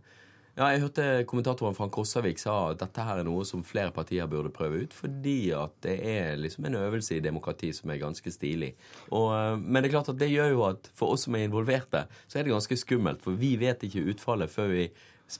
ja, 0.56 0.70
Jeg 0.72 0.86
hørte 0.86 1.06
kommentatoren 1.28 1.76
Frank 1.76 1.98
Rossavik 2.00 2.40
sa 2.40 2.54
at 2.72 2.80
dette 2.80 3.04
her 3.04 3.20
er 3.20 3.28
noe 3.28 3.44
som 3.48 3.64
flere 3.68 3.92
partier 3.96 4.28
burde 4.32 4.54
prøve 4.56 4.86
ut, 4.86 4.94
fordi 4.96 5.52
at 5.56 5.74
det 5.84 5.96
er 6.08 6.40
liksom 6.40 6.70
en 6.70 6.78
øvelse 6.80 7.18
i 7.18 7.24
demokrati 7.24 7.74
som 7.76 7.92
er 7.92 8.00
ganske 8.00 8.32
stilig. 8.32 8.72
Og, 9.12 9.60
men 9.60 9.82
det 9.82 9.90
er 9.90 9.96
klart 9.98 10.14
at 10.14 10.22
det 10.22 10.32
gjør 10.32 10.54
jo 10.54 10.64
at 10.70 10.88
for 10.96 11.16
oss 11.16 11.28
som 11.28 11.36
er 11.36 11.50
involverte, 11.50 12.06
så 12.28 12.40
er 12.40 12.48
det 12.48 12.56
ganske 12.56 12.80
skummelt. 12.80 13.24
For 13.26 13.36
vi 13.40 13.58
vet 13.60 13.84
ikke 13.84 14.06
utfallet 14.14 14.52
før 14.52 14.72
vi 14.72 14.88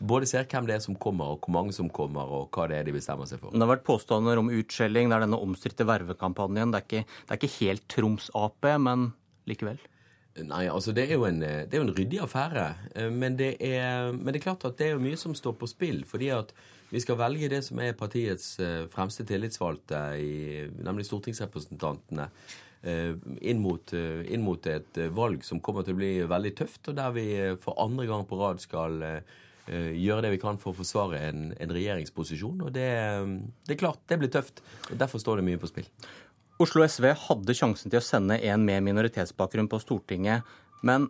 både 0.02 0.28
ser 0.30 0.48
hvem 0.50 0.68
det 0.68 0.78
er 0.78 0.84
som 0.84 0.98
kommer, 0.98 1.36
og 1.36 1.46
hvor 1.46 1.54
mange 1.54 1.74
som 1.76 1.90
kommer, 1.94 2.26
og 2.26 2.48
hva 2.56 2.68
det 2.72 2.80
er 2.80 2.88
de 2.88 2.96
bestemmer 2.96 3.30
seg 3.30 3.42
for. 3.42 3.54
Det 3.54 3.62
har 3.62 3.74
vært 3.76 3.86
påstander 3.86 4.42
om 4.42 4.50
utskjelling. 4.50 5.12
Det 5.12 5.18
er 5.18 5.26
denne 5.28 5.42
omstridte 5.46 5.86
vervekampanjen. 5.88 6.74
Det 6.74 6.80
er 6.80 6.88
ikke, 6.88 7.04
det 7.06 7.36
er 7.36 7.42
ikke 7.42 7.58
helt 7.60 7.86
Troms-Ap, 7.94 8.72
men 8.82 9.12
likevel? 9.50 9.78
Nei, 10.44 10.66
altså 10.68 10.92
det 10.92 11.06
er 11.08 11.16
jo 11.16 11.28
en, 11.30 11.40
det 11.40 11.78
er 11.78 11.84
en 11.86 11.94
ryddig 11.96 12.20
affære. 12.26 12.66
Eh, 12.96 13.12
men 13.14 13.38
det, 13.40 13.54
er, 13.64 14.12
men 14.12 14.34
det, 14.34 14.42
er, 14.42 14.48
klart 14.50 14.66
at 14.68 14.80
det 14.82 14.90
er 14.90 14.98
jo 14.98 15.06
mye 15.06 15.20
som 15.20 15.38
står 15.38 15.56
på 15.62 15.70
spill. 15.72 16.04
fordi 16.10 16.34
at 16.36 16.52
vi 16.90 17.00
skal 17.02 17.18
velge 17.20 17.50
det 17.52 17.62
som 17.66 17.80
er 17.80 17.96
partiets 17.98 18.60
eh, 18.60 18.84
fremste 18.92 19.24
tillitsvalgte, 19.28 20.02
i, 20.20 20.66
nemlig 20.84 21.08
stortingsrepresentantene. 21.08 22.28
Eh, 22.86 23.16
inn 23.48 23.64
mot, 23.64 23.94
inn 23.96 24.44
mot, 24.46 24.68
et 24.68 25.00
valg 25.16 25.46
som 25.46 25.62
kommer 25.64 25.86
til 25.86 25.96
å 25.96 26.02
bli 26.02 26.14
veldig 26.30 26.54
tøft, 26.58 26.84
og 26.92 27.00
der 27.00 27.16
vi 27.16 27.30
for 27.62 27.80
andre 27.82 28.10
gang 28.10 28.28
på 28.28 28.42
rad 28.42 28.62
skal 28.62 29.00
Eh, 29.06 29.22
gjøre 29.68 30.26
det 30.26 30.34
vi 30.36 30.42
kan 30.42 30.60
for 30.62 30.74
å 30.74 30.78
forsvare 30.78 31.20
en, 31.30 31.50
en 31.58 31.74
regjeringsposisjon. 31.74 32.62
Og 32.68 32.74
det, 32.76 32.88
det, 33.66 33.76
er 33.76 33.82
klart, 33.82 34.04
det 34.10 34.20
blir 34.22 34.32
tøft. 34.34 34.64
og 34.92 35.00
Derfor 35.02 35.22
står 35.22 35.42
det 35.42 35.48
mye 35.50 35.62
på 35.62 35.72
spill. 35.72 35.90
Oslo 36.62 36.86
SV 36.88 37.10
hadde 37.26 37.58
sjansen 37.58 37.92
til 37.92 38.00
å 38.00 38.06
sende 38.06 38.38
en 38.48 38.64
med 38.64 38.86
minoritetsbakgrunn 38.86 39.68
på 39.72 39.82
Stortinget, 39.84 40.46
men 40.88 41.10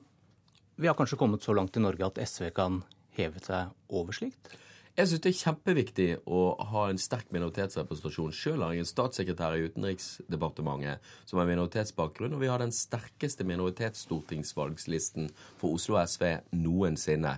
vi 0.75 0.89
har 0.89 0.97
kanskje 0.97 1.19
kommet 1.19 1.45
så 1.45 1.53
langt 1.53 1.77
i 1.77 1.83
Norge 1.83 2.07
at 2.07 2.17
SV 2.17 2.49
kan 2.55 2.79
heve 3.15 3.39
seg 3.43 3.69
over 3.93 4.15
slikt? 4.15 4.55
Jeg 4.95 5.09
syns 5.11 5.21
det 5.25 5.31
er 5.33 5.39
kjempeviktig 5.41 6.07
å 6.31 6.41
ha 6.71 6.85
en 6.87 6.99
sterk 6.99 7.27
minoritetsrepresentasjon. 7.35 8.31
Sjøl 8.31 8.61
har 8.63 8.71
jeg 8.71 8.85
en 8.85 8.87
statssekretær 8.87 9.57
i 9.57 9.65
Utenriksdepartementet 9.67 11.09
som 11.27 11.41
har 11.41 11.49
minoritetsbakgrunn, 11.49 12.31
og 12.31 12.39
vi 12.39 12.47
har 12.47 12.63
den 12.63 12.71
sterkeste 12.71 13.43
minoritetsstortingsvalgslisten 13.47 15.27
for 15.59 15.75
Oslo 15.75 15.99
SV 15.99 16.29
noensinne. 16.55 17.33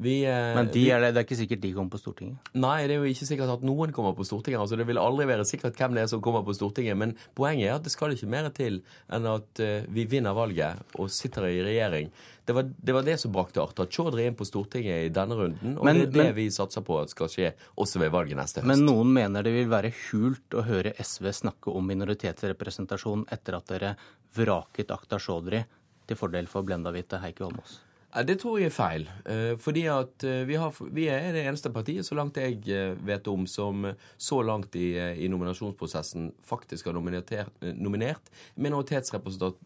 Vi, 0.00 0.24
eh, 0.24 0.54
Men 0.56 0.70
de 0.72 0.82
er 0.88 1.02
det, 1.02 1.10
det, 1.12 1.20
er 1.20 1.26
ikke 1.26 1.36
sikkert 1.42 1.60
de 1.60 1.70
kommer 1.76 1.92
på 1.92 2.00
Stortinget? 2.00 2.50
Nei, 2.56 2.86
det 2.88 2.94
er 2.94 3.02
jo 3.02 3.10
ikke 3.10 3.26
sikkert 3.28 3.52
at 3.52 3.64
noen 3.68 3.92
kommer 3.92 4.14
på 4.16 4.24
Stortinget. 4.24 4.62
altså 4.62 4.78
Det 4.80 4.86
vil 4.88 5.00
aldri 5.00 5.26
være 5.28 5.44
sikkert 5.44 5.76
hvem 5.76 5.96
det 5.96 6.04
er 6.06 6.12
som 6.12 6.22
kommer 6.24 6.40
på 6.46 6.54
Stortinget. 6.56 6.96
Men 6.96 7.12
poenget 7.36 7.68
er 7.68 7.76
at 7.76 7.84
det 7.84 7.92
skal 7.92 8.14
ikke 8.14 8.30
mer 8.32 8.48
til 8.56 8.80
enn 9.12 9.28
at 9.28 9.60
uh, 9.60 9.88
vi 9.92 10.06
vinner 10.08 10.36
valget 10.36 10.96
og 10.96 11.10
sitter 11.12 11.50
i 11.50 11.58
regjering. 11.66 12.08
Det 12.48 12.56
var, 12.56 12.64
det 12.64 12.94
var 12.96 13.04
det, 13.04 13.18
som 13.20 13.34
brakte 13.34 13.60
Arta 13.60 13.84
Chaudhry 13.84 14.24
inn 14.30 14.38
på 14.38 14.46
Stortinget 14.48 15.10
i 15.10 15.12
denne 15.12 15.36
runden. 15.36 15.76
Og 15.76 15.84
men, 15.84 16.00
det 16.00 16.08
er 16.08 16.14
det 16.14 16.24
men, 16.30 16.32
vi 16.38 16.48
satser 16.54 16.86
på 16.86 16.96
at 17.02 17.12
skal 17.12 17.28
skje 17.30 17.52
også 17.76 18.00
ved 18.00 18.14
valget 18.16 18.40
neste 18.40 18.64
høst. 18.64 18.70
Men 18.72 18.86
noen 18.88 19.12
mener 19.20 19.44
det 19.44 19.52
vil 19.54 19.68
være 19.70 19.92
hult 20.06 20.56
å 20.56 20.64
høre 20.66 20.94
SV 20.96 21.28
snakke 21.42 21.76
om 21.76 21.92
minoritetsrepresentasjon 21.92 23.28
etter 23.36 23.60
at 23.60 23.68
dere 23.76 23.92
vraket 24.34 24.96
Akta 24.96 25.20
Chaudhry 25.20 25.60
til 26.08 26.18
fordel 26.18 26.48
for 26.50 26.64
blendahvite 26.66 27.20
Heikki 27.20 27.44
Holmås? 27.44 27.82
Det 28.10 28.40
tror 28.42 28.58
jeg 28.58 28.70
er 28.70 28.74
feil. 28.74 29.04
Eh, 29.30 29.52
fordi 29.62 29.84
at 29.86 30.24
eh, 30.26 30.42
vi, 30.48 30.56
har, 30.58 30.74
vi, 30.90 31.06
er 31.06 31.30
det 31.34 31.44
eneste 31.46 31.70
partiet, 31.70 32.06
så 32.06 32.16
langt 32.18 32.40
jeg 32.40 32.58
eh, 32.66 32.96
vet 33.06 33.28
om, 33.30 33.46
som 33.46 33.86
så 34.18 34.40
langt 34.42 34.74
i, 34.74 34.96
i 34.98 35.28
nominasjonsprosessen 35.30 36.32
faktisk 36.42 36.90
har 36.90 36.98
nominert, 36.98 38.32
minoritetsrepresentant 38.56 39.60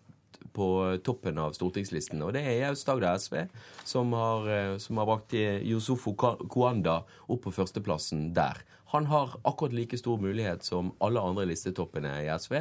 på 0.55 0.67
toppen 1.03 1.41
av 1.41 1.55
stortingslisten. 1.57 2.21
Og 2.23 2.35
det 2.37 2.45
er 2.47 2.69
Aust-Agder 2.69 3.17
SV 3.19 3.41
som 3.89 4.13
har, 4.15 4.77
som 4.79 5.01
har 5.01 5.09
brakt 5.09 5.35
Yusufo 5.35 6.13
Kuanda 6.15 7.01
opp 7.27 7.43
på 7.47 7.55
førsteplassen 7.57 8.29
der. 8.37 8.61
Han 8.93 9.07
har 9.07 9.33
akkurat 9.43 9.73
like 9.73 9.99
stor 9.99 10.21
mulighet 10.21 10.63
som 10.63 10.93
alle 11.03 11.21
andre 11.21 11.47
listetoppene 11.51 12.13
i 12.23 12.29
SV. 12.39 12.55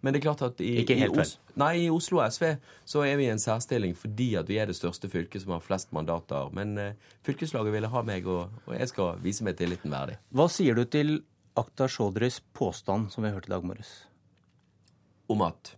Men 0.00 0.12
det 0.12 0.20
er 0.20 0.26
klart 0.28 0.44
at 0.46 0.60
i, 0.62 0.84
i, 0.84 1.08
Os 1.08 1.38
nei, 1.58 1.72
i 1.86 1.88
Oslo 1.90 2.20
SV 2.22 2.44
så 2.88 3.02
er 3.08 3.16
vi 3.18 3.26
i 3.26 3.32
en 3.32 3.42
særstilling 3.42 3.96
fordi 3.98 4.34
at 4.38 4.48
vi 4.50 4.60
er 4.60 4.70
det 4.70 4.76
største 4.78 5.10
fylket 5.10 5.42
som 5.44 5.56
har 5.56 5.64
flest 5.64 5.90
mandater. 5.96 6.52
Men 6.56 6.76
eh, 6.78 6.94
fylkeslaget 7.26 7.74
ville 7.74 7.90
ha 7.90 8.04
meg, 8.06 8.28
og, 8.28 8.62
og, 8.66 8.76
jeg 8.76 8.92
skal 8.92 9.18
vise 9.24 9.46
meg 9.46 9.58
tilliten 9.58 9.92
verdig. 9.92 10.20
Hva 10.36 10.46
sier 10.52 10.78
du 10.78 10.84
til 10.84 11.18
Akhtar 11.58 11.90
Chaudhrys 11.90 12.38
påstand 12.54 13.10
som 13.10 13.26
vi 13.26 13.34
hørte 13.34 13.50
i 13.50 13.56
dag 13.56 13.66
morges? 13.66 13.92
Om 15.30 15.46
at? 15.48 15.74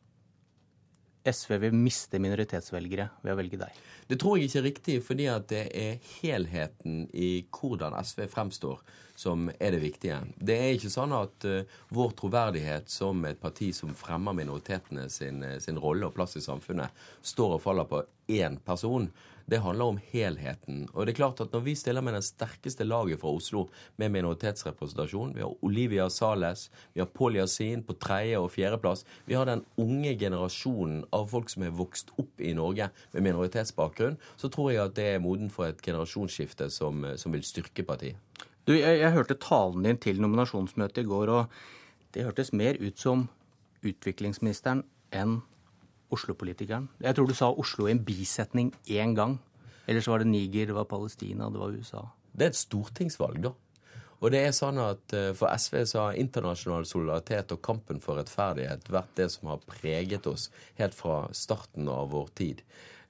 SV 1.22 1.54
vil 1.62 1.74
miste 1.76 2.18
minoritetsvelgere 2.18 3.06
ved 3.22 3.34
å 3.34 3.38
velge 3.38 3.58
deg. 3.60 3.76
Det 4.10 4.18
tror 4.18 4.38
jeg 4.38 4.48
ikke 4.48 4.58
er 4.58 4.66
riktig, 4.66 4.96
fordi 5.06 5.28
at 5.30 5.46
det 5.52 5.62
er 5.78 6.00
helheten 6.18 7.04
i 7.14 7.44
hvordan 7.46 7.94
SV 8.02 8.26
fremstår 8.32 8.82
som 9.22 9.50
er 9.58 9.74
det 9.74 9.82
viktige. 9.82 10.20
Det 10.36 10.56
er 10.58 10.76
ikke 10.76 10.92
sånn 10.92 11.14
at 11.16 11.46
uh, 11.48 11.62
vår 11.94 12.14
troverdighet 12.18 12.90
som 12.90 13.22
et 13.28 13.40
parti 13.42 13.70
som 13.76 13.94
fremmer 13.96 14.36
minoritetene 14.36 15.08
sin, 15.12 15.42
eh, 15.46 15.60
sin 15.62 15.78
rolle 15.80 16.08
og 16.08 16.16
plass 16.16 16.36
i 16.38 16.44
samfunnet, 16.44 16.90
står 17.22 17.56
og 17.56 17.62
faller 17.62 17.88
på 17.90 18.02
én 18.32 18.58
person. 18.66 19.10
Det 19.46 19.58
handler 19.58 19.84
om 19.84 19.98
helheten. 20.12 20.84
Og 20.94 21.06
det 21.06 21.12
er 21.12 21.18
klart 21.18 21.40
at 21.40 21.52
Når 21.52 21.60
vi 21.60 21.74
stiller 21.74 22.00
med 22.00 22.14
den 22.14 22.22
sterkeste 22.22 22.84
laget 22.84 23.20
fra 23.20 23.32
Oslo 23.34 23.68
med 23.98 24.12
minoritetsrepresentasjon 24.14 25.34
Vi 25.34 25.42
har 25.42 25.64
Olivia 25.64 26.08
Sales, 26.10 26.70
vi 26.94 27.00
har 27.00 27.06
Paul 27.06 27.36
Yasin 27.36 27.82
på 27.82 27.98
tredje- 27.98 28.38
og 28.38 28.50
fjerdeplass. 28.50 29.04
Vi 29.26 29.34
har 29.34 29.44
den 29.44 29.64
unge 29.76 30.14
generasjonen 30.18 31.04
av 31.12 31.26
folk 31.28 31.50
som 31.50 31.62
er 31.62 31.74
vokst 31.74 32.14
opp 32.18 32.40
i 32.40 32.54
Norge 32.54 32.90
med 33.12 33.22
minoritetsbakgrunn. 33.22 34.16
Så 34.36 34.48
tror 34.48 34.72
jeg 34.72 34.84
at 34.84 34.94
det 34.94 35.08
er 35.14 35.18
moden 35.18 35.50
for 35.50 35.66
et 35.66 35.82
generasjonsskifte 35.82 36.70
som, 36.70 37.04
som 37.16 37.32
vil 37.32 37.42
styrke 37.42 37.82
partiet. 37.82 38.16
Du, 38.66 38.74
jeg, 38.76 39.00
jeg 39.00 39.14
hørte 39.14 39.38
talen 39.42 39.86
din 39.86 39.98
til 39.98 40.20
nominasjonsmøtet 40.22 41.02
i 41.02 41.08
går, 41.08 41.32
og 41.34 42.12
det 42.14 42.26
hørtes 42.28 42.52
mer 42.54 42.78
ut 42.78 43.00
som 43.00 43.26
utviklingsministeren 43.82 44.84
enn 45.10 45.40
Oslo-politikeren. 46.12 46.90
Jeg 47.00 47.16
tror 47.16 47.26
du 47.26 47.34
sa 47.34 47.48
Oslo 47.50 47.88
i 47.88 47.94
en 47.94 48.04
bisetning 48.04 48.70
én 48.86 49.16
gang. 49.16 49.38
Ellers 49.88 50.06
var 50.06 50.22
det 50.22 50.28
Niger, 50.30 50.68
det 50.68 50.76
var 50.76 50.86
Palestina, 50.86 51.48
det 51.50 51.58
var 51.58 51.74
USA. 51.74 52.04
Det 52.32 52.46
er 52.46 52.52
et 52.52 52.60
stortingsvalg, 52.60 53.42
da. 53.48 53.54
Og 54.22 54.30
det 54.30 54.44
er 54.46 54.52
sånn 54.54 54.78
at 54.78 55.12
eh, 55.18 55.32
For 55.34 55.50
SV 55.50 55.80
så 55.90 56.04
har 56.04 56.18
internasjonal 56.20 56.86
solidaritet 56.86 57.56
og 57.56 57.62
kampen 57.66 57.98
for 58.04 58.20
rettferdighet 58.20 58.86
vært 58.94 59.16
det 59.18 59.26
som 59.34 59.50
har 59.50 59.64
preget 59.66 60.28
oss 60.30 60.46
helt 60.78 60.94
fra 60.94 61.24
starten 61.34 61.90
av 61.90 62.12
vår 62.14 62.30
tid. 62.38 62.62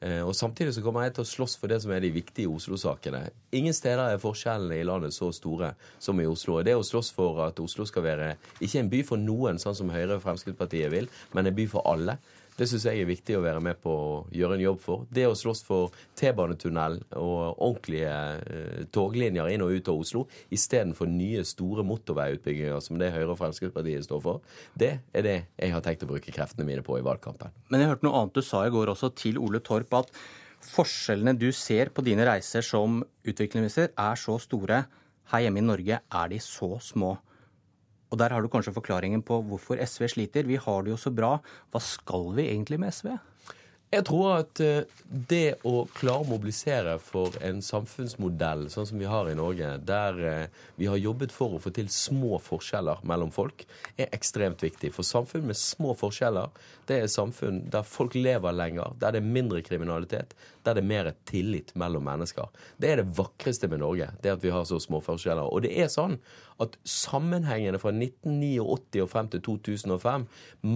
Eh, 0.02 0.20
og 0.26 0.34
Samtidig 0.34 0.74
så 0.74 0.82
kommer 0.82 1.04
jeg 1.06 1.14
til 1.14 1.22
å 1.22 1.30
slåss 1.30 1.54
for 1.60 1.70
det 1.70 1.78
som 1.84 1.92
er 1.94 2.02
de 2.02 2.10
viktige 2.10 2.50
Oslo-sakene. 2.50 3.28
Ingen 3.54 3.74
steder 3.76 4.02
er 4.10 4.22
forskjellene 4.22 4.80
i 4.80 4.86
landet 4.86 5.14
så 5.14 5.30
store 5.34 5.72
som 6.02 6.18
i 6.18 6.26
Oslo. 6.26 6.58
Det 6.66 6.74
å 6.74 6.82
slåss 6.82 7.12
for 7.14 7.38
at 7.46 7.60
Oslo 7.62 7.86
skal 7.86 8.06
være 8.08 8.32
ikke 8.58 8.82
en 8.82 8.90
by 8.90 9.02
for 9.06 9.22
noen, 9.22 9.62
sånn 9.62 9.78
som 9.78 9.92
Høyre 9.94 10.18
og 10.18 10.24
Fremskrittspartiet 10.24 10.90
vil, 10.90 11.10
men 11.36 11.46
en 11.46 11.54
by 11.54 11.68
for 11.70 11.86
alle. 11.86 12.18
Det 12.58 12.66
syns 12.68 12.84
jeg 12.84 13.00
er 13.00 13.08
viktig 13.08 13.36
å 13.38 13.42
være 13.44 13.62
med 13.64 13.78
på 13.80 13.92
å 13.92 14.16
gjøre 14.34 14.58
en 14.58 14.64
jobb 14.66 14.80
for. 14.82 15.06
Det 15.08 15.24
å 15.24 15.36
slåss 15.38 15.62
for 15.64 15.94
T-banetunnel 16.18 16.98
og 17.16 17.38
ordentlige 17.56 18.12
eh, 18.12 18.82
toglinjer 18.92 19.48
inn 19.54 19.64
og 19.64 19.72
ut 19.72 19.88
av 19.88 20.02
Oslo 20.02 20.26
istedenfor 20.52 21.08
nye, 21.08 21.46
store 21.48 21.84
motorveiutbygginger 21.88 22.84
som 22.84 23.00
det 23.00 23.12
Høyre 23.14 23.32
og 23.32 23.40
Fremskrittspartiet 23.40 24.04
står 24.04 24.22
for, 24.24 24.44
det 24.76 24.92
er 25.16 25.26
det 25.26 25.38
jeg 25.56 25.72
har 25.72 25.84
tenkt 25.84 26.04
å 26.04 26.10
bruke 26.12 26.34
kreftene 26.34 26.68
mine 26.68 26.84
på 26.84 27.00
i 27.00 27.06
valgkampen. 27.06 27.54
Men 27.72 27.84
jeg 27.84 27.94
hørte 27.94 28.08
noe 28.08 28.20
annet 28.20 28.36
du 28.36 28.44
sa 28.44 28.66
i 28.66 28.72
går 28.74 28.92
også 28.92 29.14
til 29.16 29.40
Ole 29.40 29.62
Torp, 29.64 29.96
at 29.96 30.12
forskjellene 30.62 31.34
du 31.38 31.48
ser 31.56 31.90
på 31.94 32.04
dine 32.04 32.26
reiser 32.28 32.64
som 32.66 33.00
utviklingsminister, 33.24 33.94
er 33.96 34.20
så 34.20 34.36
store. 34.42 34.84
Her 35.32 35.46
hjemme 35.46 35.62
i 35.62 35.66
Norge 35.66 36.02
er 36.04 36.32
de 36.32 36.38
så 36.42 36.76
små. 36.84 37.16
Og 38.12 38.20
der 38.20 38.34
har 38.34 38.44
du 38.44 38.50
kanskje 38.52 38.76
forklaringen 38.76 39.24
på 39.24 39.40
hvorfor 39.48 39.80
SV 39.80 40.10
sliter. 40.12 40.48
Vi 40.48 40.60
har 40.60 40.84
det 40.84 40.92
jo 40.92 41.00
så 41.00 41.12
bra. 41.14 41.38
Hva 41.72 41.80
skal 41.80 42.28
vi 42.36 42.50
egentlig 42.52 42.80
med 42.82 42.92
SV? 42.92 43.14
Jeg 43.92 44.06
tror 44.08 44.38
at 44.38 44.60
eh, 44.64 44.86
det 45.28 45.58
å 45.68 45.82
klare 45.92 46.24
å 46.24 46.28
mobilisere 46.30 46.94
for 47.02 47.34
en 47.44 47.58
samfunnsmodell 47.60 48.70
sånn 48.72 48.86
som 48.88 49.00
vi 49.02 49.08
har 49.10 49.28
i 49.28 49.34
Norge, 49.36 49.74
der 49.84 50.20
eh, 50.24 50.62
vi 50.80 50.88
har 50.88 50.96
jobbet 50.96 51.34
for 51.34 51.52
å 51.52 51.60
få 51.60 51.74
til 51.76 51.90
små 51.92 52.38
forskjeller 52.40 53.02
mellom 53.08 53.28
folk, 53.34 53.66
er 54.00 54.08
ekstremt 54.16 54.64
viktig. 54.64 54.94
For 54.96 55.04
samfunn 55.04 55.44
med 55.50 55.60
små 55.60 55.92
forskjeller, 56.00 56.48
det 56.88 57.02
er 57.02 57.12
samfunn 57.12 57.66
der 57.74 57.84
folk 57.84 58.16
lever 58.16 58.56
lenger, 58.56 58.96
der 58.96 59.12
det 59.12 59.20
er 59.20 59.34
mindre 59.36 59.60
kriminalitet, 59.66 60.32
der 60.66 60.78
det 60.78 60.84
er 60.84 60.88
mer 60.88 61.10
tillit 61.28 61.74
mellom 61.78 62.04
mennesker. 62.06 62.50
Det 62.80 62.90
er 62.90 63.02
det 63.02 63.16
vakreste 63.16 63.68
med 63.70 63.82
Norge, 63.82 64.10
det 64.22 64.34
at 64.34 64.42
vi 64.44 64.52
har 64.54 64.64
så 64.68 64.78
små 64.82 65.02
forskjeller. 65.04 65.50
Og 65.50 65.64
det 65.64 65.72
er 65.78 65.90
sånn 65.92 66.18
at 66.62 66.76
sammenhengene 66.86 67.80
fra 67.82 67.90
1989 67.94 69.02
og 69.02 69.10
frem 69.10 69.28
til 69.32 69.42
2005, 69.44 70.26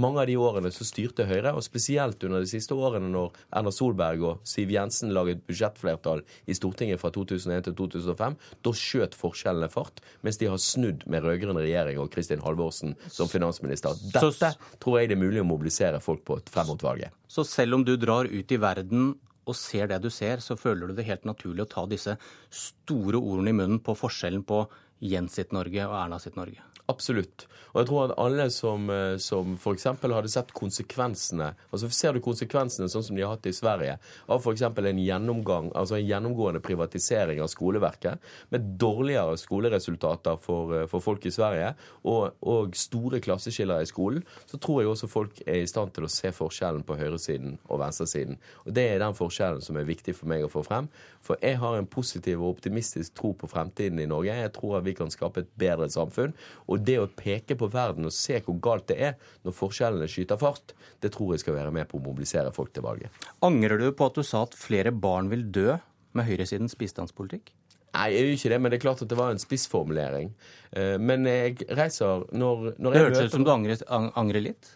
mange 0.02 0.22
av 0.22 0.28
de 0.30 0.36
årene 0.40 0.72
så 0.74 0.86
styrte 0.86 1.26
Høyre, 1.28 1.52
og 1.54 1.64
spesielt 1.64 2.22
under 2.26 2.42
de 2.42 2.50
siste 2.50 2.74
årene 2.74 3.10
når 3.12 3.36
Erna 3.54 3.72
Solberg 3.74 4.24
og 4.26 4.48
Siv 4.48 4.72
Jensen 4.74 5.14
laget 5.14 5.44
budsjettflertall 5.46 6.24
i 6.46 6.56
Stortinget 6.56 7.02
fra 7.02 7.12
2001 7.14 7.68
til 7.68 7.76
2005, 7.78 8.38
da 8.66 8.74
skjøt 8.76 9.16
forskjellene 9.18 9.70
fart, 9.72 10.02
mens 10.26 10.40
de 10.40 10.50
har 10.50 10.62
snudd 10.62 11.06
med 11.10 11.24
rød-grønn 11.26 11.60
regjering 11.60 12.00
og 12.02 12.10
Kristin 12.14 12.42
Halvorsen 12.44 12.96
som 13.06 13.30
finansminister. 13.30 13.94
Dette 14.14 14.54
tror 14.82 15.00
jeg 15.00 15.12
det 15.12 15.18
er 15.18 15.22
mulig 15.22 15.44
å 15.44 15.48
mobilisere 15.48 16.02
folk 16.02 16.24
på 16.26 16.40
frem 16.50 16.72
mot 16.72 16.82
valget. 16.82 17.14
Så 17.30 17.44
selv 17.46 17.78
om 17.78 17.84
du 17.84 17.96
drar 18.00 18.28
ut 18.30 18.52
i 18.52 18.60
verden 18.60 19.14
og 19.46 19.54
ser 19.54 19.90
det 19.90 20.00
du 20.02 20.10
ser, 20.10 20.42
så 20.42 20.58
føler 20.58 20.90
du 20.90 20.96
det 20.98 21.06
helt 21.06 21.26
naturlig 21.28 21.66
å 21.66 21.70
ta 21.70 21.86
disse 21.90 22.16
store 22.50 23.20
ordene 23.20 23.54
i 23.54 23.58
munnen 23.60 23.82
på 23.84 23.94
forskjellen 23.98 24.42
på 24.46 24.64
Jens 25.06 25.38
sitt 25.38 25.54
Norge 25.54 25.86
og 25.86 25.94
Erna 26.00 26.18
sitt 26.22 26.38
Norge. 26.38 26.62
Absolutt. 26.86 27.46
Og 27.76 27.82
jeg 27.82 27.88
tror 27.90 28.04
at 28.06 28.12
alle 28.22 28.46
som, 28.54 28.86
eh, 28.88 29.18
som 29.20 29.56
f.eks. 29.58 29.84
hadde 30.00 30.30
sett 30.32 30.52
konsekvensene 30.56 31.50
altså 31.68 31.90
Ser 31.92 32.14
du 32.16 32.22
konsekvensene 32.24 32.88
sånn 32.88 33.04
som 33.04 33.16
de 33.16 33.24
har 33.24 33.34
hatt 33.34 33.48
i 33.48 33.52
Sverige, 33.52 33.98
av 34.32 34.40
f.eks. 34.40 34.62
en 34.64 35.00
gjennomgang, 35.02 35.68
altså 35.76 35.98
en 35.98 36.06
gjennomgående 36.06 36.62
privatisering 36.64 37.42
av 37.44 37.50
skoleverket, 37.52 38.22
med 38.54 38.70
dårligere 38.80 39.36
skoleresultater 39.40 40.38
for, 40.40 40.72
eh, 40.72 40.86
for 40.88 41.04
folk 41.04 41.26
i 41.26 41.34
Sverige, 41.34 41.74
og, 42.04 42.38
og, 42.40 42.76
store 42.76 43.20
klasseskiller 43.20 43.84
i 43.84 43.88
skolen, 43.88 44.24
så 44.48 44.60
tror 44.62 44.80
jeg 44.80 44.92
også 44.92 45.10
folk 45.10 45.42
er 45.44 45.60
i 45.60 45.68
stand 45.68 45.92
til 45.96 46.06
å 46.06 46.12
se 46.12 46.32
forskjellen 46.32 46.84
på 46.86 46.96
høyresiden 46.96 47.58
og 47.68 47.82
venstresiden. 47.82 48.40
Og 48.64 48.72
Det 48.76 48.86
er 48.94 49.04
den 49.04 49.16
forskjellen 49.16 49.60
som 49.64 49.76
er 49.76 49.88
viktig 49.88 50.16
for 50.16 50.30
meg 50.32 50.46
å 50.46 50.52
få 50.52 50.64
frem. 50.64 50.88
For 51.20 51.36
jeg 51.42 51.58
har 51.60 51.76
en 51.76 51.88
positiv 51.90 52.40
og 52.40 52.56
optimistisk 52.56 53.16
tro 53.18 53.32
på 53.36 53.48
fremtiden 53.50 54.00
i 54.00 54.08
Norge. 54.08 54.32
Jeg 54.32 54.52
tror 54.56 54.78
at 54.78 54.86
vi 54.86 54.94
kan 54.96 55.10
skape 55.12 55.42
et 55.42 55.52
bedre 55.58 55.88
samfunn. 55.92 56.34
Og 56.68 56.75
det 56.84 56.96
å 57.00 57.08
peke 57.08 57.56
på 57.58 57.68
verden 57.72 58.08
og 58.08 58.14
se 58.14 58.40
hvor 58.44 58.58
galt 58.62 58.88
det 58.90 58.96
er 59.10 59.14
når 59.46 59.56
forskjellene 59.56 60.08
skyter 60.10 60.40
fart, 60.40 60.74
det 61.02 61.12
tror 61.14 61.34
jeg 61.34 61.44
skal 61.44 61.58
være 61.58 61.74
med 61.74 61.88
på 61.90 62.00
å 62.00 62.04
mobilisere 62.04 62.52
folk 62.54 62.72
til 62.76 62.86
valget. 62.86 63.12
Angrer 63.46 63.80
du 63.80 63.90
på 63.96 64.10
at 64.10 64.18
du 64.18 64.26
sa 64.26 64.44
at 64.46 64.56
flere 64.58 64.92
barn 64.92 65.30
vil 65.32 65.46
dø 65.52 65.76
med 66.16 66.28
høyresidens 66.28 66.76
bistandspolitikk? 66.78 67.52
Nei, 67.96 68.08
jeg 68.12 68.24
gjør 68.24 68.34
ikke 68.36 68.50
det, 68.52 68.58
men 68.60 68.72
det 68.72 68.76
er 68.76 68.84
klart 68.84 69.02
at 69.04 69.10
det 69.10 69.16
var 69.16 69.32
en 69.32 69.40
spissformulering. 69.40 70.32
Eh, 70.76 70.96
men 71.00 71.28
jeg 71.28 71.68
reiser 71.70 72.26
når, 72.36 72.74
når 72.76 72.96
Det 72.96 73.04
hørtes 73.04 73.30
ut 73.30 73.36
som 73.38 73.46
du 73.46 73.52
angrer, 73.52 73.84
angrer 73.88 74.44
litt? 74.50 74.74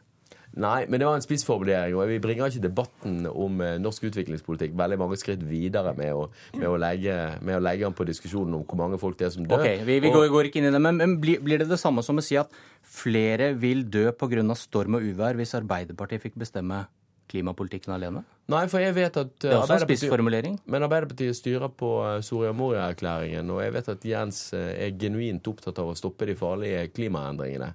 Nei, 0.59 0.83
men 0.91 0.99
det 0.99 1.07
var 1.07 1.15
en 1.15 1.23
spissformulering, 1.23 1.95
og 1.95 2.09
vi 2.11 2.19
bringer 2.23 2.51
ikke 2.51 2.65
debatten 2.65 3.21
om 3.31 3.61
eh, 3.63 3.77
norsk 3.79 4.09
utviklingspolitikk 4.09 4.75
veldig 4.79 4.99
mange 4.99 5.19
skritt 5.21 5.45
videre 5.47 5.93
med 5.95 6.11
å, 6.17 6.25
med 6.57 6.67
å, 6.67 6.75
legge, 6.81 7.17
med 7.47 7.61
å 7.61 7.63
legge 7.63 7.87
an 7.87 7.95
på 7.95 8.07
diskusjonen 8.09 8.59
om 8.59 8.65
hvor 8.67 8.81
mange 8.81 8.99
folk 8.99 9.19
det 9.21 9.29
er 9.29 9.35
som 9.37 9.47
dør. 9.47 9.63
Ok, 9.63 9.85
Vi, 9.87 10.01
vi 10.03 10.11
går, 10.11 10.27
går, 10.35 10.51
ikke 10.51 10.59
inn 10.59 10.71
i 10.73 10.75
det, 10.75 10.83
men, 10.83 10.99
men 10.99 11.19
blir, 11.23 11.39
blir, 11.45 11.63
det 11.63 11.71
det 11.71 11.79
samme 11.79 12.03
som 12.07 12.19
å 12.19 12.25
si 12.25 12.39
at 12.41 12.51
flere 12.83 13.53
vil 13.55 13.87
dø 13.87 14.09
pga. 14.11 14.43
storm 14.59 14.99
og 14.99 15.07
uvær 15.07 15.39
hvis 15.39 15.55
Arbeiderpartiet 15.61 16.27
fikk 16.27 16.41
bestemme 16.43 16.83
klimapolitikken 17.31 17.95
alene? 17.95 18.25
Nei, 18.51 18.65
for 18.71 18.83
jeg 18.83 18.97
vet 18.97 19.17
at 19.21 19.33
Det 19.39 19.53
er 19.53 19.61
også 19.61 19.77
en 19.79 19.85
spissformulering. 19.85 20.59
Men 20.67 20.87
Arbeiderpartiet 20.87 21.39
styrer 21.39 21.71
på 21.71 21.93
eh, 22.03 22.19
Soria 22.27 22.53
Moria-erklæringen, 22.57 23.51
og 23.55 23.63
jeg 23.63 23.75
vet 23.77 23.91
at 23.95 24.07
Jens 24.07 24.43
eh, 24.57 24.73
er 24.87 24.97
genuint 24.99 25.51
opptatt 25.51 25.79
av 25.79 25.93
å 25.93 25.99
stoppe 25.99 26.27
de 26.27 26.35
farlige 26.39 26.89
klimaendringene. 26.97 27.71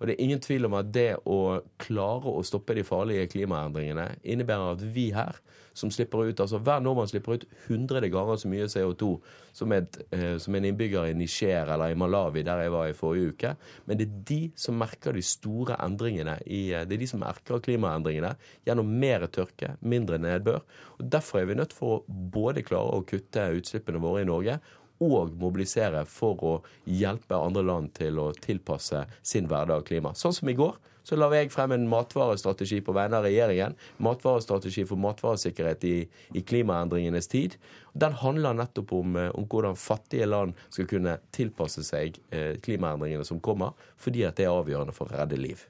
Og 0.00 0.08
det 0.08 0.14
er 0.14 0.24
ingen 0.24 0.40
tvil 0.40 0.64
om 0.64 0.74
at 0.78 0.88
det 0.94 1.10
å 1.28 1.60
klare 1.80 2.32
å 2.32 2.42
stoppe 2.46 2.74
de 2.76 2.84
farlige 2.88 3.28
klimaendringene 3.34 4.06
innebærer 4.24 4.74
at 4.74 4.84
vi 4.94 5.10
her, 5.12 5.36
som 5.76 5.92
slipper 5.92 6.26
ut 6.26 6.40
altså 6.42 6.58
Hver 6.58 6.80
nordmann 6.82 7.08
slipper 7.08 7.36
ut 7.38 7.44
100 7.68 8.08
ganger 8.10 8.40
så 8.40 8.48
mye 8.50 8.66
CO2 8.68 9.10
som, 9.56 9.72
et, 9.76 10.00
eh, 10.10 10.34
som 10.42 10.56
en 10.56 10.66
innbygger 10.66 11.10
i 11.10 11.14
Niger 11.16 11.70
eller 11.70 11.92
i 11.92 11.98
Malawi, 11.98 12.42
der 12.46 12.64
jeg 12.64 12.72
var 12.74 12.88
i 12.88 12.96
forrige 12.96 13.34
uke. 13.34 13.52
Men 13.86 14.00
det 14.00 14.08
er 14.08 14.24
de 14.32 14.40
som 14.58 14.78
merker 14.80 15.14
de 15.16 15.22
store 15.24 15.78
endringene 15.84 16.38
i, 16.46 16.72
eh, 16.74 16.84
Det 16.84 16.96
er 16.96 17.04
de 17.04 17.10
som 17.12 17.22
merker 17.22 17.62
klimaendringene 17.62 18.34
gjennom 18.66 18.90
mer 19.04 19.28
tørke, 19.28 19.76
mindre 19.80 20.18
nedbør. 20.18 20.60
Og 20.98 21.10
Derfor 21.10 21.40
er 21.40 21.46
vi 21.46 21.54
nødt 21.54 21.72
for 21.76 22.00
å 22.00 22.04
både 22.08 22.64
klare 22.66 22.98
å 22.98 23.06
kutte 23.06 23.50
utslippene 23.56 24.00
våre 24.00 24.22
i 24.22 24.28
Norge 24.28 24.60
og 25.00 25.32
mobilisere 25.40 26.04
for 26.08 26.44
å 26.44 26.54
hjelpe 26.84 27.38
andre 27.38 27.64
land 27.64 27.94
til 27.96 28.20
å 28.20 28.30
tilpasse 28.36 29.06
sin 29.22 29.48
hverdag 29.50 29.86
klima. 29.88 30.14
Sånn 30.16 30.36
som 30.36 30.50
i 30.52 30.56
går 30.58 30.76
så 31.06 31.16
la 31.16 31.30
jeg 31.32 31.48
frem 31.50 31.72
en 31.74 31.86
matvarestrategi 31.90 32.80
på 32.84 32.92
vegne 32.94 33.18
av 33.18 33.24
regjeringen. 33.26 33.76
Matvarestrategi 34.04 34.84
for 34.86 35.00
matvaresikkerhet 35.00 35.86
i, 35.88 35.94
i 36.36 36.42
klimaendringenes 36.46 37.30
tid. 37.32 37.56
Den 37.98 38.14
handler 38.20 38.58
nettopp 38.58 38.92
om, 38.94 39.16
eh, 39.18 39.32
om, 39.34 39.48
hvordan 39.50 39.78
fattige 39.80 40.28
land 40.28 40.54
skal 40.68 40.86
kunne 40.90 41.16
tilpasse 41.34 41.82
seg 41.86 42.20
eh, 42.30 42.60
klimaendringene 42.62 43.26
som 43.26 43.40
kommer, 43.42 43.72
fordi 43.98 44.26
at 44.28 44.38
det 44.38 44.46
er 44.46 44.54
avgjørende 44.54 44.94
for 44.94 45.08
å 45.08 45.22
redde 45.22 45.40
liv. 45.40 45.64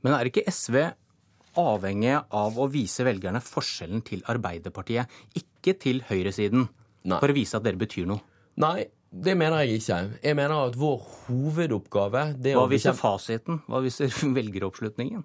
Men 0.00 0.16
er 0.16 0.30
ikke 0.30 0.48
SV 0.48 0.80
avhengig 1.60 2.16
av 2.16 2.58
å 2.58 2.68
vise 2.72 3.04
velgerne 3.04 3.42
forskjellen 3.44 4.02
til 4.06 4.24
Arbeiderpartiet, 4.30 5.10
ikke 5.36 5.76
til 5.82 6.02
høyresiden, 6.08 6.68
Nei. 7.04 7.18
for 7.20 7.30
å 7.30 7.36
vise 7.36 7.58
at 7.58 7.66
dere 7.66 7.80
betyr 7.80 8.08
noe? 8.08 8.24
Nei, 8.60 8.86
det 9.10 9.34
mener 9.38 9.64
jeg 9.64 9.80
ikke. 9.80 9.98
Jeg 10.22 10.38
mener 10.38 10.68
at 10.68 10.78
vår 10.78 11.02
hovedoppgave 11.26 12.24
Hva 12.44 12.64
viser 12.70 12.96
fasiten? 12.96 13.62
Hva 13.70 13.82
viser 13.84 14.12
velgeroppslutningen? 14.38 15.24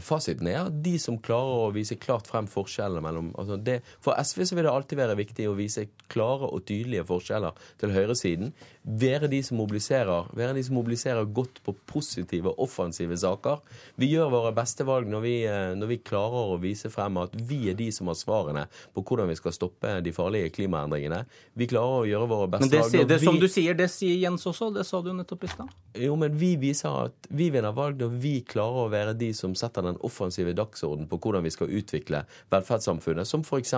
Fasiten 0.00 0.48
er 0.48 0.62
at 0.62 0.76
de 0.84 0.94
som 1.00 1.18
klarer 1.20 1.66
å 1.66 1.72
vise 1.74 1.98
klart 2.00 2.28
frem 2.30 2.46
forskjellene 2.48 3.02
mellom 3.04 3.26
altså 3.36 3.58
det, 3.60 3.80
For 4.00 4.16
SV 4.16 4.46
så 4.48 4.56
vil 4.56 4.64
det 4.64 4.72
alltid 4.72 5.00
være 5.02 5.18
viktig 5.18 5.48
å 5.50 5.56
vise 5.58 5.84
klare 6.12 6.48
og 6.48 6.64
tydelige 6.68 7.04
forskjeller 7.08 7.58
til 7.82 7.92
høyresiden. 7.92 8.54
Være 8.82 9.28
de 9.30 9.38
som 9.46 9.60
mobiliserer, 9.60 10.26
være 10.34 10.56
de 10.56 10.62
som 10.66 10.74
mobiliserer 10.74 11.28
godt 11.30 11.60
på 11.62 11.74
positive, 11.86 12.50
offensive 12.58 13.14
saker. 13.14 13.60
Vi 13.94 14.08
gjør 14.10 14.32
våre 14.32 14.50
beste 14.56 14.82
valg 14.82 15.06
når 15.06 15.20
vi, 15.22 15.34
eh, 15.46 15.74
når 15.78 15.86
vi 15.86 15.98
klarer 16.02 16.50
å 16.50 16.56
vise 16.58 16.90
frem 16.90 17.20
at 17.22 17.36
vi 17.36 17.68
er 17.70 17.76
de 17.78 17.86
som 17.94 18.10
har 18.10 18.18
svarene 18.18 18.64
på 18.90 19.04
hvordan 19.06 19.30
vi 19.30 19.36
skal 19.38 19.54
stoppe 19.54 19.92
de 20.02 20.12
farlige 20.12 20.50
klimaendringene. 20.56 21.20
Vi 21.54 21.68
klarer 21.70 22.02
å 22.02 22.08
gjøre 22.10 22.26
våre 22.32 22.48
beste 22.56 22.74
valg. 22.74 22.90
Men 22.90 23.06
det, 23.06 23.14
det, 23.14 23.20
som 23.22 23.38
du 23.38 23.46
sier, 23.46 23.78
det 23.78 23.86
sier 23.92 24.18
Jens 24.18 24.48
også. 24.50 24.72
Det 24.74 24.84
sa 24.88 24.98
du 24.98 25.12
nettopp 25.14 25.46
i 25.46 25.52
stad. 25.52 25.70
Jo, 26.02 26.16
men 26.18 26.34
vi 26.34 26.56
viser 26.58 27.06
at 27.06 27.30
vi 27.30 27.52
vinner 27.54 27.74
valg 27.76 28.02
når 28.02 28.18
vi 28.18 28.34
klarer 28.48 28.88
å 28.88 28.90
være 28.90 29.14
de 29.14 29.30
som 29.36 29.54
setter 29.54 29.86
den 29.86 30.00
offensive 30.02 30.56
dagsorden 30.58 31.06
på 31.06 31.20
hvordan 31.22 31.46
vi 31.46 31.54
skal 31.54 31.70
utvikle 31.70 32.24
velferdssamfunnet. 32.50 33.30
Som 33.30 33.46
f.eks. 33.46 33.76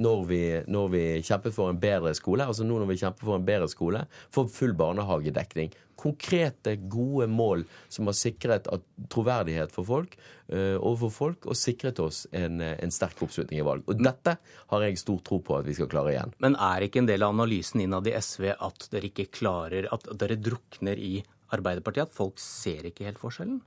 Når, 0.00 0.24
vi, 0.32 0.42
når 0.64 0.90
vi 0.96 1.04
kjemper 1.28 1.52
for 1.52 1.68
en 1.68 1.80
bedre 1.82 2.16
skole. 2.16 2.48
Altså 2.48 2.64
nå 2.64 2.80
når 2.80 2.94
vi 2.94 3.00
kjemper 3.04 3.28
for 3.28 3.36
en 3.36 3.44
bedre 3.44 3.68
skole, 3.68 4.06
for 4.34 4.50
full 4.50 4.74
barnehagedekning. 4.78 5.72
Konkrete, 6.00 6.76
gode 6.88 7.26
mål 7.28 7.66
som 7.92 8.08
har 8.08 8.16
sikret 8.16 8.68
troverdighet 9.12 9.72
for 9.74 9.84
folk, 9.84 10.14
uh, 10.52 10.78
overfor 10.78 11.12
folk, 11.12 11.48
og 11.50 11.58
sikret 11.58 12.00
oss 12.00 12.22
en, 12.32 12.62
en 12.62 12.94
sterk 12.94 13.20
oppslutning 13.26 13.60
i 13.60 13.66
valg. 13.66 13.84
Og 13.90 14.00
dette 14.00 14.36
har 14.72 14.86
jeg 14.86 15.00
stor 15.02 15.20
tro 15.26 15.42
på 15.44 15.58
at 15.58 15.68
vi 15.68 15.76
skal 15.76 15.90
klare 15.92 16.14
igjen. 16.14 16.32
Men 16.40 16.56
er 16.56 16.86
ikke 16.86 17.02
en 17.02 17.10
del 17.10 17.26
av 17.26 17.34
analysen 17.36 17.84
innad 17.84 18.08
i 18.08 18.16
SV 18.16 18.52
at 18.56 18.88
dere 18.94 19.12
ikke 19.12 19.28
klarer, 19.42 19.90
at 19.92 20.08
dere 20.22 20.40
drukner 20.40 21.00
i 21.00 21.18
Arbeiderpartiet? 21.50 22.08
At 22.08 22.16
folk 22.16 22.40
ser 22.40 22.88
ikke 22.88 23.08
helt 23.08 23.20
forskjellen? 23.20 23.60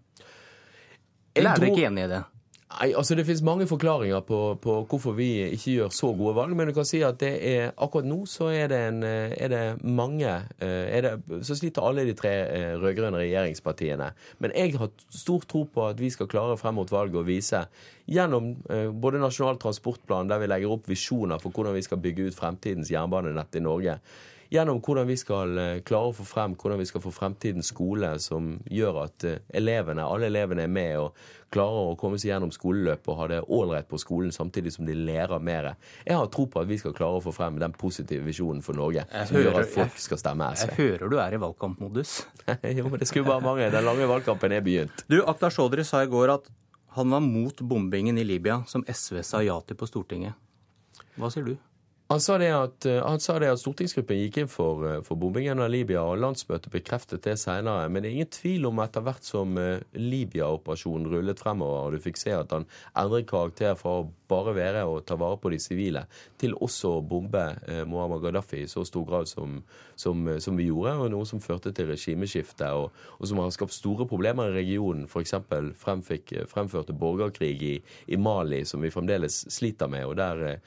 Eller 1.33 1.53
er 1.53 1.61
dere 1.61 1.73
ikke 1.73 1.89
enig 1.89 2.07
i 2.07 2.13
det? 2.15 2.23
Nei, 2.73 2.89
altså 2.97 3.15
Det 3.15 3.25
finnes 3.27 3.43
mange 3.45 3.67
forklaringer 3.69 4.23
på, 4.25 4.39
på, 4.61 4.75
hvorfor 4.89 5.13
vi 5.17 5.27
ikke 5.53 5.75
gjør 5.75 5.91
så 5.93 6.09
gode 6.17 6.33
valg. 6.37 6.55
Men 6.57 6.69
du 6.69 6.73
kan 6.73 6.87
si 6.87 7.03
at 7.05 7.19
det 7.21 7.31
er, 7.49 7.71
akkurat 7.77 8.07
nå 8.09 8.23
så 8.29 8.49
er 8.53 8.71
det, 8.71 8.79
en, 8.89 9.03
er 9.05 9.51
det 9.51 9.61
mange 9.83 10.31
er 10.59 11.05
det, 11.05 11.13
Så 11.45 11.59
sliter 11.59 11.85
alle 11.85 12.07
de 12.07 12.15
tre 12.17 12.33
rød-grønne 12.81 13.21
regjeringspartiene. 13.21 14.09
Men 14.41 14.55
jeg 14.57 14.77
har 14.79 14.91
stor 15.13 15.45
tro 15.49 15.65
på 15.69 15.87
at 15.91 16.01
vi 16.01 16.09
skal 16.13 16.29
klare 16.31 16.57
frem 16.57 16.79
mot 16.79 16.91
valget 16.91 17.21
å 17.21 17.27
vise 17.27 17.65
gjennom 18.09 18.55
både 18.99 19.21
Nasjonal 19.21 19.61
transportplan, 19.61 20.27
der 20.31 20.41
vi 20.41 20.49
legger 20.49 20.73
opp 20.73 20.89
visjoner 20.89 21.39
for 21.39 21.53
hvordan 21.53 21.77
vi 21.77 21.85
skal 21.85 22.01
bygge 22.03 22.29
ut 22.29 22.37
fremtidens 22.37 22.91
jernbanenett 22.91 23.59
i 23.59 23.63
Norge 23.63 23.99
gjennom 24.53 24.81
hvordan 24.85 25.07
vi 25.09 25.15
skal 25.17 25.57
eh, 25.57 25.79
klare 25.85 26.11
å 26.11 26.13
få 26.13 26.25
frem 26.27 26.53
hvordan 26.59 26.81
vi 26.81 26.85
skal 26.85 27.01
få 27.01 27.11
fremtidens 27.13 27.71
skole 27.73 28.11
som 28.21 28.57
gjør 28.69 28.99
at 29.07 29.25
eh, 29.25 29.39
elevene, 29.57 30.05
alle 30.05 30.29
elevene 30.29 30.67
er 30.67 30.73
med 30.73 30.99
og 31.01 31.23
klarer 31.53 31.93
å 31.93 31.95
komme 31.97 32.19
seg 32.21 32.31
gjennom 32.31 32.53
skoleløpet 32.53 33.09
og 33.09 33.17
ha 33.17 33.27
det 33.31 33.39
ålreit 33.53 33.89
på 33.89 33.99
skolen 34.01 34.33
samtidig 34.33 34.75
som 34.75 34.85
de 34.85 34.95
lærer 34.97 35.41
mer. 35.41 35.71
Jeg 36.05 36.17
har 36.17 36.29
tro 36.33 36.45
på 36.49 36.61
at 36.61 36.69
vi 36.69 36.77
skal 36.81 36.95
klare 36.97 37.17
å 37.17 37.25
få 37.25 37.33
frem 37.33 37.57
den 37.61 37.73
positive 37.77 38.25
visjonen 38.25 38.61
for 38.65 38.77
Norge 38.77 39.07
jeg 39.07 39.29
som 39.29 39.37
hører, 39.39 39.49
gjør 39.49 39.59
at 39.61 39.73
folk 39.73 39.99
skal 40.05 40.21
stemme 40.21 40.53
SV. 40.53 40.71
Jeg 40.71 40.79
hører 40.81 41.13
du 41.13 41.19
er 41.25 41.37
i 41.37 41.41
valgkampmodus. 41.47 42.15
jo, 42.77 42.87
men 42.87 42.97
det 43.01 43.09
skulle 43.09 43.29
bare 43.29 43.45
mange. 43.45 43.69
Den 43.73 43.89
lange 43.89 44.09
valgkampen 44.09 44.53
er 44.53 44.65
begynt. 44.65 45.05
Du, 45.09 45.21
Akhtar 45.25 45.53
Chaudhry 45.53 45.85
sa 45.87 46.05
i 46.05 46.09
går 46.09 46.37
at 46.37 46.49
han 46.93 47.09
var 47.09 47.25
mot 47.25 47.61
bombingen 47.65 48.21
i 48.21 48.25
Libya, 48.25 48.61
som 48.69 48.85
SV 48.85 49.23
sa 49.25 49.41
ja 49.41 49.57
til 49.65 49.77
på 49.77 49.89
Stortinget. 49.89 50.37
Hva 51.17 51.29
sier 51.33 51.45
du? 51.45 51.55
Han 52.11 52.19
sa, 52.21 52.35
at, 52.35 52.85
eh, 52.85 52.99
han 53.05 53.19
sa, 53.19 53.37
det 53.39 53.47
at, 53.47 53.59
stortingsgruppen 53.61 54.19
gikk 54.19 54.41
inn 54.41 54.49
for, 54.51 54.83
eh, 54.85 55.01
for 55.01 55.15
bombingen 55.15 55.61
av 55.63 55.69
Libya, 55.71 56.01
og 56.03 56.19
landsmøtet 56.19 56.69
bekreftet 56.69 57.23
det 57.23 57.37
senere. 57.39 57.89
Men 57.89 58.03
det 58.03 58.09
er 58.09 58.15
ingen 58.17 58.27
tvil 58.27 58.67
om 58.67 58.81
etter 58.83 59.01
hvert 59.01 59.23
som 59.23 59.57
eh, 59.57 59.79
Libya-operasjonen 59.95 61.07
rullet 61.07 61.39
fremover, 61.39 61.87
og 61.87 61.95
du 61.95 62.03
fikk 62.03 62.19
se 62.19 62.35
at 62.35 62.51
han 62.51 62.67
endret 62.99 63.29
karakter 63.29 63.77
fra 63.79 64.01
å 64.01 64.09
bare 64.27 64.53
være 64.53 64.83
å 64.83 64.99
ta 64.99 65.15
vare 65.15 65.39
på 65.39 65.53
de 65.53 65.59
sivile, 65.61 66.03
til 66.41 66.55
også 66.57 66.97
å 66.97 67.01
bombe 67.05 67.41
Muammar 67.85 68.17
Gaddafi 68.23 68.63
i 68.63 68.69
så 68.69 68.81
stor 68.87 69.05
grad 69.05 69.29
som, 69.29 69.59
som, 69.95 70.25
som, 70.41 70.57
vi 70.57 70.71
gjorde, 70.71 70.95
og 70.97 71.11
noe 71.13 71.27
som 71.29 71.41
førte 71.43 71.69
til 71.71 71.91
regimeskifte, 71.91 72.71
og, 72.73 72.97
og 73.19 73.29
som 73.29 73.43
har 73.43 73.51
skapt 73.53 73.75
store 73.75 74.07
problemer 74.09 74.49
i 74.49 74.57
regionen. 74.57 75.05
F.eks. 75.05 75.35
fremførte 75.77 76.97
borgerkrig 76.97 77.53
i, 77.61 77.75
i, 78.07 78.17
Mali, 78.17 78.63
som 78.65 78.81
vi 78.81 78.89
fremdeles 78.93 79.43
sliter 79.53 79.91
med, 79.91 80.07
og 80.09 80.17
der, 80.17 80.57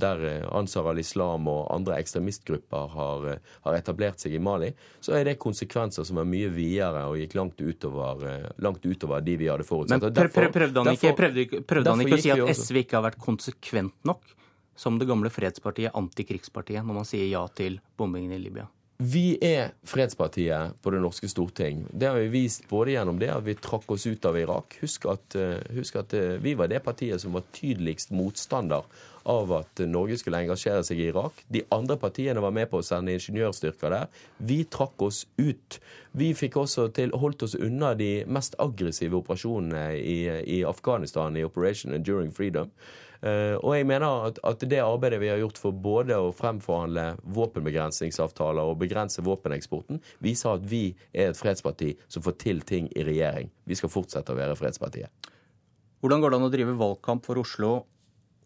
der 0.00 0.24
Ansar 0.48 0.88
al-Islam 0.90 1.48
og 1.50 1.62
andre 1.74 1.98
ekstremistgrupper 2.00 2.90
har, 2.94 3.28
har, 3.66 3.76
etablert 3.78 4.22
seg 4.22 4.34
i 4.36 4.42
Mali, 4.42 4.72
så 5.00 5.16
er 5.18 5.28
det 5.28 5.36
konsekvenser 5.42 6.06
som 6.08 6.20
er 6.22 6.28
mye 6.28 6.50
videre 6.54 7.06
og 7.10 7.20
gikk 7.20 7.36
langt 7.38 7.60
utover, 7.60 8.50
langt 8.62 8.84
utover 8.86 9.24
de 9.24 9.36
vi 9.40 9.48
hadde 9.50 9.66
forutsett. 9.68 10.00
Men 10.00 10.16
derfor, 10.16 10.50
prøvde 10.54 10.84
han 10.84 10.92
ikke, 10.96 11.14
prøvde, 11.18 11.62
prøvde 11.68 11.94
han 11.94 12.04
ikke 12.06 12.18
å 12.18 12.24
si 12.24 12.34
at 12.34 12.52
SV 12.56 12.82
ikke 12.84 13.00
har 13.00 13.08
vært 13.10 13.22
konsekvent 13.22 13.96
nok 14.08 14.36
som 14.80 14.96
det 14.98 15.08
gamle 15.10 15.28
fredspartiet, 15.32 15.92
antikrigspartiet, 15.94 16.84
når 16.86 17.02
man 17.02 17.08
sier 17.08 17.26
ja 17.28 17.42
til 17.52 17.80
bombingen 18.00 18.32
i 18.32 18.40
Libya? 18.40 18.68
Vi 19.00 19.38
er 19.40 19.70
fredspartiet 19.88 20.74
på 20.84 20.90
det 20.92 20.98
norske 21.00 21.28
storting. 21.28 21.86
Det 21.88 22.08
har 22.08 22.18
vi 22.20 22.26
vist 22.34 22.66
både 22.68 22.92
gjennom 22.92 23.16
det 23.20 23.30
at 23.32 23.46
vi 23.46 23.54
trakk 23.56 23.88
oss 23.94 24.04
ut 24.04 24.26
av 24.28 24.36
Irak. 24.36 24.76
Husk 24.82 25.06
at, 25.08 25.36
eh, 25.40 25.62
husk 25.72 25.96
at 25.96 26.12
eh, 26.12 26.36
vi 26.36 26.52
var 26.54 26.68
det 26.68 26.82
partiet 26.84 27.22
som 27.22 27.32
var 27.32 27.46
tydeligst 27.56 28.12
motstander 28.12 28.84
av 29.28 29.52
at 29.52 29.82
Norge 29.88 30.18
skulle 30.20 30.40
engasjere 30.44 30.84
seg 30.86 31.00
i 31.00 31.08
Irak. 31.10 31.44
De 31.48 31.64
andre 31.74 31.96
partiene 32.00 32.42
var 32.42 32.54
med 32.56 32.70
på 32.70 32.80
å 32.80 32.86
sende 32.86 33.14
ingeniørstyrker 33.16 33.94
der. 33.94 34.24
Vi 34.38 34.62
trakk 34.70 35.02
oss 35.04 35.24
ut. 35.40 35.80
Vi 36.16 36.32
fikk 36.36 36.56
også 36.62 36.88
til, 36.96 37.12
holdt 37.16 37.44
oss 37.46 37.58
unna 37.58 37.92
de 37.98 38.24
mest 38.30 38.56
aggressive 38.62 39.18
operasjonene 39.20 39.84
i, 39.98 40.18
i 40.58 40.64
Afghanistan 40.66 41.36
i 41.36 41.46
Operation 41.46 41.94
Enduring 41.96 42.32
Freedom. 42.34 42.72
Uh, 43.20 43.60
og 43.60 43.74
jeg 43.76 43.84
mener 43.84 44.06
at, 44.30 44.38
at, 44.48 44.62
det 44.64 44.78
arbeidet 44.80 45.18
vi 45.20 45.28
har 45.28 45.42
gjort 45.42 45.58
for 45.60 45.76
både 45.76 46.16
å 46.16 46.30
fremforhandle 46.32 47.18
våpenbegrensningsavtaler 47.36 48.64
og 48.64 48.78
begrense 48.80 49.20
våpeneksporten, 49.20 50.00
viser 50.24 50.54
at 50.54 50.64
vi 50.64 50.86
er 51.12 51.28
et 51.28 51.36
fredsparti 51.36 51.92
som 52.08 52.24
får 52.24 52.38
til 52.40 52.64
ting 52.64 52.88
i 52.96 53.04
regjering. 53.04 53.52
Vi 53.68 53.76
skal 53.76 53.92
fortsette 53.92 54.32
å 54.32 54.38
være 54.40 54.56
fredspartiet. 54.56 55.12
Hvordan 56.00 56.22
går 56.22 56.32
det 56.32 56.38
an 56.40 56.48
å 56.48 56.54
drive 56.54 56.78
valgkamp 56.80 57.28
for 57.28 57.42
Oslo 57.42 57.74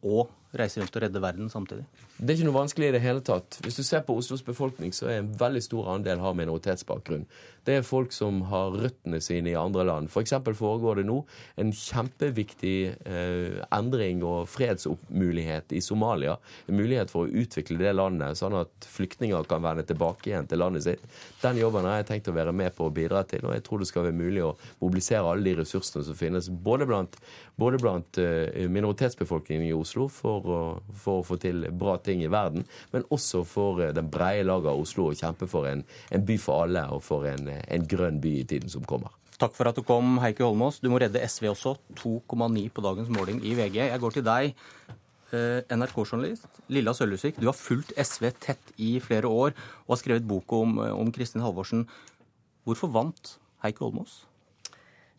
og 0.03 0.35
reise 0.59 0.81
rundt 0.81 0.97
og 0.97 1.05
redde 1.05 1.23
verden 1.23 1.51
samtidig? 1.53 1.87
Det 2.17 2.31
er 2.31 2.39
ikke 2.39 2.49
noe 2.49 2.61
vanskelig 2.61 2.91
i 2.91 2.95
det 2.95 3.03
hele 3.03 3.25
tatt. 3.27 3.59
Hvis 3.65 3.81
du 3.81 3.83
ser 3.87 4.05
på 4.07 4.17
Oslos 4.19 4.45
befolkning, 4.47 4.95
så 4.95 5.11
er 5.11 5.23
en 5.23 5.33
veldig 5.39 5.63
stor 5.65 5.91
andel 5.97 6.23
har 6.23 6.37
minoritetsbakgrunn. 6.39 7.27
Det 7.65 7.79
er 7.79 7.87
folk 7.87 8.13
som 8.13 8.43
har 8.51 8.75
røttene 8.77 9.19
sine 9.25 9.55
i 9.55 9.57
andre 9.57 9.87
land. 9.89 10.11
F.eks. 10.13 10.35
foregår 10.59 11.01
det 11.01 11.07
nå 11.09 11.17
en 11.61 11.71
kjempeviktig 11.73 12.77
eh, 13.09 13.63
endring 13.73 14.21
og 14.27 14.51
fredsmulighet 14.53 15.73
i 15.73 15.81
Somalia. 15.85 16.37
En 16.69 16.77
mulighet 16.77 17.13
for 17.13 17.25
å 17.25 17.43
utvikle 17.45 17.81
det 17.81 17.95
landet, 17.97 18.37
sånn 18.37 18.59
at 18.59 18.89
flyktninger 18.93 19.49
kan 19.49 19.65
vende 19.65 19.87
tilbake 19.89 20.29
igjen 20.29 20.51
til 20.51 20.61
landet 20.61 20.85
sitt. 20.85 21.09
Den 21.41 21.61
jobben 21.63 21.89
har 21.89 22.03
jeg 22.03 22.11
tenkt 22.13 22.29
å 22.29 22.37
være 22.37 22.53
med 22.53 22.77
på 22.77 22.91
å 22.91 22.93
bidra 22.95 23.25
til, 23.29 23.47
og 23.49 23.57
jeg 23.57 23.65
tror 23.65 23.81
det 23.81 23.89
skal 23.89 24.09
være 24.11 24.19
mulig 24.21 24.45
å 24.45 24.53
mobilisere 24.85 25.25
alle 25.25 25.49
de 25.49 25.57
ressursene 25.63 26.05
som 26.05 26.19
finnes, 26.19 26.53
både 26.53 26.89
blant, 26.91 27.17
både 27.61 27.81
blant 27.81 28.21
eh, 28.21 28.69
minoritetsbefolkningen 28.69 29.71
i 29.71 29.77
Oslo 29.77 30.11
for 30.13 30.44
å, 30.51 30.61
for 31.01 31.21
å 31.21 31.27
få 31.27 31.39
til 31.43 31.67
bra 31.73 31.97
ting 32.03 32.23
i 32.25 32.31
verden, 32.33 32.67
men 32.93 33.07
også 33.15 33.45
for 33.49 33.83
eh, 33.85 33.95
den 33.97 34.11
breie 34.13 34.45
laget 34.47 34.73
av 34.73 34.83
Oslo 34.83 35.11
å 35.11 35.19
kjempe 35.19 35.49
for 35.51 35.69
en, 35.71 35.85
en 36.11 36.25
by 36.27 36.39
for 36.41 36.67
alle 36.67 36.87
og 36.95 37.05
for 37.07 37.29
en, 37.31 37.49
en 37.49 37.87
grønn 37.89 38.21
by 38.23 38.35
i 38.41 38.49
tiden 38.55 38.73
som 38.73 38.87
kommer. 38.89 39.15
Takk 39.41 39.57
for 39.57 39.67
at 39.67 39.79
du 39.79 39.83
kom, 39.87 40.19
Heikki 40.23 40.45
Holmås. 40.47 40.79
Du 40.83 40.87
må 40.93 41.01
redde 41.03 41.23
SV 41.23 41.49
også. 41.51 41.75
2,9 41.99 42.69
på 42.75 42.85
dagens 42.85 43.11
måling 43.13 43.41
i 43.43 43.57
VG. 43.59 43.81
Jeg 43.89 44.03
går 44.03 44.15
til 44.15 44.27
deg, 44.27 44.61
eh, 45.35 45.75
NRK-journalist 45.75 46.61
Lilla 46.71 46.95
Sølvhusvik. 46.95 47.41
Du 47.43 47.49
har 47.51 47.59
fulgt 47.59 47.97
SV 47.99 48.31
tett 48.39 48.75
i 48.79 48.95
flere 49.03 49.31
år 49.31 49.57
og 49.87 49.97
har 49.97 50.03
skrevet 50.05 50.29
bok 50.29 50.55
om, 50.55 50.79
om 50.79 51.11
Kristin 51.15 51.43
Halvorsen. 51.43 51.89
Hvorfor 52.65 52.93
vant 52.95 53.35
Heikki 53.65 53.83
Holmås? 53.83 54.23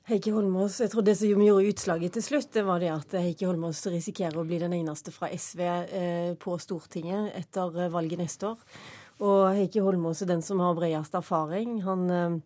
Heikki 0.06 0.30
Holmås, 0.36 0.76
jeg 0.84 0.92
tror 0.94 1.02
Det 1.02 1.16
som 1.18 1.42
gjorde 1.42 1.66
utslaget 1.66 2.14
til 2.14 2.22
slutt, 2.22 2.52
det 2.54 2.62
var 2.68 2.78
det 2.78 2.92
at 2.94 3.14
Heikki 3.18 3.48
Holmås 3.50 3.80
risikerer 3.90 4.38
å 4.38 4.44
bli 4.46 4.60
den 4.62 4.76
eneste 4.78 5.10
fra 5.10 5.32
SV 5.34 5.62
eh, 5.66 6.34
på 6.38 6.60
Stortinget 6.62 7.32
etter 7.34 7.80
eh, 7.80 7.90
valget 7.90 8.22
neste 8.22 8.52
år. 8.52 8.60
Og 9.26 9.40
Heikki 9.58 9.82
Holmås 9.82 10.22
er 10.22 10.30
den 10.30 10.46
som 10.46 10.62
har 10.62 10.78
bredest 10.78 11.18
erfaring. 11.18 11.80
Han 11.88 12.06
eh, 12.14 12.38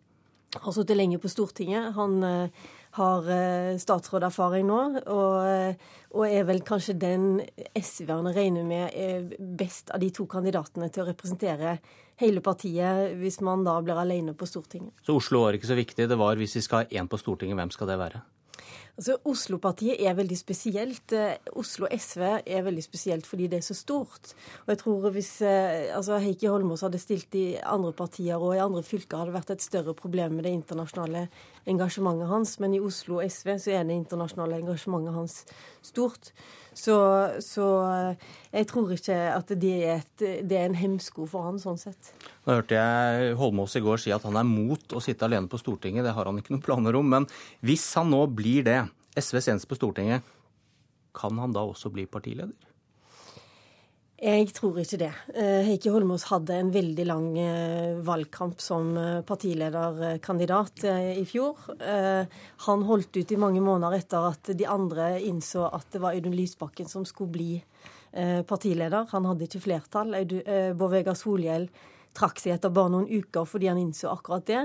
har 0.56 0.72
sittet 0.72 0.96
lenge 0.96 1.20
på 1.20 1.28
Stortinget. 1.28 1.92
Han 1.98 2.24
har 2.96 3.26
statsråderfaring 3.78 4.66
nå, 4.66 4.78
og, 5.14 5.82
og, 6.10 6.24
er 6.26 6.46
vel 6.48 6.62
kanskje 6.66 6.96
den 6.98 7.26
SV-erne 7.78 8.32
regner 8.34 8.66
med 8.66 8.96
er 8.98 9.28
best 9.38 9.92
av 9.94 10.02
de 10.02 10.10
to 10.14 10.26
kandidatene 10.30 10.90
til 10.90 11.04
å 11.04 11.10
representere 11.12 11.76
hele 12.20 12.42
partiet 12.44 13.14
hvis 13.20 13.40
man 13.46 13.62
da 13.64 13.76
blir 13.84 14.00
alene 14.00 14.34
på 14.36 14.48
Stortinget. 14.48 14.92
Så 15.06 15.16
Oslo 15.20 15.44
var 15.46 15.56
ikke 15.56 15.70
så 15.70 15.78
viktig. 15.78 16.08
Det 16.10 16.18
var 16.18 16.40
hvis 16.40 16.58
vi 16.58 16.64
skal 16.66 16.84
ha 16.84 17.00
én 17.00 17.08
på 17.08 17.20
Stortinget, 17.20 17.58
hvem 17.60 17.72
skal 17.74 17.92
det 17.92 18.00
være? 18.00 18.24
Altså, 19.00 19.14
Oslo-partiet 19.24 20.02
er 20.04 20.12
veldig 20.12 20.36
spesielt. 20.36 21.14
Eh, 21.16 21.38
Oslo 21.56 21.88
SV 21.88 22.20
er 22.44 22.66
veldig 22.66 22.82
spesielt 22.84 23.24
fordi 23.24 23.46
det 23.48 23.62
er 23.62 23.64
så 23.64 23.72
stort. 23.78 24.34
Og 24.66 24.74
jeg 24.74 24.80
tror 24.82 25.06
hvis 25.14 25.30
eh, 25.40 25.88
altså, 25.96 26.18
Heikki 26.20 26.50
Holmås 26.52 26.84
hadde 26.84 27.00
stilt 27.00 27.32
i 27.40 27.54
andre 27.64 27.94
partier 27.96 28.36
og 28.36 28.58
i 28.58 28.60
andre 28.60 28.84
fylker, 28.84 29.16
hadde 29.16 29.32
det 29.32 29.38
vært 29.38 29.54
et 29.54 29.64
større 29.64 29.96
problem 29.96 30.36
med 30.36 30.44
det 30.44 30.52
internasjonale 30.52 31.30
engasjementet 31.72 32.28
hans. 32.28 32.58
Men 32.60 32.76
i 32.76 32.82
Oslo 32.84 33.22
SV 33.24 33.54
så 33.64 33.72
er 33.78 33.88
det 33.88 33.96
internasjonale 34.02 34.60
engasjementet 34.60 35.16
hans 35.16 35.38
stort. 35.80 36.34
Så, 36.76 37.00
så 37.40 37.66
eh, 37.88 38.28
jeg 38.52 38.68
tror 38.68 38.92
ikke 38.94 39.16
at 39.32 39.56
det 39.64 39.74
er, 39.80 40.04
et, 40.04 40.28
det 40.44 40.60
er 40.60 40.68
en 40.68 40.76
hemsko 40.76 41.24
for 41.24 41.48
han 41.48 41.56
sånn 41.62 41.80
sett. 41.80 42.12
Nå 42.44 42.60
hørte 42.60 42.76
jeg 42.76 43.34
Holmås 43.40 43.80
i 43.80 43.84
går 43.84 44.04
si 44.04 44.12
at 44.12 44.28
han 44.28 44.36
er 44.36 44.46
mot 44.48 44.92
å 44.92 45.00
sitte 45.00 45.24
alene 45.24 45.48
på 45.48 45.58
Stortinget. 45.60 46.04
Det 46.04 46.14
har 46.16 46.28
han 46.28 46.40
ikke 46.40 46.52
noen 46.52 46.64
planer 46.68 47.00
om. 47.00 47.16
Men 47.16 47.28
hvis 47.64 47.88
han 47.96 48.12
nå 48.12 48.26
blir 48.36 48.68
det, 48.68 48.80
SVs 49.18 49.48
eneste 49.50 49.70
på 49.70 49.78
Stortinget, 49.78 50.22
kan 51.14 51.38
han 51.38 51.54
da 51.54 51.64
også 51.66 51.90
bli 51.90 52.06
partileder? 52.06 52.70
Jeg 54.20 54.50
tror 54.52 54.76
ikke 54.82 54.98
det. 55.00 55.12
Eh, 55.32 55.62
Heikki 55.64 55.88
Holmås 55.88 56.26
hadde 56.28 56.58
en 56.60 56.70
veldig 56.74 57.04
lang 57.08 57.28
eh, 57.40 58.00
valgkamp 58.04 58.60
som 58.60 58.90
eh, 59.00 59.22
partilederkandidat 59.24 60.84
i 61.16 61.24
fjor. 61.24 61.56
Han 62.66 62.84
holdt 62.84 63.16
ut 63.16 63.32
i 63.32 63.38
mange 63.40 63.62
måneder 63.64 63.96
etter 63.96 64.28
at 64.28 64.52
de 64.52 64.66
andre 64.68 65.14
innså 65.24 65.64
at 65.72 65.88
det 65.94 66.02
var 66.04 66.18
Audun 66.18 66.36
Lysbakken 66.36 66.88
som 66.88 67.06
skulle 67.08 67.32
bli 67.32 67.50
partileder. 68.10 69.06
Han 69.14 69.24
hadde 69.24 69.46
ikke 69.46 69.62
flertall. 69.64 70.12
Bård 70.76 70.92
Vegar 70.92 71.16
Solhjell 71.16 71.68
trakk 72.16 72.42
seg 72.42 72.56
etter 72.56 72.72
bare 72.74 72.90
noen 72.92 73.06
uker 73.08 73.46
fordi 73.48 73.70
han 73.70 73.80
innså 73.80 74.10
akkurat 74.12 74.44
det. 74.50 74.64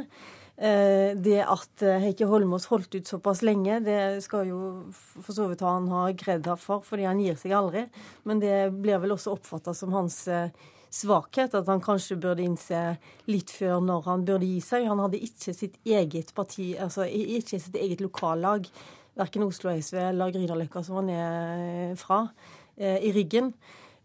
Eh, 0.56 1.11
det 1.19 1.41
at 1.44 1.84
eh, 1.84 1.99
Heikki 1.99 2.27
Holmås 2.30 2.69
holdt 2.72 2.95
ut 2.95 3.10
såpass 3.10 3.41
lenge, 3.44 3.82
det 3.84 4.23
skal 4.23 4.48
jo 4.48 4.60
for 4.95 5.36
så 5.36 5.49
vidt 5.52 5.64
han 5.65 5.90
ha 5.91 6.06
kred 6.15 6.48
for, 6.61 6.86
fordi 6.88 7.03
han 7.10 7.19
gir 7.19 7.36
seg 7.40 7.57
aldri. 7.57 7.84
Men 8.23 8.40
det 8.40 8.72
blir 8.72 9.02
vel 9.03 9.18
også 9.18 9.36
oppfatta 9.36 9.76
som 9.76 9.91
hans 9.95 10.22
eh, 10.32 10.56
svakhet, 10.95 11.57
at 11.60 11.68
han 11.68 11.84
kanskje 11.84 12.15
burde 12.23 12.45
innse 12.45 12.86
litt 13.27 13.52
før 13.52 13.84
når 13.84 14.07
han 14.07 14.27
burde 14.27 14.48
gi 14.48 14.61
seg. 14.64 14.88
Han 14.88 15.03
hadde 15.03 15.23
ikke 15.27 15.56
sitt 15.57 15.76
eget 15.84 16.32
parti, 16.38 16.72
altså 16.80 17.03
ikke 17.03 17.60
sitt 17.60 17.76
eget 17.76 18.03
lokallag 18.06 18.69
verken 19.15 19.44
Oslo 19.48 19.72
SV 19.76 19.99
eller 20.10 20.32
Grünerløkka 20.32 20.82
som 20.84 21.02
han 21.02 21.11
er 21.11 21.94
fra, 21.99 22.26
i 22.76 23.14
ryggen 23.15 23.53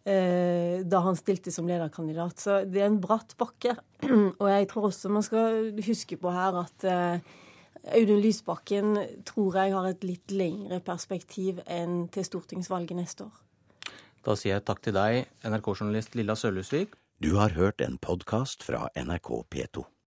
da 0.01 1.01
han 1.05 1.19
stilte 1.19 1.53
som 1.53 1.69
lederkandidat. 1.69 2.41
Så 2.41 2.55
det 2.65 2.81
er 2.81 2.89
en 2.89 3.01
bratt 3.03 3.35
bakke. 3.39 3.75
Og 4.41 4.47
jeg 4.49 4.69
tror 4.71 4.89
også 4.89 5.11
man 5.13 5.27
skal 5.27 5.69
huske 5.85 6.17
på 6.17 6.33
her 6.33 6.57
at 6.63 6.87
Audun 7.89 8.21
Lysbakken 8.21 8.97
tror 9.29 9.57
jeg 9.61 9.73
har 9.77 9.89
et 9.89 10.05
litt 10.05 10.33
lengre 10.35 10.81
perspektiv 10.85 11.63
enn 11.69 12.09
til 12.13 12.27
stortingsvalget 12.29 12.99
neste 12.99 13.29
år. 13.29 13.39
Da 14.25 14.37
sier 14.37 14.59
jeg 14.59 14.67
takk 14.69 14.83
til 14.85 14.97
deg, 14.97 15.23
NRK-journalist 15.49 16.17
Lilla 16.19 16.37
Sølhusvik. 16.37 16.93
Du 17.25 17.35
har 17.41 17.57
hørt 17.57 17.81
en 17.85 17.97
podkast 18.01 18.65
fra 18.65 18.87
NRK 18.97 19.33
P2. 19.53 19.91